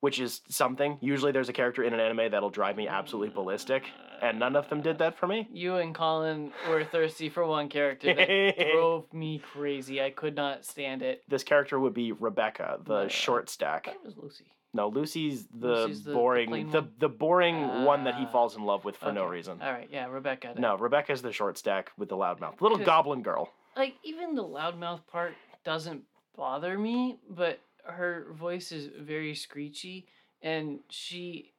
which 0.00 0.18
is 0.20 0.40
something 0.48 0.98
usually 1.00 1.32
there's 1.32 1.48
a 1.48 1.52
character 1.52 1.82
in 1.82 1.92
an 1.94 2.00
anime 2.00 2.30
that'll 2.30 2.50
drive 2.50 2.76
me 2.76 2.88
absolutely 2.88 3.32
ballistic 3.34 3.84
and 4.22 4.38
none 4.38 4.54
of 4.56 4.68
them 4.68 4.80
did 4.82 4.98
that 4.98 5.16
for 5.18 5.26
me 5.26 5.48
You 5.52 5.76
and 5.76 5.94
Colin 5.94 6.52
were 6.68 6.84
thirsty 6.84 7.28
for 7.28 7.46
one 7.46 7.68
character 7.68 8.12
that 8.14 8.56
drove 8.72 9.12
me 9.14 9.38
crazy. 9.52 10.02
I 10.02 10.10
could 10.10 10.34
not 10.36 10.64
stand 10.64 11.02
it. 11.02 11.22
this 11.28 11.42
character 11.44 11.78
would 11.80 11.94
be 11.94 12.12
Rebecca, 12.12 12.78
the 12.84 13.02
Yeah. 13.02 13.08
short 13.08 13.48
stack. 13.48 13.88
it 13.88 13.96
was 14.04 14.16
Lucy. 14.16 14.44
No, 14.72 14.88
Lucy's 14.88 15.48
the 15.48 15.66
Lucy's 15.86 16.04
the- 16.04 16.10
the 16.10 16.16
boring, 16.16 16.48
plain 16.48 16.70
the 16.70 16.82
one? 16.82 16.92
the, 16.98 17.08
boring 17.08 17.84
one 17.84 18.04
that 18.04 18.14
he 18.14 18.24
Ah, 18.24 18.30
falls 18.30 18.56
in 18.56 18.62
love 18.64 18.84
with 18.84 18.96
for 18.96 19.10
no 19.12 19.24
reason. 19.26 19.60
All 19.60 19.72
right, 19.72 19.88
yeah, 19.90 20.06
Rebecca. 20.06 20.52
then. 20.54 20.62
No, 20.62 20.76
Rebecca's 20.76 21.22
the 21.22 21.32
short 21.32 21.58
stack 21.58 21.90
with 21.98 22.08
the 22.08 22.16
loud 22.16 22.40
mouth, 22.40 22.60
little 22.62 22.78
goblin 22.78 23.22
girl. 23.22 23.52
like 23.76 23.94
even 24.04 24.34
the 24.34 24.44
loudmouth 24.44 25.06
part 25.08 25.32
doesn't 25.64 26.02
bother 26.36 26.78
me, 26.78 27.18
but 27.28 27.58
her 27.84 28.26
voice 28.32 28.72
is 28.72 28.88
very 29.00 29.34
screechy, 29.34 30.06
and 30.42 30.80
she 30.88 31.52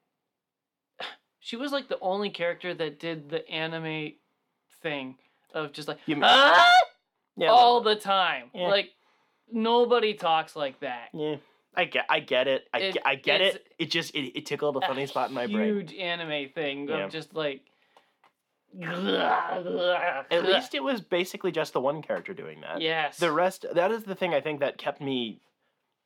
she 1.39 1.55
was 1.55 1.71
like 1.71 1.87
the 1.89 1.99
only 2.01 2.29
character 2.29 2.73
that 2.73 2.99
did 2.99 3.29
the 3.29 3.47
anime 3.49 4.13
thing 4.81 5.15
of 5.53 5.71
just 5.73 5.87
like 5.87 5.97
You 6.05 6.15
mean- 6.15 6.23
ah! 6.25 6.71
Yeah, 7.37 7.47
all 7.49 7.81
the 7.81 7.95
time. 7.95 8.49
Yeah. 8.53 8.67
Like 8.67 8.89
nobody 9.51 10.13
talks 10.13 10.55
like 10.55 10.79
that. 10.81 11.09
yeah. 11.13 11.37
I 11.73 11.85
get, 11.85 12.05
I 12.09 12.19
get 12.19 12.49
it. 12.49 12.67
I, 12.73 12.79
It- 12.79 12.93
get, 12.95 13.03
I 13.07 13.15
get 13.15 13.39
it. 13.39 13.65
It 13.79 13.89
just, 13.91 14.13
it, 14.13 14.37
it 14.37 14.45
tickled 14.45 14.75
a 14.75 14.81
funny 14.81 15.05
spot 15.07 15.29
in 15.29 15.35
my 15.35 15.47
brain. 15.47 15.67
Huge 15.73 15.93
anime 15.93 16.49
thing 16.49 16.89
Yeah. 16.89 17.05
of 17.05 17.11
just 17.11 17.33
like. 17.33 17.61
At 18.81 20.43
least 20.45 20.73
it 20.75 20.83
was 20.83 21.01
basically 21.01 21.51
just 21.51 21.73
the 21.73 21.79
one 21.81 22.01
character 22.01 22.33
doing 22.33 22.61
that. 22.61 22.81
Yes. 22.81 23.17
The 23.17 23.31
rest, 23.31 23.65
that 23.73 23.91
is 23.91 24.03
the 24.03 24.15
thing 24.15 24.33
I 24.33 24.41
think 24.41 24.59
that 24.59 24.77
kept 24.77 25.01
me 25.01 25.39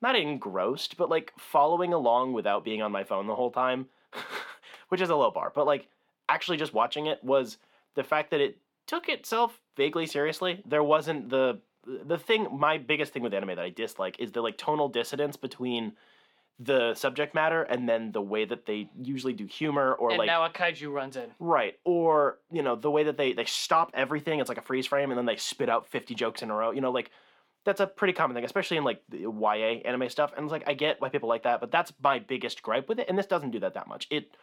not 0.05 0.15
engrossed, 0.15 0.97
but 0.97 1.09
like 1.09 1.33
following 1.37 1.91
along 1.91 2.33
without 2.33 2.63
being 2.63 2.81
on 2.81 2.91
my 2.91 3.03
phone 3.03 3.27
the 3.27 3.35
whole 3.35 3.51
time, 3.51 3.87
which 4.89 5.01
is 5.01 5.09
a 5.09 5.15
low 5.15 5.31
bar. 5.31 5.51
But 5.53 5.65
like 5.65 5.87
actually 6.29 6.57
just 6.57 6.73
watching 6.73 7.07
it 7.07 7.23
was 7.23 7.57
the 7.95 8.03
fact 8.03 8.31
that 8.31 8.41
it 8.41 8.57
took 8.87 9.09
itself 9.09 9.59
vaguely 9.75 10.05
seriously. 10.05 10.61
There 10.65 10.83
wasn't 10.83 11.29
the 11.29 11.59
the 11.85 12.17
thing. 12.17 12.47
My 12.51 12.77
biggest 12.77 13.13
thing 13.13 13.23
with 13.23 13.33
anime 13.33 13.49
that 13.49 13.59
I 13.59 13.69
dislike 13.69 14.19
is 14.19 14.31
the 14.31 14.41
like 14.41 14.57
tonal 14.57 14.89
dissonance 14.89 15.37
between 15.37 15.93
the 16.57 16.93
subject 16.93 17.35
matter 17.35 17.63
and 17.63 17.89
then 17.89 18.13
the 18.13 18.21
way 18.21 18.45
that 18.45 18.65
they 18.65 18.89
usually 19.01 19.33
do 19.33 19.45
humor 19.45 19.93
or 19.93 20.11
and 20.11 20.19
like 20.19 20.27
now 20.27 20.45
a 20.45 20.49
kaiju 20.49 20.93
runs 20.93 21.17
in. 21.17 21.29
Right. 21.39 21.77
Or, 21.83 22.37
you 22.49 22.61
know, 22.61 22.75
the 22.75 22.91
way 22.91 23.03
that 23.03 23.17
they 23.17 23.33
they 23.33 23.45
stop 23.45 23.91
everything, 23.93 24.39
it's 24.39 24.49
like 24.49 24.57
a 24.57 24.61
freeze 24.61 24.85
frame 24.85 25.09
and 25.11 25.17
then 25.17 25.25
they 25.25 25.35
spit 25.35 25.67
out 25.67 25.87
50 25.87 26.15
jokes 26.15 26.41
in 26.43 26.49
a 26.51 26.55
row. 26.55 26.71
You 26.71 26.81
know, 26.81 26.91
like 26.91 27.11
that's 27.65 27.81
a 27.81 27.87
pretty 27.87 28.13
common 28.13 28.35
thing, 28.35 28.45
especially 28.45 28.77
in 28.77 28.83
like 28.83 29.01
the 29.09 29.19
YA 29.19 29.81
anime 29.85 30.09
stuff. 30.09 30.31
And 30.35 30.43
it's 30.45 30.51
like 30.51 30.63
I 30.67 30.73
get 30.73 31.01
why 31.01 31.09
people 31.09 31.27
like 31.27 31.43
that, 31.43 31.59
but 31.59 31.71
that's 31.71 31.91
my 32.01 32.19
biggest 32.19 32.61
gripe 32.61 32.87
with 32.87 32.99
it 32.99 33.09
and 33.09 33.17
this 33.17 33.25
doesn't 33.25 33.51
do 33.51 33.59
that 33.59 33.73
that 33.73 33.87
much. 33.87 34.07
It 34.09 34.37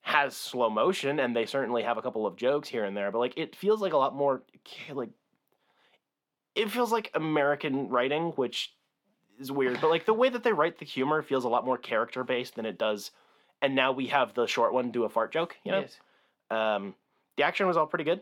has 0.00 0.36
slow 0.36 0.68
motion 0.68 1.20
and 1.20 1.36
they 1.36 1.46
certainly 1.46 1.82
have 1.84 1.96
a 1.98 2.02
couple 2.02 2.26
of 2.26 2.36
jokes 2.36 2.68
here 2.68 2.84
and 2.84 2.96
there, 2.96 3.12
but 3.12 3.18
like 3.18 3.34
it 3.36 3.54
feels 3.54 3.80
like 3.80 3.92
a 3.92 3.98
lot 3.98 4.14
more 4.14 4.42
like 4.92 5.10
it 6.54 6.70
feels 6.70 6.90
like 6.92 7.10
American 7.14 7.88
writing, 7.88 8.32
which 8.32 8.74
is 9.38 9.50
weird, 9.52 9.80
but 9.80 9.90
like 9.90 10.04
the 10.06 10.12
way 10.14 10.28
that 10.28 10.42
they 10.42 10.52
write 10.52 10.78
the 10.78 10.84
humor 10.84 11.22
feels 11.22 11.44
a 11.44 11.48
lot 11.48 11.64
more 11.64 11.78
character 11.78 12.24
based 12.24 12.56
than 12.56 12.66
it 12.66 12.78
does 12.78 13.10
and 13.62 13.76
now 13.76 13.92
we 13.92 14.08
have 14.08 14.34
the 14.34 14.46
short 14.46 14.72
one 14.72 14.90
do 14.90 15.04
a 15.04 15.08
fart 15.08 15.32
joke. 15.32 15.56
You 15.64 15.72
know, 15.72 15.80
Yes. 15.80 15.98
um, 16.50 16.94
the 17.36 17.44
action 17.44 17.66
was 17.66 17.76
all 17.76 17.86
pretty 17.86 18.04
good. 18.04 18.20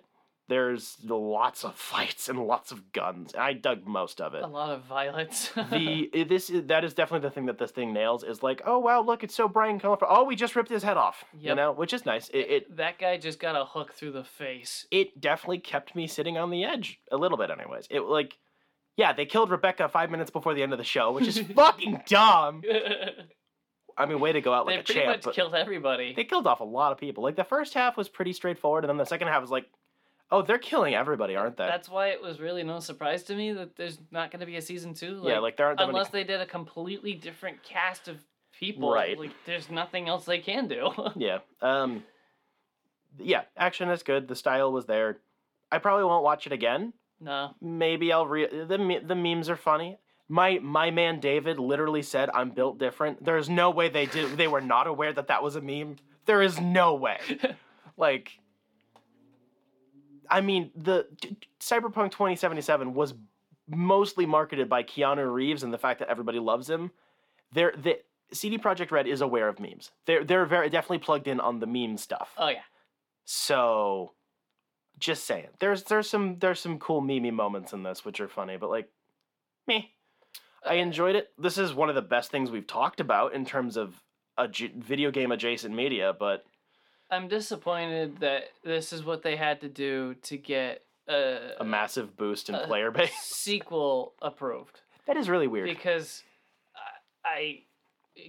There's 0.50 0.96
lots 1.04 1.64
of 1.64 1.76
fights 1.76 2.28
and 2.28 2.44
lots 2.44 2.72
of 2.72 2.90
guns. 2.90 3.34
and 3.34 3.40
I 3.42 3.52
dug 3.52 3.86
most 3.86 4.20
of 4.20 4.34
it. 4.34 4.42
A 4.42 4.48
lot 4.48 4.70
of 4.70 4.82
violence. 4.82 5.52
the 5.70 6.10
this 6.28 6.50
is, 6.50 6.66
that 6.66 6.82
is 6.84 6.92
definitely 6.92 7.28
the 7.28 7.32
thing 7.32 7.46
that 7.46 7.58
this 7.58 7.70
thing 7.70 7.92
nails 7.92 8.24
is 8.24 8.42
like, 8.42 8.60
oh 8.66 8.80
wow, 8.80 9.00
look, 9.00 9.22
it's 9.22 9.34
so 9.34 9.46
bright 9.46 9.70
and 9.70 9.80
colorful. 9.80 10.08
Oh, 10.10 10.24
we 10.24 10.34
just 10.34 10.56
ripped 10.56 10.68
his 10.68 10.82
head 10.82 10.96
off. 10.96 11.24
You 11.38 11.54
know, 11.54 11.70
which 11.70 11.92
is 11.92 12.04
nice. 12.04 12.28
It, 12.30 12.50
it 12.50 12.76
that 12.78 12.98
guy 12.98 13.16
just 13.16 13.38
got 13.38 13.54
a 13.54 13.64
hook 13.64 13.92
through 13.94 14.10
the 14.10 14.24
face. 14.24 14.86
it 14.90 15.20
definitely 15.20 15.60
kept 15.60 15.94
me 15.94 16.08
sitting 16.08 16.36
on 16.36 16.50
the 16.50 16.64
edge 16.64 16.98
a 17.12 17.16
little 17.16 17.38
bit, 17.38 17.50
anyways. 17.52 17.86
It 17.88 18.00
like, 18.00 18.36
yeah, 18.96 19.12
they 19.12 19.26
killed 19.26 19.50
Rebecca 19.50 19.88
five 19.88 20.10
minutes 20.10 20.32
before 20.32 20.54
the 20.54 20.64
end 20.64 20.72
of 20.72 20.78
the 20.78 20.84
show, 20.84 21.12
which 21.12 21.28
is 21.28 21.38
fucking 21.54 22.02
dumb. 22.08 22.62
I 23.96 24.06
mean, 24.06 24.18
way 24.18 24.32
to 24.32 24.40
go 24.40 24.52
out 24.52 24.66
like 24.66 24.80
a 24.80 24.82
champ. 24.82 24.88
They 24.88 25.04
pretty 25.04 25.26
much 25.28 25.34
killed 25.36 25.54
everybody. 25.54 26.12
they 26.12 26.24
killed 26.24 26.48
off 26.48 26.58
a 26.58 26.64
lot 26.64 26.90
of 26.90 26.98
people. 26.98 27.22
Like 27.22 27.36
the 27.36 27.44
first 27.44 27.74
half 27.74 27.96
was 27.96 28.08
pretty 28.08 28.32
straightforward, 28.32 28.82
and 28.82 28.88
then 28.88 28.96
the 28.96 29.06
second 29.06 29.28
half 29.28 29.40
was 29.40 29.52
like, 29.52 29.66
oh, 30.32 30.42
they're 30.42 30.58
killing 30.58 30.94
everybody, 30.94 31.36
aren't 31.36 31.56
they? 31.56 31.66
That's 31.66 31.88
why 31.88 32.08
it 32.08 32.22
was 32.22 32.40
really 32.40 32.62
no 32.62 32.80
surprise 32.80 33.22
to 33.24 33.34
me 33.34 33.52
that 33.52 33.76
there's 33.76 33.98
not 34.10 34.30
going 34.30 34.40
to 34.40 34.46
be 34.46 34.56
a 34.56 34.62
season 34.62 34.94
two. 34.94 35.22
yeah, 35.24 35.38
like 35.38 35.56
there 35.56 35.66
aren't 35.66 35.78
that 35.78 35.86
many- 35.86 35.98
unless 35.98 36.10
they 36.12 36.24
did 36.24 36.40
a 36.40 36.46
completely 36.46 37.14
different 37.14 37.62
cast 37.62 38.08
of 38.08 38.18
people. 38.58 38.92
Right. 38.92 39.18
Like 39.18 39.32
there's 39.46 39.70
nothing 39.70 40.08
else 40.08 40.24
they 40.26 40.38
can 40.38 40.68
do. 40.68 40.90
Yeah. 41.16 41.38
Um 41.62 42.04
yeah, 43.18 43.42
action 43.56 43.88
is 43.90 44.02
good. 44.02 44.28
The 44.28 44.36
style 44.36 44.72
was 44.72 44.86
there. 44.86 45.18
I 45.72 45.78
probably 45.78 46.04
won't 46.04 46.22
watch 46.24 46.46
it 46.46 46.52
again. 46.52 46.92
no. 47.20 47.54
Maybe 47.60 48.12
I'll 48.12 48.26
re 48.26 48.46
the 48.46 49.00
the 49.04 49.14
memes 49.16 49.48
are 49.48 49.56
funny. 49.56 49.98
My 50.28 50.58
my 50.60 50.90
man 50.90 51.18
David 51.20 51.58
literally 51.58 52.02
said 52.02 52.30
I'm 52.32 52.50
built 52.50 52.78
different. 52.78 53.24
There's 53.24 53.48
no 53.48 53.70
way 53.70 53.88
they 53.88 54.06
did 54.06 54.36
they 54.36 54.46
were 54.46 54.60
not 54.60 54.86
aware 54.86 55.12
that 55.12 55.26
that 55.28 55.42
was 55.42 55.56
a 55.56 55.60
meme. 55.60 55.96
There 56.26 56.42
is 56.42 56.60
no 56.60 56.94
way. 56.94 57.18
Like 57.96 58.39
I 60.30 60.40
mean, 60.40 60.70
the 60.76 61.06
Cyberpunk 61.60 62.12
2077 62.12 62.94
was 62.94 63.14
mostly 63.68 64.26
marketed 64.26 64.68
by 64.68 64.82
Keanu 64.82 65.32
Reeves 65.32 65.62
and 65.62 65.72
the 65.72 65.78
fact 65.78 65.98
that 66.00 66.08
everybody 66.08 66.38
loves 66.38 66.68
him. 66.68 66.90
They're, 67.52 67.74
the 67.76 67.98
CD 68.32 68.58
Projekt 68.58 68.90
Red 68.90 69.06
is 69.06 69.20
aware 69.20 69.48
of 69.48 69.58
memes. 69.58 69.90
They're 70.06 70.24
they're 70.24 70.46
very 70.46 70.70
definitely 70.70 70.98
plugged 70.98 71.28
in 71.28 71.40
on 71.40 71.58
the 71.58 71.66
meme 71.66 71.96
stuff. 71.96 72.32
oh 72.38 72.48
yeah. 72.48 72.62
So, 73.24 74.12
just 74.98 75.24
saying, 75.24 75.48
there's 75.58 75.84
there's 75.84 76.08
some 76.08 76.38
there's 76.38 76.60
some 76.60 76.78
cool 76.78 77.00
meme 77.00 77.34
moments 77.34 77.72
in 77.72 77.82
this 77.82 78.04
which 78.04 78.20
are 78.20 78.28
funny, 78.28 78.56
but 78.56 78.70
like, 78.70 78.88
me, 79.66 79.94
I 80.64 80.78
uh. 80.78 80.82
enjoyed 80.82 81.16
it. 81.16 81.30
This 81.38 81.58
is 81.58 81.74
one 81.74 81.88
of 81.88 81.94
the 81.94 82.02
best 82.02 82.30
things 82.30 82.50
we've 82.50 82.66
talked 82.66 83.00
about 83.00 83.34
in 83.34 83.44
terms 83.44 83.76
of 83.76 84.00
a 84.38 84.48
video 84.48 85.10
game 85.10 85.32
adjacent 85.32 85.74
media, 85.74 86.14
but 86.18 86.44
I'm 87.10 87.28
disappointed 87.28 88.20
that 88.20 88.44
this 88.64 88.92
is 88.92 89.04
what 89.04 89.22
they 89.22 89.36
had 89.36 89.60
to 89.62 89.68
do 89.68 90.14
to 90.22 90.36
get 90.36 90.82
a, 91.08 91.52
a 91.60 91.64
massive 91.64 92.16
boost 92.16 92.48
in 92.48 92.54
player 92.66 92.90
base. 92.92 93.12
sequel 93.22 94.14
approved. 94.22 94.80
That 95.06 95.16
is 95.16 95.28
really 95.28 95.46
weird. 95.48 95.66
because 95.68 96.22
I 97.24 97.62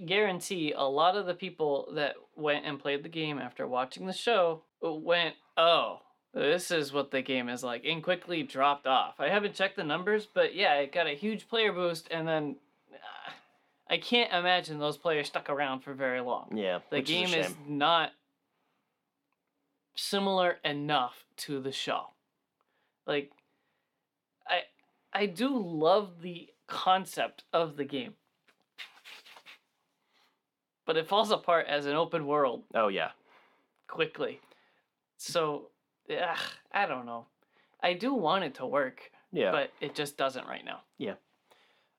guarantee 0.05 0.73
a 0.75 0.83
lot 0.83 1.15
of 1.17 1.25
the 1.25 1.33
people 1.33 1.89
that 1.95 2.15
went 2.35 2.65
and 2.65 2.79
played 2.79 3.03
the 3.03 3.09
game 3.09 3.39
after 3.39 3.67
watching 3.67 4.05
the 4.05 4.13
show 4.13 4.63
went, 4.81 5.35
"Oh, 5.57 5.99
this 6.33 6.71
is 6.71 6.91
what 6.93 7.11
the 7.11 7.21
game 7.21 7.49
is 7.49 7.63
like," 7.63 7.85
and 7.85 8.01
quickly 8.03 8.43
dropped 8.43 8.87
off. 8.87 9.19
I 9.19 9.29
haven't 9.29 9.53
checked 9.55 9.75
the 9.75 9.83
numbers, 9.83 10.27
but 10.33 10.55
yeah, 10.55 10.75
it 10.75 10.91
got 10.91 11.07
a 11.07 11.15
huge 11.15 11.47
player 11.49 11.71
boost, 11.71 12.07
and 12.11 12.27
then 12.27 12.55
uh, 12.93 13.31
I 13.89 13.97
can't 13.97 14.31
imagine 14.33 14.79
those 14.79 14.97
players 14.97 15.27
stuck 15.27 15.49
around 15.49 15.81
for 15.81 15.93
very 15.93 16.21
long. 16.21 16.55
yeah, 16.55 16.79
The 16.89 17.01
game 17.01 17.33
is, 17.33 17.47
is 17.47 17.55
not 17.67 18.11
similar 20.01 20.57
enough 20.65 21.25
to 21.37 21.61
the 21.61 21.71
show. 21.71 22.07
Like 23.05 23.31
I 24.47 24.61
I 25.13 25.25
do 25.27 25.49
love 25.49 26.21
the 26.21 26.49
concept 26.67 27.43
of 27.53 27.77
the 27.77 27.85
game. 27.85 28.13
But 30.85 30.97
it 30.97 31.07
falls 31.07 31.31
apart 31.31 31.67
as 31.67 31.85
an 31.85 31.95
open 31.95 32.25
world 32.25 32.63
Oh 32.73 32.87
yeah, 32.87 33.11
quickly. 33.87 34.39
So 35.17 35.67
ugh, 36.09 36.37
I 36.71 36.85
don't 36.85 37.05
know. 37.05 37.25
I 37.83 37.93
do 37.93 38.13
want 38.13 38.43
it 38.43 38.55
to 38.55 38.65
work, 38.65 39.11
yeah. 39.31 39.51
but 39.51 39.71
it 39.81 39.95
just 39.95 40.17
doesn't 40.17 40.47
right 40.47 40.63
now. 40.63 40.81
Yeah. 40.97 41.15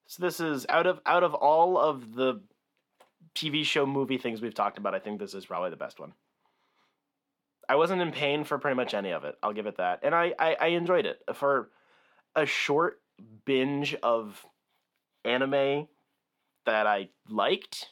So 0.07 0.23
this 0.23 0.41
is 0.41 0.67
out 0.69 0.87
of 0.87 1.01
out 1.07 1.23
of 1.23 1.35
all 1.35 1.79
of 1.79 2.15
the 2.15 2.41
TV 3.35 3.65
show 3.65 3.87
movie 3.87 4.19
things 4.19 4.41
we've 4.41 4.55
talked 4.55 4.79
about, 4.79 4.95
I 4.95 4.99
think 4.99 5.19
this 5.19 5.35
is 5.35 5.47
probably 5.47 5.71
the 5.71 5.77
best 5.77 5.99
one. 5.99 6.13
I 7.69 7.77
wasn't 7.77 8.03
in 8.03 8.13
pain 8.13 8.45
for 8.45 8.59
pretty 8.59 8.77
much 8.77 8.95
any 8.95 9.13
of 9.13 9.25
it. 9.25 9.37
I'll 9.43 9.53
give 9.53 9.67
it 9.67 9.77
that, 9.79 10.01
and 10.03 10.15
I 10.15 10.35
I, 10.39 10.57
I 10.61 10.67
enjoyed 10.69 11.07
it 11.07 11.23
for 11.35 11.71
a 12.35 12.47
short 12.47 13.01
binge 13.45 13.95
of 14.03 14.45
anime 15.25 15.89
that 16.67 16.87
I 16.87 17.09
liked. 17.29 17.91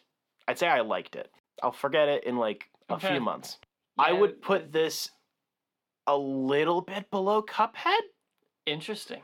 I'd 0.49 0.59
say 0.59 0.69
I 0.69 0.81
liked 0.81 1.15
it. 1.17 1.31
I'll 1.63 1.73
forget 1.73 2.09
it 2.09 2.25
in 2.25 2.37
like 2.37 2.69
a 2.89 2.95
Okay. 2.95 3.09
few 3.09 3.21
months. 3.21 3.59
I 3.99 4.13
would 4.13 4.41
put 4.43 4.73
this 4.73 5.11
a 6.07 6.17
little 6.17 6.81
bit 6.81 7.11
below 7.11 7.43
Cuphead. 7.43 8.01
interesting. 8.67 9.21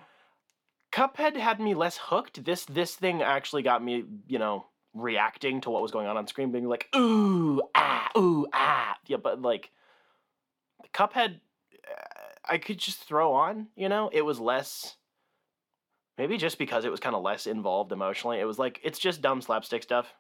Cuphead 0.93 1.37
had 1.37 1.61
me 1.61 1.75
less 1.75 1.97
hooked. 1.99 2.45
This 2.45 2.65
this 2.67 2.95
thing 2.95 3.23
actually 3.23 3.63
got 3.63 3.83
me, 3.83 4.05
you 4.29 4.39
know, 4.39 4.67
reacting 4.95 5.61
to 5.63 5.71
what 5.71 5.83
was 5.83 5.91
going 5.91 6.07
on 6.07 6.17
on 6.17 6.27
screen, 6.27 6.53
being 6.53 6.69
like, 6.69 6.89
ooh, 6.95 7.61
ah, 7.75 8.09
ooh, 8.17 8.47
ah. 8.53 8.97
Yeah, 9.07 9.19
but 9.19 9.43
like, 9.43 9.71
Cuphead, 10.93 11.41
uh, 11.89 11.95
I 12.45 12.59
could 12.59 12.79
just 12.79 12.99
throw 13.05 13.33
on, 13.33 13.69
you 13.77 13.89
know? 13.89 14.11
It 14.13 14.23
was 14.23 14.39
less, 14.41 14.97
maybe 16.19 16.37
just 16.39 16.59
because 16.59 16.85
it 16.85 16.91
was 16.91 17.01
kind 17.01 17.15
of 17.15 17.23
less 17.23 17.47
involved 17.47 17.93
emotionally. 17.93 18.41
It 18.41 18.45
was 18.45 18.59
like, 18.59 18.81
it's 18.83 18.99
just 18.99 19.21
dumb 19.23 19.41
slapstick 19.43 19.83
stuff, 19.83 20.13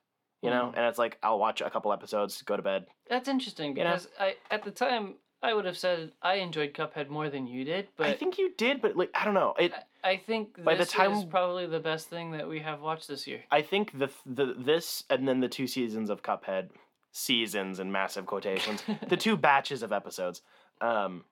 you 0.43 0.51
know? 0.51 0.67
Mhm. 0.73 0.77
And 0.77 0.87
it's 0.87 0.99
like, 0.99 1.19
I'll 1.23 1.39
watch 1.39 1.61
a 1.61 1.71
couple 1.71 1.93
episodes, 1.93 2.43
go 2.43 2.57
to 2.57 2.63
bed. 2.63 2.87
That's 3.09 3.29
interesting 3.29 3.77
You 3.77 3.85
know? 3.85 3.91
because 3.91 4.09
I 4.19 4.37
at 4.51 4.65
the 4.65 4.71
time 4.71 5.15
I 5.43 5.53
would 5.55 5.65
have 5.67 5.79
said 5.79 6.13
I 6.23 6.35
enjoyed 6.37 6.73
Cuphead 6.75 7.09
more 7.09 7.29
than 7.31 7.47
you 7.47 7.65
did, 7.65 7.89
but 7.97 8.07
I 8.09 8.15
think 8.15 8.39
you 8.39 8.53
did, 8.57 8.81
but 8.83 8.97
like, 8.97 9.11
I 9.15 9.25
don't 9.25 9.35
know. 9.35 9.55
It, 9.59 9.73
I- 9.73 9.83
I 10.05 10.17
think 10.19 10.63
By 10.63 10.75
the 10.75 10.79
this 10.85 10.89
is 10.89 10.95
time- 10.95 11.29
probably 11.29 11.67
the 11.67 11.81
best 11.81 12.09
thing 12.09 12.31
that 12.31 12.49
we 12.49 12.61
have 12.61 12.81
watched 12.81 13.09
this 13.09 13.27
year. 13.27 13.43
I 13.51 13.61
think 13.63 13.99
the 13.99 14.09
the 14.25 14.55
this 14.57 15.03
and 15.11 15.27
then 15.27 15.41
the 15.41 15.49
two 15.49 15.67
seasons 15.67 16.11
of 16.11 16.23
Cuphead, 16.23 16.71
seasons 17.11 17.81
in 17.81 17.91
massive 17.91 18.25
quotations, 18.25 18.85
the 19.09 19.17
two 19.17 19.37
batches 19.49 19.83
of 19.83 19.93
episodes, 19.93 20.43
um, 20.81 21.25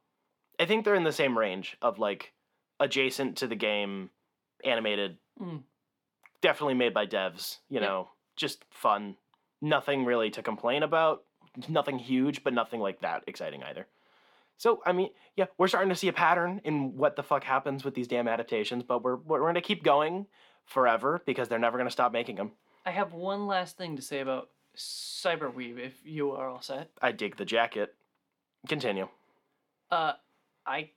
I 0.58 0.66
think 0.66 0.84
they're 0.84 0.94
in 0.94 1.04
the 1.04 1.12
same 1.12 1.36
range 1.36 1.76
of 1.82 1.98
like 1.98 2.32
adjacent 2.80 3.38
to 3.38 3.46
the 3.46 3.56
game, 3.56 4.10
animated, 4.64 5.18
Mm. 5.40 5.62
definitely 6.40 6.74
made 6.74 6.94
by 6.94 7.06
devs. 7.06 7.58
You 7.68 7.80
Yep. 7.80 7.82
know, 7.88 8.08
just 8.36 8.64
fun. 8.70 9.16
Nothing 9.60 10.04
really 10.04 10.30
to 10.30 10.42
complain 10.42 10.82
about. 10.82 11.24
Nothing 11.68 11.98
huge, 11.98 12.42
but 12.44 12.52
nothing 12.52 12.80
like 12.80 13.00
that 13.00 13.24
exciting 13.26 13.62
either. 13.64 13.86
So 14.56 14.80
I 14.86 14.92
mean, 14.92 15.10
yeah, 15.36 15.46
we're 15.58 15.68
starting 15.68 15.88
to 15.90 15.96
see 15.96 16.08
a 16.08 16.12
pattern 16.12 16.60
in 16.64 16.96
what 16.96 17.16
the 17.16 17.22
fuck 17.22 17.42
happens 17.44 17.84
with 17.84 17.94
these 17.94 18.06
damn 18.08 18.28
adaptations, 18.28 18.82
but 18.84 19.02
we're 19.02 19.16
we're 19.16 19.40
gonna 19.40 19.60
keep 19.60 19.82
going 19.82 20.26
forever 20.64 21.20
because 21.26 21.48
they're 21.48 21.58
never 21.58 21.76
gonna 21.78 21.90
stop 21.90 22.12
making 22.12 22.36
them. 22.36 22.52
I 22.86 22.90
have 22.92 23.12
one 23.12 23.46
last 23.46 23.76
thing 23.76 23.96
to 23.96 24.02
say 24.02 24.20
about 24.20 24.50
Cyberweave 24.76 25.78
if 25.78 25.94
you 26.04 26.32
are 26.32 26.48
all 26.48 26.60
set. 26.62 26.90
I 27.02 27.12
dig 27.12 27.36
the 27.36 27.44
jacket. 27.44 27.94
Continue. 28.68 29.08
Uh 29.94 30.12
I 30.66 30.90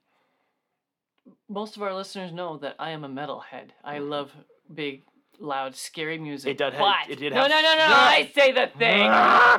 most 1.49 1.75
of 1.75 1.81
our 1.83 1.93
listeners 1.93 2.31
know 2.31 2.57
that 2.57 2.75
I 2.79 2.91
am 2.91 3.03
a 3.03 3.09
metalhead. 3.09 3.69
I 3.83 3.99
love 3.99 4.31
big, 4.73 5.03
loud, 5.39 5.75
scary 5.75 6.17
music. 6.17 6.51
It 6.51 6.57
did 6.57 6.73
have- 6.73 6.79
but- 6.79 7.09
it 7.11 7.19
did 7.19 7.33
no, 7.33 7.41
have- 7.41 7.49
no, 7.51 7.61
no, 7.61 7.75
no, 7.75 7.85
Ah! 7.89 8.09
I 8.09 8.31
say 8.33 8.51
the 8.53 8.67
thing. 8.67 9.11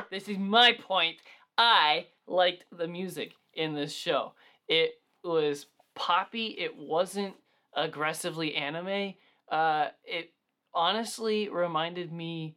this 0.09 0.27
is 0.27 0.37
my 0.37 0.73
point. 0.73 1.17
I 1.57 2.07
liked 2.27 2.63
the 2.71 2.87
music 2.87 3.33
in 3.53 3.75
this 3.75 3.93
show. 3.95 4.33
It 4.67 4.91
was 5.23 5.67
poppy. 5.95 6.47
It 6.47 6.75
wasn't 6.75 7.35
aggressively 7.75 8.55
anime. 8.55 9.13
Uh, 9.49 9.89
it 10.03 10.33
honestly 10.73 11.49
reminded 11.49 12.11
me. 12.11 12.55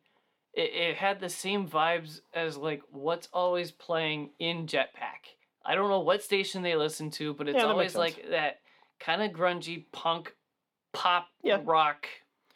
It, 0.54 0.70
it 0.74 0.96
had 0.96 1.20
the 1.20 1.28
same 1.30 1.68
vibes 1.68 2.20
as 2.34 2.56
like 2.56 2.82
what's 2.90 3.28
always 3.32 3.70
playing 3.72 4.30
in 4.38 4.66
Jetpack. 4.66 5.22
I 5.64 5.74
don't 5.74 5.88
know 5.90 6.00
what 6.00 6.22
station 6.22 6.62
they 6.62 6.74
listen 6.76 7.10
to, 7.12 7.34
but 7.34 7.48
it's 7.48 7.56
Yeah, 7.58 7.64
always 7.66 7.94
like 7.94 8.30
that 8.30 8.60
kind 9.00 9.22
of 9.22 9.30
grungy 9.32 9.84
punk, 9.92 10.34
pop, 10.92 11.28
Yeah. 11.42 11.60
rock 11.64 12.08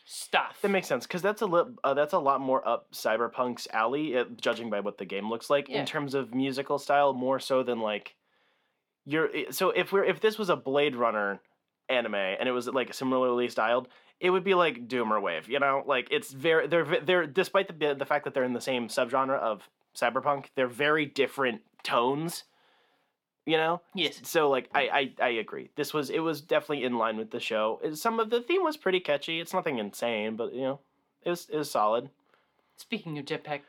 stuff. 0.04 0.60
That 0.62 0.68
makes 0.68 0.86
sense 0.86 1.06
because 1.06 1.22
that's 1.22 1.42
a 1.42 1.46
li- 1.46 1.74
uh, 1.82 1.94
that's 1.94 2.12
a 2.12 2.18
lot 2.18 2.40
more 2.40 2.66
up 2.66 2.92
Cyberpunk's 2.92 3.66
alley, 3.72 4.16
uh, 4.16 4.24
judging 4.40 4.70
by 4.70 4.80
what 4.80 4.98
the 4.98 5.04
game 5.04 5.28
looks 5.28 5.50
like 5.50 5.68
Yeah. 5.68 5.80
in 5.80 5.86
terms 5.86 6.14
of 6.14 6.34
musical 6.34 6.78
style, 6.78 7.12
more 7.12 7.40
so 7.40 7.62
than 7.62 7.80
like 7.80 8.14
you're. 9.04 9.30
So 9.52 9.70
if 9.70 9.92
we're 9.92 10.04
if 10.04 10.20
this 10.20 10.38
was 10.38 10.48
a 10.48 10.56
Blade 10.56 10.94
Runner 10.96 11.40
anime 11.88 12.14
and 12.14 12.48
it 12.48 12.52
was 12.52 12.68
like 12.68 12.92
similarly 12.94 13.48
styled, 13.48 13.88
it 14.20 14.30
would 14.30 14.44
be 14.44 14.54
like 14.54 14.86
Doom 14.88 15.12
or 15.12 15.20
Wave. 15.20 15.48
You 15.48 15.58
know, 15.60 15.82
like 15.86 16.08
it's 16.10 16.32
very 16.32 16.66
they're 16.66 16.84
they're 17.00 17.26
despite 17.26 17.66
the 17.78 17.94
the 17.94 18.06
fact 18.06 18.24
that 18.24 18.34
they're 18.34 18.44
in 18.44 18.52
the 18.52 18.60
same 18.60 18.88
subgenre 18.88 19.38
of 19.38 19.68
Cyberpunk. 19.96 20.46
They're 20.54 20.66
very 20.68 21.06
different 21.06 21.62
tones. 21.82 22.44
You 23.46 23.56
know, 23.56 23.80
Yes. 23.94 24.20
so 24.24 24.50
like 24.50 24.68
I, 24.74 25.12
I 25.20 25.24
I 25.24 25.28
agree. 25.28 25.70
This 25.76 25.94
was 25.94 26.10
it 26.10 26.18
was 26.18 26.40
definitely 26.40 26.84
in 26.84 26.98
line 26.98 27.16
with 27.16 27.30
the 27.30 27.38
show. 27.40 27.80
Some 27.94 28.18
of 28.18 28.28
the 28.30 28.40
theme 28.42 28.64
was 28.64 28.76
pretty 28.76 28.98
catchy. 29.00 29.38
It's 29.40 29.54
nothing 29.54 29.78
insane, 29.78 30.34
but 30.34 30.52
you 30.52 30.62
know, 30.62 30.80
it 31.22 31.30
was 31.30 31.48
it 31.48 31.56
was 31.56 31.70
solid. 31.70 32.10
Speaking 32.76 33.16
of 33.18 33.24
Jetpack 33.24 33.60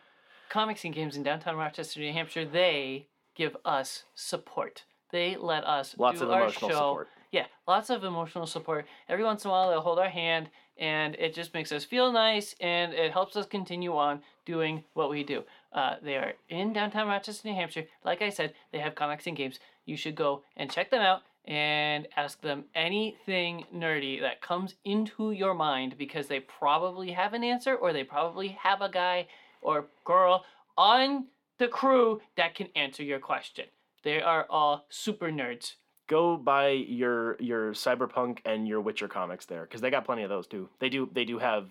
Comics 0.50 0.84
and 0.84 0.94
Games 0.96 1.16
in 1.16 1.22
downtown 1.24 1.58
Rochester, 1.58 2.00
New 2.00 2.12
Hampshire, 2.12 2.44
they 2.46 3.06
give 3.36 3.56
us 3.66 4.04
support. 4.16 4.84
They 5.12 5.36
let 5.38 5.64
us 5.64 5.96
Lots 5.98 6.18
do 6.20 6.26
of 6.26 6.32
our 6.32 6.42
emotional 6.42 6.70
show. 6.72 6.76
support. 6.76 7.08
Yeah, 7.32 7.46
lots 7.68 7.90
of 7.90 8.04
emotional 8.04 8.48
support. 8.48 8.88
Every 9.08 9.24
once 9.24 9.44
in 9.46 9.50
a 9.50 9.52
while, 9.52 9.70
they'll 9.70 9.82
hold 9.82 10.00
our 10.00 10.10
hand, 10.10 10.50
and 10.78 11.14
it 11.16 11.34
just 11.36 11.54
makes 11.54 11.72
us 11.72 11.84
feel 11.84 12.12
nice, 12.12 12.56
and 12.62 12.94
it 12.94 13.12
helps 13.12 13.36
us 13.36 13.46
continue 13.46 13.96
on 13.96 14.22
doing 14.46 14.84
what 14.94 15.10
we 15.10 15.24
do. 15.24 15.44
Uh, 15.72 15.96
they 16.02 16.16
are 16.16 16.34
in 16.50 16.74
downtown 16.74 17.08
Rochester, 17.08 17.48
New 17.48 17.56
Hampshire. 17.56 17.86
Like 18.04 18.22
I 18.22 18.30
said, 18.30 18.54
they 18.72 18.80
have 18.80 18.96
comics 18.96 19.28
and 19.28 19.36
games. 19.38 19.60
You 19.86 19.98
should 19.98 20.16
go 20.16 20.44
and 20.56 20.72
check 20.72 20.90
them 20.90 21.02
out 21.02 21.22
and 21.46 22.08
ask 22.18 22.42
them 22.42 22.66
anything 22.76 23.66
nerdy 23.74 24.20
that 24.20 24.42
comes 24.42 24.76
into 24.84 25.32
your 25.32 25.54
mind 25.54 25.98
because 25.98 26.28
they 26.28 26.42
probably 26.42 27.12
have 27.12 27.34
an 27.34 27.44
answer, 27.44 27.76
or 27.76 27.94
they 27.94 28.04
probably 28.04 28.50
have 28.62 28.82
a 28.82 28.90
guy 28.90 29.28
or 29.62 29.88
girl 30.04 30.44
on 30.78 31.26
the 31.58 31.68
crew 31.68 32.22
that 32.36 32.54
can 32.54 32.68
answer 32.76 33.04
your 33.04 33.20
question. 33.20 33.66
They 34.04 34.22
are 34.22 34.46
all 34.50 34.86
super 34.90 35.30
nerds. 35.30 35.74
Go 36.08 36.38
buy 36.38 36.70
your 36.70 37.36
your 37.42 37.74
Cyberpunk 37.74 38.40
and 38.46 38.68
your 38.68 38.80
Witcher 38.80 39.10
comics 39.10 39.46
there 39.46 39.64
because 39.64 39.82
they 39.82 39.90
got 39.90 40.06
plenty 40.06 40.24
of 40.24 40.30
those 40.30 40.48
too. 40.48 40.70
They 40.80 40.90
do 40.90 41.10
they 41.12 41.26
do 41.26 41.40
have 41.40 41.68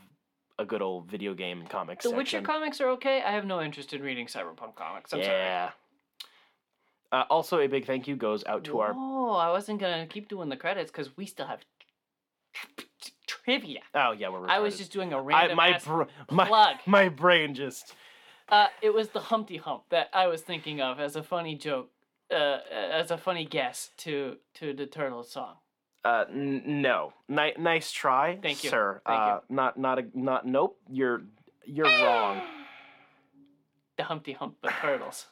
a 0.58 0.64
good 0.64 0.82
old 0.82 1.10
video 1.10 1.34
game 1.34 1.64
comics. 1.68 2.04
The 2.04 2.10
Witcher 2.10 2.42
comics 2.42 2.80
are 2.80 2.90
okay. 2.90 3.22
I 3.22 3.32
have 3.32 3.44
no 3.44 3.60
interest 3.60 3.92
in 3.92 4.02
reading 4.02 4.26
Cyberpunk 4.26 4.74
comics. 4.74 5.12
I'm 5.12 5.22
sorry. 5.22 5.36
yeah. 5.36 5.70
Uh, 7.12 7.24
also, 7.30 7.60
a 7.60 7.68
big 7.68 7.86
thank 7.86 8.08
you 8.08 8.16
goes 8.16 8.44
out 8.46 8.64
to 8.64 8.80
our. 8.80 8.92
Oh, 8.94 9.32
I 9.32 9.50
wasn't 9.50 9.80
gonna 9.80 10.06
keep 10.06 10.28
doing 10.28 10.48
the 10.48 10.56
credits 10.56 10.90
because 10.90 11.16
we 11.16 11.26
still 11.26 11.46
have 11.46 11.60
trivia. 13.26 13.80
Oh 13.94 14.12
yeah, 14.12 14.28
we're. 14.28 14.48
I 14.48 14.58
was 14.58 14.76
just 14.76 14.92
doing 14.92 15.12
a 15.12 15.20
random 15.20 15.56
my, 15.56 15.68
ass 15.70 15.84
br- 15.84 16.02
my 16.30 16.46
plug. 16.46 16.76
my 16.86 17.08
brain 17.08 17.54
just. 17.54 17.94
Uh, 18.48 18.66
it 18.80 18.94
was 18.94 19.08
the 19.08 19.20
Humpty 19.20 19.56
Hump 19.56 19.84
that 19.90 20.08
I 20.12 20.28
was 20.28 20.40
thinking 20.40 20.80
of 20.80 21.00
as 21.00 21.16
a 21.16 21.22
funny 21.22 21.56
joke, 21.56 21.90
uh, 22.32 22.58
as 22.72 23.10
a 23.10 23.18
funny 23.18 23.44
guess 23.44 23.90
to 23.98 24.36
to 24.54 24.72
the 24.72 24.86
Turtles 24.86 25.30
song. 25.30 25.56
Uh, 26.06 26.24
n- 26.30 26.62
no. 26.82 27.12
Ni- 27.28 27.54
nice 27.58 27.90
try, 27.90 28.38
Thank 28.40 28.62
you. 28.64 28.70
sir. 28.70 29.00
Thank 29.06 29.18
you. 29.18 29.32
uh, 29.32 29.40
Not 29.48 29.76
not 29.78 29.98
a 29.98 30.04
not. 30.14 30.46
Nope. 30.46 30.78
You're 30.88 31.22
you're 31.64 31.86
wrong. 32.04 32.40
The 33.96 34.04
Humpty 34.04 34.32
Hump 34.32 34.56
of 34.62 34.70
Turtles. 34.80 35.26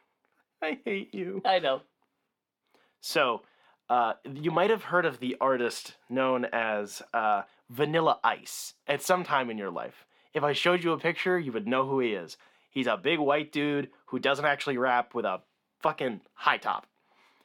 I 0.62 0.78
hate 0.84 1.14
you. 1.14 1.40
I 1.44 1.58
know. 1.58 1.80
So, 3.00 3.42
uh, 3.88 4.14
you 4.30 4.50
might 4.50 4.68
have 4.70 4.84
heard 4.84 5.06
of 5.06 5.20
the 5.20 5.36
artist 5.40 5.94
known 6.10 6.44
as 6.52 7.00
uh, 7.14 7.42
Vanilla 7.70 8.18
Ice 8.22 8.74
at 8.86 9.00
some 9.02 9.24
time 9.24 9.48
in 9.48 9.56
your 9.56 9.70
life. 9.70 10.04
If 10.34 10.42
I 10.42 10.52
showed 10.52 10.84
you 10.84 10.92
a 10.92 10.98
picture, 10.98 11.38
you 11.38 11.50
would 11.52 11.66
know 11.66 11.86
who 11.86 12.00
he 12.00 12.10
is. 12.12 12.36
He's 12.70 12.86
a 12.86 12.96
big 12.98 13.18
white 13.18 13.52
dude 13.52 13.88
who 14.06 14.18
doesn't 14.18 14.44
actually 14.44 14.76
rap 14.76 15.14
with 15.14 15.24
a 15.24 15.40
fucking 15.80 16.20
high 16.34 16.58
top. 16.58 16.86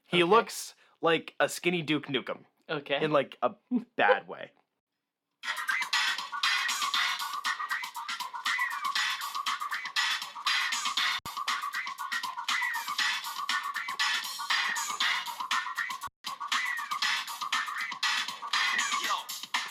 He 0.05 0.21
Okay. 0.21 0.29
looks 0.29 0.73
like 1.01 1.33
a 1.39 1.47
skinny 1.47 1.81
Duke 1.81 2.07
Nukem 2.07 2.39
Okay. 2.69 2.97
in 3.03 3.11
like 3.11 3.37
a 3.41 3.51
bad 3.95 4.27
way. 4.27 4.51
Yo, 19.05 19.13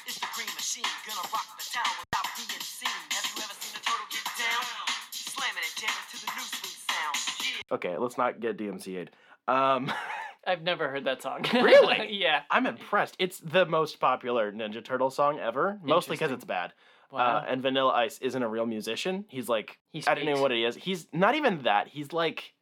it's 0.06 0.18
the 0.20 0.26
green 0.34 0.46
machine, 0.54 0.84
gonna 1.06 1.26
rock 1.32 1.48
the 1.58 1.66
town 1.66 1.90
without 1.98 2.28
being 2.36 2.62
seen. 2.62 2.88
Have 3.10 3.26
you 3.34 3.42
ever 3.42 3.54
seen 3.58 3.74
a 3.74 3.82
turtle 3.82 4.06
get 4.10 4.24
down? 4.38 4.62
Slamming 5.10 5.64
and 5.66 5.74
jamming 5.74 6.06
to 6.12 6.16
the 6.22 6.30
new 6.30 6.46
sweet 6.46 6.78
sound. 6.86 7.16
Yeah. 7.42 7.74
Okay, 7.74 7.98
let's 7.98 8.16
not 8.18 8.38
get 8.40 8.56
DMCA'd. 8.56 9.10
Um, 9.48 9.92
I've 10.46 10.62
never 10.62 10.88
heard 10.88 11.04
that 11.04 11.22
song. 11.22 11.44
Really? 11.52 12.08
yeah. 12.12 12.42
I'm 12.50 12.66
impressed. 12.66 13.16
It's 13.18 13.38
the 13.38 13.66
most 13.66 14.00
popular 14.00 14.52
Ninja 14.52 14.84
Turtle 14.84 15.10
song 15.10 15.38
ever, 15.38 15.78
mostly 15.82 16.16
because 16.16 16.32
it's 16.32 16.44
bad. 16.44 16.72
Wow. 17.10 17.38
Uh, 17.38 17.44
and 17.48 17.62
Vanilla 17.62 17.92
Ice 17.92 18.18
isn't 18.18 18.42
a 18.42 18.48
real 18.48 18.66
musician. 18.66 19.24
He's 19.28 19.48
like 19.48 19.78
I 20.06 20.14
don't 20.14 20.24
know 20.24 20.40
what 20.40 20.50
he 20.50 20.64
is. 20.64 20.74
He's 20.74 21.06
not 21.12 21.34
even 21.34 21.62
that. 21.62 21.88
He's 21.88 22.12
like 22.12 22.54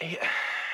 he- 0.00 0.18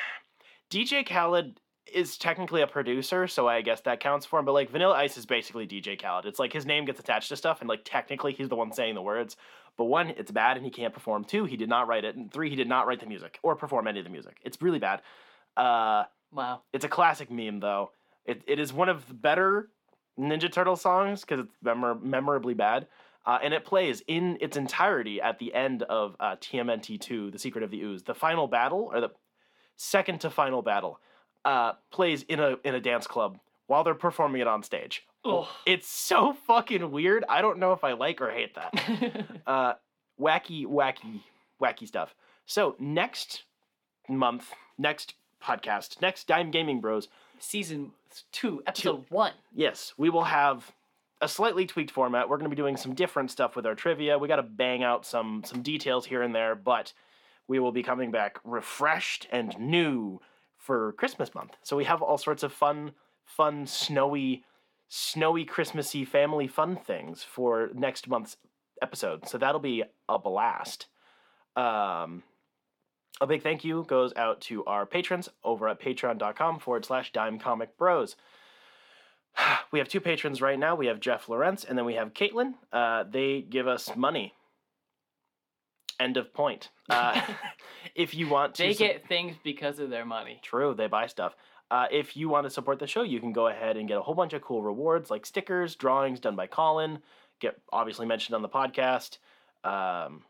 DJ 0.70 1.06
Khaled 1.06 1.60
is 1.92 2.18
technically 2.18 2.60
a 2.60 2.66
producer, 2.66 3.26
so 3.26 3.48
I 3.48 3.62
guess 3.62 3.80
that 3.82 4.00
counts 4.00 4.26
for 4.26 4.38
him. 4.38 4.44
But 4.44 4.52
like 4.52 4.70
Vanilla 4.70 4.94
Ice 4.94 5.16
is 5.16 5.26
basically 5.26 5.66
DJ 5.66 6.00
Khaled. 6.00 6.26
It's 6.26 6.38
like 6.38 6.52
his 6.52 6.66
name 6.66 6.84
gets 6.84 7.00
attached 7.00 7.28
to 7.30 7.36
stuff, 7.36 7.60
and 7.60 7.68
like 7.68 7.80
technically 7.84 8.32
he's 8.32 8.48
the 8.48 8.56
one 8.56 8.72
saying 8.72 8.94
the 8.94 9.02
words. 9.02 9.36
But 9.76 9.84
one, 9.84 10.08
it's 10.10 10.30
bad 10.30 10.56
and 10.56 10.66
he 10.66 10.72
can't 10.72 10.92
perform. 10.92 11.24
Two, 11.24 11.44
he 11.44 11.56
did 11.56 11.68
not 11.68 11.86
write 11.86 12.04
it. 12.04 12.16
And 12.16 12.30
three, 12.32 12.50
he 12.50 12.56
did 12.56 12.68
not 12.68 12.86
write 12.86 12.98
the 12.98 13.06
music 13.06 13.38
or 13.44 13.54
perform 13.54 13.86
any 13.86 14.00
of 14.00 14.04
the 14.04 14.10
music. 14.10 14.38
It's 14.42 14.60
really 14.60 14.80
bad. 14.80 15.02
Uh, 15.58 16.04
wow. 16.32 16.62
it's 16.72 16.84
a 16.84 16.88
classic 16.88 17.30
meme 17.30 17.60
though. 17.60 17.90
It, 18.24 18.42
it 18.46 18.58
is 18.60 18.72
one 18.72 18.88
of 18.88 19.06
the 19.08 19.14
better 19.14 19.70
Ninja 20.18 20.50
Turtle 20.50 20.76
songs 20.76 21.22
because 21.22 21.40
it's 21.40 21.52
memor- 21.62 21.94
memorably 21.94 22.54
bad. 22.54 22.86
Uh, 23.26 23.38
and 23.42 23.52
it 23.52 23.64
plays 23.64 24.02
in 24.06 24.38
its 24.40 24.56
entirety 24.56 25.20
at 25.20 25.38
the 25.38 25.52
end 25.52 25.82
of 25.82 26.16
uh, 26.18 26.36
TMNT 26.36 26.98
2, 26.98 27.30
The 27.30 27.38
Secret 27.38 27.62
of 27.62 27.70
the 27.70 27.82
Ooze. 27.82 28.02
The 28.02 28.14
final 28.14 28.46
battle, 28.46 28.90
or 28.92 29.00
the 29.02 29.10
second 29.76 30.22
to 30.22 30.30
final 30.30 30.62
battle, 30.62 30.98
uh, 31.44 31.72
plays 31.90 32.22
in 32.22 32.40
a 32.40 32.56
in 32.64 32.74
a 32.74 32.80
dance 32.80 33.06
club 33.06 33.38
while 33.66 33.84
they're 33.84 33.94
performing 33.94 34.40
it 34.40 34.46
on 34.46 34.62
stage. 34.62 35.04
Ugh. 35.24 35.46
It's 35.66 35.88
so 35.88 36.32
fucking 36.46 36.90
weird. 36.90 37.24
I 37.28 37.42
don't 37.42 37.58
know 37.58 37.72
if 37.72 37.84
I 37.84 37.92
like 37.92 38.20
or 38.20 38.30
hate 38.30 38.54
that 38.54 39.26
uh, 39.46 39.74
wacky, 40.18 40.64
wacky, 40.66 41.20
wacky 41.62 41.86
stuff. 41.86 42.14
So 42.46 42.76
next 42.78 43.44
month, 44.08 44.52
next 44.78 45.14
podcast, 45.42 46.00
next 46.00 46.26
Dime 46.26 46.50
Gaming 46.50 46.80
Bros, 46.80 47.08
Season 47.38 47.92
two, 48.32 48.62
episode 48.66 49.04
one. 49.10 49.32
yes, 49.54 49.94
we 49.96 50.10
will 50.10 50.24
have 50.24 50.72
a 51.20 51.28
slightly 51.28 51.66
tweaked 51.66 51.90
format. 51.90 52.28
We're 52.28 52.36
going 52.36 52.50
to 52.50 52.54
be 52.54 52.60
doing 52.60 52.76
some 52.76 52.94
different 52.94 53.30
stuff 53.30 53.56
with 53.56 53.66
our 53.66 53.74
trivia. 53.74 54.18
We 54.18 54.28
got 54.28 54.36
to 54.36 54.42
bang 54.42 54.82
out 54.82 55.06
some 55.06 55.42
some 55.44 55.62
details 55.62 56.06
here 56.06 56.22
and 56.22 56.34
there, 56.34 56.54
but 56.54 56.92
we 57.46 57.58
will 57.58 57.72
be 57.72 57.82
coming 57.82 58.10
back 58.10 58.38
refreshed 58.44 59.26
and 59.30 59.56
new 59.58 60.20
for 60.56 60.92
Christmas 60.92 61.34
month. 61.34 61.52
So 61.62 61.76
we 61.76 61.84
have 61.84 62.02
all 62.02 62.18
sorts 62.18 62.42
of 62.42 62.52
fun, 62.52 62.92
fun, 63.24 63.66
snowy, 63.66 64.44
snowy 64.88 65.44
Christmassy 65.44 66.04
family 66.04 66.46
fun 66.46 66.76
things 66.76 67.22
for 67.22 67.70
next 67.74 68.08
month's 68.08 68.36
episode. 68.82 69.28
So 69.28 69.38
that'll 69.38 69.60
be 69.60 69.84
a 70.08 70.18
blast. 70.18 70.86
Um, 71.56 72.22
a 73.20 73.26
big 73.26 73.42
thank 73.42 73.64
you 73.64 73.84
goes 73.88 74.12
out 74.16 74.40
to 74.42 74.64
our 74.64 74.86
patrons 74.86 75.28
over 75.42 75.68
at 75.68 75.80
patreon.com 75.80 76.58
forward 76.60 76.84
slash 76.84 77.12
dime 77.12 77.38
comic 77.38 77.76
bros. 77.76 78.16
We 79.70 79.78
have 79.78 79.88
two 79.88 80.00
patrons 80.00 80.40
right 80.40 80.58
now. 80.58 80.74
We 80.74 80.86
have 80.86 80.98
Jeff 80.98 81.28
Lorenz 81.28 81.64
and 81.64 81.76
then 81.76 81.84
we 81.84 81.94
have 81.94 82.14
Caitlin. 82.14 82.54
Uh, 82.72 83.04
they 83.08 83.42
give 83.42 83.68
us 83.68 83.94
money. 83.94 84.32
End 86.00 86.16
of 86.16 86.32
point. 86.32 86.70
Uh, 86.88 87.20
if 87.94 88.14
you 88.14 88.28
want 88.28 88.54
to. 88.56 88.62
They 88.62 88.72
sup- 88.72 88.78
get 88.78 89.08
things 89.08 89.36
because 89.44 89.78
of 89.78 89.90
their 89.90 90.04
money. 90.04 90.40
True, 90.42 90.74
they 90.74 90.86
buy 90.86 91.06
stuff. 91.06 91.34
Uh, 91.70 91.86
if 91.90 92.16
you 92.16 92.28
want 92.28 92.46
to 92.46 92.50
support 92.50 92.78
the 92.78 92.86
show, 92.86 93.02
you 93.02 93.20
can 93.20 93.32
go 93.32 93.48
ahead 93.48 93.76
and 93.76 93.86
get 93.86 93.98
a 93.98 94.00
whole 94.00 94.14
bunch 94.14 94.32
of 94.32 94.40
cool 94.40 94.62
rewards 94.62 95.10
like 95.10 95.26
stickers, 95.26 95.74
drawings 95.76 96.18
done 96.18 96.34
by 96.34 96.46
Colin, 96.46 96.98
get 97.40 97.60
obviously 97.70 98.06
mentioned 98.06 98.34
on 98.34 98.42
the 98.42 98.48
podcast, 98.48 99.18
um, 99.64 100.22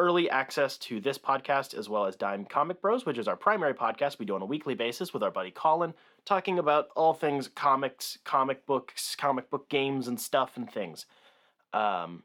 early 0.00 0.30
access 0.30 0.78
to 0.78 0.98
this 0.98 1.18
podcast 1.18 1.74
as 1.74 1.86
well 1.86 2.06
as 2.06 2.16
Dime 2.16 2.46
Comic 2.46 2.80
Bros, 2.80 3.04
which 3.04 3.18
is 3.18 3.28
our 3.28 3.36
primary 3.36 3.74
podcast 3.74 4.18
we 4.18 4.24
do 4.24 4.34
on 4.34 4.40
a 4.40 4.46
weekly 4.46 4.74
basis 4.74 5.12
with 5.12 5.22
our 5.22 5.30
buddy 5.30 5.50
Colin, 5.50 5.92
talking 6.24 6.58
about 6.58 6.88
all 6.96 7.12
things 7.12 7.48
comics, 7.48 8.16
comic 8.24 8.64
books, 8.64 9.14
comic 9.14 9.50
book 9.50 9.68
games, 9.68 10.08
and 10.08 10.18
stuff 10.18 10.56
and 10.56 10.72
things. 10.72 11.04
Um, 11.74 12.22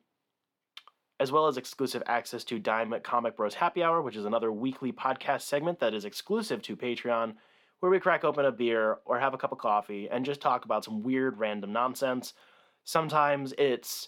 as 1.19 1.34
well 1.34 1.47
as 1.47 1.57
exclusive 1.57 2.02
access 2.06 2.45
to 2.45 2.60
Dime 2.60 2.95
Comic 3.03 3.35
Bros 3.35 3.53
Happy 3.53 3.84
Hour, 3.84 4.02
which 4.02 4.15
is 4.15 4.26
another 4.26 4.53
weekly 4.53 4.93
podcast 4.93 5.41
segment 5.41 5.80
that 5.81 5.93
is 5.93 6.06
exclusive 6.06 6.61
to 6.61 6.77
Patreon, 6.77 7.34
where 7.81 7.91
we 7.91 7.99
crack 7.99 8.23
open 8.23 8.45
a 8.45 8.53
beer 8.53 8.99
or 9.03 9.19
have 9.19 9.34
a 9.34 9.38
cup 9.38 9.52
of 9.52 9.57
coffee 9.57 10.10
and 10.10 10.26
just 10.26 10.39
talk 10.39 10.64
about 10.64 10.85
some 10.85 11.03
weird 11.03 11.38
random 11.38 11.73
nonsense. 11.73 12.34
Sometimes 12.85 13.53
it's 13.57 14.07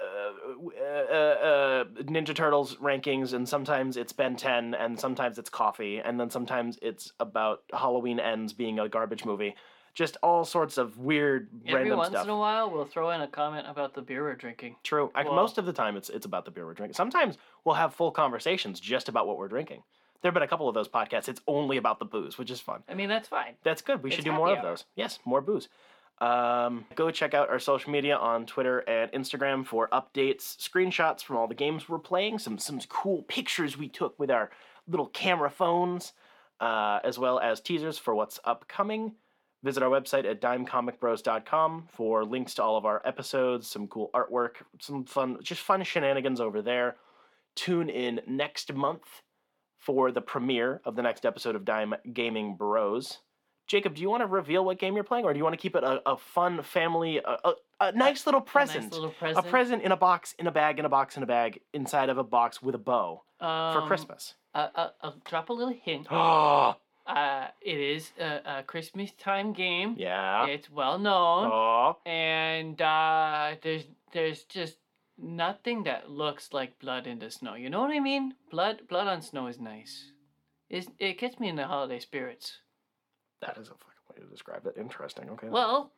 uh, 0.00 0.68
uh, 0.80 1.14
uh, 1.14 1.84
Ninja 2.04 2.34
Turtles 2.34 2.76
rankings, 2.76 3.32
and 3.32 3.48
sometimes 3.48 3.96
it's 3.96 4.12
Ben 4.12 4.36
10, 4.36 4.74
and 4.74 4.98
sometimes 4.98 5.38
it's 5.38 5.50
coffee, 5.50 5.98
and 5.98 6.18
then 6.20 6.30
sometimes 6.30 6.78
it's 6.82 7.12
about 7.20 7.62
Halloween 7.72 8.20
Ends 8.20 8.52
being 8.52 8.78
a 8.78 8.88
garbage 8.88 9.24
movie. 9.24 9.54
just 9.94 10.16
all 10.22 10.44
sorts 10.44 10.78
of 10.78 10.96
weird 10.98 11.48
Every 11.66 11.80
random 11.80 11.98
once 11.98 12.10
stuff. 12.10 12.24
in 12.24 12.30
a 12.30 12.38
while, 12.38 12.70
we'll 12.70 12.84
throw 12.84 13.10
in 13.10 13.20
a 13.20 13.26
comment 13.26 13.66
about 13.68 13.94
the 13.94 14.02
beer 14.02 14.22
we're 14.22 14.36
drinking. 14.36 14.76
True. 14.84 15.10
Like 15.14 15.26
most 15.26 15.58
of 15.58 15.66
the 15.66 15.72
time, 15.72 15.96
it's 15.96 16.08
it's 16.08 16.24
about 16.26 16.44
the 16.44 16.52
beer 16.52 16.64
we're 16.66 16.74
drinking. 16.74 16.94
Sometimes 16.94 17.36
we'll 17.64 17.74
have 17.74 17.94
full 17.94 18.12
conversations 18.12 18.78
just 18.78 19.08
about 19.08 19.26
what 19.26 19.38
we're 19.38 19.48
drinking. 19.48 19.82
There 20.22 20.28
have 20.30 20.34
been 20.34 20.42
a 20.44 20.48
couple 20.48 20.68
of 20.68 20.74
those 20.74 20.88
podcasts. 20.88 21.28
It's 21.28 21.40
only 21.48 21.76
about 21.78 21.98
the 21.98 22.04
booze, 22.04 22.38
which 22.38 22.50
is 22.50 22.60
fun. 22.60 22.82
I 22.88 22.94
mean, 22.94 23.08
that's 23.08 23.28
fine. 23.28 23.54
That's 23.64 23.82
good. 23.82 24.02
We 24.02 24.10
It's 24.10 24.16
should 24.16 24.24
do 24.24 24.30
happy 24.32 24.38
more 24.38 24.52
of 24.52 24.58
hour. 24.58 24.64
those. 24.64 24.84
Yes, 24.94 25.18
more 25.24 25.40
booze. 25.40 25.68
Um, 26.20 26.84
go 26.96 27.10
check 27.10 27.32
out 27.32 27.48
our 27.48 27.60
social 27.60 27.92
media 27.92 28.16
on 28.16 28.44
Twitter 28.44 28.80
and 28.80 29.10
Instagram 29.12 29.64
for 29.64 29.88
updates, 29.88 30.56
screenshots 30.56 31.22
from 31.22 31.36
all 31.36 31.46
the 31.46 31.54
games 31.54 31.88
we're 31.88 31.98
playing, 31.98 32.38
some 32.38 32.58
some 32.58 32.80
cool 32.88 33.22
pictures 33.22 33.78
we 33.78 33.88
took 33.88 34.18
with 34.18 34.30
our 34.30 34.50
little 34.88 35.06
camera 35.06 35.50
phones, 35.50 36.12
uh, 36.60 36.98
as 37.04 37.18
well 37.18 37.38
as 37.38 37.60
teasers 37.60 37.98
for 37.98 38.14
what's 38.14 38.40
upcoming. 38.44 39.12
Visit 39.62 39.82
our 39.82 39.90
website 39.90 40.24
at 40.24 40.40
dimecomicbros.com 40.40 41.88
for 41.92 42.24
links 42.24 42.54
to 42.54 42.62
all 42.62 42.76
of 42.76 42.86
our 42.86 43.02
episodes, 43.04 43.68
some 43.68 43.88
cool 43.88 44.10
artwork, 44.14 44.56
some 44.80 45.04
fun, 45.04 45.38
just 45.42 45.60
fun 45.60 45.82
shenanigans 45.82 46.40
over 46.40 46.62
there. 46.62 46.96
Tune 47.56 47.90
in 47.90 48.20
next 48.26 48.72
month 48.72 49.22
for 49.80 50.12
the 50.12 50.20
premiere 50.20 50.80
of 50.84 50.94
the 50.94 51.02
next 51.02 51.26
episode 51.26 51.56
of 51.56 51.64
Dime 51.64 51.94
Gaming 52.12 52.56
Bros. 52.56 53.18
Jacob, 53.68 53.94
do 53.94 54.00
you 54.02 54.08
want 54.10 54.22
to 54.22 54.26
reveal 54.26 54.64
what 54.64 54.78
game 54.78 54.94
you're 54.94 55.04
playing, 55.04 55.24
or 55.26 55.32
do 55.32 55.38
you 55.38 55.44
want 55.44 55.52
to 55.52 55.60
keep 55.60 55.76
it 55.76 55.84
a, 55.84 56.00
a 56.06 56.16
fun 56.16 56.62
family, 56.62 57.18
a, 57.18 57.36
a, 57.44 57.52
a 57.80 57.92
nice 57.92 58.24
little 58.26 58.40
A 58.40 58.44
nice 58.44 58.50
present? 58.52 58.94
A 58.94 59.10
present. 59.10 59.46
present 59.46 59.82
in 59.82 59.92
a 59.92 59.96
box, 59.96 60.34
in 60.38 60.46
a 60.46 60.50
bag, 60.50 60.78
in 60.78 60.84
a 60.86 60.88
box, 60.88 61.16
in 61.18 61.22
a 61.22 61.26
bag, 61.26 61.60
inside 61.74 62.08
of 62.08 62.16
a 62.18 62.24
box 62.24 62.62
with 62.62 62.74
a 62.74 62.78
bow 62.78 63.22
for 63.38 63.46
Um, 63.46 63.86
Christmas. 63.86 64.34
Uh, 64.54 64.68
uh, 64.74 64.88
I'll 65.02 65.20
drop 65.24 65.50
a 65.50 65.52
little 65.52 65.74
hint. 65.74 66.06
Oh, 66.10 66.74
Uh, 67.08 67.48
it 67.62 67.78
is 67.78 68.12
a, 68.20 68.58
a 68.58 68.62
Christmas 68.64 69.12
time 69.12 69.54
game. 69.54 69.94
yeah. 69.98 70.44
It's 70.44 70.70
well 70.70 70.98
known, 70.98 71.50
Oh, 71.50 71.96
and 72.04 72.78
uh, 72.82 73.54
there's 73.62 73.84
there's 74.12 74.42
just 74.44 74.76
nothing 75.16 75.84
that 75.84 76.10
looks 76.10 76.52
like 76.52 76.78
blood 76.78 77.06
in 77.06 77.18
the 77.18 77.30
snow. 77.30 77.54
You 77.54 77.70
know 77.70 77.80
what 77.80 77.92
I 77.92 78.00
mean? 78.00 78.34
Blood 78.50 78.82
blood 78.88 79.06
on 79.08 79.22
snow 79.22 79.46
is 79.46 79.58
nice. 79.58 80.12
It's, 80.68 80.86
it 80.98 81.18
gets 81.18 81.40
me 81.40 81.48
in 81.48 81.56
the 81.56 81.66
holiday 81.66 81.98
spirits. 81.98 82.58
That 83.40 83.56
is 83.58 83.68
a 83.68 83.72
fucking 83.72 83.84
way 84.10 84.16
to 84.22 84.30
describe 84.30 84.66
it. 84.66 84.74
Interesting. 84.78 85.30
Okay. 85.30 85.48
Well, 85.48 85.90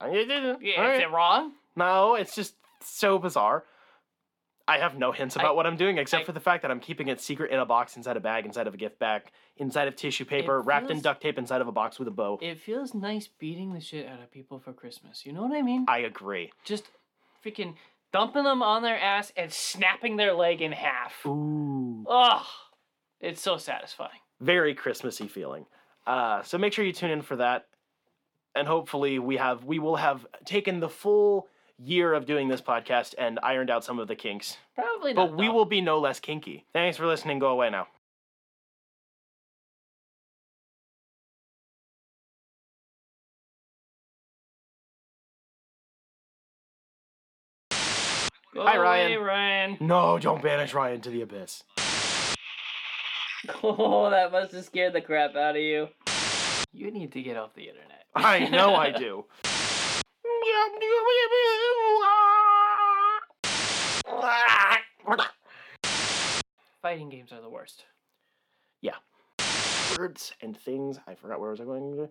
I- 0.00 0.10
yeah, 0.10 0.56
yeah, 0.60 0.92
is 0.94 1.00
it 1.02 1.10
wrong? 1.10 1.52
No, 1.76 2.14
it's 2.14 2.34
just 2.34 2.54
so 2.82 3.18
bizarre. 3.18 3.64
I 4.66 4.76
have 4.78 4.98
no 4.98 5.12
hints 5.12 5.34
about 5.34 5.46
I- 5.46 5.52
what 5.52 5.66
I'm 5.66 5.76
doing 5.78 5.96
except 5.96 6.22
I- 6.22 6.26
for 6.26 6.32
the 6.32 6.40
fact 6.40 6.60
that 6.62 6.70
I'm 6.70 6.80
keeping 6.80 7.08
it 7.08 7.20
secret 7.20 7.50
in 7.50 7.58
a 7.58 7.64
box 7.64 7.96
inside 7.96 8.16
a 8.18 8.20
bag, 8.20 8.44
inside 8.44 8.66
of 8.66 8.74
a 8.74 8.76
gift 8.76 8.98
bag, 8.98 9.22
inside 9.56 9.88
of 9.88 9.96
tissue 9.96 10.26
paper, 10.26 10.60
wrapped 10.60 10.90
in 10.90 11.00
duct 11.00 11.22
tape 11.22 11.38
inside 11.38 11.60
of 11.62 11.68
a 11.68 11.72
box 11.72 11.98
with 11.98 12.06
a 12.06 12.10
bow. 12.10 12.38
It 12.42 12.58
feels 12.60 12.92
nice 12.94 13.26
beating 13.28 13.72
the 13.72 13.80
shit 13.80 14.06
out 14.06 14.20
of 14.20 14.30
people 14.30 14.58
for 14.58 14.72
Christmas. 14.74 15.24
You 15.24 15.32
know 15.32 15.42
what 15.42 15.52
I 15.56 15.62
mean? 15.62 15.86
I 15.88 15.98
agree. 16.00 16.52
Just 16.64 16.90
freaking 17.44 17.76
dumping 18.12 18.44
them 18.44 18.62
on 18.62 18.82
their 18.82 18.98
ass 18.98 19.32
and 19.36 19.50
snapping 19.50 20.16
their 20.16 20.34
leg 20.34 20.60
in 20.60 20.72
half. 20.72 21.24
Ooh. 21.24 22.04
Ugh, 22.08 22.44
it's 23.20 23.40
so 23.40 23.56
satisfying. 23.56 24.20
Very 24.40 24.74
Christmassy 24.74 25.28
feeling. 25.28 25.64
Uh, 26.08 26.42
so 26.42 26.56
make 26.56 26.72
sure 26.72 26.86
you 26.86 26.92
tune 26.92 27.10
in 27.10 27.20
for 27.20 27.36
that. 27.36 27.66
And 28.54 28.66
hopefully 28.66 29.18
we 29.18 29.36
have 29.36 29.64
we 29.64 29.78
will 29.78 29.96
have 29.96 30.26
taken 30.46 30.80
the 30.80 30.88
full 30.88 31.46
year 31.78 32.14
of 32.14 32.24
doing 32.24 32.48
this 32.48 32.62
podcast 32.62 33.14
and 33.18 33.38
ironed 33.42 33.68
out 33.70 33.84
some 33.84 33.98
of 33.98 34.08
the 34.08 34.16
kinks. 34.16 34.56
Probably 34.74 35.12
not. 35.12 35.28
But 35.28 35.36
we 35.36 35.46
though. 35.46 35.52
will 35.52 35.64
be 35.66 35.82
no 35.82 35.98
less 36.00 36.18
kinky. 36.18 36.64
Thanks 36.72 36.96
for 36.96 37.06
listening. 37.06 37.38
Go 37.38 37.48
away 37.48 37.68
now. 37.68 37.88
Go 48.54 48.64
Hi, 48.64 48.76
away, 48.76 49.16
Ryan. 49.16 49.22
Ryan. 49.22 49.76
No, 49.80 50.18
don't 50.18 50.42
banish 50.42 50.74
Ryan 50.74 51.00
to 51.02 51.10
the 51.10 51.20
abyss. 51.20 51.62
Oh, 53.62 54.10
that 54.10 54.32
must 54.32 54.52
have 54.52 54.64
scared 54.64 54.92
the 54.92 55.00
crap 55.00 55.36
out 55.36 55.56
of 55.56 55.62
you. 55.62 55.88
You 56.72 56.90
need 56.90 57.12
to 57.12 57.22
get 57.22 57.36
off 57.36 57.54
the 57.54 57.68
internet. 57.68 58.04
I 58.14 58.48
know 58.48 58.74
I 58.74 58.90
do. 58.90 59.24
Fighting 66.82 67.08
games 67.08 67.32
are 67.32 67.40
the 67.40 67.48
worst. 67.48 67.84
Yeah. 68.80 68.94
Words 69.98 70.32
and 70.40 70.56
things. 70.56 70.98
I 71.06 71.14
forgot 71.14 71.40
where 71.40 71.48
I 71.48 71.52
was 71.52 71.60
I 71.60 71.64
going. 71.64 72.08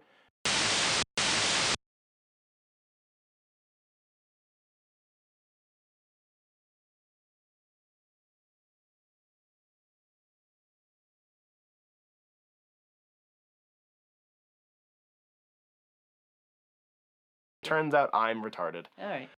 Turns 17.68 17.94
out 17.94 18.10
I'm 18.14 18.42
retarded. 18.44 18.86
All 19.00 19.08
right. 19.08 19.30